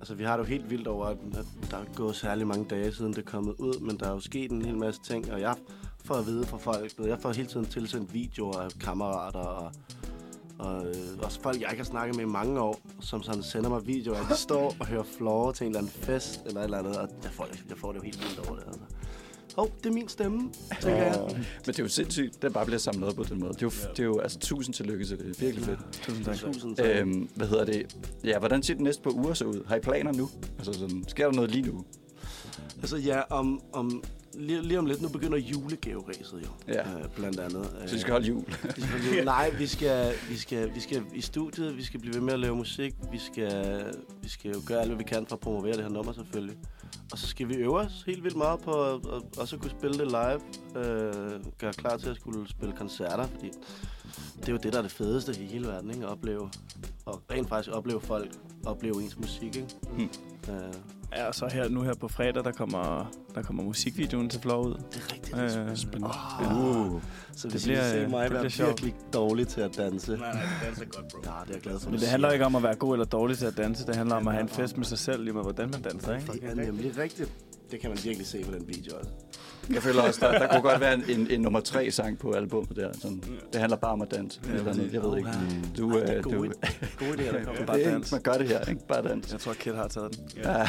altså, 0.00 0.14
vi 0.14 0.24
har 0.24 0.36
det 0.36 0.44
jo 0.44 0.48
helt 0.48 0.70
vildt 0.70 0.86
over, 0.88 1.06
at, 1.06 1.16
at 1.32 1.46
der 1.70 1.76
er 1.76 1.84
gået 1.94 2.16
særlig 2.16 2.46
mange 2.46 2.64
dage 2.70 2.92
siden 2.92 3.12
det 3.12 3.18
er 3.18 3.30
kommet 3.30 3.54
ud, 3.58 3.80
men 3.80 3.96
der 3.98 4.06
er 4.08 4.12
jo 4.12 4.20
sket 4.20 4.50
en 4.50 4.62
hel 4.64 4.76
masse 4.78 5.00
ting, 5.02 5.32
og 5.32 5.40
jeg 5.40 5.54
får 6.04 6.14
at 6.14 6.26
vide 6.26 6.46
fra 6.46 6.56
folk, 6.56 6.92
jeg 7.06 7.18
får 7.20 7.32
hele 7.32 7.48
tiden 7.48 7.66
tilsendt 7.66 8.14
videoer 8.14 8.58
af 8.58 8.70
kammerater 8.80 9.38
og 9.38 9.72
og 10.58 10.86
øh, 10.86 10.94
også 11.22 11.40
folk, 11.42 11.60
jeg 11.60 11.70
ikke 11.70 11.82
har 11.82 11.90
snakket 11.90 12.16
med 12.16 12.24
i 12.24 12.28
mange 12.28 12.60
år, 12.60 12.80
som 13.00 13.22
sådan 13.22 13.42
sender 13.42 13.70
mig 13.70 13.86
videoer, 13.86 14.16
at 14.18 14.26
de 14.30 14.36
står 14.48 14.74
og 14.80 14.86
hører 14.86 15.02
floor 15.16 15.52
til 15.52 15.64
en 15.64 15.68
eller 15.70 15.78
anden 15.78 15.92
fest, 15.92 16.40
eller 16.46 16.60
et 16.60 16.64
eller 16.64 16.78
andet, 16.78 16.96
og 16.96 17.08
jeg 17.22 17.30
får, 17.32 17.44
det- 17.44 17.64
jeg 17.68 17.78
får 17.78 17.92
det 17.92 17.98
jo 17.98 18.04
helt 18.04 18.18
vildt 18.22 18.48
over 18.48 18.58
det, 18.58 18.64
altså. 18.66 18.80
Hov, 19.56 19.64
oh, 19.66 19.70
det 19.78 19.86
er 19.86 19.92
min 19.94 20.08
stemme, 20.08 20.50
tænker 20.82 21.02
jeg. 21.02 21.20
Men 21.26 21.44
det 21.66 21.78
er 21.78 21.82
jo 21.82 21.88
sindssygt, 21.88 22.42
den 22.42 22.52
bare 22.52 22.64
bliver 22.66 22.78
samlet 22.78 23.08
op 23.08 23.14
på 23.16 23.22
den 23.24 23.40
måde. 23.40 23.52
Det 23.52 23.62
er 23.62 23.66
jo, 23.66 23.70
Ja. 23.82 23.88
det 23.90 23.98
er 24.00 24.04
jo 24.04 24.18
altså 24.18 24.38
tusind 24.38 24.74
tillykke 24.74 25.04
til 25.04 25.18
det. 25.18 25.26
Det 25.26 25.36
er 25.36 25.40
virkelig 25.40 25.64
fedt. 25.66 25.78
Tusind 26.02 26.24
tak. 26.24 26.36
Tusind 26.36 26.76
tak. 26.76 26.86
Øhm, 26.86 27.28
hvad 27.34 27.46
hedder 27.46 27.64
det? 27.64 27.96
Ja, 28.24 28.38
hvordan 28.38 28.62
ser 28.62 28.74
det 28.74 28.82
næste 28.82 29.02
på 29.02 29.10
uger 29.10 29.34
så 29.34 29.44
ud? 29.44 29.64
Har 29.66 29.76
I 29.76 29.80
planer 29.80 30.12
nu? 30.12 30.28
Altså 30.58 30.72
sådan, 30.72 31.04
sker 31.08 31.26
der 31.26 31.32
noget 31.34 31.50
lige 31.50 31.66
nu? 31.72 31.84
Altså 32.80 32.96
ja, 32.96 33.20
om, 33.30 33.60
om, 33.72 34.02
lige, 34.38 34.62
lige 34.62 34.78
om 34.78 34.86
lidt, 34.86 35.02
nu 35.02 35.08
begynder 35.08 35.38
julegaveræset 35.38 36.42
jo, 36.44 36.72
Ja. 36.74 36.98
øh, 36.98 37.04
blandt 37.16 37.40
andet. 37.40 37.70
Så 37.86 37.96
I 37.96 37.98
skal 37.98 38.12
holde 38.12 38.26
jul. 38.26 38.44
Vi 38.76 38.82
skal 38.82 38.84
holde 38.90 39.16
jul. 39.16 39.24
Nej, 39.24 39.50
vi 39.58 39.66
skal, 39.66 40.12
vi, 40.28 40.36
skal, 40.36 40.74
vi 40.74 40.80
skal 40.80 41.02
i 41.14 41.20
studiet, 41.20 41.76
vi 41.76 41.82
skal 41.84 42.00
blive 42.00 42.14
ved 42.14 42.20
med 42.20 42.32
at 42.32 42.38
lave 42.40 42.56
musik, 42.56 42.94
vi 43.12 43.18
skal, 43.18 43.84
vi 44.22 44.28
skal 44.28 44.50
jo 44.50 44.60
gøre 44.66 44.80
alt, 44.80 44.88
hvad 44.88 44.98
vi 44.98 45.04
kan 45.04 45.26
for 45.26 45.36
at 45.36 45.40
promovere 45.40 45.72
det 45.72 45.82
her 45.82 45.88
nummer 45.90 46.12
selvfølgelig. 46.12 46.56
Og 47.12 47.18
så 47.18 47.26
skal 47.26 47.48
vi 47.48 47.54
øve 47.54 47.78
os 47.80 48.02
helt 48.06 48.24
vildt 48.24 48.36
meget 48.36 48.60
på 48.60 48.84
at, 48.84 48.94
at 48.94 49.38
også 49.38 49.56
kunne 49.56 49.70
spille 49.70 49.98
det 49.98 50.06
live, 50.06 50.40
øh, 50.84 51.40
gøre 51.58 51.72
klar 51.72 51.96
til 51.96 52.08
at 52.08 52.16
skulle 52.16 52.48
spille 52.48 52.74
koncerter, 52.76 53.26
fordi 53.26 53.50
det 54.40 54.48
er 54.48 54.52
jo 54.52 54.58
det, 54.62 54.72
der 54.72 54.78
er 54.78 54.82
det 54.82 54.90
fedeste 54.90 55.42
i 55.42 55.46
hele 55.46 55.66
verden, 55.66 55.90
ikke? 55.90 56.02
At 56.04 56.08
opleve, 56.10 56.50
og 57.06 57.22
rent 57.30 57.48
faktisk 57.48 57.76
opleve 57.76 58.00
folk, 58.00 58.30
opleve 58.66 59.02
ens 59.02 59.18
musik, 59.18 59.56
ikke? 59.56 59.68
Hmm. 59.92 60.08
Øh, 60.50 60.72
Ja, 61.16 61.26
og 61.26 61.34
så 61.34 61.48
her, 61.52 61.68
nu 61.68 61.82
her 61.82 61.94
på 61.94 62.08
fredag, 62.08 62.44
der 62.44 62.52
kommer, 62.52 63.10
der 63.34 63.42
kommer 63.42 63.62
musikvideoen 63.62 64.28
til 64.28 64.40
Flow 64.40 64.62
ud. 64.68 64.74
det 64.74 64.96
er 64.96 65.12
rigtigt, 65.14 65.36
det 65.36 65.56
er 65.56 65.70
Øh, 65.70 65.76
spændende. 65.76 66.08
ja. 66.40 66.54
Uh. 66.54 67.02
Så 67.36 67.48
hvis 67.48 67.62
Det 67.62 67.68
bliver- 67.68 67.86
I 67.86 67.90
se 67.90 68.06
mig 68.08 68.24
det 68.24 68.32
være 68.32 68.44
bliver 68.44 68.66
virkelig 68.66 68.94
dårlig 69.12 69.48
til 69.48 69.60
at 69.60 69.76
danse, 69.76 70.10
Nej, 70.16 70.32
nej, 70.32 70.42
det 70.42 70.50
danser 70.66 70.84
godt, 70.84 71.12
bro. 71.12 71.18
ja, 71.24 71.30
det 71.42 71.50
er 71.50 71.54
jeg 71.54 71.60
glad 71.62 71.78
for. 71.80 71.90
Men 71.90 71.98
du 71.98 72.00
det 72.00 72.08
handler 72.08 72.30
ikke 72.30 72.44
om 72.46 72.56
at 72.56 72.62
være 72.62 72.74
god 72.74 72.92
eller 72.94 73.06
dårlig 73.06 73.38
til 73.38 73.46
at 73.46 73.56
danse. 73.56 73.86
Det 73.86 73.96
handler 73.96 74.16
om 74.16 74.28
at 74.28 74.34
have 74.34 74.42
en 74.42 74.48
fest 74.48 74.76
med 74.76 74.84
sig 74.84 74.98
selv, 74.98 75.22
lige 75.24 75.34
med 75.34 75.42
hvordan 75.42 75.70
man 75.70 75.82
danser, 75.82 76.14
ikke? 76.16 76.32
Det 76.32 76.44
er 76.50 76.54
nemlig 76.54 76.98
rigtigt. 76.98 77.32
Det 77.70 77.80
kan 77.80 77.90
man 77.90 77.98
virkelig 78.04 78.26
se 78.26 78.44
på 78.44 78.52
den 78.52 78.68
video 78.68 78.96
også. 78.98 79.10
Jeg 79.74 79.82
føler 79.82 80.02
også, 80.02 80.20
der, 80.26 80.38
der 80.38 80.48
kunne 80.48 80.62
godt 80.70 80.80
være 80.80 80.94
en, 80.94 81.04
en, 81.08 81.30
en 81.30 81.40
nummer 81.40 81.60
tre 81.60 81.90
sang 81.90 82.18
på 82.18 82.32
albumet 82.32 82.76
der. 82.76 82.92
Sådan, 82.92 83.22
det 83.52 83.60
handler 83.60 83.76
bare 83.76 83.92
om 83.92 84.02
at 84.02 84.10
danse. 84.10 84.40
Ja, 84.48 84.52
Eller 84.52 84.74
noget, 84.74 84.92
jeg 84.92 85.02
ved 85.02 85.16
ikke. 85.18 85.30
Du, 85.78 85.90
Ej, 85.90 86.00
det 86.00 86.10
er 86.10 86.16
øh, 86.18 86.24
du, 86.24 86.30
gode, 86.30 86.50
gode 86.98 87.10
idéer, 87.10 87.32
der 87.36 87.44
kommer. 87.44 87.66
Bare 87.66 87.78
dans. 87.92 88.12
man 88.12 88.20
gør 88.22 88.32
det 88.32 88.48
her, 88.48 88.60
ikke? 88.64 88.86
Bare 88.88 89.08
dans. 89.08 89.32
Jeg 89.32 89.40
tror, 89.40 89.52
Kid 89.52 89.72
har 89.72 89.88
taget 89.88 90.16
den. 90.16 90.24
Ja, 90.44 90.58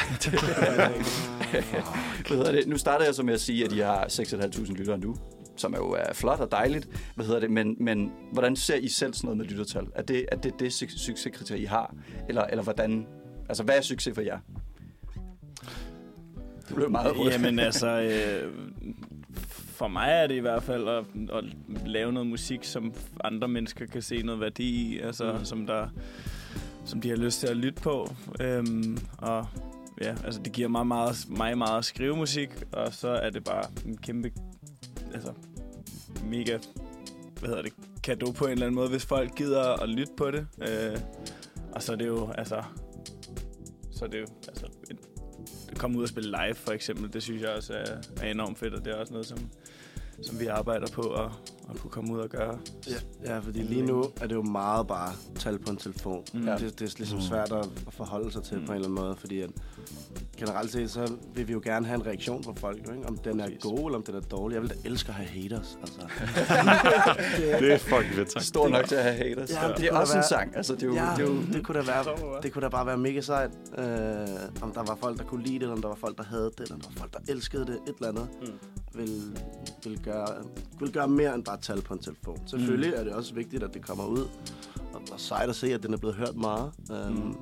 hvad 2.28 2.36
hedder 2.36 2.52
det? 2.52 2.68
Nu 2.68 2.76
starter 2.78 3.04
jeg 3.04 3.14
så 3.14 3.22
med 3.22 3.34
at 3.34 3.40
sige, 3.40 3.64
at 3.64 3.72
I 3.72 3.78
har 3.78 4.04
6.500 4.04 4.72
lyttere 4.72 4.98
nu, 4.98 5.16
som 5.56 5.72
er 5.74 5.78
jo 5.78 5.90
er 5.98 6.12
flot 6.12 6.40
og 6.40 6.50
dejligt. 6.52 6.88
Hvad 7.14 7.26
hedder 7.26 7.40
det? 7.40 7.50
Men, 7.50 7.76
men 7.80 8.12
hvordan 8.32 8.56
ser 8.56 8.74
I 8.76 8.88
selv 8.88 9.14
sådan 9.14 9.26
noget 9.26 9.38
med 9.38 9.44
lyttertal? 9.46 9.86
Er 9.94 10.02
det 10.02 10.24
er 10.32 10.36
det, 10.36 10.52
det 10.60 10.68
suc- 10.82 10.98
succeskriterie, 10.98 11.60
I 11.60 11.64
har? 11.64 11.94
Eller, 12.28 12.42
eller 12.42 12.62
hvordan? 12.62 13.06
Altså, 13.48 13.62
hvad 13.64 13.76
er 13.76 13.80
succes 13.80 14.14
for 14.14 14.22
jer? 14.22 14.38
Det 16.70 16.76
blev 16.76 16.90
meget 16.90 17.18
rødt. 17.18 17.32
Jamen 17.32 17.58
altså, 17.58 17.88
øh, 18.00 18.52
for 19.50 19.88
mig 19.88 20.08
er 20.10 20.26
det 20.26 20.34
i 20.34 20.38
hvert 20.38 20.62
fald 20.62 20.88
at, 20.88 21.04
at 21.32 21.44
lave 21.86 22.12
noget 22.12 22.26
musik, 22.26 22.64
som 22.64 22.94
andre 23.24 23.48
mennesker 23.48 23.86
kan 23.86 24.02
se 24.02 24.22
noget 24.22 24.40
værdi 24.40 24.64
i, 24.94 24.98
altså 24.98 25.32
Mm. 25.32 25.44
som, 25.44 25.66
der, 25.66 25.88
som 26.84 27.00
de 27.00 27.08
har 27.08 27.16
lyst 27.16 27.40
til 27.40 27.46
at 27.46 27.56
lytte 27.56 27.82
på. 27.82 28.14
Øhm, 28.40 28.98
og 29.18 29.46
ja, 30.00 30.14
altså 30.24 30.40
det 30.44 30.52
giver 30.52 30.68
mig 30.68 30.86
meget, 30.86 31.16
mig 31.28 31.58
meget 31.58 31.78
at 31.78 31.84
skrive 31.84 32.16
musik, 32.16 32.50
og 32.72 32.92
så 32.94 33.08
er 33.08 33.30
det 33.30 33.44
bare 33.44 33.64
en 33.86 33.96
kæmpe, 33.96 34.30
altså 35.14 35.32
mega, 36.24 36.58
hvad 37.40 37.48
hedder 37.48 37.62
det, 37.62 37.72
kado 38.02 38.30
på 38.32 38.44
en 38.44 38.50
eller 38.52 38.66
anden 38.66 38.74
måde, 38.74 38.88
hvis 38.88 39.06
folk 39.06 39.34
gider 39.36 39.82
at 39.82 39.88
lytte 39.88 40.12
på 40.16 40.30
det. 40.30 40.46
Øh, 40.62 40.98
og 41.72 41.82
så 41.82 41.92
er 41.92 41.96
det 41.96 42.06
jo, 42.06 42.30
altså, 42.38 42.62
så 43.92 44.04
er 44.04 44.08
det 44.08 44.20
jo, 44.20 44.26
altså, 44.48 44.66
komme 45.76 45.98
ud 45.98 46.02
og 46.02 46.08
spille 46.08 46.30
live, 46.30 46.54
for 46.54 46.72
eksempel, 46.72 47.12
det 47.12 47.22
synes 47.22 47.42
jeg 47.42 47.50
også 47.50 47.72
er, 47.74 47.96
er 48.22 48.30
enormt 48.30 48.58
fedt, 48.58 48.74
og 48.74 48.84
det 48.84 48.92
er 48.92 48.96
også 48.96 49.12
noget, 49.12 49.26
som, 49.26 49.38
som 50.22 50.40
vi 50.40 50.46
arbejder 50.46 50.86
på 50.92 51.02
at, 51.02 51.30
at 51.74 51.80
kunne 51.80 51.90
komme 51.90 52.12
ud 52.14 52.18
og 52.18 52.28
gøre. 52.28 52.58
Ja, 52.88 53.32
ja, 53.34 53.38
fordi 53.38 53.58
lige 53.62 53.82
nu 53.82 54.04
er 54.20 54.26
det 54.26 54.34
jo 54.34 54.42
meget 54.42 54.86
bare 54.86 55.12
tal 55.38 55.58
på 55.58 55.70
en 55.70 55.76
telefon. 55.76 56.24
Mm. 56.34 56.40
Mm. 56.40 56.46
Det, 56.46 56.60
det 56.60 56.82
er 56.90 56.94
ligesom 56.98 57.18
Mm. 57.18 57.24
svært 57.24 57.52
at, 57.52 57.66
at 57.86 57.92
forholde 57.92 58.32
sig 58.32 58.42
til 58.42 58.58
mm. 58.58 58.66
På 58.66 58.72
en 58.72 58.76
eller 58.76 58.88
anden 58.88 59.04
måde, 59.04 59.16
fordi 59.16 59.40
at 59.40 59.50
generelt 60.36 60.72
set, 60.72 60.90
så 60.90 61.12
vil 61.34 61.48
vi 61.48 61.52
jo 61.52 61.60
gerne 61.64 61.86
have 61.86 61.94
en 62.00 62.06
reaktion 62.06 62.44
fra 62.44 62.52
folk, 62.56 62.88
jo, 62.88 62.92
ikke? 62.92 63.08
om 63.08 63.18
den 63.18 63.40
er 63.40 63.44
Præcis. 63.44 63.62
god 63.62 63.78
eller 63.78 63.96
om 63.98 64.02
den 64.02 64.14
er 64.14 64.20
dårlig. 64.20 64.54
Jeg 64.54 64.62
vil 64.62 64.70
da 64.70 64.74
elske 64.84 65.08
at 65.08 65.14
have 65.14 65.28
haters, 65.42 65.78
altså. 65.80 66.00
Det 67.60 67.72
er 67.72 67.78
fucking 67.78 68.14
fedt 68.14 68.32
sagt. 68.32 68.44
Stor 68.44 68.68
nok 68.68 68.84
til 68.84 68.94
at 68.94 69.02
have 69.02 69.16
haters. 69.28 69.50
Ja, 69.50 69.62
Ja, 69.62 69.68
det 69.68 69.76
det 69.76 69.86
er 69.88 69.92
også 69.98 70.12
da 70.12 70.18
en 70.18 70.20
være- 70.20 70.28
sang. 70.28 70.56
Altså, 70.56 70.74
det 70.74 70.82
er 70.82 70.86
jo, 70.86 70.94
ja, 70.94 71.08
det 71.16 71.24
er 71.28 71.32
jo, 71.34 71.42
det 71.52 71.64
kunne 71.64 71.78
da 71.80 71.84
være, 71.86 72.04
det 72.42 72.52
kunne 72.52 72.62
da 72.62 72.68
bare 72.68 72.86
være 72.86 72.98
mega 72.98 73.20
sejt, 73.20 73.50
øh, 73.78 73.84
om 74.62 74.72
der 74.72 74.82
var 74.86 74.98
folk, 75.00 75.18
der 75.18 75.24
kunne 75.24 75.42
lide 75.44 75.54
det, 75.54 75.62
eller 75.62 75.74
om 75.74 75.80
der 75.82 75.88
var 75.88 75.94
folk, 75.96 76.16
der 76.18 76.24
havde 76.24 76.44
det, 76.58 76.60
eller 76.60 76.74
om 76.74 76.80
der 76.80 76.88
var 76.88 76.96
folk, 77.00 77.12
der 77.12 77.32
elskede 77.32 77.66
det, 77.66 77.74
et 77.88 77.94
eller 78.00 78.08
andet, 78.08 78.28
Mm. 78.40 78.98
vil, 78.98 79.38
vil, 79.84 80.00
gøre, 80.04 80.26
vil 80.80 80.92
gøre 80.92 81.08
mere 81.08 81.34
end 81.34 81.44
bare 81.44 81.56
tal 81.62 81.82
på 81.82 81.94
en 81.94 82.00
telefon. 82.00 82.38
Selvfølgelig 82.46 82.92
er 82.94 83.04
det 83.04 83.12
også 83.12 83.34
vigtigt, 83.34 83.62
at 83.62 83.74
det 83.74 83.82
kommer 83.86 84.06
ud, 84.06 84.28
og, 84.92 85.02
og 85.12 85.20
sejt 85.20 85.48
at 85.48 85.56
se, 85.56 85.74
at 85.74 85.82
den 85.82 85.92
er 85.94 85.98
blevet 85.98 86.16
hørt 86.16 86.36
meget. 86.36 86.72
Um, 87.08 87.12
Mm. 87.16 87.36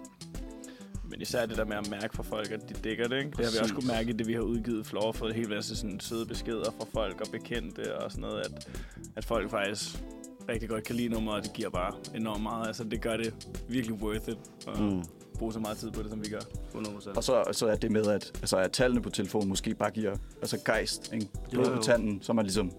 Men 1.11 1.21
især 1.21 1.47
det 1.47 1.57
der 1.57 1.65
med 1.65 1.77
at 1.77 1.91
mærke 1.91 2.17
fra 2.17 2.23
folk, 2.23 2.51
at 2.51 2.69
de 2.69 2.75
dækker 2.75 3.09
det, 3.09 3.17
ikke? 3.19 3.31
Det 3.37 3.45
har 3.45 3.53
vi 3.53 3.59
også 3.59 3.75
kunne 3.75 3.87
mærke 3.87 4.11
i 4.11 4.13
det, 4.13 4.27
vi 4.27 4.33
har 4.33 4.41
udgivet 4.41 4.87
Floor, 4.87 5.13
fået 5.13 5.35
helt 5.35 5.49
masse 5.49 5.77
sådan 5.77 6.01
søde 6.01 6.27
beskeder 6.27 6.65
fra 6.65 6.87
folk 6.95 7.21
og 7.21 7.27
bekendte 7.33 7.99
og 7.99 8.11
sådan 8.11 8.21
noget, 8.23 8.41
at, 8.41 8.69
at 9.17 9.25
folk 9.25 9.51
faktisk 9.51 10.03
rigtig 10.49 10.69
godt 10.69 10.85
kan 10.85 10.97
lide 10.97 11.09
nummer, 11.09 11.33
og 11.33 11.43
det 11.43 11.53
giver 11.53 11.71
bare 11.71 11.95
enormt 12.15 12.43
meget. 12.43 12.67
Altså, 12.67 12.85
det 12.85 13.01
gør 13.03 13.17
det 13.17 13.35
virkelig 13.69 13.97
worth 14.03 14.29
it 14.29 14.39
at 14.69 14.81
Mm. 14.81 15.03
bruge 15.39 15.53
så 15.53 15.61
meget 15.61 15.77
tid 15.79 15.91
på 15.91 16.03
det, 16.03 16.11
som 16.11 16.25
vi 16.25 16.29
gør. 16.31 16.41
100%. 16.75 17.17
Og 17.17 17.25
så, 17.25 17.45
så 17.53 17.67
er 17.67 17.77
det 17.77 17.91
med, 17.93 18.07
at, 18.07 18.31
altså, 18.41 18.57
at 18.57 18.73
tallene 18.73 19.03
på 19.03 19.11
telefonen 19.11 19.49
måske 19.49 19.75
bare 19.75 19.91
giver 19.91 20.17
altså 20.41 20.59
gejst, 20.65 21.13
ikke? 21.13 21.29
Blod 21.51 21.77
på 21.77 21.83
tanden, 21.83 22.23
så 22.23 22.33
er 22.33 22.35
man 22.35 22.45
ligesom 22.45 22.73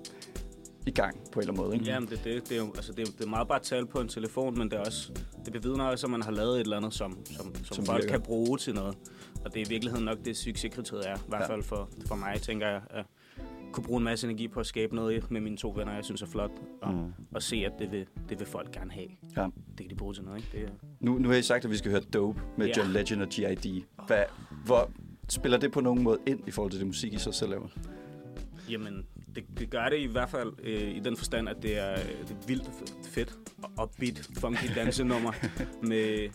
i 0.87 0.91
gang 0.91 1.15
på 1.31 1.39
en 1.39 1.43
eller 1.43 1.53
anden 1.53 1.65
måde, 1.65 1.75
ikke? 1.75 1.85
Jamen, 1.91 2.09
det, 2.09 2.21
det, 2.23 2.49
det, 2.49 2.57
er 2.57 2.61
jo, 2.61 2.71
altså, 2.75 2.93
det, 2.93 3.07
er, 3.07 3.11
det 3.11 3.25
er 3.25 3.29
meget 3.29 3.47
bare 3.47 3.59
tal 3.59 3.85
på 3.85 3.99
en 4.01 4.07
telefon, 4.07 4.57
men 4.57 4.71
det 4.71 4.77
er 4.79 4.83
også, 4.85 5.11
det 5.45 5.53
bevidner 5.53 5.83
også, 5.85 6.07
at 6.07 6.11
man 6.11 6.21
har 6.21 6.31
lavet 6.31 6.55
et 6.55 6.59
eller 6.61 6.77
andet, 6.77 6.93
som, 6.93 7.25
som, 7.25 7.55
som, 7.55 7.63
Som 7.75 7.85
folk 7.85 8.01
virker. 8.03 8.13
kan 8.13 8.21
bruge 8.21 8.57
til 8.57 8.73
noget. 8.75 8.97
Og 9.45 9.53
det 9.53 9.61
er 9.61 9.65
i 9.65 9.69
virkeligheden 9.69 10.05
nok 10.05 10.17
det, 10.25 10.37
succeskriteriet 10.37 11.09
er. 11.09 11.15
I 11.15 11.19
hvert 11.27 11.41
Ja. 11.41 11.53
fald 11.53 11.63
for, 11.63 11.89
for 12.05 12.15
mig, 12.15 12.41
tænker 12.41 12.67
jeg, 12.67 12.81
at 12.89 13.05
kunne 13.71 13.83
bruge 13.83 13.97
en 13.97 14.03
masse 14.03 14.27
energi 14.27 14.47
på 14.47 14.59
at 14.59 14.65
skabe 14.65 14.95
noget 14.95 15.31
med 15.31 15.41
mine 15.41 15.57
to 15.57 15.73
venner, 15.77 15.93
jeg 15.93 16.05
synes 16.05 16.21
er 16.21 16.25
flot. 16.27 16.51
Og, 16.81 16.93
Mm. 16.93 17.11
og 17.31 17.43
se, 17.43 17.55
at 17.55 17.71
det 17.79 17.91
vil, 17.91 18.05
det 18.29 18.39
vil 18.39 18.47
folk 18.47 18.71
gerne 18.71 18.91
have. 18.91 19.07
Ja. 19.37 19.43
Det 19.43 19.77
kan 19.77 19.89
de 19.89 19.95
bruge 19.95 20.13
til 20.13 20.23
noget, 20.23 20.37
ikke? 20.37 20.49
Det 20.57 20.63
er, 20.63 20.69
Nu, 20.99 21.17
nu 21.19 21.29
har 21.29 21.35
I 21.35 21.41
sagt, 21.41 21.65
at 21.65 21.71
vi 21.71 21.77
skal 21.77 21.91
høre 21.91 22.01
Dope 22.01 22.41
med 22.57 22.67
Ja. 22.67 22.73
John 22.77 22.91
Legend 22.93 23.21
og 23.21 23.27
G.I.D. 23.27 23.83
Hvad, 24.07 24.23
hvor, 24.65 24.89
spiller 25.29 25.57
det 25.57 25.71
på 25.71 25.81
nogen 25.81 26.03
måde 26.03 26.17
ind 26.27 26.47
i 26.47 26.51
forhold 26.51 26.71
til 26.71 26.79
det 26.79 26.87
musik, 26.87 27.13
I 27.13 27.17
så 27.17 27.31
selv 27.31 27.49
laver? 27.49 27.67
Jamen, 28.69 29.05
det, 29.49 29.59
det 29.59 29.69
gør 29.69 29.89
det 29.89 29.97
i 29.99 30.05
hvert 30.05 30.29
fald 30.29 30.53
øh, 30.63 30.95
i 30.95 30.99
den 30.99 31.17
forstand, 31.17 31.49
at 31.49 31.55
det 31.61 31.77
er, 31.77 31.95
det 31.95 32.31
er 32.41 32.47
vildt 32.47 32.69
fedt 33.03 33.37
upbeat, 33.83 34.29
funky 34.39 34.75
dansenummer 34.75 35.31
med 35.83 36.29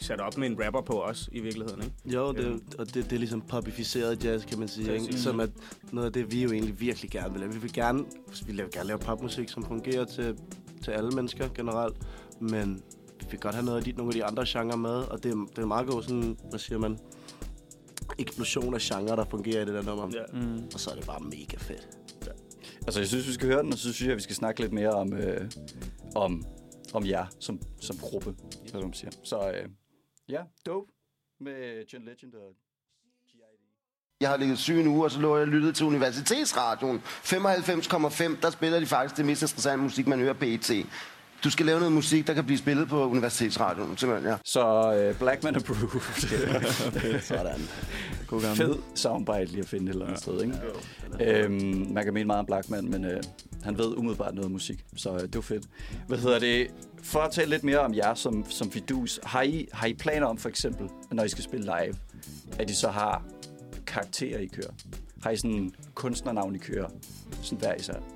sat 0.00 0.20
op 0.20 0.38
med 0.38 0.48
en 0.50 0.64
rapper 0.64 0.80
på 0.80 1.02
os 1.02 1.28
i 1.32 1.40
virkeligheden, 1.40 1.82
ikke? 1.82 2.16
Jo, 2.18 2.32
det, 2.32 2.60
og 2.78 2.86
det, 2.86 3.04
det 3.04 3.12
er 3.12 3.18
ligesom 3.18 3.40
popificeret 3.40 4.24
jazz, 4.24 4.44
kan 4.46 4.58
man 4.58 4.68
sige. 4.68 4.92
Ikke? 4.94 5.18
Som 5.18 5.40
er 5.40 5.46
noget 5.92 6.06
af 6.06 6.12
det, 6.12 6.32
vi 6.32 6.42
jo 6.42 6.52
egentlig 6.52 6.80
virkelig 6.80 7.10
gerne 7.10 7.32
vil 7.32 7.40
lave. 7.40 7.52
Vi 7.52 7.58
vil 7.58 7.72
gerne, 7.72 8.04
vi 8.46 8.52
vil 8.52 8.64
gerne 8.72 8.86
lave 8.86 8.98
popmusik, 8.98 9.48
som 9.48 9.64
fungerer 9.64 10.04
til, 10.04 10.36
til 10.84 10.90
alle 10.90 11.10
mennesker 11.10 11.48
generelt. 11.54 11.96
Men 12.40 12.82
vi 13.20 13.26
vil 13.30 13.40
godt 13.40 13.54
have 13.54 13.64
noget 13.64 13.78
af 13.78 13.84
de, 13.84 13.92
nogle 13.92 14.10
af 14.10 14.14
de 14.14 14.24
andre 14.24 14.44
genrer 14.48 14.76
med. 14.76 14.90
Og 14.90 15.22
det, 15.22 15.32
er- 15.32 15.46
det 15.56 15.58
er 15.62 15.66
meget 15.66 15.86
god 15.86 16.02
sådan, 16.02 16.36
hvad 16.50 16.58
siger 16.58 16.78
man, 16.78 16.98
eksplosion 18.18 18.74
af 18.74 18.80
genre, 18.80 19.16
der 19.16 19.24
fungerer 19.24 19.62
i 19.62 19.64
det 19.64 19.74
der 19.74 19.82
nummer. 19.82 20.10
Ja. 20.14 20.40
Mm. 20.40 20.64
Og 20.74 20.80
så 20.80 20.90
er 20.90 20.94
det 20.94 21.06
bare 21.06 21.20
mega 21.20 21.56
fedt. 21.56 21.88
Altså, 22.86 23.00
jeg 23.00 23.08
synes, 23.08 23.28
vi 23.28 23.32
skal 23.32 23.48
høre 23.48 23.62
den, 23.62 23.72
og 23.72 23.78
så 23.78 23.92
synes 23.92 24.02
jeg, 24.02 24.10
at 24.10 24.16
vi 24.16 24.22
skal 24.22 24.36
snakke 24.36 24.60
lidt 24.60 24.72
mere 24.72 24.90
om, 24.90 25.12
øh, 25.12 25.50
om, 26.14 26.44
om 26.94 27.06
jer 27.06 27.26
som, 27.40 27.60
som 27.80 27.96
gruppe, 27.96 28.34
hvad 28.70 28.82
man 28.82 28.92
siger. 28.92 29.10
Så 29.22 29.50
øh, 29.50 29.68
ja, 30.28 30.42
dope 30.66 30.92
med 31.40 31.84
John 31.92 32.04
Legend 32.04 32.34
og 32.34 32.56
Jeg 34.20 34.28
har 34.28 34.36
ligget 34.36 34.58
syg 34.58 34.80
en 34.80 34.86
uge, 34.86 35.04
og 35.04 35.10
så 35.10 35.20
lå 35.20 35.36
jeg 35.36 35.42
og 35.42 35.48
lyttede 35.48 35.72
til 35.72 35.86
Universitetsradioen. 35.86 36.98
95,5, 36.98 38.40
der 38.42 38.50
spiller 38.50 38.80
de 38.80 38.86
faktisk 38.86 39.16
det 39.16 39.26
mest 39.26 39.42
interessante 39.42 39.82
musik, 39.82 40.06
man 40.06 40.18
hører 40.18 40.32
på 40.32 40.44
ET. 40.44 40.70
Du 41.44 41.50
skal 41.50 41.66
lave 41.66 41.78
noget 41.78 41.92
musik, 41.92 42.26
der 42.26 42.34
kan 42.34 42.44
blive 42.44 42.58
spillet 42.58 42.88
på 42.88 43.08
Universitetsradioen, 43.08 43.96
simpelthen, 43.96 44.30
ja. 44.30 44.36
Så 44.44 44.92
øh, 44.94 45.18
Blackman 45.18 45.56
Approved. 45.56 47.20
Sådan. 47.22 47.60
God 48.26 48.40
gammel. 48.40 48.56
Fed 48.56 48.76
soundbite 48.94 49.44
lige 49.44 49.60
at 49.60 49.68
finde 49.68 49.84
et 49.84 49.92
eller 49.92 50.06
andet 50.06 50.20
sted, 50.20 50.42
ikke? 50.42 50.54
Øhm, 51.20 51.86
man 51.90 52.04
kan 52.04 52.14
mene 52.14 52.26
meget 52.26 52.38
om 52.38 52.46
Blackman, 52.46 52.90
men 52.90 53.04
øh, 53.04 53.22
han 53.62 53.78
ved 53.78 53.96
umiddelbart 53.96 54.34
noget 54.34 54.50
musik, 54.50 54.84
så 54.96 55.14
øh, 55.14 55.20
det 55.20 55.34
var 55.34 55.40
fedt. 55.40 55.64
Hvad 56.08 56.18
hedder 56.18 56.38
det? 56.38 56.66
For 57.02 57.18
at 57.18 57.32
tale 57.32 57.50
lidt 57.50 57.64
mere 57.64 57.78
om 57.78 57.94
jer 57.94 58.14
som, 58.14 58.50
som 58.50 58.70
fidus, 58.70 59.20
har 59.22 59.42
I, 59.42 59.68
har 59.72 59.86
I 59.86 59.94
planer 59.94 60.26
om 60.26 60.38
for 60.38 60.48
eksempel, 60.48 60.88
når 61.12 61.24
I 61.24 61.28
skal 61.28 61.44
spille 61.44 61.64
live, 61.64 61.94
at 62.58 62.70
I 62.70 62.74
så 62.74 62.88
har 62.88 63.24
karakterer 63.86 64.38
i 64.38 64.46
kører? 64.46 64.72
Har 65.22 65.30
I 65.30 65.36
sådan 65.36 65.50
en 65.50 65.74
kunstnernavn 65.94 66.54
i 66.54 66.58
kører? 66.58 66.88
Sådan 67.42 67.58
hver 67.58 67.74
især? 67.74 68.13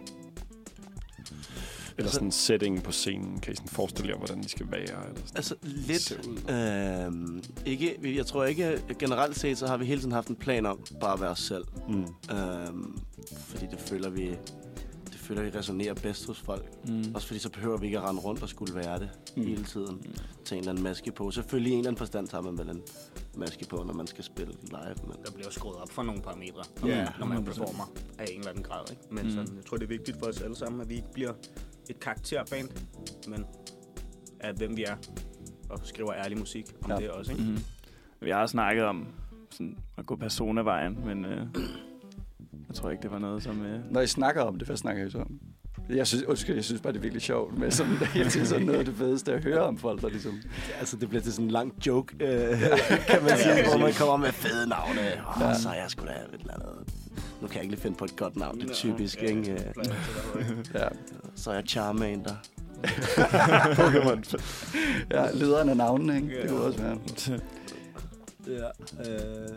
Eller 1.98 2.10
sådan 2.10 2.28
en 2.28 2.32
setting 2.32 2.82
på 2.82 2.92
scenen. 2.92 3.38
Kan 3.40 3.52
I 3.52 3.56
sådan 3.56 3.68
forestille 3.68 4.10
jer, 4.10 4.16
hvordan 4.16 4.42
de 4.42 4.48
skal 4.48 4.66
være? 4.70 4.80
Eller 4.80 5.20
sådan. 5.26 5.36
Altså 5.36 5.54
lidt. 5.62 6.20
Øhm, 6.50 7.42
ikke, 7.66 8.16
jeg 8.16 8.26
tror 8.26 8.44
ikke, 8.44 8.82
generelt 8.98 9.38
set, 9.38 9.58
så 9.58 9.66
har 9.66 9.76
vi 9.76 9.84
hele 9.84 10.00
tiden 10.00 10.12
haft 10.12 10.28
en 10.28 10.36
plan 10.36 10.66
om 10.66 10.80
bare 11.00 11.12
at 11.12 11.20
være 11.20 11.30
os 11.30 11.40
selv. 11.40 11.64
Mm. 11.88 12.34
Øhm, 12.36 12.98
fordi 13.32 13.66
det 13.70 13.80
føler 13.80 14.10
vi, 14.10 14.36
føler 15.28 15.42
vi 15.42 15.50
resonerer 15.58 15.94
bedst 15.94 16.26
hos 16.26 16.40
folk. 16.40 16.86
Mm. 16.88 17.04
Også 17.14 17.26
fordi 17.26 17.40
så 17.40 17.50
behøver 17.50 17.76
vi 17.78 17.86
ikke 17.86 17.98
at 17.98 18.04
rende 18.04 18.20
rundt 18.20 18.42
og 18.42 18.48
skulle 18.48 18.74
være 18.74 18.98
det 18.98 19.10
Mm. 19.36 19.42
hele 19.42 19.64
tiden. 19.64 19.94
Mm. 19.96 20.02
Tage 20.44 20.56
en 20.56 20.58
eller 20.58 20.70
anden 20.70 20.84
maske 20.84 21.12
på. 21.12 21.30
Selvfølgelig 21.30 21.70
i 21.70 21.72
en 21.72 21.78
eller 21.78 21.88
anden 21.90 21.98
forstand 21.98 22.28
tager 22.28 22.42
man 22.42 22.58
vel 22.58 22.68
en 22.70 22.82
maske 23.36 23.66
på, 23.70 23.76
når 23.86 23.94
man 23.94 24.06
skal 24.06 24.24
spille 24.24 24.52
live. 24.64 24.94
Men 25.06 25.16
Der 25.26 25.32
bliver 25.34 25.50
skruet 25.50 25.76
op 25.76 25.90
for 25.90 26.02
nogle 26.02 26.22
parametre, 26.22 26.62
når, 26.80 26.88
Ja, 26.88 26.96
man, 26.96 27.12
når 27.18 27.26
man 27.26 27.38
100%. 27.38 27.44
performer 27.44 27.92
af 28.18 28.24
en 28.32 28.38
eller 28.38 28.50
anden 28.50 28.64
grad. 28.64 28.84
Ikke? 28.90 29.02
Men 29.10 29.24
Mm. 29.24 29.30
sådan, 29.30 29.56
jeg 29.56 29.64
tror, 29.64 29.76
det 29.76 29.84
er 29.84 29.88
vigtigt 29.88 30.18
for 30.18 30.26
os 30.26 30.40
alle 30.42 30.56
sammen, 30.56 30.80
at 30.80 30.88
vi 30.88 30.94
ikke 30.94 31.12
bliver 31.12 31.32
et 31.90 32.00
karakterband, 32.00 32.68
men 33.28 33.44
af 34.40 34.54
hvem 34.54 34.76
vi 34.76 34.84
er, 34.84 34.96
og 35.70 35.80
skriver 35.84 36.14
ærlig 36.14 36.38
musik 36.38 36.66
om 36.82 36.90
Ja. 36.90 36.96
det 36.96 37.10
også. 37.10 37.32
Ikke? 37.32 37.44
Mm. 37.44 37.58
Vi 38.20 38.30
har 38.30 38.46
snakket 38.46 38.84
om 38.84 39.06
sådan, 39.50 39.78
at 39.96 40.06
gå 40.06 40.16
personavejen, 40.16 40.98
men 41.04 41.24
øh, 41.24 41.46
jeg 42.68 42.74
tror 42.76 42.90
ikke, 42.90 43.02
det 43.02 43.10
var 43.10 43.18
noget, 43.18 43.42
som... 43.42 43.62
Øh, 43.66 43.80
Når 43.90 44.00
I 44.00 44.06
snakker 44.06 44.42
om 44.42 44.58
det, 44.58 44.66
hvad 44.68 44.76
snakker 44.76 45.06
I 45.06 45.10
så 45.10 45.18
om? 45.18 45.38
Jeg 45.88 46.06
synes, 46.06 46.24
undskyld, 46.24 46.54
jeg 46.54 46.64
synes 46.64 46.80
bare, 46.80 46.92
det 46.92 46.98
er 46.98 47.02
virkelig 47.02 47.22
sjovt 47.22 47.58
med 47.58 47.70
sådan, 47.70 47.92
hele 47.96 48.30
tiden 48.30 48.46
sådan 48.46 48.66
noget 48.66 48.78
af 48.78 48.84
det 48.84 48.94
fedeste 48.94 49.32
at 49.32 49.44
høre 49.44 49.60
om 49.62 49.78
folk, 49.78 50.02
der 50.02 50.08
ligesom... 50.08 50.34
altså, 50.78 50.96
det 50.96 51.08
bliver 51.08 51.22
til 51.22 51.32
sådan 51.32 51.44
en 51.44 51.50
lang 51.50 51.86
joke, 51.86 52.14
øh, 52.20 52.58
kan 53.08 53.22
man 53.22 53.38
sige, 53.38 53.68
hvor 53.68 53.78
man 53.78 53.92
kommer 53.92 54.16
med 54.16 54.32
fede 54.32 54.68
navne. 54.68 55.00
Oh, 55.00 55.42
Ja. 55.42 55.54
Så 55.54 55.68
er 55.68 55.74
jeg 55.74 55.90
skulle 55.90 56.12
da 56.12 56.18
et 56.34 56.40
eller 56.40 56.54
andet. 56.54 56.94
Nu 57.40 57.46
kan 57.46 57.54
jeg 57.56 57.62
ikke 57.62 57.74
lige 57.74 57.82
finde 57.82 57.96
på 57.96 58.04
et 58.04 58.16
godt 58.16 58.36
navn, 58.36 58.60
det 58.60 58.70
er 58.70 58.74
typisk, 58.74 59.22
ja, 59.22 59.28
ikke? 59.28 59.72
ja, 60.74 60.88
Så 61.34 61.50
er 61.50 61.54
jeg 61.54 61.64
Charmander. 61.68 62.34
Pokémon. 63.78 64.40
ja 65.10 65.30
lederen 65.34 65.68
af 65.68 65.76
navnene, 65.76 66.16
ikke? 66.16 66.42
Det 66.42 66.50
kunne 66.50 66.60
også 66.60 66.82
være. 66.82 66.98
Ja, 68.46 68.68
øh, 69.10 69.48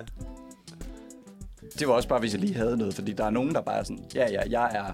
Det 1.79 1.87
var 1.87 1.93
også 1.93 2.09
bare, 2.09 2.19
hvis 2.19 2.33
jeg 2.33 2.41
lige 2.41 2.53
havde 2.53 2.77
noget, 2.77 2.93
fordi 2.93 3.11
der 3.13 3.25
er 3.25 3.29
nogen, 3.29 3.53
der 3.55 3.61
bare 3.61 3.79
er 3.79 3.83
sådan, 3.83 4.03
ja, 4.15 4.31
ja, 4.31 4.41
jeg 4.49 4.71
er 4.75 4.93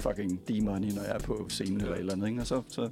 fucking 0.00 0.40
D-money, 0.50 0.94
når 0.94 1.02
jeg 1.02 1.14
er 1.14 1.18
på 1.18 1.46
scenen 1.48 1.80
eller 1.80 1.94
et 1.94 1.98
eller 2.00 2.12
andet, 2.12 2.28
ikke? 2.28 2.40
Og 2.40 2.46
så, 2.46 2.62
så 2.68 2.88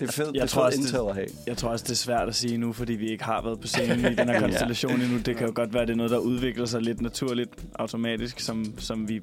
det 0.00 0.08
er 0.08 0.12
fedt, 0.12 0.34
Jeg 0.34 0.42
det 0.42 0.50
tror 0.50 0.62
også, 0.62 0.78
det- 0.78 1.08
at 1.08 1.14
have. 1.14 1.26
Jeg 1.46 1.56
tror 1.56 1.68
også, 1.68 1.82
det 1.84 1.90
er 1.90 1.94
svært 1.96 2.28
at 2.28 2.34
sige 2.34 2.58
nu, 2.58 2.72
fordi 2.72 2.92
vi 2.92 3.08
ikke 3.10 3.24
har 3.24 3.42
været 3.42 3.60
på 3.60 3.66
scenen 3.66 4.12
i 4.12 4.14
den 4.14 4.28
her 4.28 4.40
konstellation 4.44 5.00
endnu. 5.00 5.18
Det 5.18 5.36
kan 5.36 5.46
jo 5.46 5.52
godt 5.56 5.74
være, 5.74 5.86
det 5.86 5.92
er 5.92 5.96
noget, 5.96 6.10
der 6.10 6.18
udvikler 6.18 6.66
sig 6.66 6.82
lidt 6.82 7.00
naturligt, 7.00 7.50
automatisk, 7.78 8.40
som, 8.40 8.64
som 8.78 9.08
vi 9.08 9.20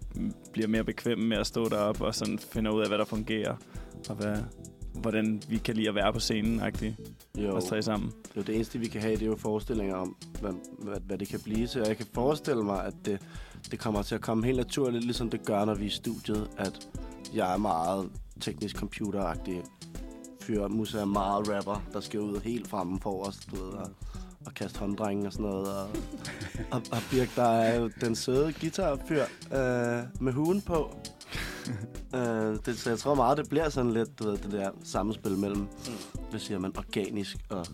bliver 0.54 0.68
mere 0.68 0.84
bekvemme 0.84 1.26
med 1.28 1.38
at 1.38 1.48
stå 1.48 1.70
deroppe 1.70 2.06
og 2.06 2.16
sådan 2.16 2.40
finder 2.40 2.72
ud 2.72 2.82
af, 2.82 2.88
hvad 2.88 2.98
der 2.98 3.06
fungerer, 3.06 3.56
og 4.10 4.16
hvad, 4.16 4.36
hvordan 5.02 5.42
vi 5.50 5.58
kan 5.58 5.76
lide 5.76 5.90
at 5.90 5.96
være 5.96 6.14
på 6.14 6.20
scenen, 6.20 6.60
agtigt, 6.60 6.96
jo. 7.38 7.56
os 7.56 7.64
tre 7.64 7.82
sammen. 7.82 8.12
Det 8.28 8.38
jo 8.38 8.42
det 8.42 8.56
eneste, 8.56 8.80
vi 8.80 8.88
kan 8.88 9.02
have, 9.02 9.14
det 9.14 9.22
er 9.22 9.26
jo 9.26 9.36
forestillinger 9.36 9.96
om, 9.96 10.16
hvad, 10.42 10.54
hvad, 10.80 10.98
hvad 11.06 11.18
det 11.18 11.28
kan 11.28 11.40
blive 11.40 11.68
til. 11.68 11.82
Og 11.82 11.88
jeg 11.88 11.98
kan 11.98 12.06
forestille 12.14 12.64
mig, 12.64 12.86
at 12.86 12.94
det, 13.06 13.22
det 13.72 13.80
kommer 13.80 14.02
til 14.02 14.16
at 14.16 14.22
komme 14.22 14.46
helt 14.46 14.58
naturligt, 14.58 15.04
ligesom 15.04 15.30
det 15.30 15.46
gør, 15.46 15.66
når 15.66 15.74
vi 15.74 15.84
er 15.84 15.88
i 15.88 15.90
studiet, 15.90 16.50
at 16.58 16.88
jeg 17.34 17.54
er 17.54 17.58
meget 17.58 18.10
teknisk 18.42 18.76
computeragtig 18.76 19.62
fyr. 20.42 20.68
Musa 20.68 21.00
er 21.00 21.06
meget 21.06 21.50
rapper, 21.56 21.84
der 21.94 22.00
skal 22.00 22.20
ud 22.20 22.42
helt 22.44 22.68
fremme 22.68 23.00
for 23.00 23.28
os, 23.28 23.38
du 23.52 23.56
ved, 23.56 23.74
og, 23.74 23.90
og 24.46 24.54
kaste 24.54 24.80
hånddrenge 24.80 25.28
og 25.28 25.34
sådan 25.34 25.46
noget. 25.46 25.68
Og, 25.68 25.90
og, 26.72 26.82
og 26.92 26.98
Birk, 27.12 27.36
der 27.36 27.44
er 27.44 27.80
jo 27.80 27.90
den 28.02 28.16
søde 28.16 28.54
guitarfyr 28.62 29.24
øh, 29.52 30.04
med 30.20 30.34
huen 30.34 30.62
på. 30.62 30.96
øh, 32.16 32.58
det, 32.66 32.80
så 32.80 32.90
jeg 32.90 33.00
tror 33.00 33.14
meget, 33.16 33.38
det 33.38 33.50
bliver 33.50 33.70
sådan 33.70 33.92
lidt, 33.92 34.20
du 34.20 34.24
ved, 34.30 34.38
det 34.38 34.52
der 34.52 34.70
sammenspil 34.84 35.38
mellem, 35.38 35.68
hvad 36.30 36.40
siger 36.40 36.60
man, 36.60 36.78
organisk 36.78 37.38
og, 37.50 37.66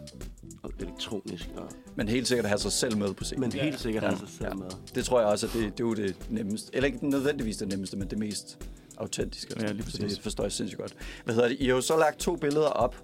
og 0.63 0.71
elektronisk. 0.79 1.49
Og, 1.57 1.69
Men 1.95 2.07
helt 2.07 2.27
sikkert 2.27 2.45
at 2.45 2.49
have 2.49 2.59
sig 2.59 2.71
selv 2.71 2.97
med 2.97 3.13
på 3.13 3.23
scenen. 3.23 3.41
men 3.41 3.51
helt 3.51 3.79
sikkert 3.79 4.03
Ja. 4.03 4.09
har 4.09 4.17
sig 4.17 4.29
selv 4.29 4.47
Ja. 4.47 4.53
med. 4.53 4.65
Det 4.95 5.05
tror 5.05 5.19
jeg 5.19 5.29
også, 5.29 5.47
at 5.47 5.53
det, 5.53 5.63
det 5.77 5.83
er 5.83 5.87
jo 5.87 5.93
det 5.93 6.15
nemmeste. 6.29 6.69
Eller 6.75 6.87
ikke 6.87 7.09
nødvendigvis 7.09 7.57
det 7.57 7.67
nemmeste, 7.67 7.97
men 7.97 8.09
det 8.09 8.17
mest 8.19 8.57
autentiske. 8.97 9.53
Ja, 9.61 9.71
lige 9.71 9.83
præcis. 9.83 9.99
det 10.13 10.21
forstår 10.23 10.43
jeg 10.43 10.51
sindssygt 10.51 10.79
godt. 10.81 10.93
Hvad 11.25 11.35
hedder 11.35 11.49
det? 11.49 11.57
I 11.59 11.65
har 11.67 11.75
jo 11.75 11.81
så 11.81 11.97
lagt 11.97 12.19
to 12.19 12.35
billeder 12.35 12.67
op, 12.67 12.95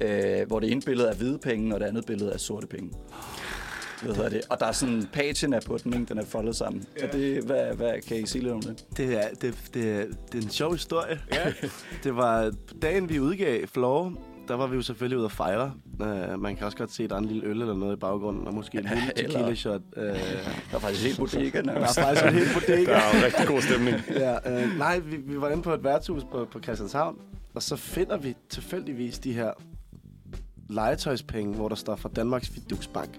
øh, 0.00 0.46
hvor 0.46 0.60
det 0.60 0.72
ene 0.72 0.80
billede 0.80 1.08
er 1.08 1.14
hvide 1.14 1.38
penge, 1.38 1.74
og 1.74 1.80
det 1.80 1.86
andet 1.86 2.06
billede 2.06 2.32
er 2.32 2.38
sorte 2.38 2.66
penge. 2.66 2.90
Hvad 4.02 4.14
hedder 4.14 4.28
det? 4.30 4.40
Og 4.50 4.60
der 4.60 4.66
er 4.66 4.72
sådan 4.72 5.08
pagen 5.12 5.52
er 5.52 5.60
på 5.66 5.78
den, 5.84 5.92
ikke? 5.94 6.06
Den 6.06 6.18
er 6.18 6.24
foldet 6.24 6.56
sammen. 6.56 6.84
Ja. 7.00 7.06
Og 7.06 7.12
det, 7.12 7.44
hvad, 7.44 7.74
hvad 7.74 7.92
kan 8.08 8.16
I 8.16 8.26
sige 8.26 8.42
lidt 8.42 8.52
om 8.54 8.60
det? 8.62 8.84
Det 8.96 9.14
er, 9.24 9.28
det, 9.40 9.54
det, 9.74 10.08
det 10.32 10.38
er 10.38 10.42
en 10.42 10.50
sjov 10.50 10.72
historie. 10.72 11.20
Ja. 11.32 11.52
det 12.04 12.16
var 12.16 12.52
dagen, 12.82 13.08
vi 13.08 13.20
udgav 13.20 13.66
Floor. 13.66 14.12
Der 14.48 14.54
var 14.54 14.66
vi 14.66 14.76
jo 14.76 14.82
selvfølgelig 14.82 15.18
ude 15.18 15.24
at 15.24 15.32
fejre. 15.32 15.72
Uh, 16.00 16.40
man 16.40 16.56
kan 16.56 16.66
også 16.66 16.78
godt 16.78 16.92
se, 16.92 17.04
at 17.04 17.10
der 17.10 17.16
er 17.16 17.20
en 17.20 17.24
lille 17.26 17.46
øl 17.46 17.60
eller 17.60 17.74
noget 17.74 17.96
i 17.96 17.98
baggrunden, 17.98 18.46
og 18.46 18.54
måske 18.54 18.78
en 18.78 18.84
lille 18.84 19.12
tequila 19.16 19.54
shot. 19.54 19.80
Uh, 19.96 20.02
Der 20.02 20.12
er 20.72 20.78
faktisk 20.78 21.04
helt 21.04 21.18
bodega 21.18 21.60
der 21.62 21.72
er 21.72 21.86
faktisk 21.92 22.24
en 22.26 22.32
helt 22.34 22.48
Der 22.54 22.60
bodega. 22.60 22.92
er 22.92 23.18
jo 23.20 23.26
rigtig 23.26 23.46
god 23.46 23.62
stemning. 23.62 23.96
ja, 24.10 24.64
uh, 24.64 24.78
nej, 24.78 24.98
vi, 24.98 25.16
vi 25.16 25.40
var 25.40 25.48
inde 25.48 25.62
på 25.62 25.74
et 25.74 25.84
værtshus 25.84 26.22
på, 26.32 26.48
på 26.52 26.60
Christianshavn, 26.60 27.18
og 27.54 27.62
så 27.62 27.76
finder 27.76 28.16
vi 28.16 28.34
tilfældigvis 28.50 29.18
de 29.18 29.32
her 29.32 29.50
legetøjspenge, 30.70 31.54
hvor 31.54 31.68
der 31.68 31.76
står 31.76 31.96
fra 31.96 32.08
Danmarks 32.16 32.48
Fiduksbank, 32.48 33.10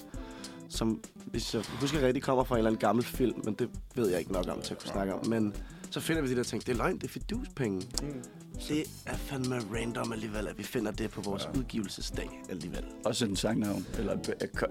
som, 0.73 1.01
hvis 1.25 1.53
jeg 1.53 1.63
husker 1.79 2.01
rigtigt, 2.01 2.25
kommer 2.25 2.43
fra 2.43 2.55
en 2.55 2.57
eller 2.57 2.69
anden 2.69 2.79
gammel 2.79 3.05
film, 3.05 3.41
men 3.45 3.53
det 3.53 3.69
ved 3.95 4.09
jeg 4.09 4.19
ikke 4.19 4.31
nok 4.31 4.45
om 4.49 4.61
til 4.61 4.73
at 4.73 4.79
kunne 4.79 4.89
snakke 4.89 5.13
om. 5.13 5.27
Men 5.27 5.53
så 5.89 5.99
finder 5.99 6.21
vi 6.21 6.29
de 6.29 6.35
der 6.35 6.43
ting, 6.43 6.65
det 6.65 6.73
er 6.73 6.77
løgn, 6.77 6.95
det 6.95 7.03
er 7.03 7.07
fiduspenge. 7.07 7.81
Mm. 8.01 8.23
Det 8.67 8.83
er 9.05 9.15
fandme 9.15 9.55
random 9.73 10.13
alligevel, 10.13 10.47
at 10.47 10.57
vi 10.57 10.63
finder 10.63 10.91
det 10.91 11.09
på 11.09 11.21
vores 11.21 11.49
ja. 11.53 11.59
udgivelsesdag 11.59 12.29
alligevel. 12.49 12.83
Også 13.05 13.25
en 13.25 13.35
sangnavn, 13.35 13.85
eller 13.97 14.13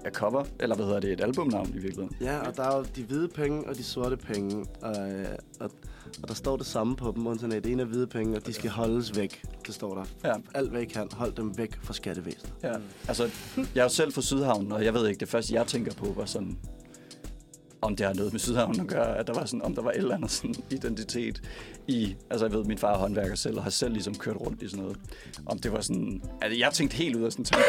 et 0.05 0.13
cover, 0.13 0.43
eller 0.59 0.75
hvad 0.75 0.85
hedder 0.85 0.99
det, 0.99 1.11
et 1.11 1.21
albumnavn 1.21 1.69
i 1.69 1.71
virkeligheden. 1.77 2.11
Ja, 2.21 2.39
og 2.39 2.57
der 2.57 2.63
er 2.63 2.77
jo 2.77 2.85
de 2.95 3.03
hvide 3.03 3.27
penge 3.27 3.67
og 3.67 3.77
de 3.77 3.83
sorte 3.83 4.17
penge, 4.17 4.65
og, 4.81 5.11
øh, 5.11 5.25
og, 5.59 5.71
og 6.21 6.27
der 6.27 6.33
står 6.33 6.57
det 6.57 6.65
samme 6.65 6.95
på 6.95 7.13
dem, 7.15 7.27
undtagen 7.27 7.53
at 7.53 7.65
ene 7.65 7.81
er 7.81 7.85
hvide 7.85 8.07
penge, 8.07 8.37
og 8.37 8.45
de 8.47 8.53
skal 8.53 8.69
holdes 8.69 9.17
væk. 9.17 9.43
Det 9.67 9.75
står 9.75 9.95
der. 9.95 10.05
Ja. 10.23 10.33
Alt 10.53 10.69
hvad 10.69 10.81
I 10.81 10.85
kan, 10.85 11.07
hold 11.11 11.33
dem 11.33 11.57
væk 11.57 11.79
fra 11.81 11.93
skattevæsenet. 11.93 12.53
Ja, 12.63 12.73
altså, 13.07 13.29
jeg 13.57 13.81
er 13.81 13.83
jo 13.83 13.89
selv 13.89 14.13
fra 14.13 14.21
Sydhavn, 14.21 14.71
og 14.71 14.85
jeg 14.85 14.93
ved 14.93 15.07
ikke, 15.07 15.19
det 15.19 15.29
første, 15.29 15.53
jeg 15.53 15.67
tænker 15.67 15.93
på, 15.93 16.05
var 16.05 16.25
sådan 16.25 16.57
om 17.83 17.95
det 17.95 18.05
har 18.05 18.13
noget 18.13 18.31
med 18.33 18.39
Sydhavn 18.39 18.79
at 18.79 18.87
gøre, 18.87 19.17
at 19.17 19.27
der 19.27 19.33
var 19.33 19.45
sådan, 19.45 19.61
om 19.61 19.75
der 19.75 19.81
var 19.81 19.91
et 19.91 19.97
eller 19.97 20.15
andet 20.15 20.31
sådan 20.31 20.55
identitet 20.69 21.41
i, 21.87 22.15
altså 22.29 22.45
jeg 22.45 22.53
ved, 22.55 22.63
min 22.63 22.77
far 22.77 22.93
er 22.93 22.97
håndværker 22.97 23.35
selv, 23.35 23.57
og 23.57 23.63
har 23.63 23.69
selv 23.69 23.93
ligesom 23.93 24.15
kørt 24.15 24.35
rundt 24.35 24.61
i 24.61 24.67
sådan 24.69 24.83
noget. 24.83 24.97
Om 25.45 25.59
det 25.59 25.71
var 25.71 25.81
sådan, 25.81 26.21
altså 26.41 26.59
jeg 26.59 26.69
tænkte 26.73 26.97
helt 26.97 27.15
ud 27.15 27.23
af 27.23 27.31
sådan 27.31 27.45
tanke. 27.45 27.65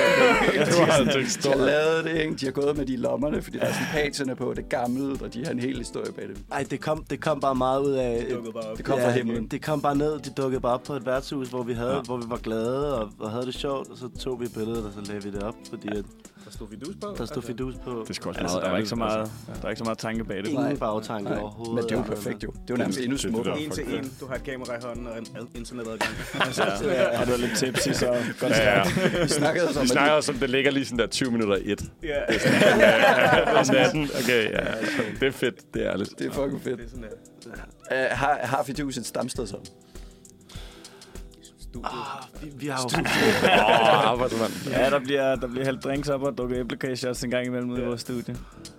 Jeg 0.60 0.68
tror, 0.68 0.84
han 0.84 1.08
tænkte 1.12 1.42
de 1.42 1.48
har 1.58 1.66
lavet 1.66 2.04
det, 2.04 2.20
ikke? 2.20 2.34
De 2.34 2.44
har 2.44 2.52
gået 2.52 2.76
med 2.76 2.86
de 2.86 2.96
lommerne, 2.96 3.42
fordi 3.42 3.58
der 3.58 3.64
er 3.64 3.72
sådan 3.72 3.86
patina 3.92 4.34
på, 4.34 4.54
det 4.56 4.68
gammelt, 4.68 5.22
og 5.22 5.34
de 5.34 5.44
har 5.44 5.52
en 5.52 5.58
hel 5.58 5.78
historie 5.78 6.12
bag 6.12 6.28
det. 6.28 6.38
Ej, 6.52 6.64
det 6.70 6.80
kom, 6.80 7.04
det 7.10 7.20
kom 7.20 7.40
bare 7.40 7.54
meget 7.54 7.82
ud 7.82 7.92
af... 7.92 8.26
Det 8.28 8.54
bare 8.54 8.62
op. 8.70 8.76
Det 8.76 8.84
kom 8.84 8.98
fra 9.00 9.10
himlen. 9.10 9.46
Det 9.46 9.62
kom 9.62 9.80
bare 9.80 9.96
ned, 9.96 10.18
det 10.18 10.36
dukkede 10.36 10.60
bare 10.60 10.72
op 10.74 10.82
på 10.82 10.92
et 10.92 11.06
værtshus, 11.06 11.48
hvor 11.48 11.62
vi, 11.62 11.72
havde, 11.72 11.90
Ja. 11.90 11.96
ja. 11.96 12.02
hvor 12.02 12.16
vi 12.16 12.24
var 12.28 12.36
glade 12.36 12.98
og, 13.00 13.10
og 13.18 13.30
havde 13.30 13.46
det 13.46 13.54
sjovt, 13.54 13.90
og 13.90 13.98
så 13.98 14.08
tog 14.20 14.40
vi 14.40 14.46
billedet, 14.54 14.84
og 14.86 14.92
så 14.92 15.00
lagde 15.12 15.22
vi 15.24 15.30
det 15.30 15.42
op, 15.42 15.54
fordi 15.70 15.88
at 15.88 16.04
Der 16.44 16.50
stod 16.50 16.68
fidus 16.70 16.94
på. 17.00 17.14
der 17.18 17.24
stod 17.26 17.42
fidus 17.42 17.74
på. 17.84 18.04
Det 18.08 18.16
skal 18.16 18.28
også 18.28 18.40
Altså, 18.40 18.54
meget 18.56 18.64
der 18.64 18.70
var 18.70 18.76
ikke 18.78 18.88
så 18.88 18.96
meget, 18.96 19.30
der 19.46 19.62
var 19.62 19.68
ikke 19.70 19.78
så 19.78 19.84
meget 19.84 19.98
tanke 19.98 20.24
bag 20.24 20.36
det. 20.36 20.46
Ingen 20.48 20.64
Nej. 20.64 20.74
bagtanke 20.76 21.30
Nej, 21.30 21.38
overhovedet. 21.40 21.74
Men 21.74 21.84
det 21.84 21.90
er 21.92 21.96
jo 21.96 22.02
Altså. 22.02 22.14
perfekt 22.14 22.44
jo. 22.44 22.48
Det 22.50 22.58
er 22.58 22.64
jo 22.70 22.76
nærmest 22.76 22.98
endnu 22.98 23.14
er 23.14 23.18
smukkere. 23.18 23.60
En 23.60 23.70
til 23.70 23.94
en. 23.94 24.12
Du 24.20 24.26
har 24.26 24.34
et 24.34 24.42
kamera 24.44 24.74
i 24.78 24.82
hånden 24.82 25.06
og 25.06 25.18
en 25.18 25.26
ad- 25.36 25.46
internetadgang. 25.56 26.12
Ja, 26.84 27.20
og 27.20 27.26
du 27.26 27.32
er 27.32 27.36
lidt 27.36 27.56
tipsy, 27.56 27.88
så 27.88 28.06
godt 28.40 28.52
Ja, 28.52 28.78
ja. 28.78 28.84
Vi 29.22 29.28
snakkede 29.28 29.66
altså 29.66 29.80
Vi 29.80 29.84
om, 29.84 29.86
snakker 29.86 30.12
at 30.12 30.16
også 30.16 30.32
om, 30.32 30.38
det 30.38 30.50
ligger 30.50 30.70
lige 30.70 30.84
sådan 30.84 30.98
der 30.98 31.06
20 31.06 31.30
minutter 31.30 31.56
i 31.56 31.72
et. 31.72 31.82
ja, 32.02 32.20
Om 33.60 33.66
natten. 33.72 34.08
Okay, 34.24 34.50
ja. 34.52 34.58
Det 35.20 35.28
er 35.28 35.32
fedt. 35.32 35.74
Det 35.74 35.86
er 35.86 35.92
ærligt. 35.92 36.18
det 36.18 36.26
er 36.26 36.30
fucking 36.32 36.62
fedt. 36.62 36.78
det 36.78 36.86
er 36.86 36.90
sådan 36.90 37.04
der. 37.04 38.10
Uh, 38.12 38.18
har, 38.18 38.38
har 38.42 38.62
Fidus 38.62 38.96
et 38.96 39.06
stamsted 39.06 39.46
så? 39.46 39.56
Studiet. 41.74 41.92
Ah, 41.92 42.42
vi, 42.42 42.50
vi 42.56 42.66
har 42.66 42.82
jo... 42.82 42.98
Åh, 42.98 44.10
arbejdsmand. 44.10 44.52
Ja, 44.70 44.90
der 44.90 44.98
bliver, 44.98 45.36
der 45.36 45.46
bliver 45.48 45.64
hældt 45.64 45.84
drinks 45.84 46.08
op 46.08 46.22
og 46.22 46.38
drukket 46.38 46.58
æblekageshots 46.58 47.24
en 47.24 47.30
gang 47.30 47.46
imellem 47.46 47.70
ude 47.70 47.82
i 47.82 47.84
vores 47.84 48.00
studie. 48.00 48.36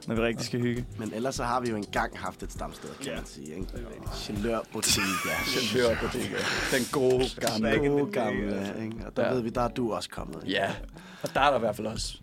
Når 0.07 0.15
vi 0.15 0.21
rigtig 0.21 0.45
skal 0.45 0.59
hygge. 0.61 0.85
Men 0.99 1.11
ellers 1.13 1.35
så 1.35 1.43
har 1.43 1.61
vi 1.61 1.69
jo 1.69 1.75
engang 1.75 2.19
haft 2.19 2.43
et 2.43 2.51
stamsted, 2.51 2.89
kan 2.97 3.05
Ja. 3.07 3.15
man 3.15 3.25
sige. 3.25 3.55
Ikke? 3.55 3.67
Chalør 4.13 4.59
Bottega. 4.73 5.95
På 6.01 6.07
det. 6.13 6.25
Den 6.71 6.81
gode 6.91 7.25
gamle. 7.39 7.69
The 7.69 7.89
Gode 7.89 8.11
gamle, 8.11 8.73
ikke? 8.83 8.95
Og 9.05 9.17
der 9.17 9.25
Ja. 9.27 9.33
ved 9.33 9.41
vi, 9.41 9.49
der 9.49 9.61
er 9.61 9.67
du 9.67 9.93
også 9.93 10.09
kommet. 10.09 10.37
ikke? 10.43 10.55
Ja, 10.57 10.71
og 11.23 11.29
der 11.33 11.41
er 11.41 11.49
der 11.49 11.57
i 11.57 11.59
hvert 11.59 11.75
fald 11.75 11.87
også. 11.87 12.17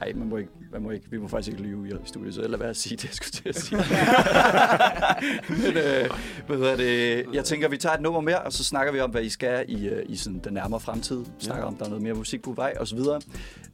Nej, 0.00 0.12
man 0.16 0.28
må 0.28 0.36
ikke, 0.36 0.50
man 0.72 0.82
må 0.82 0.90
ikke, 0.90 1.10
vi 1.10 1.18
må 1.18 1.28
faktisk 1.28 1.48
ikke 1.48 1.62
lyve 1.62 1.88
i 1.88 1.92
studiet, 2.04 2.34
så 2.34 2.48
lad 2.48 2.58
være 2.58 2.70
at 2.70 2.76
sige 2.76 2.96
det, 2.96 3.04
jeg 3.04 3.14
skulle 3.14 3.30
til 3.30 3.48
at 3.48 3.56
sige. 3.56 3.76
Men 5.62 5.76
øh, 5.76 6.10
hvad 6.46 6.56
hedder 6.56 6.76
det? 6.76 7.26
Jeg 7.34 7.44
tænker, 7.44 7.68
vi 7.68 7.76
tager 7.76 7.94
et 7.94 8.00
nummer 8.00 8.20
mere, 8.20 8.42
og 8.42 8.52
så 8.52 8.64
snakker 8.64 8.92
vi 8.92 9.00
om, 9.00 9.10
hvad 9.10 9.22
I 9.22 9.28
skal 9.28 9.64
i, 9.68 9.88
øh, 9.88 10.04
i 10.08 10.16
sådan 10.16 10.40
den 10.44 10.54
nærmere 10.54 10.80
fremtid. 10.80 11.24
Snakker 11.38 11.64
om, 11.64 11.76
der 11.76 11.84
er 11.84 11.88
noget 11.88 12.02
mere 12.02 12.14
musik 12.14 12.42
på 12.42 12.52
vej, 12.52 12.74
og 12.80 12.88
så 12.88 12.96
videre. 12.96 13.20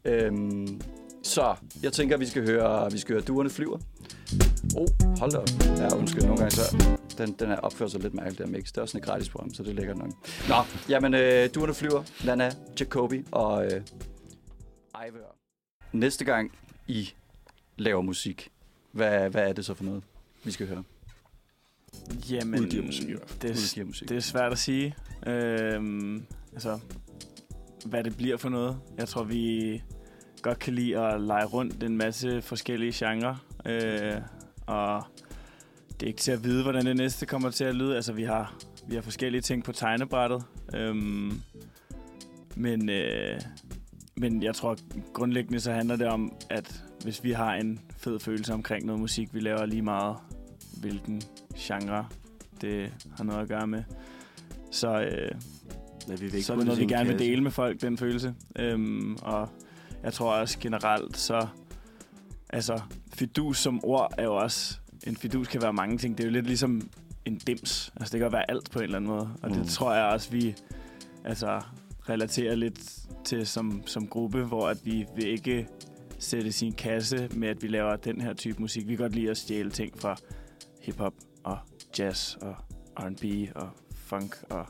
Øhm, 0.04 0.80
så 1.22 1.54
jeg 1.82 1.92
tænker, 1.92 2.16
vi 2.16 2.26
skal 2.26 2.46
høre, 2.46 2.92
vi 2.92 2.98
skal 2.98 3.12
høre 3.12 3.22
Duerne 3.22 3.50
flyver. 3.50 3.78
Oh, 4.76 4.86
hold 5.18 5.30
da 5.30 5.38
op. 5.38 5.48
Ja, 5.78 5.96
undskyld, 5.96 6.22
nogle 6.22 6.38
gange 6.38 6.50
så... 6.50 6.96
Den, 7.18 7.32
den 7.38 7.50
er 7.50 7.56
opført 7.56 7.90
sig 7.90 8.00
lidt 8.00 8.14
mærkeligt, 8.14 8.38
der 8.38 8.46
mix. 8.46 8.66
Det 8.66 8.76
er 8.76 8.82
også 8.82 8.92
sådan 8.92 9.02
et 9.02 9.06
gratis 9.06 9.28
program, 9.28 9.54
så 9.54 9.62
det 9.62 9.70
er 9.70 9.74
lækkert 9.74 9.98
nok. 9.98 10.10
Nå, 10.48 10.54
jamen, 10.88 11.14
øh, 11.14 11.48
Duerne 11.54 11.74
flyver, 11.74 12.02
Lana, 12.24 12.52
Jacobi 12.80 13.24
og 13.32 13.64
øh, 13.64 13.80
Ejvør. 14.94 15.36
Næste 15.92 16.24
gang 16.24 16.52
I 16.88 17.10
laver 17.76 18.02
musik, 18.02 18.48
hvad, 18.92 19.30
hvad 19.30 19.48
er 19.48 19.52
det 19.52 19.64
så 19.64 19.74
for 19.74 19.84
noget, 19.84 20.02
vi 20.44 20.50
skal 20.50 20.68
høre? 20.68 20.84
Jamen, 22.30 22.60
Udgiver 22.60 22.84
musik 22.84 23.08
i 23.08 23.12
hvert 23.12 23.28
fald. 23.28 23.40
det, 23.40 23.50
Udgiver 23.50 23.86
musik. 23.86 24.08
det 24.08 24.16
er 24.16 24.20
svært 24.20 24.52
at 24.52 24.58
sige. 24.58 24.94
Øhm, 25.26 26.24
altså, 26.52 26.78
hvad 27.86 28.04
det 28.04 28.16
bliver 28.16 28.36
for 28.36 28.48
noget. 28.48 28.80
Jeg 28.98 29.08
tror, 29.08 29.22
vi 29.24 29.82
godt 30.42 30.58
kan 30.58 30.74
lide 30.74 30.98
at 30.98 31.20
lege 31.20 31.44
rundt 31.44 31.82
en 31.82 31.96
masse 31.96 32.42
forskellige 32.42 32.92
genrer. 32.94 33.44
Øh, 33.66 34.20
og 34.66 35.02
det 35.90 36.02
er 36.02 36.06
ikke 36.06 36.20
til 36.20 36.32
at 36.32 36.44
vide, 36.44 36.62
hvordan 36.62 36.86
det 36.86 36.96
næste 36.96 37.26
kommer 37.26 37.50
til 37.50 37.64
at 37.64 37.74
lyde. 37.74 37.96
Altså, 37.96 38.12
vi 38.12 38.24
har, 38.24 38.56
vi 38.88 38.94
har 38.94 39.02
forskellige 39.02 39.40
ting 39.40 39.64
på 39.64 39.72
tegnebrættet. 39.72 40.44
Øhm, 40.74 41.42
men, 42.56 42.88
øh, 42.88 43.40
men 44.18 44.42
jeg 44.42 44.54
tror, 44.54 44.76
grundlæggende 45.12 45.60
så 45.60 45.72
handler 45.72 45.96
det 45.96 46.06
om, 46.06 46.32
at 46.50 46.84
hvis 47.02 47.24
vi 47.24 47.32
har 47.32 47.54
en 47.54 47.80
fed 47.96 48.18
følelse 48.20 48.52
omkring 48.52 48.86
noget 48.86 49.00
musik, 49.00 49.34
vi 49.34 49.40
laver 49.40 49.66
lige 49.66 49.82
meget, 49.82 50.16
hvilken 50.80 51.22
genre 51.56 52.06
det 52.60 52.92
har 53.16 53.24
noget 53.24 53.42
at 53.42 53.48
gøre 53.48 53.66
med, 53.66 53.82
så, 54.70 55.00
øh, 55.00 55.30
Men 56.08 56.20
vi 56.20 56.26
vil 56.26 56.44
så 56.44 56.52
er 56.52 56.56
det 56.56 56.66
noget, 56.66 56.80
vi 56.80 56.86
gerne 56.86 57.08
vil 57.08 57.18
dele 57.18 57.42
med 57.42 57.50
folk, 57.50 57.80
den 57.80 57.98
følelse. 57.98 58.34
Øhm, 58.56 59.16
og 59.22 59.48
jeg 60.02 60.12
tror 60.12 60.32
også 60.32 60.58
generelt, 60.58 61.16
så... 61.16 61.46
Altså, 62.50 62.80
fidus 63.14 63.58
som 63.58 63.80
ord 63.84 64.14
er 64.18 64.24
jo 64.24 64.36
også... 64.36 64.78
En 65.06 65.16
fidus 65.16 65.48
kan 65.48 65.62
være 65.62 65.72
mange 65.72 65.98
ting. 65.98 66.18
Det 66.18 66.24
er 66.24 66.28
jo 66.28 66.32
lidt 66.32 66.46
ligesom 66.46 66.88
en 67.24 67.36
dims. 67.36 67.92
Altså, 67.96 68.12
det 68.12 68.20
kan 68.20 68.32
være 68.32 68.50
alt 68.50 68.70
på 68.70 68.78
en 68.78 68.82
eller 68.84 68.96
anden 68.96 69.10
måde. 69.10 69.28
Og 69.42 69.50
det 69.50 69.58
Mm. 69.58 69.64
tror 69.64 69.94
jeg 69.94 70.04
også, 70.04 70.30
vi 70.30 70.54
altså, 71.24 71.60
relaterer 72.08 72.54
lidt 72.54 72.80
til 73.24 73.46
som, 73.46 73.82
som 73.86 74.06
gruppe, 74.06 74.44
hvor 74.44 74.68
at 74.68 74.78
vi 74.84 75.06
vil 75.16 75.28
ikke 75.28 75.66
sætte 76.18 76.52
sin 76.52 76.72
kasse 76.72 77.28
med, 77.34 77.48
at 77.48 77.62
vi 77.62 77.68
laver 77.68 77.96
den 77.96 78.20
her 78.20 78.32
type 78.32 78.62
musik. 78.62 78.88
Vi 78.88 78.96
kan 78.96 79.02
godt 79.04 79.14
lide 79.14 79.30
at 79.30 79.36
stjæle 79.36 79.70
ting 79.70 80.00
fra 80.00 80.16
hiphop 80.82 81.14
og 81.44 81.58
jazz 81.98 82.34
og 82.34 82.56
R&B 82.96 83.56
og 83.56 83.68
funk 83.94 84.36
og 84.50 84.66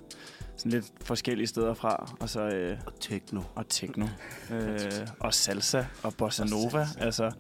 sådan 0.56 0.72
lidt 0.72 0.92
forskellige 1.00 1.46
steder 1.46 1.74
fra. 1.74 2.16
Og 2.20 2.28
så 2.28 2.40
øh, 2.40 2.78
Og 2.86 3.00
techno. 3.00 3.40
og 3.54 3.68
techno. 3.68 4.06
øh, 4.52 4.78
og 5.20 5.34
salsa 5.34 5.84
og 6.02 6.14
bossa 6.14 6.44
nova. 6.44 6.86
Altså, 6.98 7.32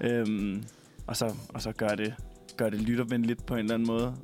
øhm, 0.00 0.64
og, 1.06 1.16
så, 1.16 1.34
og 1.48 1.62
så 1.62 1.72
gør 1.72 1.88
det, 1.88 2.14
gør 2.56 2.70
det 2.70 2.80
lyttervenligt 2.80 3.46
på 3.46 3.54
en 3.54 3.60
eller 3.60 3.74
anden 3.74 3.86
måde. 3.86 4.14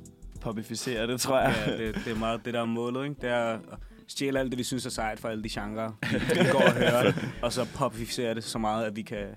Popificere 0.41 1.07
det, 1.07 1.21
tror 1.21 1.39
jeg. 1.39 1.55
Ja, 1.67 1.77
det, 1.77 1.95
det 1.95 2.13
er 2.13 2.19
meget 2.19 2.45
det, 2.45 2.53
der 2.53 2.61
er 2.61 2.65
målet, 2.65 3.03
ikke? 3.03 3.15
Det 3.21 3.29
er 3.29 3.59
stjæle 4.07 4.39
alt 4.39 4.51
det, 4.51 4.57
vi 4.57 4.63
synes 4.63 4.85
er 4.85 4.89
sejt 4.89 5.19
fra 5.19 5.31
alle 5.31 5.43
de 5.43 5.49
genrer. 5.49 5.91
Vi 6.11 6.49
går 6.57 6.61
og 6.61 6.73
hører 6.73 7.13
og 7.41 7.53
så 7.53 7.67
popificere 7.75 8.35
det 8.35 8.43
så 8.43 8.57
meget, 8.57 8.85
at 8.85 8.95
vi 8.95 9.01
kan, 9.01 9.27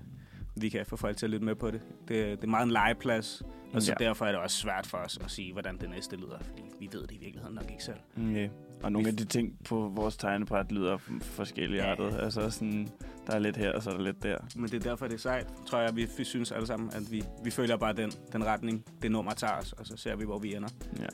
vi 0.55 0.69
kan 0.69 0.85
få 0.85 0.95
folk 0.95 1.17
til 1.17 1.25
at 1.25 1.29
lytte 1.29 1.45
med 1.45 1.55
på 1.55 1.71
det. 1.71 1.81
Det, 2.07 2.37
det 2.37 2.43
er 2.43 2.47
meget 2.47 2.65
en 2.65 2.71
legeplads, 2.71 3.43
og 3.73 3.81
så 3.81 3.95
Ja. 3.99 4.05
derfor 4.05 4.25
er 4.25 4.31
det 4.31 4.39
også 4.41 4.57
svært 4.57 4.87
for 4.87 4.97
os 4.97 5.17
at 5.23 5.31
sige, 5.31 5.53
hvordan 5.53 5.77
det 5.77 5.89
næste 5.89 6.15
lyder, 6.15 6.37
fordi 6.41 6.61
vi 6.79 6.89
ved 6.91 7.01
det 7.01 7.11
i 7.11 7.17
virkeligheden 7.17 7.55
nok 7.55 7.71
ikke 7.71 7.83
selv. 7.83 7.97
Okay. 8.17 8.49
Og 8.83 8.91
nogle 8.91 9.07
af 9.07 9.15
de 9.15 9.25
ting 9.25 9.57
på 9.65 9.91
vores 9.95 10.17
tegnebræt 10.17 10.71
lyder 10.71 10.97
forskellige 11.21 11.83
Ja. 11.83 11.91
artet. 11.91 12.19
Altså 12.19 12.49
sådan, 12.49 12.89
der 13.27 13.33
er 13.33 13.39
lidt 13.39 13.57
her, 13.57 13.71
og 13.71 13.83
så 13.83 13.89
er 13.89 13.93
der 13.93 14.03
lidt 14.03 14.23
der. 14.23 14.37
Men 14.55 14.65
det 14.69 14.73
er 14.73 14.89
derfor, 14.89 15.07
det 15.07 15.13
er 15.13 15.19
sejt, 15.19 15.47
tror 15.65 15.79
jeg, 15.79 15.95
vi, 15.95 16.07
vi 16.17 16.23
synes 16.23 16.51
alle 16.51 16.67
sammen, 16.67 16.89
at 16.93 17.11
vi, 17.11 17.23
vi 17.43 17.51
følger 17.51 17.77
bare 17.77 17.93
den, 17.93 18.11
den 18.33 18.45
retning, 18.45 18.85
det 19.01 19.11
nummer 19.11 19.31
tager 19.33 19.53
os, 19.53 19.73
og 19.73 19.85
så 19.87 19.97
ser 19.97 20.15
vi, 20.15 20.25
hvor 20.25 20.39
vi 20.39 20.55
ender. 20.55 20.69
Ja. 20.99 21.05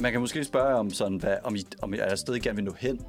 Man 0.00 0.12
kan 0.12 0.20
måske 0.20 0.44
spørge 0.44 0.74
om, 0.74 0.90
sådan, 0.90 1.16
hvad, 1.18 1.36
om, 1.44 1.56
I, 1.56 1.64
om 1.82 1.94
I 1.94 1.98
er 1.98 2.14
stadig 2.14 2.42
gerne 2.42 2.56
vil 2.56 2.64
nå 2.64 2.72
hen 2.78 3.00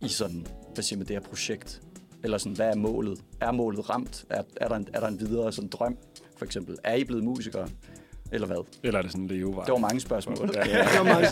i 0.00 0.08
sådan, 0.08 0.46
hvad 0.74 0.82
siger 0.82 0.98
man, 0.98 1.06
det 1.06 1.16
her 1.16 1.20
projekt. 1.20 1.82
Eller 2.24 2.38
sådan, 2.38 2.56
hvad 2.56 2.70
er 2.70 2.76
målet? 2.76 3.24
Er 3.40 3.52
målet 3.52 3.90
ramt? 3.90 4.24
Er, 4.30 4.42
er, 4.56 4.68
der, 4.68 4.76
en, 4.76 4.88
er 4.92 5.00
der 5.00 5.08
en 5.08 5.20
videre 5.20 5.52
sådan, 5.52 5.70
drøm, 5.70 5.98
for 6.42 6.46
eksempel? 6.46 6.76
Er 6.84 6.94
I 6.94 7.04
blevet 7.04 7.24
musikere? 7.24 7.68
Eller 8.32 8.46
hvad? 8.46 8.56
Eller 8.82 8.98
er 8.98 9.02
det 9.02 9.10
sådan 9.10 9.24
en 9.24 9.28
levevej? 9.28 9.64
Det 9.64 9.72
var 9.72 9.78
mange 9.78 10.00
spørgsmål. 10.00 10.50
Ja. 10.54 10.62
Det 10.62 10.98
var 10.98 11.04
mange, 11.04 11.28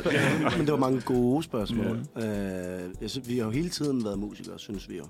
men 0.57 0.67
det 0.67 0.73
var 0.73 0.79
mange 0.79 1.01
gode 1.01 1.43
spørgsmål. 1.43 2.01
Mm. 2.17 2.23
Øh, 2.23 3.09
synes, 3.09 3.29
vi 3.29 3.39
har 3.39 3.45
jo 3.45 3.51
hele 3.51 3.69
tiden 3.69 4.05
været 4.05 4.19
musikere, 4.19 4.59
synes 4.59 4.89
vi 4.89 4.97
jo. 4.97 5.07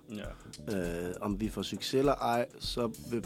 Ja. 0.68 1.08
Øh, 1.08 1.14
om 1.20 1.40
vi 1.40 1.48
får 1.48 1.62
succes 1.62 1.94
eller 1.94 2.12
ej, 2.12 2.46
så 2.58 2.90
vil, 3.10 3.24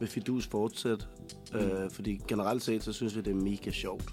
vil 0.00 0.08
Fidus 0.08 0.46
fortsætte. 0.46 1.04
Mm. 1.52 1.58
Øh, 1.58 1.90
fordi 1.90 2.20
generelt 2.28 2.62
set, 2.62 2.84
så 2.84 2.92
synes 2.92 3.16
vi, 3.16 3.20
det 3.20 3.30
er 3.30 3.34
mega 3.34 3.70
sjovt. 3.70 4.04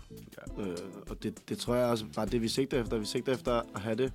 Ja. 0.58 0.64
Øh, 0.64 0.78
og 1.10 1.24
det, 1.24 1.50
det 1.50 1.58
tror 1.58 1.76
jeg 1.76 1.86
også 1.86 2.06
bare 2.16 2.26
det, 2.26 2.42
vi 2.42 2.48
sigter 2.48 2.82
efter. 2.82 2.98
Vi 2.98 3.06
sigter 3.06 3.34
efter 3.34 3.52
at 3.76 3.82
have 3.82 3.96
det 3.96 4.12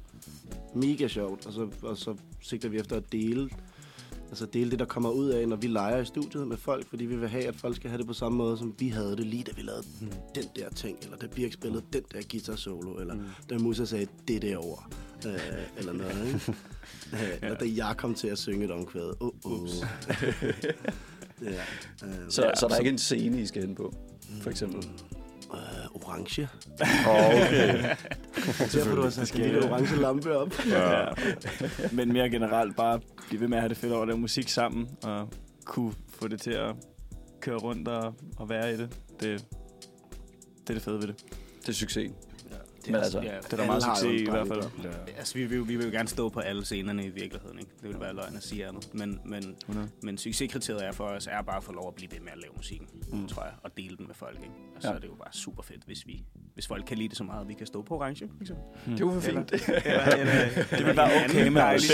mega 0.74 1.08
sjovt, 1.08 1.46
og 1.46 1.52
så, 1.52 1.68
og 1.82 1.96
så 1.96 2.14
sigter 2.40 2.68
vi 2.68 2.78
efter 2.78 2.96
at 2.96 3.12
dele 3.12 3.50
Altså 4.28 4.46
dele 4.46 4.70
det, 4.70 4.78
der 4.78 4.84
kommer 4.84 5.10
ud 5.10 5.28
af, 5.28 5.48
når 5.48 5.56
vi 5.56 5.66
leger 5.66 5.98
i 5.98 6.04
studiet 6.04 6.48
med 6.48 6.56
folk, 6.56 6.88
fordi 6.88 7.04
vi 7.04 7.16
vil 7.16 7.28
have, 7.28 7.44
at 7.44 7.56
folk 7.56 7.76
skal 7.76 7.90
have 7.90 7.98
det 7.98 8.06
på 8.06 8.12
samme 8.12 8.38
måde, 8.38 8.58
som 8.58 8.74
vi 8.78 8.88
havde 8.88 9.16
det 9.16 9.26
lige, 9.26 9.44
da 9.44 9.52
vi 9.56 9.62
lavede 9.62 9.82
mm. 10.00 10.08
den 10.34 10.44
der 10.56 10.70
ting, 10.70 10.98
eller 11.02 11.16
da 11.16 11.26
Birk 11.26 11.52
spillede 11.52 11.82
den 11.92 12.02
der 12.12 12.20
guitar 12.30 12.56
solo, 12.56 12.94
eller 12.94 13.14
mm. 13.14 13.22
da 13.50 13.58
Musa 13.58 13.84
sagde 13.84 14.06
det 14.28 14.42
der 14.42 14.56
ord, 14.56 14.94
øh, 15.26 15.32
eller 15.78 15.92
noget, 15.92 16.26
ikke? 16.26 16.54
Øh, 17.12 17.38
eller 17.42 17.58
da 17.58 17.64
jeg 17.76 17.94
kom 17.96 18.14
til 18.14 18.28
at 18.28 18.38
synge 18.38 18.64
et 18.64 18.70
omkvæd. 18.70 19.12
Oh, 19.20 19.30
oh. 19.44 19.68
ja, 21.42 21.50
øh, 22.04 22.12
Så, 22.28 22.42
Ja, 22.42 22.54
så 22.54 22.66
der 22.68 22.74
er 22.74 22.78
ikke 22.78 22.90
en 22.90 22.98
scene, 22.98 23.40
I 23.40 23.46
skal 23.46 23.62
hen 23.66 23.74
på, 23.74 23.94
for 24.40 24.50
eksempel? 24.50 24.88
Øh, 25.54 25.94
orange. 25.94 26.48
okay. 27.06 27.96
Derfor 28.72 28.94
du 28.94 29.02
har 29.02 29.10
sat 29.10 29.34
en 29.34 29.40
lille 29.40 29.70
orange 29.70 29.96
lampe 29.96 30.36
op. 30.36 30.52
ja. 30.70 31.04
Men 31.92 32.12
mere 32.12 32.30
generelt 32.30 32.76
bare 32.76 33.00
blive 33.28 33.40
ved 33.40 33.48
med 33.48 33.56
at 33.58 33.62
have 33.62 33.68
det 33.68 33.76
fedt 33.76 33.92
over 33.92 34.02
at 34.02 34.08
lave 34.08 34.18
musik 34.18 34.48
sammen, 34.48 34.88
og 35.02 35.28
kunne 35.64 35.92
få 36.08 36.28
det 36.28 36.40
til 36.40 36.50
at 36.50 36.74
køre 37.40 37.56
rundt 37.56 37.88
og, 37.88 38.14
og 38.36 38.48
være 38.48 38.74
i 38.74 38.76
det. 38.76 38.96
Det, 39.20 39.44
det 40.60 40.70
er 40.70 40.74
det 40.74 40.82
fede 40.82 40.96
ved 41.00 41.06
det. 41.06 41.24
Det 41.60 41.68
er 41.68 41.72
succes. 41.72 42.10
Men 42.86 42.94
altså, 42.96 43.20
Ja, 43.20 43.36
Det 43.36 43.52
er 43.52 43.56
der 43.56 43.66
meget 43.66 43.82
succes 43.82 44.20
i, 44.20 44.24
hvert 44.30 44.48
fald. 44.48 44.62
Ja. 44.84 44.88
Altså, 45.18 45.34
vi, 45.34 45.44
vil, 45.44 45.68
vi 45.68 45.76
vil 45.76 45.86
jo 45.86 45.92
gerne 45.92 46.08
stå 46.08 46.28
på 46.28 46.40
alle 46.40 46.64
scenerne 46.64 47.04
i 47.04 47.08
virkeligheden, 47.08 47.58
ikke? 47.58 47.70
Det 47.82 47.88
vil 47.88 48.00
være 48.00 48.14
løgn 48.14 48.36
at 48.36 48.42
sige 48.42 48.66
andet. 48.66 48.94
Men, 48.94 49.20
men, 49.24 49.56
100. 49.68 49.88
men 50.02 50.18
succeskriteriet 50.18 50.86
er 50.86 50.92
for 50.92 51.04
os, 51.04 51.26
er 51.26 51.42
bare 51.42 51.56
at 51.56 51.64
få 51.64 51.72
lov 51.72 51.88
at 51.88 51.94
blive 51.94 52.10
ved 52.12 52.20
med 52.20 52.32
at 52.32 52.38
lave 52.38 52.52
musikken, 52.56 52.88
mm. 53.12 53.28
tror 53.28 53.42
jeg, 53.42 53.52
og 53.62 53.70
dele 53.76 53.96
den 53.96 54.06
med 54.06 54.14
folk, 54.14 54.36
ikke? 54.36 54.54
Og 54.76 54.82
så 54.82 54.88
Ja. 54.88 54.94
er 54.94 54.98
det 54.98 55.08
jo 55.08 55.14
bare 55.14 55.32
super 55.32 55.62
fedt, 55.62 55.84
hvis, 55.86 56.06
vi, 56.06 56.22
hvis 56.54 56.66
folk 56.66 56.84
kan 56.86 56.98
lide 56.98 57.08
det 57.08 57.16
så 57.16 57.24
meget, 57.24 57.40
at 57.40 57.48
vi 57.48 57.54
kan 57.54 57.66
stå 57.66 57.82
på 57.82 57.94
orange, 57.96 58.28
for 58.36 58.40
eksempel. 58.42 58.98
det 58.98 59.06
var 59.06 59.20
fint. 59.20 59.52
Eller, 59.52 60.04
eller, 60.20 60.34
Det 60.70 60.86
vil 60.86 60.96
være 60.96 61.24
okay 61.24 61.48
med 61.48 61.62
os. 61.62 61.90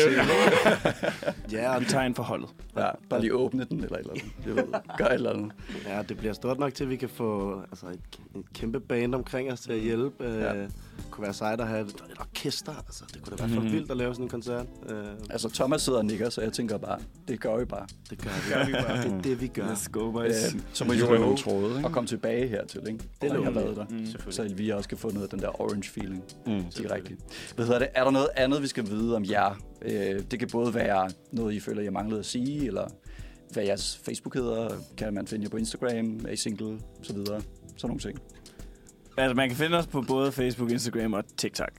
Ja, 1.52 1.74
og 1.74 1.80
Vi 1.80 1.84
tager 1.86 2.04
ind 2.04 2.14
for 2.14 2.22
holdet. 2.22 2.48
Ja, 2.76 2.90
bare 3.10 3.20
lige 3.20 3.34
åbne 3.34 3.64
den 3.64 3.84
eller 3.84 3.96
et 3.96 4.00
eller 4.00 4.12
andet. 4.12 4.46
Jeg 4.46 4.56
ved, 4.56 4.64
gør 4.98 5.04
et 5.06 5.14
eller 5.14 5.30
andet. 5.32 5.52
Ja, 5.86 6.02
det 6.02 6.16
bliver 6.16 6.32
stort 6.32 6.58
nok 6.58 6.74
til, 6.74 6.84
at 6.84 6.90
vi 6.90 6.96
kan 6.96 7.08
få 7.08 7.60
altså, 7.70 7.86
et, 7.86 8.00
et 8.36 8.52
kæmpe 8.54 8.80
band 8.80 9.14
omkring 9.14 9.52
os 9.52 9.60
til 9.60 9.72
at 9.72 9.80
hjælpe. 9.80 10.24
Ja. 10.24 10.54
Ja. 10.54 10.66
Øh, 10.98 11.10
kunne 11.10 11.22
være 11.24 11.34
sejt 11.34 11.60
at 11.60 11.68
have 11.68 11.80
et, 11.80 11.88
et 11.88 12.20
orkester. 12.20 12.72
Altså, 12.86 13.04
det 13.14 13.22
kunne 13.22 13.36
da 13.36 13.42
være 13.44 13.54
for 13.54 13.60
Mhm. 13.62 13.72
vildt 13.72 13.90
at 13.90 13.96
lave 13.96 14.14
sådan 14.14 14.24
en 14.24 14.28
koncert. 14.28 14.66
Øh, 14.88 15.04
Altså, 15.30 15.48
Thomas 15.48 15.82
sidder 15.82 15.98
og 15.98 16.04
nikker, 16.04 16.30
så 16.30 16.40
jeg 16.40 16.52
tænker 16.52 16.78
bare, 16.78 16.98
det 17.28 17.40
gør 17.40 17.56
vi 17.58 17.64
bare. 17.64 17.86
det 18.10 18.18
gør 18.18 18.30
vi. 18.30 18.52
Gør 18.54 18.66
vi 18.66 18.72
bare. 18.72 19.02
Det 19.02 19.12
er 19.12 19.22
det, 19.22 19.40
vi 19.40 19.46
gør. 19.46 19.66
Let's 19.74 19.90
go, 19.90 20.06
Øh, 20.06 20.12
boys. 20.12 20.34
så 20.72 20.84
må 20.84 20.92
I 20.92 20.96
Vi 20.96 21.00
jo 21.02 21.18
nogle 21.18 21.36
tråde, 21.36 21.76
ikke? 21.76 21.86
at 21.86 21.92
komme 21.92 22.06
tilbage 22.06 22.48
hertil, 22.48 22.80
ikke? 22.88 22.98
Det 23.22 23.30
Det 23.30 23.44
har 23.44 23.50
været 23.50 23.76
der. 23.76 23.84
Mm. 23.90 24.06
Selvfølgelig. 24.06 24.34
Så 24.50 24.54
vi 24.56 24.70
også 24.70 24.88
kan 24.88 24.98
få 24.98 25.08
noget 25.10 25.22
af 25.22 25.28
den 25.30 25.38
der 25.38 25.60
orange 25.60 25.90
feeling 25.90 26.22
Mm. 26.46 26.62
direkte. 26.78 27.16
Hvad 27.56 27.64
hedder 27.66 27.78
det? 27.78 27.88
Er 27.94 28.04
der 28.04 28.10
noget 28.10 28.28
andet, 28.36 28.62
vi 28.62 28.66
skal 28.66 28.86
vide 28.90 29.16
om 29.16 29.24
jer? 29.24 29.60
Øh, 29.82 30.22
det 30.30 30.38
kan 30.38 30.48
både 30.52 30.74
være 30.74 31.10
noget, 31.32 31.54
I 31.54 31.60
føler, 31.60 31.82
jeg 31.82 31.92
manglede 31.92 32.18
at 32.20 32.26
sige, 32.26 32.66
eller 32.66 32.88
hvad 33.52 33.64
jeres 33.64 34.00
Facebook 34.04 34.34
hedder, 34.34 34.68
kan 34.96 35.14
man 35.14 35.26
finde 35.26 35.44
jer 35.44 35.50
på 35.50 35.56
Instagram, 35.56 36.26
A-Single, 36.28 36.78
så 37.02 37.12
videre. 37.12 37.40
Sådan 37.76 37.88
nogle 37.88 38.00
ting. 38.00 38.18
Altså, 39.16 39.34
man 39.34 39.48
kan 39.48 39.56
finde 39.58 39.78
os 39.78 39.86
på 39.86 40.02
både 40.02 40.32
Facebook, 40.32 40.70
Instagram 40.70 41.12
og 41.12 41.24
TikTok. 41.36 41.70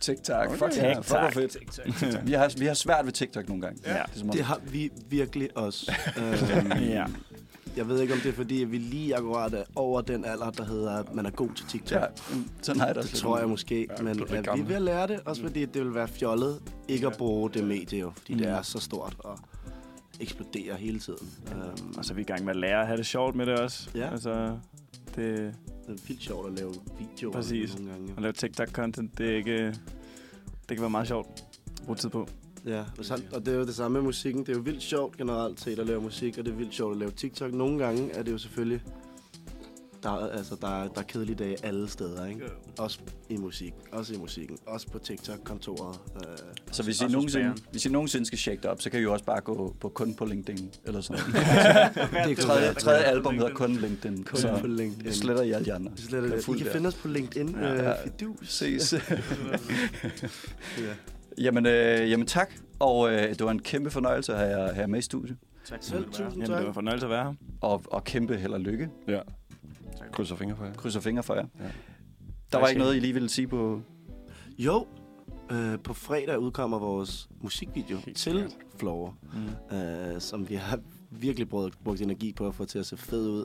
TikTok. 0.00 0.46
Okay. 0.46 0.56
Fuck 0.58 0.76
ja, 0.76 0.98
fuck 0.98 1.08
hvor 1.34 1.46
TikTok. 1.46 1.94
fedt. 1.94 2.26
Vi 2.26 2.32
har, 2.32 2.52
vi 2.58 2.66
har 2.66 2.74
svært 2.74 3.04
ved 3.06 3.12
TikTok 3.12 3.48
nogle 3.48 3.62
gange. 3.62 3.80
Ja. 3.86 4.02
Det 4.14 4.32
Det 4.32 4.44
har 4.44 4.60
vi 4.70 4.90
virkelig 5.08 5.56
også. 5.56 5.92
øhm, 6.18 6.82
Ja. 6.82 7.04
Jeg 7.76 7.88
ved 7.88 8.00
ikke, 8.00 8.14
om 8.14 8.20
det 8.20 8.28
er 8.28 8.32
fordi, 8.32 8.62
at 8.62 8.72
vi 8.72 8.78
lige 8.78 9.16
akkurat 9.16 9.54
er 9.54 9.62
over 9.76 10.00
den 10.00 10.24
alder, 10.24 10.50
der 10.50 10.64
hedder, 10.64 10.92
at 10.98 11.14
man 11.14 11.26
er 11.26 11.30
god 11.30 11.48
til 11.56 11.66
TikTok. 11.66 12.00
ja, 12.00 12.06
sådan 12.62 12.80
har 12.80 12.86
jeg 12.86 12.94
det 12.94 13.02
Det 13.04 13.10
tror 13.12 13.38
jeg 13.38 13.48
måske, 13.48 13.86
Ja, 13.98 14.02
men 14.02 14.06
er 14.20 14.24
at 14.52 14.68
vi 14.68 14.72
er 14.72 14.76
at 14.76 14.82
lære 14.82 15.06
det, 15.06 15.20
også 15.24 15.42
fordi 15.42 15.64
det 15.64 15.84
vil 15.84 15.94
være 15.94 16.08
fjollet 16.08 16.60
ikke 16.88 17.06
at 17.06 17.16
bruge 17.16 17.50
det 17.50 17.64
medie 17.64 17.98
jo, 18.00 18.12
fordi 18.16 18.34
det 18.34 18.46
Mm. 18.46 18.52
er 18.52 18.62
så 18.62 18.78
stort 18.80 19.16
og 19.18 19.38
eksploderer 20.20 20.76
hele 20.76 20.98
tiden. 20.98 21.28
Um, 21.52 21.94
Og 21.98 22.04
så 22.04 22.12
er 22.12 22.14
vi 22.14 22.20
i 22.20 22.24
gang 22.24 22.44
med 22.44 22.50
at 22.50 22.56
lære 22.60 22.80
at 22.80 22.86
have 22.86 22.96
det 22.96 23.06
sjovt 23.06 23.34
med 23.36 23.46
det 23.46 23.58
også. 23.60 23.88
Ja. 23.94 24.10
Altså, 24.10 24.56
det, 25.16 25.54
det 25.86 26.00
er 26.00 26.06
vildt 26.08 26.22
sjovt 26.22 26.46
at 26.46 26.58
lave 26.58 26.74
videoer 26.98 27.32
Præcis. 27.32 27.74
nogle 27.76 27.90
gange. 27.90 28.14
at 28.16 28.22
lave 28.22 28.32
TikTok-content, 28.32 29.18
det 29.18 29.30
er 29.30 29.36
ikke... 29.36 29.66
Det 30.68 30.76
kan 30.76 30.80
være 30.80 30.90
meget 30.90 31.08
sjovt 31.08 31.44
at 31.80 31.84
bruge 31.84 31.96
tid 31.96 32.08
på. 32.08 32.28
Ja, 32.66 32.84
og, 32.98 33.04
så, 33.04 33.22
og 33.32 33.46
det 33.46 33.54
er 33.54 33.58
jo 33.58 33.66
det 33.66 33.74
samme 33.74 33.94
med 33.94 34.02
musikken. 34.02 34.40
Det 34.40 34.48
er 34.48 34.56
jo 34.56 34.62
vildt 34.62 34.82
sjovt 34.82 35.16
generelt 35.16 35.60
set 35.60 35.78
at 35.78 35.86
lave 35.86 36.00
musik, 36.00 36.38
og 36.38 36.44
det 36.44 36.52
er 36.52 36.56
vildt 36.56 36.74
sjovt 36.74 36.92
at 36.92 36.98
lave 36.98 37.10
TikTok. 37.10 37.52
Nogle 37.52 37.84
gange 37.84 38.10
er 38.10 38.22
det 38.22 38.32
jo 38.32 38.38
selvfølgelig... 38.38 38.82
Der, 40.02 40.10
er- 40.10 40.28
altså, 40.30 40.56
der, 40.60 40.68
er, 40.82 40.88
der 40.88 41.00
er 41.00 41.04
kedelige 41.04 41.36
dage 41.36 41.56
alle 41.62 41.88
steder, 41.88 42.26
ikke? 42.26 42.40
Også 42.78 42.98
i 43.28 43.36
musik. 43.36 43.72
Også 43.92 44.14
i 44.14 44.16
musikken. 44.16 44.58
Også 44.66 44.88
på 44.90 44.98
TikTok-kontoret. 44.98 45.98
Øh, 46.16 46.22
Så 46.72 46.82
hvis 46.82 47.00
I, 47.00 47.04
nogensinde, 47.06 47.54
hvis 47.70 47.86
I 47.86 47.88
nogensinde 47.88 48.26
skal 48.26 48.38
tjekke 48.38 48.62
det 48.62 48.70
op, 48.70 48.82
så 48.82 48.90
kan 48.90 49.00
I 49.00 49.02
jo 49.02 49.12
også 49.12 49.24
bare 49.24 49.40
gå 49.40 49.76
på 49.80 49.88
kun 49.88 50.14
på 50.14 50.24
LinkedIn, 50.24 50.70
eller 50.84 51.00
sådan 51.00 51.22
noget. 51.32 52.28
det 52.28 52.38
tredje, 52.38 52.74
tredje 52.74 53.02
album 53.04 53.34
hedder 53.34 53.54
kun 53.54 53.72
LinkedIn. 53.76 54.24
Kun 54.24 54.36
så 54.38 54.58
på 54.60 54.66
LinkedIn. 54.66 55.04
det 55.04 55.14
sletter 55.16 55.42
I 55.42 55.50
alle 55.52 55.64
de 55.64 55.72
andre. 55.74 55.92
Det 55.96 55.98
er 56.04 56.08
slet, 56.08 56.44
Kan 56.44 56.54
I 56.54 56.58
kan 56.58 56.66
der. 56.66 56.72
finde 56.72 56.88
os 56.88 56.94
på 56.94 57.08
LinkedIn. 57.08 57.48
Ja, 57.60 57.66
Ja, 57.68 57.74
ja. 57.82 57.90
øh, 57.90 57.96
Fidus. 58.18 58.48
Ses. 58.52 58.94
Ja. 60.78 60.94
jamen, 61.38 61.66
øh, 61.66 62.10
jamen 62.10 62.26
tak, 62.26 62.52
og 62.78 63.12
øh, 63.12 63.28
det 63.28 63.44
var 63.44 63.50
en 63.50 63.62
kæmpe 63.62 63.90
fornøjelse 63.90 64.32
at 64.32 64.38
have 64.38 64.50
jer, 64.50 64.64
have 64.66 64.80
jer 64.80 64.86
med 64.86 64.98
i 64.98 65.02
studiet. 65.02 65.36
Tak 65.64 65.78
Selv 65.82 66.04
tusind 66.04 66.28
Jamen, 66.30 66.40
tak. 66.46 66.56
det 66.56 66.62
var 66.62 66.68
en 66.68 66.74
fornøjelse 66.74 67.06
at 67.06 67.10
være 67.10 67.24
her. 67.24 67.34
Og, 67.60 67.82
og 67.86 68.04
kæmpe 68.04 68.36
held 68.36 68.52
og 68.52 68.60
lykke. 68.60 68.88
Ja. 69.08 69.20
Krydser 70.12 70.36
fingre 70.36 70.56
for 70.56 70.64
jer. 70.64 70.74
Krydser 70.74 71.00
fingre 71.00 71.22
for 71.22 71.34
jer. 71.34 71.46
Ja. 71.60 71.70
Der 72.52 72.58
var 72.58 72.68
ikke 72.68 72.78
noget, 72.78 72.96
I 72.96 73.00
lige 73.00 73.12
ville 73.12 73.28
sige 73.28 73.46
på... 73.48 73.82
Jo, 74.58 74.86
øh, 75.52 75.78
på 75.84 75.92
fredag 75.94 76.38
udkommer 76.38 76.78
vores 76.78 77.28
musikvideo 77.40 77.96
Helt 77.96 78.16
til 78.16 78.32
sikkert. 78.32 78.52
Flower, 78.76 79.12
Mm. 79.70 79.76
øh, 79.76 80.20
som 80.20 80.48
vi 80.48 80.54
har 80.54 80.78
virkelig 81.10 81.48
brugt, 81.48 81.84
brugt 81.84 82.00
energi 82.00 82.32
på 82.32 82.46
at 82.46 82.54
få 82.54 82.64
til 82.64 82.78
at 82.78 82.86
se 82.86 82.96
fed 82.96 83.28
ud. 83.30 83.44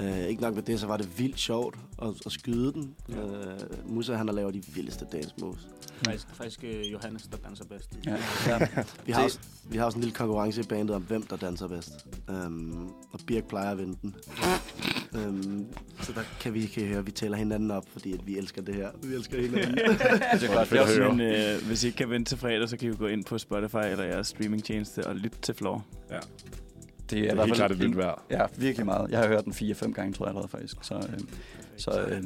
Øh, 0.00 0.18
ikke 0.18 0.42
nok 0.42 0.54
med 0.54 0.62
det, 0.62 0.80
så 0.80 0.86
var 0.86 0.96
det 0.96 1.18
vildt 1.18 1.38
sjovt 1.38 1.78
at, 2.02 2.08
at 2.26 2.32
skyde 2.32 2.72
den. 2.72 2.94
Ja. 3.08 3.16
Øh, 3.16 3.60
Musa, 3.84 4.14
han 4.14 4.28
har 4.28 4.34
lavet 4.34 4.54
de 4.54 4.62
vildeste 4.74 5.06
dance 5.12 5.34
moves. 5.40 5.68
Faktisk, 6.04 6.26
faktisk 6.34 6.64
uh, 6.64 6.92
Johannes, 6.92 7.22
der 7.22 7.36
danser 7.36 7.64
bedst. 7.64 7.90
Ja. 8.06 8.16
Ja. 8.46 8.58
Vi, 9.06 9.12
har 9.12 9.24
også, 9.24 9.38
vi 9.70 9.78
har 9.78 9.84
også 9.84 9.98
en 9.98 10.02
lille 10.04 10.14
konkurrence 10.14 10.60
i 10.60 10.64
bandet 10.64 10.96
om, 10.96 11.02
hvem 11.02 11.22
der 11.22 11.36
danser 11.36 11.68
bedst. 11.68 12.06
Um, 12.28 12.92
og 13.12 13.20
Birk 13.26 13.44
plejer 13.44 13.70
at 13.70 13.78
vinde 13.78 13.98
den. 14.02 14.14
um, 15.14 15.66
så 16.00 16.12
der 16.12 16.22
kan 16.40 16.54
vi 16.54 16.66
kan 16.66 16.82
I 16.82 16.86
høre, 16.86 16.98
at 16.98 17.06
vi 17.06 17.10
tæller 17.10 17.36
hinanden 17.36 17.70
op, 17.70 17.84
fordi 17.92 18.12
at 18.12 18.26
vi 18.26 18.38
elsker 18.38 18.62
det 18.62 18.74
her. 18.74 18.90
Vi 19.02 19.14
elsker 19.14 19.40
hinanden. 19.40 19.74
Det 20.40 20.50
er 20.50 20.54
godt. 20.54 20.70
Det 20.70 20.78
er 20.78 20.82
også, 20.82 21.08
Men 21.08 21.20
øh, 21.20 21.66
hvis 21.66 21.84
I 21.84 21.86
ikke 21.86 21.96
kan 21.96 22.10
vente 22.10 22.30
til 22.30 22.38
fredag, 22.38 22.68
så 22.68 22.76
kan 22.76 22.88
I 22.88 22.88
jo 22.88 22.96
gå 22.98 23.06
ind 23.06 23.24
på 23.24 23.38
Spotify 23.38 23.76
eller 23.76 24.04
jeres 24.04 24.26
streamingtjeneste 24.26 25.06
og 25.06 25.16
lytte 25.16 25.38
til 25.42 25.54
Floor. 25.54 25.84
Ja. 26.10 26.18
Det 27.10 27.22
Det 27.22 27.30
er, 27.30 27.36
er 27.36 27.44
helt 27.44 27.56
klart 27.56 27.70
et 27.72 27.78
vildt 27.78 27.96
værd. 27.96 28.22
Ja, 28.30 28.46
virkelig 28.56 28.86
meget. 28.86 29.10
Jeg 29.10 29.18
har 29.18 29.26
hørt 29.28 29.44
den 29.44 29.52
4-5 29.52 29.92
gange, 29.92 30.12
tror 30.12 30.24
jeg 30.26 30.28
allerede 30.30 30.48
faktisk. 30.48 30.76
Så, 30.82 30.94
øh, 30.94 31.18
så 31.76 32.00
øh, 32.08 32.22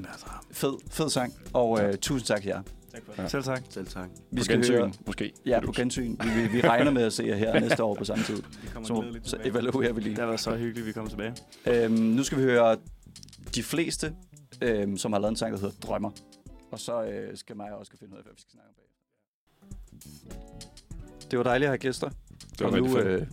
fed, 0.51 0.73
fed 0.91 1.11
sang, 1.11 1.35
og 1.53 1.83
øh, 1.85 1.95
tusind 1.97 2.27
tak 2.27 2.41
til 2.43 2.49
jer. 2.49 2.63
Tak 2.93 3.03
for 3.07 3.13
Ja. 3.19 3.23
det. 3.23 3.31
Selv 3.31 3.43
tak. 3.43 3.63
Selv 3.71 3.87
tak. 3.87 4.09
Vi 4.31 4.37
På 4.37 4.45
skal 4.45 4.57
gensyn, 4.57 4.75
høre, 4.75 4.93
måske. 5.07 5.33
ja, 5.47 5.61
på 5.65 5.73
gensyn. 5.73 6.17
Vi, 6.25 6.43
vi, 6.43 6.49
vi 6.49 6.61
regner 6.61 6.91
med 6.91 7.03
at 7.03 7.13
se 7.13 7.25
jer 7.25 7.37
her 7.37 7.61
næste 7.69 7.85
år 7.85 7.95
på 7.95 8.05
samme 8.05 8.25
tid. 8.25 8.37
Vi 8.37 8.69
kommer 8.73 8.87
Så, 8.89 9.31
så 9.31 9.37
evaluerer 9.45 9.93
vi 9.93 10.01
lige. 10.01 10.17
Det 10.17 10.27
været 10.27 10.41
så 10.41 10.57
hyggeligt, 10.57 10.87
vi 10.87 10.93
kom 10.93 11.09
tilbage. 11.09 11.35
Øhm, 11.67 11.93
nu 11.93 12.23
skal 12.25 12.39
vi 12.39 12.43
høre 12.43 12.77
de 13.55 13.63
fleste, 13.63 14.15
øhm, 14.63 14.97
som 14.97 15.13
har 15.13 15.21
lavet 15.21 15.31
en 15.31 15.37
sang, 15.37 15.53
der 15.53 15.61
hedder 15.61 15.75
Drømmer. 15.87 16.11
Og 16.73 16.79
så 16.79 17.03
øh, 17.05 17.37
skal 17.37 17.57
mig 17.57 17.73
også 17.73 17.93
finde 17.99 18.13
ud 18.13 18.19
af, 18.19 18.25
hvad 18.25 18.33
vi 18.35 18.41
skal 18.41 18.51
snakke 18.53 18.69
om 18.69 18.75
bag. 18.75 18.87
Det 21.31 21.39
var 21.39 21.43
dejligt 21.43 21.67
at 21.67 21.71
have 21.71 21.79
gæster. 21.79 22.09
Det 22.09 22.61
var 22.61 22.67
og 22.67 22.73
rigtig 22.73 22.91
nu 22.91 22.97
fedt. 22.97 23.07
øh, 23.21 23.27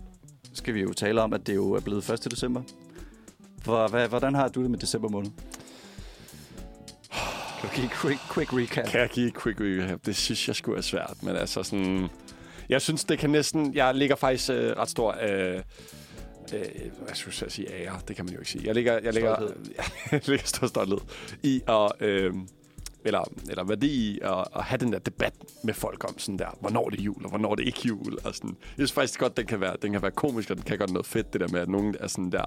skal 0.58 0.74
vi 0.74 0.82
jo 0.82 0.94
tale 0.94 1.22
om, 1.22 1.34
at 1.34 1.48
det 1.48 1.56
jo 1.56 1.72
er 1.72 1.80
blevet 1.80 2.10
1. 2.10 2.32
december. 2.32 2.62
Hvordan 4.08 4.36
har 4.36 4.48
du 4.48 4.62
det 4.62 4.72
med 4.72 4.80
december 4.80 5.10
måned? 5.10 5.32
Kan 7.60 7.70
du 7.70 7.76
give 7.76 7.84
en 7.84 7.90
quick, 7.90 8.20
quick 8.34 8.54
recap? 8.54 8.86
Kan 8.86 9.00
jeg 9.00 9.10
give 9.10 9.32
quick 9.32 9.60
recap? 9.62 10.00
Det 10.06 10.16
synes 10.16 10.48
jeg 10.48 10.56
skulle 10.56 10.78
er 10.78 10.82
svært, 10.82 11.24
men 11.24 11.36
altså 11.36 11.64
sådan... 11.64 12.08
Jeg 12.70 12.82
synes, 12.82 13.04
det 13.04 13.20
kan 13.20 13.30
næsten... 13.30 13.74
Jeg 13.74 13.96
ligger 13.96 14.16
faktisk 14.16 14.50
øh, 14.50 14.78
ret 14.78 14.90
stor... 14.90 15.18
Øh, 15.22 15.56
øh, 16.54 16.62
hvad 17.02 17.16
skulle 17.16 17.36
jeg 17.42 17.52
sige? 17.52 17.74
Ære. 17.74 18.00
Det 18.08 18.16
kan 18.16 18.26
man 18.26 18.34
jo 18.34 18.40
ikke 18.40 18.52
sige. 18.52 18.66
Jeg 18.66 18.76
ligger, 18.76 19.00
jeg 19.04 19.14
ligger, 19.14 19.36
jeg 20.12 20.30
ligger 20.30 20.46
stor 20.46 20.68
stolthed 20.68 21.00
i 21.44 21.62
at... 21.68 21.92
Øh, 22.00 22.34
eller, 23.08 23.32
eller 23.50 23.64
værdi 23.64 23.88
i 23.88 24.20
at, 24.22 24.46
at 24.56 24.64
have 24.64 24.78
den 24.78 24.94
der 24.94 25.00
debat 25.00 25.34
med 25.64 25.74
folk 25.74 26.04
om 26.10 26.20
sådan 26.20 26.40
der, 26.40 26.58
hvornår 26.62 26.90
det 26.90 27.00
er 27.00 27.04
jul, 27.04 27.24
og 27.24 27.30
hvornår 27.30 27.56
det 27.56 27.66
ikke 27.66 27.80
er 27.84 27.88
jul. 27.88 28.18
Og 28.24 28.36
sådan. 28.36 28.50
Jeg 28.50 28.74
synes 28.76 28.92
faktisk 28.92 29.20
godt, 29.20 29.38
den 29.38 29.46
kan 29.46 29.62
være, 29.62 29.76
den 29.82 29.92
kan 29.92 30.02
være 30.02 30.12
komisk, 30.12 30.50
og 30.50 30.56
den 30.56 30.64
kan 30.64 30.78
godt 30.78 30.92
noget 30.92 31.06
fedt, 31.06 31.34
det 31.34 31.42
der 31.42 31.48
med, 31.48 31.60
at 31.60 31.70
nogen 31.70 31.96
er 32.00 32.08
sådan 32.08 32.32
der, 32.32 32.46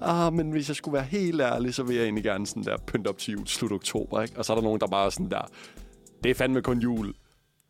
ah, 0.00 0.32
men 0.32 0.50
hvis 0.50 0.68
jeg 0.68 0.76
skulle 0.76 0.92
være 0.92 1.04
helt 1.04 1.40
ærlig, 1.40 1.74
så 1.74 1.82
vil 1.82 1.96
jeg 1.96 2.04
egentlig 2.04 2.24
gerne 2.24 2.46
sådan 2.46 2.64
der 2.64 2.76
pynte 2.86 3.08
op 3.08 3.18
til 3.18 3.32
jul 3.32 3.46
slut 3.46 3.72
oktober, 3.72 4.22
ikke? 4.22 4.38
Og 4.38 4.44
så 4.44 4.52
er 4.52 4.54
der 4.54 4.62
nogen, 4.62 4.80
der 4.80 4.86
bare 4.86 5.06
er 5.06 5.10
sådan 5.10 5.30
der, 5.30 5.50
det 6.24 6.30
er 6.30 6.34
fandme 6.34 6.62
kun 6.62 6.78
jul 6.78 7.14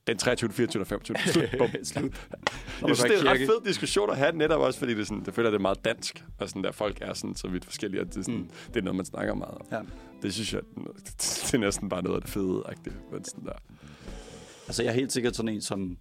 den 0.07 0.19
23., 0.19 0.53
24. 0.53 0.81
og 0.83 0.87
25. 0.87 1.17
Slut. 1.27 1.45
Bum. 1.59 1.69
Slut. 1.85 2.13
Jeg 2.89 2.97
synes, 2.97 3.01
det 3.01 3.15
er 3.17 3.21
en 3.21 3.27
ret 3.27 3.39
fed 3.39 3.65
diskussion 3.67 4.11
at 4.11 4.17
have, 4.17 4.33
netop 4.33 4.61
også, 4.61 4.79
fordi 4.79 4.95
det, 4.95 5.07
sådan, 5.07 5.25
det 5.25 5.35
føler, 5.35 5.51
det 5.51 5.57
er 5.57 5.63
meget 5.63 5.85
dansk, 5.85 6.25
og 6.39 6.49
sådan 6.49 6.65
der 6.65 6.73
folk 6.73 6.99
er 7.01 7.15
sådan 7.15 7.37
så 7.37 7.49
vidt 7.49 7.65
forskellige, 7.65 8.01
at 8.01 8.07
det 8.07 8.17
er, 8.17 8.23
sådan, 8.23 8.35
Mm. 8.41 8.49
det 8.69 8.77
er 8.77 8.85
noget, 8.85 8.97
man 8.97 9.05
snakker 9.07 9.35
meget 9.35 9.55
om. 9.55 9.67
Ja. 9.73 9.81
Det 10.23 10.35
synes 10.35 10.53
jeg, 10.55 10.61
det 11.19 11.55
er 11.55 11.59
næsten 11.67 11.89
bare 11.89 12.03
noget 12.03 12.17
af 12.17 12.23
det 12.23 12.31
fede, 12.31 12.63
men 13.13 13.25
sådan 13.25 13.45
der. 13.45 13.53
Altså, 14.67 14.83
jeg 14.83 14.91
er 14.91 14.95
helt 14.95 15.13
sikkert 15.13 15.37
sådan 15.37 15.49
en, 15.49 15.61
som 15.61 15.97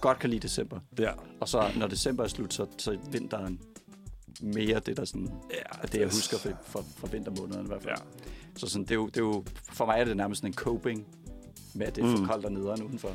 godt 0.00 0.18
kan 0.18 0.30
lide 0.30 0.40
december. 0.40 0.80
Ja, 0.98 1.12
Og 1.40 1.48
så, 1.48 1.70
når 1.76 1.86
december 1.86 2.24
er 2.24 2.28
slut, 2.28 2.54
så, 2.54 2.66
så 2.78 2.92
er 2.92 2.96
vinteren 3.10 3.60
mere 4.40 4.80
det, 4.86 4.96
der 4.96 5.04
sådan, 5.04 5.28
ja 5.50 5.86
det, 5.92 5.98
jeg 6.00 6.08
husker 6.08 6.38
fra, 6.38 6.50
fra, 6.66 6.80
fra 6.96 7.08
vintermånederne 7.12 7.64
i 7.64 7.66
hvert 7.68 7.82
fald. 7.82 7.94
Ja. 7.98 8.02
Så 8.56 8.66
sådan, 8.66 8.82
det, 8.82 8.90
er 8.90 8.94
jo, 8.94 9.06
det 9.06 9.16
er 9.16 9.20
jo, 9.20 9.44
for 9.72 9.86
mig 9.86 10.00
er 10.00 10.04
det 10.04 10.16
nærmest 10.16 10.38
sådan 10.40 10.50
en 10.50 10.54
coping 10.54 11.06
med, 11.74 11.86
at 11.86 11.96
det 11.96 12.04
er 12.04 12.10
for 12.10 12.18
Mm. 12.18 12.26
koldt 12.26 12.44
og 12.44 12.52
nederen 12.52 12.82
udenfor. 12.82 13.10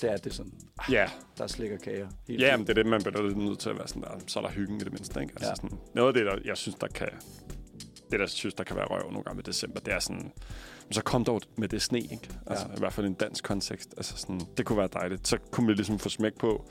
Det 0.00 0.12
er 0.12 0.16
det 0.16 0.34
sådan, 0.34 0.52
ja, 0.90 1.10
der 1.38 1.46
slikker 1.46 1.78
kager. 1.78 2.08
Helt 2.28 2.40
Ja, 2.40 2.56
men 2.56 2.66
det 2.66 2.70
er 2.78 2.82
det, 2.82 2.86
man 2.86 3.02
bliver 3.02 3.22
lidt 3.22 3.36
nødt 3.38 3.58
til 3.58 3.70
at 3.70 3.78
være 3.78 3.88
sådan 3.88 4.02
der. 4.02 4.08
Så 4.26 4.38
er 4.38 4.42
der 4.42 4.50
hyggen 4.50 4.76
i 4.76 4.84
det 4.84 4.92
mindste, 4.92 5.20
ikke? 5.20 5.32
Altså 5.36 5.48
Ja. 5.50 5.54
sådan, 5.54 5.78
noget 5.94 6.08
af 6.08 6.14
det, 6.14 6.26
der, 6.26 6.38
jeg 6.44 6.56
synes, 6.56 6.76
der 6.80 6.86
kan... 6.86 7.08
Det, 8.10 8.20
der 8.20 8.26
synes, 8.26 8.54
der 8.54 8.64
kan 8.64 8.76
være 8.76 8.84
røv 8.86 9.02
nogle 9.10 9.22
gange 9.24 9.36
med 9.36 9.44
december, 9.44 9.80
det 9.80 9.94
er 9.94 9.98
sådan... 9.98 10.32
Men 10.86 10.92
så 10.92 11.02
kom 11.02 11.24
dog 11.24 11.40
med 11.56 11.68
det 11.68 11.82
sne, 11.82 11.98
ikke? 12.00 12.28
Altså, 12.46 12.66
ja. 12.68 12.74
i 12.74 12.78
hvert 12.78 12.92
fald 12.92 13.06
i 13.06 13.08
en 13.08 13.14
dansk 13.14 13.44
kontekst. 13.44 13.94
Altså 13.96 14.16
sådan, 14.16 14.40
det 14.56 14.66
kunne 14.66 14.78
være 14.78 14.88
dejligt. 14.92 15.28
Så 15.28 15.38
kunne 15.52 15.66
vi 15.66 15.72
ligesom 15.74 15.98
få 15.98 16.08
smæk 16.08 16.38
på, 16.38 16.70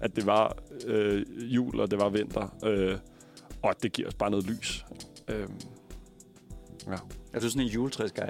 at 0.00 0.16
det 0.16 0.26
var 0.26 0.56
øh, 0.86 1.24
jul, 1.54 1.80
og 1.80 1.90
det 1.90 1.98
var 2.00 2.08
vinter. 2.08 2.56
Øh, 2.64 2.98
og 3.62 3.70
at 3.70 3.82
det 3.82 3.92
giver 3.92 4.08
os 4.08 4.14
bare 4.14 4.30
noget 4.30 4.46
lys. 4.46 4.84
Øh, 5.28 5.48
ja. 6.86 6.96
Er 7.32 7.40
du 7.40 7.48
sådan 7.50 7.66
en 7.66 7.72
juletræsguy? 7.72 8.22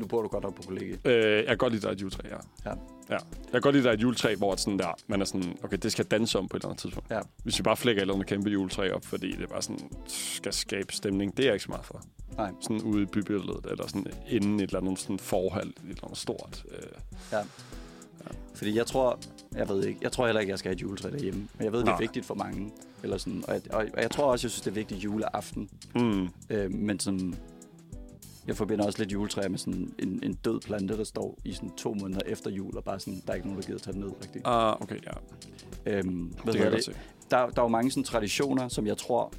Nu 0.00 0.06
bor 0.06 0.22
du 0.22 0.28
godt 0.28 0.44
nok 0.44 0.54
på 0.54 0.62
kollegiet. 0.62 1.00
Øh, 1.06 1.36
jeg 1.36 1.46
kan 1.46 1.56
godt 1.58 1.72
lide, 1.72 1.80
at 1.80 1.82
der 1.82 1.88
er 1.88 1.92
et 1.92 2.00
juletræ, 2.02 2.22
ja. 2.28 2.36
Ja. 2.70 2.70
ja. 3.10 3.14
Jeg 3.14 3.52
kan 3.52 3.60
godt 3.60 3.74
lide, 3.74 3.80
at 3.80 3.84
der 3.84 3.90
er 3.90 3.94
et 3.94 4.02
juletræ, 4.02 4.34
hvor 4.34 4.56
sådan 4.56 4.78
der, 4.78 4.94
man 5.06 5.20
er 5.20 5.24
sådan, 5.24 5.56
okay, 5.62 5.76
det 5.82 5.92
skal 5.92 6.04
danse 6.04 6.38
om 6.38 6.48
på 6.48 6.56
et 6.56 6.60
eller 6.60 6.68
andet 6.68 6.80
tidspunkt. 6.82 7.10
Ja. 7.10 7.20
Hvis 7.42 7.58
vi 7.58 7.62
bare 7.62 7.76
flækker 7.76 8.00
et 8.00 8.02
eller 8.02 8.14
andet 8.14 8.26
kæmpe 8.28 8.50
juletræ 8.50 8.90
op, 8.90 9.04
fordi 9.04 9.36
det 9.36 9.48
bare 9.48 9.62
sådan 9.62 9.90
skal 10.06 10.52
skabe 10.52 10.92
stemning, 10.92 11.36
det 11.36 11.42
er 11.42 11.46
jeg 11.46 11.54
ikke 11.54 11.64
så 11.64 11.70
meget 11.70 11.84
for. 11.84 12.02
Nej. 12.36 12.50
Sådan 12.60 12.82
ude 12.82 13.02
i 13.02 13.06
bybilledet, 13.06 13.66
eller 13.70 13.86
sådan 13.86 14.06
inden 14.28 14.54
et 14.60 14.62
eller 14.62 14.80
andet 14.80 14.98
sådan 14.98 15.18
forhold, 15.18 15.68
et 15.68 15.74
eller 15.88 16.04
andet 16.04 16.18
stort. 16.18 16.64
Øh, 16.70 16.78
Ja. 17.32 17.38
Fordi 18.54 18.76
jeg 18.76 18.86
tror, 18.86 19.18
jeg 19.54 19.68
ved 19.68 19.84
ikke, 19.84 19.98
jeg 20.02 20.12
tror 20.12 20.26
heller 20.26 20.40
ikke, 20.40 20.50
jeg 20.50 20.58
skal 20.58 20.68
have 20.68 20.74
et 20.76 20.82
juletræ 20.82 21.10
derhjemme. 21.10 21.48
Men 21.58 21.64
jeg 21.64 21.72
ved, 21.72 21.80
det 21.80 21.86
er 21.88 21.90
Nej. 21.92 22.00
vigtigt 22.00 22.26
for 22.26 22.34
mange. 22.34 22.72
Eller 23.02 23.18
sådan, 23.18 23.44
og, 23.48 23.54
jeg, 23.54 23.62
og, 23.74 23.86
og 23.94 24.02
jeg 24.02 24.10
tror 24.10 24.24
også, 24.32 24.46
jeg 24.46 24.50
synes, 24.50 24.60
det 24.62 24.70
er 24.70 24.74
vigtigt 24.74 25.04
juleaften. 25.04 25.68
mm, 25.94 26.28
Øh, 26.50 26.72
men 26.74 27.00
sådan, 27.00 27.34
jeg 28.46 28.56
forbinder 28.56 28.86
også 28.86 28.98
lidt 28.98 29.12
juletræ 29.12 29.48
med 29.48 29.58
sådan 29.58 29.92
en, 29.98 30.20
en 30.22 30.34
død 30.34 30.60
plante, 30.60 30.96
der 30.96 31.04
står 31.04 31.38
i 31.44 31.52
sådan 31.52 31.70
to 31.76 31.94
måneder 31.94 32.20
efter 32.26 32.50
jul, 32.50 32.76
og 32.76 32.84
bare 32.84 33.00
sådan, 33.00 33.22
der 33.26 33.30
er 33.32 33.34
ikke 33.34 33.46
nogen, 33.48 33.60
der 33.62 33.66
gider 33.66 33.78
tage 33.78 33.92
den 33.92 34.00
ned. 34.00 34.10
Rigtig. 34.22 34.42
ah, 34.44 34.80
okay, 34.82 34.96
ja. 35.06 35.12
Øhm, 35.98 36.34
hvad 36.44 36.52
Det 36.54 36.62
kan 36.62 36.72
det? 36.72 36.84
se. 36.84 36.92
Der, 37.30 37.46
der 37.46 37.58
er 37.60 37.64
jo 37.64 37.68
mange 37.68 37.90
sådan 37.90 38.04
traditioner, 38.04 38.68
som 38.68 38.86
jeg 38.86 38.96
tror, 38.98 39.32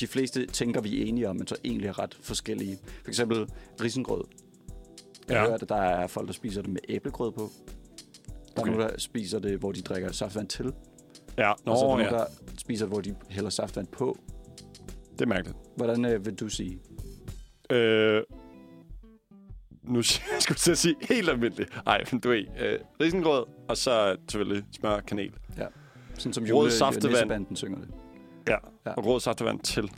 de 0.00 0.06
fleste 0.06 0.46
tænker, 0.46 0.80
vi 0.80 1.02
er 1.02 1.06
enige 1.06 1.28
om, 1.28 1.36
men 1.36 1.46
så 1.46 1.56
egentlig 1.64 1.88
er 1.88 1.98
ret 1.98 2.18
forskellige. 2.22 2.78
For 3.02 3.08
eksempel 3.08 3.46
risengrød. 3.82 4.24
Jeg 5.28 5.34
Ja. 5.34 5.40
hørte, 5.48 5.62
at 5.62 5.68
der 5.68 5.76
er 5.76 6.06
folk, 6.06 6.26
der 6.26 6.32
spiser 6.32 6.62
det 6.62 6.70
med 6.70 6.80
æblegrød 6.88 7.32
på. 7.32 7.50
Der 8.56 8.62
Okay. 8.62 8.72
er 8.72 8.76
nogen, 8.76 8.90
der 8.92 8.98
spiser 8.98 9.38
det, 9.38 9.58
hvor 9.58 9.72
de 9.72 9.80
drikker 9.80 10.12
saftvand 10.12 10.48
til. 10.48 10.72
Ja, 11.38 11.52
Nå, 11.64 11.72
og 11.72 11.78
så 11.78 11.84
er 11.84 11.88
der 11.88 11.96
nogen, 11.96 12.12
ja. 12.12 12.18
der 12.18 12.26
spiser, 12.58 12.86
hvor 12.86 13.00
de 13.00 13.14
hælder 13.28 13.50
saftvand 13.50 13.86
på. 13.86 14.18
Det 15.12 15.20
er 15.20 15.26
mærkeligt. 15.26 15.58
Hvordan 15.76 16.04
øh, 16.04 16.26
vil 16.26 16.34
du 16.34 16.48
sige? 16.48 16.78
Øh, 17.70 18.22
nu 19.82 20.02
skal 20.02 20.22
jeg 20.34 20.42
skulle 20.42 20.72
at 20.72 20.78
sige 20.78 20.94
helt 21.02 21.28
almindeligt. 21.28 21.84
Nej, 21.86 22.04
men 22.12 22.20
du 22.20 22.28
ved, 22.28 22.44
øh, 22.60 22.78
risengrød, 23.00 23.44
og 23.68 23.76
så 23.76 24.16
selvfølgelig 24.30 24.64
smør 24.72 24.90
og 24.90 25.06
kanel. 25.06 25.32
Sådan 26.18 26.32
som 26.32 26.44
jule, 26.44 26.70
saftevand. 26.70 27.56
synger 27.56 27.78
det. 27.78 27.88
Ja, 28.48 28.52
Ja. 28.52 28.58
ja. 28.86 28.90
og 28.90 29.06
rød 29.06 29.20
saftevand 29.20 29.60
til. 29.60 29.90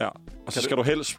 Ja, 0.00 0.08
og 0.08 0.14
så 0.48 0.52
Kan 0.54 0.62
skal 0.62 0.76
du 0.76 0.82
helst 0.82 1.18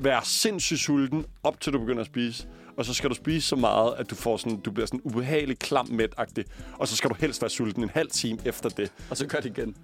være 0.00 0.20
sindssygt 0.24 0.80
sulten, 0.80 1.26
op 1.42 1.60
til 1.60 1.72
du 1.72 1.78
begynder 1.78 2.00
at 2.00 2.06
spise. 2.06 2.48
Og 2.76 2.84
så 2.84 2.94
skal 2.94 3.10
du 3.10 3.14
spise 3.14 3.48
så 3.48 3.56
meget, 3.56 3.94
at 3.98 4.10
du, 4.10 4.14
får 4.14 4.36
sådan, 4.36 4.60
du 4.60 4.70
bliver 4.70 4.86
sådan 4.86 5.00
ubehagelig 5.04 5.58
klam 5.58 5.88
mæt 5.90 6.14
Og 6.72 6.88
så 6.88 6.96
skal 6.96 7.10
du 7.10 7.14
helst 7.18 7.42
være 7.42 7.50
sulten 7.50 7.82
en 7.82 7.88
halv 7.88 8.10
time 8.10 8.38
efter 8.44 8.68
det. 8.68 8.92
Og 9.10 9.16
så 9.16 9.26
gør 9.26 9.38
det 9.40 9.58
igen. 9.58 9.76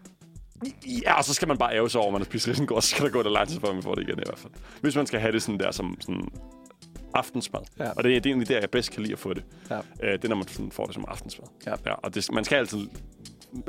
Ja, 1.03 1.15
og 1.15 1.25
så 1.25 1.35
skal 1.35 1.49
man 1.49 1.59
bare 1.59 1.77
æve 1.77 1.91
sig 1.91 2.01
over, 2.01 2.09
at 2.09 2.13
man 2.13 2.21
har 2.21 2.25
spist 2.25 2.49
risengrød. 2.49 2.83
Så 2.83 2.89
skal 2.89 3.05
der 3.05 3.11
gå 3.11 3.23
der 3.23 3.31
lang 3.31 3.49
tid, 3.49 3.61
før 3.61 3.73
man 3.73 3.83
får 3.83 3.95
det 3.95 4.03
igen 4.03 4.19
i 4.19 4.23
hvert 4.27 4.39
fald. 4.39 4.53
Hvis 4.81 4.97
man 4.97 5.07
skal 5.07 5.21
have 5.21 5.33
det 5.33 5.43
sådan 5.43 5.61
der 5.61 5.71
som 5.71 5.97
sådan 6.01 6.29
aftensmad. 7.15 7.61
Ja. 7.79 7.91
Og 7.91 8.05
det 8.05 8.17
er, 8.17 8.21
det 8.21 8.27
er 8.27 8.31
egentlig 8.31 8.49
der, 8.49 8.61
jeg 8.61 8.71
bedst 8.71 8.91
kan 8.91 9.03
lide 9.03 9.13
at 9.13 9.19
få 9.19 9.35
det. 9.35 9.45
Ja. 9.71 9.77
Øh, 9.77 10.13
det 10.13 10.25
er, 10.25 10.29
når 10.29 10.37
man 10.37 10.49
sådan 10.49 10.73
får 10.73 10.85
det 10.85 10.95
som 10.95 11.05
aftensmad. 11.09 11.49
Ja. 11.67 11.75
ja 11.87 11.93
og 11.93 12.15
det, 12.15 12.33
man 12.33 12.45
skal 12.45 12.57
altid 12.57 12.89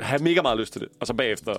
have 0.00 0.22
mega 0.22 0.42
meget 0.42 0.58
lyst 0.58 0.72
til 0.72 0.80
det. 0.80 0.88
Og 1.00 1.06
så 1.06 1.14
bagefter 1.14 1.54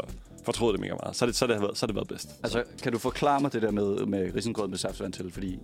fortryde 0.45 0.71
det 0.71 0.79
mega 0.79 0.93
meget. 1.03 1.15
Så 1.15 1.25
det, 1.25 1.35
så 1.35 1.45
er 1.45 1.49
det, 1.49 1.61
været, 1.61 1.77
så 1.77 1.85
er 1.85 1.87
det 1.87 1.95
været 1.95 2.07
bedst. 2.07 2.29
Altså, 2.43 2.63
kan 2.83 2.91
du 2.91 2.97
forklare 2.97 3.41
mig 3.41 3.53
det 3.53 3.61
der 3.61 3.71
med, 3.71 4.05
med 4.05 4.35
risengrød 4.35 4.67
med 4.67 4.77
saftvand 4.77 5.13
til? 5.13 5.31
Fordi 5.31 5.59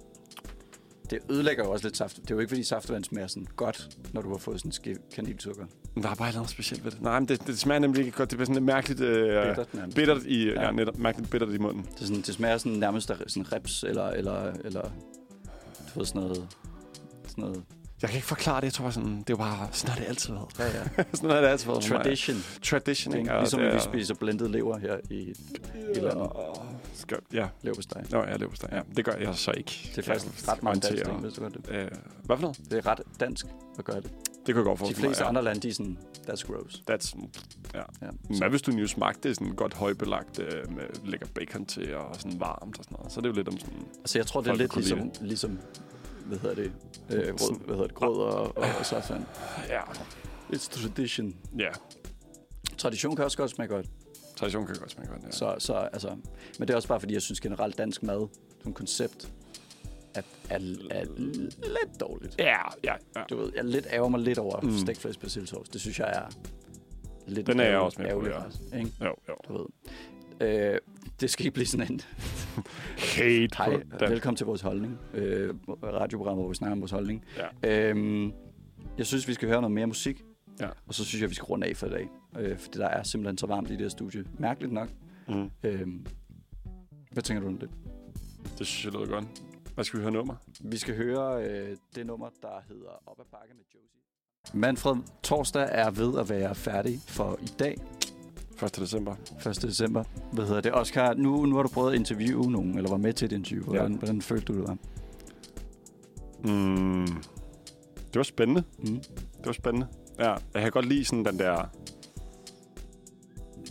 det 1.11 1.19
ødelægger 1.29 1.63
jo 1.65 1.71
også 1.71 1.85
lidt 1.87 1.97
saft. 1.97 2.15
Det 2.15 2.31
er 2.31 2.35
jo 2.35 2.39
ikke, 2.39 2.49
fordi 2.49 2.63
saftvand 2.63 3.03
smager 3.03 3.27
sådan 3.27 3.47
godt, 3.55 3.89
når 4.13 4.21
du 4.21 4.29
har 4.29 4.37
fået 4.37 4.59
sådan 4.59 4.69
en 4.69 4.73
skive 4.73 4.97
kanelsukker. 5.15 5.65
Men 5.95 6.03
der 6.03 6.09
er 6.09 6.15
bare 6.15 6.27
et 6.27 6.31
eller 6.31 6.39
andet 6.39 6.51
specielt 6.51 6.85
ved 6.85 6.91
det. 6.91 7.01
Nej, 7.01 7.19
men 7.19 7.27
det, 7.29 7.47
det 7.47 7.59
smager 7.59 7.79
nemlig 7.79 8.05
ikke 8.05 8.17
godt. 8.17 8.29
Det 8.31 8.37
bliver 8.37 8.45
sådan 8.45 8.55
lidt 8.55 8.65
mærkeligt... 8.65 9.01
Øh, 9.01 9.47
Bittert 9.47 9.73
nærmest. 9.73 9.95
bittert 9.95 10.23
i, 10.25 10.45
ja. 10.45 10.61
Ja. 10.65 10.71
netop, 10.71 10.97
mærkeligt 10.97 11.31
bittert 11.31 11.49
i 11.53 11.57
munden. 11.57 11.83
Det, 11.93 12.01
er 12.01 12.05
sådan, 12.05 12.21
det 12.21 12.33
smager 12.33 12.57
sådan 12.57 12.71
nærmest 12.77 13.11
af 13.11 13.17
sådan 13.27 13.53
reps, 13.53 13.83
eller, 13.83 14.07
eller, 14.07 14.53
eller 14.65 14.81
du 15.93 15.99
ved, 15.99 16.05
sådan 16.05 16.21
noget, 16.21 16.47
sådan 17.27 17.41
noget 17.43 17.63
Jeg 18.01 18.09
kan 18.09 18.17
ikke 18.17 18.27
forklare 18.27 18.55
det. 18.61 18.65
Jeg 18.65 18.73
tror 18.73 18.83
bare 18.83 18.91
sådan, 18.93 19.11
det 19.19 19.29
er 19.29 19.33
jo 19.33 19.37
bare... 19.37 19.67
Sådan 19.71 19.91
har 19.93 19.99
det 19.99 20.07
altid 20.09 20.33
været. 20.33 20.47
ja, 20.59 20.65
ja. 20.97 21.03
sådan 21.13 21.29
har 21.29 21.41
det 21.41 21.47
altid 21.47 21.67
været. 21.67 21.83
for 21.83 21.93
mig. 21.93 22.03
tradition. 22.03 22.37
Tradition, 22.63 23.15
ikke? 23.17 23.31
Ligesom 23.39 23.59
det 23.59 23.69
vi 23.71 23.75
er- 23.75 23.79
spiser 23.79 24.13
blendet 24.15 24.51
lever 24.51 24.77
her 24.77 24.97
i 25.09 25.15
i 25.95 25.99
landet. 25.99 26.29
Skal, 26.93 27.17
ja, 27.33 27.47
Leverpostej. 27.61 28.03
Nå, 28.09 28.23
jeg 28.23 28.39
lever 28.39 28.51
Ja, 28.71 28.81
det 28.95 29.05
gør 29.05 29.11
jeg 29.11 29.35
så 29.35 29.51
ikke. 29.57 29.91
Det 29.95 29.97
er 29.97 30.01
faktisk 30.01 30.47
ret 30.47 30.63
meget 30.63 30.83
dansk, 30.83 31.05
ting, 31.05 31.19
hvis 31.19 31.33
du 31.33 31.41
godt 31.41 31.53
det. 31.53 31.69
Øh, 31.69 31.91
hvad 32.23 32.37
for 32.37 32.41
noget? 32.41 32.57
Det 32.57 32.73
er 32.73 32.85
ret 32.85 33.01
dansk 33.19 33.45
at 33.79 33.85
gøre 33.85 34.01
det. 34.01 34.11
Det 34.45 34.45
kan 34.45 34.55
jeg 34.55 34.63
godt 34.63 34.75
De 34.75 34.79
forestille 34.79 35.01
mig. 35.01 35.09
fleste 35.09 35.23
ja. 35.23 35.29
andre 35.29 35.43
lande, 35.43 35.61
de 35.61 35.69
er 35.69 35.73
sådan, 35.73 35.97
that's 36.29 36.53
gross. 36.53 36.83
That's, 36.91 37.17
ja. 37.73 37.83
Ja. 38.01 38.11
Men 38.29 38.49
hvis 38.49 38.61
du 38.61 38.71
nu 38.71 38.87
smagte 38.87 39.29
det 39.29 39.37
sådan 39.37 39.55
godt 39.55 39.73
højbelagt 39.73 40.39
øh, 40.39 40.71
med 40.75 40.83
lækker 41.05 41.27
bacon 41.35 41.65
til 41.65 41.95
og 41.95 42.15
sådan 42.15 42.39
varmt 42.39 42.77
og 42.77 42.83
sådan 42.83 42.95
noget? 42.99 43.11
Så 43.11 43.19
er 43.19 43.21
det 43.21 43.29
jo 43.29 43.33
lidt 43.33 43.47
om 43.47 43.59
sådan... 43.59 43.85
Altså, 43.99 44.19
jeg 44.19 44.27
tror, 44.27 44.41
det 44.41 44.49
er 44.49 44.55
lidt 44.55 44.71
kunne 44.71 44.83
lide 44.83 44.95
ligesom, 44.95 45.25
ligesom, 45.27 45.59
hvad 46.25 46.37
hedder 46.39 46.55
det, 46.55 46.71
øh, 47.09 47.33
rød, 47.33 47.65
hvad 47.65 47.75
hedder 47.75 47.87
det, 47.87 47.95
grød 47.95 48.17
og, 48.17 48.57
og, 48.57 48.65
og 48.79 48.85
saftvand. 48.85 49.25
Ja. 49.69 49.81
It's 50.53 50.69
tradition. 50.69 51.35
Ja. 51.59 51.69
Tradition 52.77 53.15
kan 53.15 53.25
også 53.25 53.37
godt 53.37 53.51
smage 53.51 53.67
godt. 53.67 53.85
Tradition 54.41 54.65
kan 54.65 54.75
godt 54.79 54.91
smage 54.91 55.09
godt, 55.09 55.23
ja. 55.23 55.31
Så, 55.31 55.55
så, 55.59 55.73
altså, 55.73 56.09
men 56.59 56.67
det 56.67 56.69
er 56.69 56.75
også 56.75 56.87
bare, 56.87 56.99
fordi 56.99 57.13
jeg 57.13 57.21
synes 57.21 57.39
generelt, 57.41 57.77
dansk 57.77 58.03
mad 58.03 58.27
som 58.63 58.73
koncept 58.73 59.31
er, 60.15 60.21
er, 60.49 60.55
er 60.91 61.05
lidt 61.17 61.99
dårligt. 61.99 62.35
Ja, 62.39 62.57
ja, 62.83 62.93
ja. 63.15 63.23
Du 63.29 63.37
ved, 63.37 63.51
jeg 63.55 63.65
lidt 63.65 63.87
ærger 63.91 64.09
mig 64.09 64.19
lidt 64.19 64.37
over 64.37 64.61
Mm. 64.61 64.77
stegflæs 64.77 65.17
persillesovs. 65.17 65.69
Det 65.69 65.81
synes 65.81 65.99
jeg 65.99 66.09
er 66.15 66.25
lidt 67.27 67.47
Den 67.47 67.59
er 67.59 67.63
jeg 67.65 67.79
også 67.79 68.01
med 68.01 68.11
på, 68.11 68.25
ja. 68.27 68.39
faktisk, 68.39 68.61
ikke? 68.75 68.91
Jo, 69.01 69.15
jo. 69.29 69.35
Du 69.47 69.57
ved. 69.57 69.65
Øh, 70.47 70.77
det 71.21 71.29
skal 71.29 71.45
ikke 71.45 71.53
blive 71.53 71.67
sådan 71.67 71.91
en 71.91 72.01
Hate 72.97 73.49
hej, 73.57 73.81
velkommen 74.09 74.35
til 74.37 74.45
vores 74.45 74.61
holdning. 74.61 74.99
Øh, 75.13 75.53
radioprogram, 75.83 76.37
hvor 76.37 76.47
vi 76.49 76.55
snakker 76.55 76.71
om 76.75 76.81
vores 76.81 76.91
holdning. 76.91 77.25
Ja. 77.63 77.89
Øhm, 77.89 78.31
jeg 78.97 79.05
synes, 79.05 79.27
vi 79.27 79.33
skal 79.33 79.47
høre 79.47 79.61
noget 79.61 79.71
mere 79.71 79.87
musik. 79.87 80.23
Ja. 80.61 80.69
Og 80.87 80.93
så 80.93 81.05
synes 81.05 81.21
jeg, 81.21 81.29
vi 81.29 81.35
skal 81.35 81.45
runde 81.45 81.67
af 81.67 81.77
for 81.77 81.87
i 81.87 81.89
dag. 81.89 82.09
Øh, 82.39 82.57
fordi 82.57 82.77
der 82.79 82.87
er 82.87 83.03
simpelthen 83.03 83.37
så 83.37 83.47
varmt 83.47 83.67
i 83.69 83.71
det 83.71 83.81
her 83.81 83.89
studie. 83.89 84.25
Mærkeligt 84.39 84.73
nok. 84.73 84.89
Mm. 85.27 85.49
Øhm, 85.63 86.05
hvad 87.11 87.23
tænker 87.23 87.41
du 87.41 87.47
om 87.47 87.57
det? 87.57 87.69
Det 88.59 88.67
synes 88.67 88.85
jeg 88.85 88.93
lyder 88.93 89.05
godt. 89.13 89.25
Hvad 89.75 89.83
skal 89.83 89.99
vi 89.99 90.03
høre 90.03 90.13
nummer? 90.13 90.35
Vi 90.59 90.77
skal 90.77 90.95
høre 90.95 91.45
øh, 91.45 91.77
det 91.95 92.05
nummer, 92.05 92.29
der 92.41 92.47
hedder 92.67 92.89
Op 93.05 93.19
ad 93.19 93.25
bakke 93.31 93.53
med 93.55 93.63
Josie. 93.75 94.59
Manfred, 94.59 94.95
torsdag 95.23 95.67
er 95.71 95.91
ved 95.91 96.19
at 96.19 96.29
være 96.29 96.55
færdig 96.55 96.99
for 97.07 97.39
i 97.41 97.45
dag, 97.59 97.77
1. 98.63 98.75
december. 98.75 99.15
1. 99.49 99.61
december. 99.61 100.03
Hvad 100.33 100.45
hedder 100.45 100.61
det? 100.61 100.73
Oscar, 100.73 101.13
nu, 101.13 101.45
nu 101.45 101.55
har 101.55 101.63
du 101.63 101.69
prøvet 101.69 101.91
at 101.91 101.99
interviewe 101.99 102.51
nogen, 102.51 102.77
eller 102.77 102.89
var 102.89 102.97
med 102.97 103.13
til 103.13 103.25
et 103.25 103.31
interview. 103.31 103.63
Hvordan, 103.65 103.91
Ja. 103.91 103.97
hvordan 103.97 104.21
følte 104.21 104.45
du 104.45 104.53
det 104.59 104.67
var? 104.67 104.77
Mm. 106.43 107.07
Det 107.95 108.15
var 108.15 108.23
spændende. 108.23 108.63
Mm. 108.79 108.85
Det 109.37 109.45
var 109.45 109.51
spændende. 109.51 109.87
Ja, 110.21 110.31
jeg 110.53 110.61
kan 110.61 110.71
godt 110.71 110.85
lide 110.85 111.05
sådan 111.05 111.25
den 111.25 111.39
der 111.39 111.69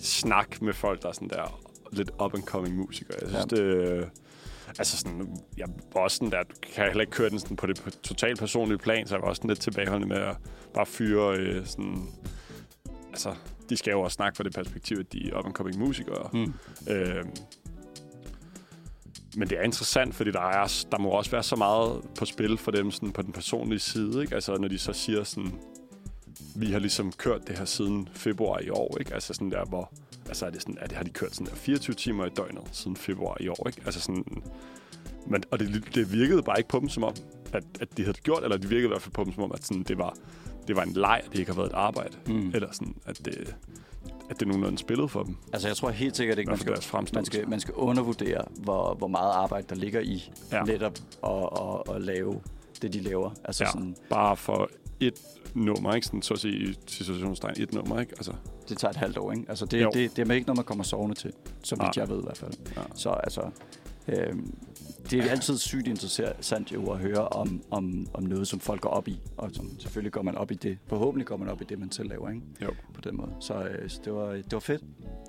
snak 0.00 0.62
med 0.62 0.72
folk, 0.72 1.02
der 1.02 1.08
er 1.08 1.12
sådan 1.12 1.28
der 1.28 1.60
lidt 1.92 2.10
up-and-coming 2.22 2.74
musikere. 2.74 3.16
Jeg 3.22 3.28
synes, 3.28 3.46
Ja. 3.52 3.56
det... 3.56 3.62
øh, 3.62 4.06
Altså 4.78 4.96
sådan, 4.98 5.36
jeg 5.56 5.66
var 5.94 6.00
også 6.00 6.16
sådan 6.16 6.30
der, 6.30 6.42
du 6.42 6.54
kan 6.74 6.84
heller 6.86 7.00
ikke 7.00 7.10
køre 7.10 7.30
den 7.30 7.38
sådan 7.38 7.56
på 7.56 7.66
det 7.66 7.98
totalt 8.02 8.38
personlige 8.38 8.78
plan, 8.78 9.06
så 9.06 9.14
jeg 9.14 9.22
var 9.22 9.28
også 9.28 9.40
sådan 9.40 9.48
lidt 9.48 9.60
tilbageholdende 9.60 10.14
med 10.14 10.22
at 10.22 10.36
bare 10.74 10.86
fyre 10.86 11.36
øh, 11.38 11.66
sådan... 11.66 12.08
Altså, 13.10 13.34
de 13.70 13.76
skal 13.76 13.90
jo 13.90 14.00
også 14.00 14.14
snakke 14.14 14.36
fra 14.36 14.44
det 14.44 14.54
perspektiv, 14.54 14.96
at 15.00 15.12
de 15.12 15.30
er 15.30 15.38
up-and-coming 15.38 15.78
musikere. 15.78 16.28
Mm. 16.32 16.52
Øh, 16.92 17.24
men 19.36 19.48
det 19.50 19.58
er 19.58 19.62
interessant, 19.62 20.14
fordi 20.14 20.30
der, 20.30 20.40
er, 20.40 20.84
der 20.92 20.98
må 20.98 21.08
også 21.10 21.30
være 21.30 21.42
så 21.42 21.56
meget 21.56 22.02
på 22.18 22.24
spil 22.24 22.58
for 22.58 22.70
dem 22.70 22.90
sådan 22.90 23.12
på 23.12 23.22
den 23.22 23.32
personlige 23.32 23.78
side. 23.78 24.22
Ikke? 24.22 24.34
Altså, 24.34 24.56
når 24.56 24.68
de 24.68 24.78
så 24.78 24.92
siger 24.92 25.24
sådan, 25.24 25.52
vi 26.56 26.72
har 26.72 26.78
ligesom 26.78 27.12
kørt 27.12 27.48
det 27.48 27.58
her 27.58 27.64
siden 27.64 28.08
februar 28.14 28.58
i 28.58 28.70
år. 28.70 28.96
Ikke? 29.00 29.14
Altså 29.14 29.34
sådan 29.34 29.50
der, 29.50 29.64
hvor 29.64 29.92
altså 30.28 30.46
er 30.46 30.50
det 30.50 30.62
sådan, 30.62 30.78
er 30.80 30.86
det, 30.86 30.96
har 30.96 31.04
de 31.04 31.10
kørt 31.10 31.34
sådan 31.34 31.46
der 31.46 31.54
24 31.56 31.94
timer 31.94 32.26
i 32.26 32.28
døgnet 32.28 32.62
siden 32.72 32.96
februar 32.96 33.36
i 33.40 33.48
år. 33.48 33.66
Ikke? 33.68 33.82
Altså 33.84 34.00
sådan, 34.00 34.24
men, 35.26 35.44
og 35.50 35.58
det, 35.58 35.84
det 35.94 36.12
virkede 36.12 36.42
bare 36.42 36.58
ikke 36.58 36.68
på 36.68 36.78
dem 36.80 36.88
som 36.88 37.04
om, 37.04 37.14
at, 37.52 37.64
at 37.80 37.96
de 37.96 38.02
havde 38.02 38.14
det 38.14 38.22
gjort, 38.22 38.42
eller 38.44 38.56
det 38.56 38.70
virkede 38.70 38.84
i 38.86 38.88
hvert 38.88 39.02
fald 39.02 39.12
på 39.12 39.24
dem 39.24 39.32
som 39.34 39.42
om, 39.42 39.52
at 39.52 39.64
sådan, 39.66 39.82
det, 39.82 39.98
var, 39.98 40.16
det 40.68 40.76
var 40.76 40.82
en 40.82 40.92
leg, 40.92 41.22
det 41.32 41.38
ikke 41.38 41.50
har 41.52 41.56
været 41.60 41.70
et 41.70 41.76
arbejde. 41.76 42.16
Mm. 42.26 42.50
Eller 42.54 42.68
sådan, 42.72 42.94
at 43.06 43.24
det, 43.24 43.56
at 44.30 44.40
det 44.40 44.48
nogenlunde 44.48 44.78
spillede 44.78 45.08
for 45.08 45.22
dem. 45.22 45.36
Altså, 45.52 45.68
jeg 45.68 45.76
tror 45.76 45.90
helt 45.90 46.16
sikkert 46.16 46.38
ikke, 46.38 46.50
man 46.50 46.58
skal, 46.58 46.76
man 47.14 47.24
skal, 47.24 47.48
man 47.48 47.60
skal 47.60 47.74
undervurdere, 47.74 48.44
hvor, 48.56 48.94
hvor 48.94 49.08
meget 49.08 49.30
arbejde 49.32 49.66
der 49.68 49.74
ligger 49.74 50.00
i 50.00 50.30
Ja. 50.52 50.62
netop 50.62 50.98
at, 51.26 51.30
at, 51.90 51.96
at 51.96 52.02
lave 52.02 52.40
det, 52.82 52.92
de 52.92 53.00
laver. 53.00 53.30
Altså 53.44 53.64
Ja. 53.64 53.70
sådan, 53.70 53.96
Bare 54.10 54.36
for 54.36 54.70
et 55.00 55.14
nummer, 55.54 55.94
ikke? 55.94 56.06
Sådan, 56.06 56.22
så 56.22 56.34
at 56.34 56.40
sige, 56.40 56.74
situationstegn, 56.86 57.54
et 57.58 57.74
nummer, 57.74 58.00
ikke? 58.00 58.12
Altså, 58.16 58.32
det 58.68 58.78
tager 58.78 58.90
et 58.90 58.96
halvt 58.96 59.18
år, 59.18 59.32
ikke? 59.32 59.44
Altså, 59.48 59.66
det, 59.66 59.82
Jo. 59.82 59.90
det, 59.94 60.16
det 60.16 60.30
er 60.30 60.34
ikke 60.34 60.46
noget, 60.46 60.56
man 60.58 60.64
kommer 60.64 60.84
sovende 60.84 61.14
til, 61.14 61.32
som 61.64 61.78
vidt 61.82 61.96
jeg 61.96 62.08
ved 62.08 62.18
i 62.18 62.22
hvert 62.24 62.36
fald. 62.36 62.52
ja. 62.76 62.82
Så 62.94 63.10
altså, 63.10 63.50
øhm, 64.08 64.54
det 65.10 65.18
er 65.18 65.30
altid 65.30 65.58
sygt 65.58 65.86
interessant 65.86 66.72
jo 66.72 66.90
at 66.90 66.98
høre 66.98 67.28
om, 67.28 67.62
om, 67.70 68.06
om 68.14 68.22
noget, 68.22 68.48
som 68.48 68.60
folk 68.60 68.80
går 68.80 68.90
op 68.90 69.08
i. 69.08 69.20
Og 69.36 69.50
som, 69.52 69.78
selvfølgelig 69.80 70.12
går 70.12 70.22
man 70.22 70.34
op 70.34 70.50
i 70.50 70.54
det. 70.54 70.78
Forhåbentlig 70.86 71.26
går 71.26 71.36
man 71.36 71.48
op 71.48 71.60
i 71.60 71.64
det, 71.64 71.78
man 71.78 71.92
selv 71.92 72.08
laver, 72.08 72.28
ikke? 72.28 72.42
Jo. 72.62 72.70
På 72.94 73.00
den 73.00 73.16
måde. 73.16 73.30
Så, 73.40 73.54
øh, 73.54 73.90
så 73.90 74.00
det, 74.04 74.12
var, 74.14 74.32
det 74.32 74.52
var 74.52 74.58
fedt. 74.60 74.82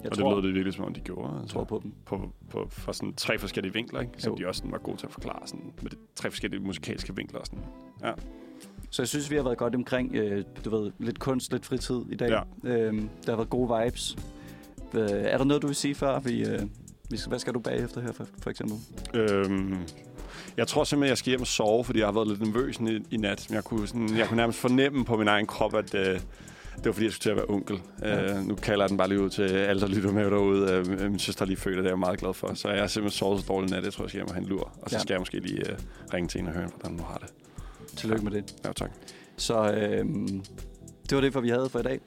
Jeg 0.03 0.11
og 0.11 0.18
tror, 0.18 0.30
det 0.35 0.35
lød 0.43 0.48
det 0.48 0.56
virkelig, 0.56 0.73
som 0.73 0.85
om 0.85 0.93
de 0.93 0.99
gjorde. 0.99 1.39
Altså, 1.41 1.53
tror 1.53 1.64
på 1.64 1.80
dem. 1.84 1.93
på, 2.06 2.31
på, 2.49 2.68
fra 2.69 2.93
sådan 2.93 3.14
tre 3.14 3.39
forskellige 3.39 3.73
vinkler, 3.73 3.99
ikke? 4.02 4.14
som 4.18 4.31
Jo. 4.34 4.38
de 4.38 4.48
også 4.48 4.60
sådan 4.60 4.72
var 4.72 4.77
gode 4.77 4.98
til 4.98 5.06
at 5.06 5.11
forklare. 5.11 5.48
Sådan, 5.48 5.73
med 5.81 5.91
de 5.91 5.95
tre 6.15 6.31
forskellige 6.31 6.61
musikalske 6.61 7.15
vinkler. 7.15 7.39
Og 7.39 7.45
sådan. 7.45 7.64
Ja. 8.03 8.11
Så 8.92 9.02
jeg 9.02 9.08
synes, 9.08 9.32
vi 9.32 9.36
har 9.36 9.44
været 9.44 9.58
godt 9.58 9.76
omkring, 9.76 10.16
øh, 10.16 10.44
du 10.66 10.70
ved, 10.78 10.92
lidt 11.00 11.20
kunst, 11.20 11.52
lidt 11.52 11.66
fritid 11.66 12.02
i 12.10 12.16
dag. 12.16 12.30
Ja. 12.30 12.70
Øhm, 12.70 13.10
der 13.26 13.32
har 13.32 13.36
været 13.38 13.50
gode 13.50 13.84
vibes. 13.84 14.18
Øh, 14.94 15.10
er 15.10 15.38
der 15.38 15.46
noget, 15.46 15.62
du 15.62 15.68
vil 15.68 15.76
sige 15.76 15.96
før? 15.96 16.20
Vi, 16.20 16.46
øh, 16.46 16.62
vi 17.10 17.18
skal, 17.18 17.30
hvad 17.30 17.40
skal 17.40 17.54
du 17.54 17.60
bagefter 17.60 18.02
her, 18.02 18.12
for, 18.12 18.26
for 18.42 18.50
eksempel? 18.50 18.78
Øhm, 19.14 19.78
jeg 20.58 20.68
tror 20.68 20.84
simpelthen, 20.84 21.10
jeg 21.10 21.18
skal 21.18 21.30
hjem 21.30 21.42
og 21.42 21.48
sove, 21.48 21.84
fordi 21.84 22.00
jeg 22.00 22.08
har 22.08 22.12
været 22.12 22.28
lidt 22.28 22.42
nervøs 22.42 22.78
i, 22.78 23.00
i 23.12 23.18
nat. 23.18 23.50
Jeg 23.52 23.64
kunne, 23.64 23.88
sådan, 23.88 24.18
jeg 24.18 24.28
kunne 24.28 24.38
nærmest 24.38 24.60
fornemme 24.60 25.06
på 25.06 25.18
min 25.18 25.28
egen 25.28 25.46
krop, 25.46 25.76
at 25.76 25.96
øh, 25.96 26.06
det 26.76 26.86
var 26.86 26.92
fordi, 26.92 27.06
jeg 27.06 27.12
skulle 27.14 27.24
til 27.24 27.30
at 27.30 27.36
være 27.36 27.46
onkel. 27.50 27.80
Ja. 28.02 28.38
Øh, 28.38 28.46
nu 28.48 28.56
kalder 28.56 28.84
jeg 28.84 28.90
den 28.90 28.98
bare 28.98 29.08
lige 29.10 29.22
ud 29.22 29.30
til 29.30 29.42
alle, 29.42 29.82
der 29.82 29.88
lytter 29.88 30.12
med 30.12 30.26
derude. 30.26 30.72
Øh, 30.72 31.02
min 31.12 31.20
søster 31.20 31.42
er 31.42 31.48
lige 31.48 31.58
født, 31.58 31.78
og 31.78 31.84
det 31.84 31.90
er 31.90 31.92
jeg 31.94 32.00
meget 32.00 32.20
glad 32.20 32.34
for. 32.34 32.54
Så 32.54 32.70
jeg 32.70 32.80
har 32.80 32.88
simpelthen 32.88 33.18
sovet 33.18 33.40
så 33.42 33.46
dårligt 33.48 33.72
nat, 33.72 33.84
jeg 33.84 33.94
tror, 33.94 34.04
jeg 34.04 34.10
skal 34.10 34.18
hjem 34.20 34.30
og 34.30 34.38
en 34.38 34.46
lur. 34.46 34.72
Og 34.82 34.90
så 34.90 34.96
Ja. 34.96 35.00
skal 35.02 35.14
jeg 35.14 35.20
måske 35.22 35.40
lige 35.40 35.70
øh, 35.72 35.78
ringe 36.14 36.28
til 36.28 36.42
en 36.42 36.48
og 36.48 36.54
høre, 36.54 36.68
hvordan 36.80 36.98
du 36.98 37.04
har 37.04 37.18
det. 37.18 37.30
Tillykke 37.98 38.24
med 38.24 38.32
det. 38.32 38.56
Ja, 38.66 38.74
tak. 38.74 38.92
Så 39.38 39.74
øh, 39.74 40.06
det 41.10 41.16
var 41.16 41.22
det, 41.22 41.34
for 41.34 41.42
vi 41.42 41.50
havde 41.50 41.70
for 41.70 41.80
i 41.80 41.84
dag. 41.84 42.00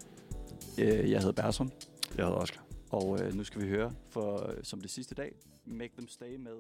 Øh, 0.78 1.10
jeg 1.10 1.20
hedder 1.20 1.42
Berson, 1.42 1.72
Jeg 2.16 2.24
hedder 2.24 2.38
Oscar. 2.38 2.62
og 2.90 3.18
øh, 3.22 3.34
nu 3.34 3.44
skal 3.44 3.62
vi 3.62 3.68
høre 3.68 3.92
for, 4.10 4.50
øh, 4.50 4.56
som 4.62 4.80
det 4.80 4.90
sidste 4.90 5.14
dag, 5.14 5.32
Make 5.66 5.92
Them 5.96 6.08
Stay 6.08 6.36
med 6.36 6.52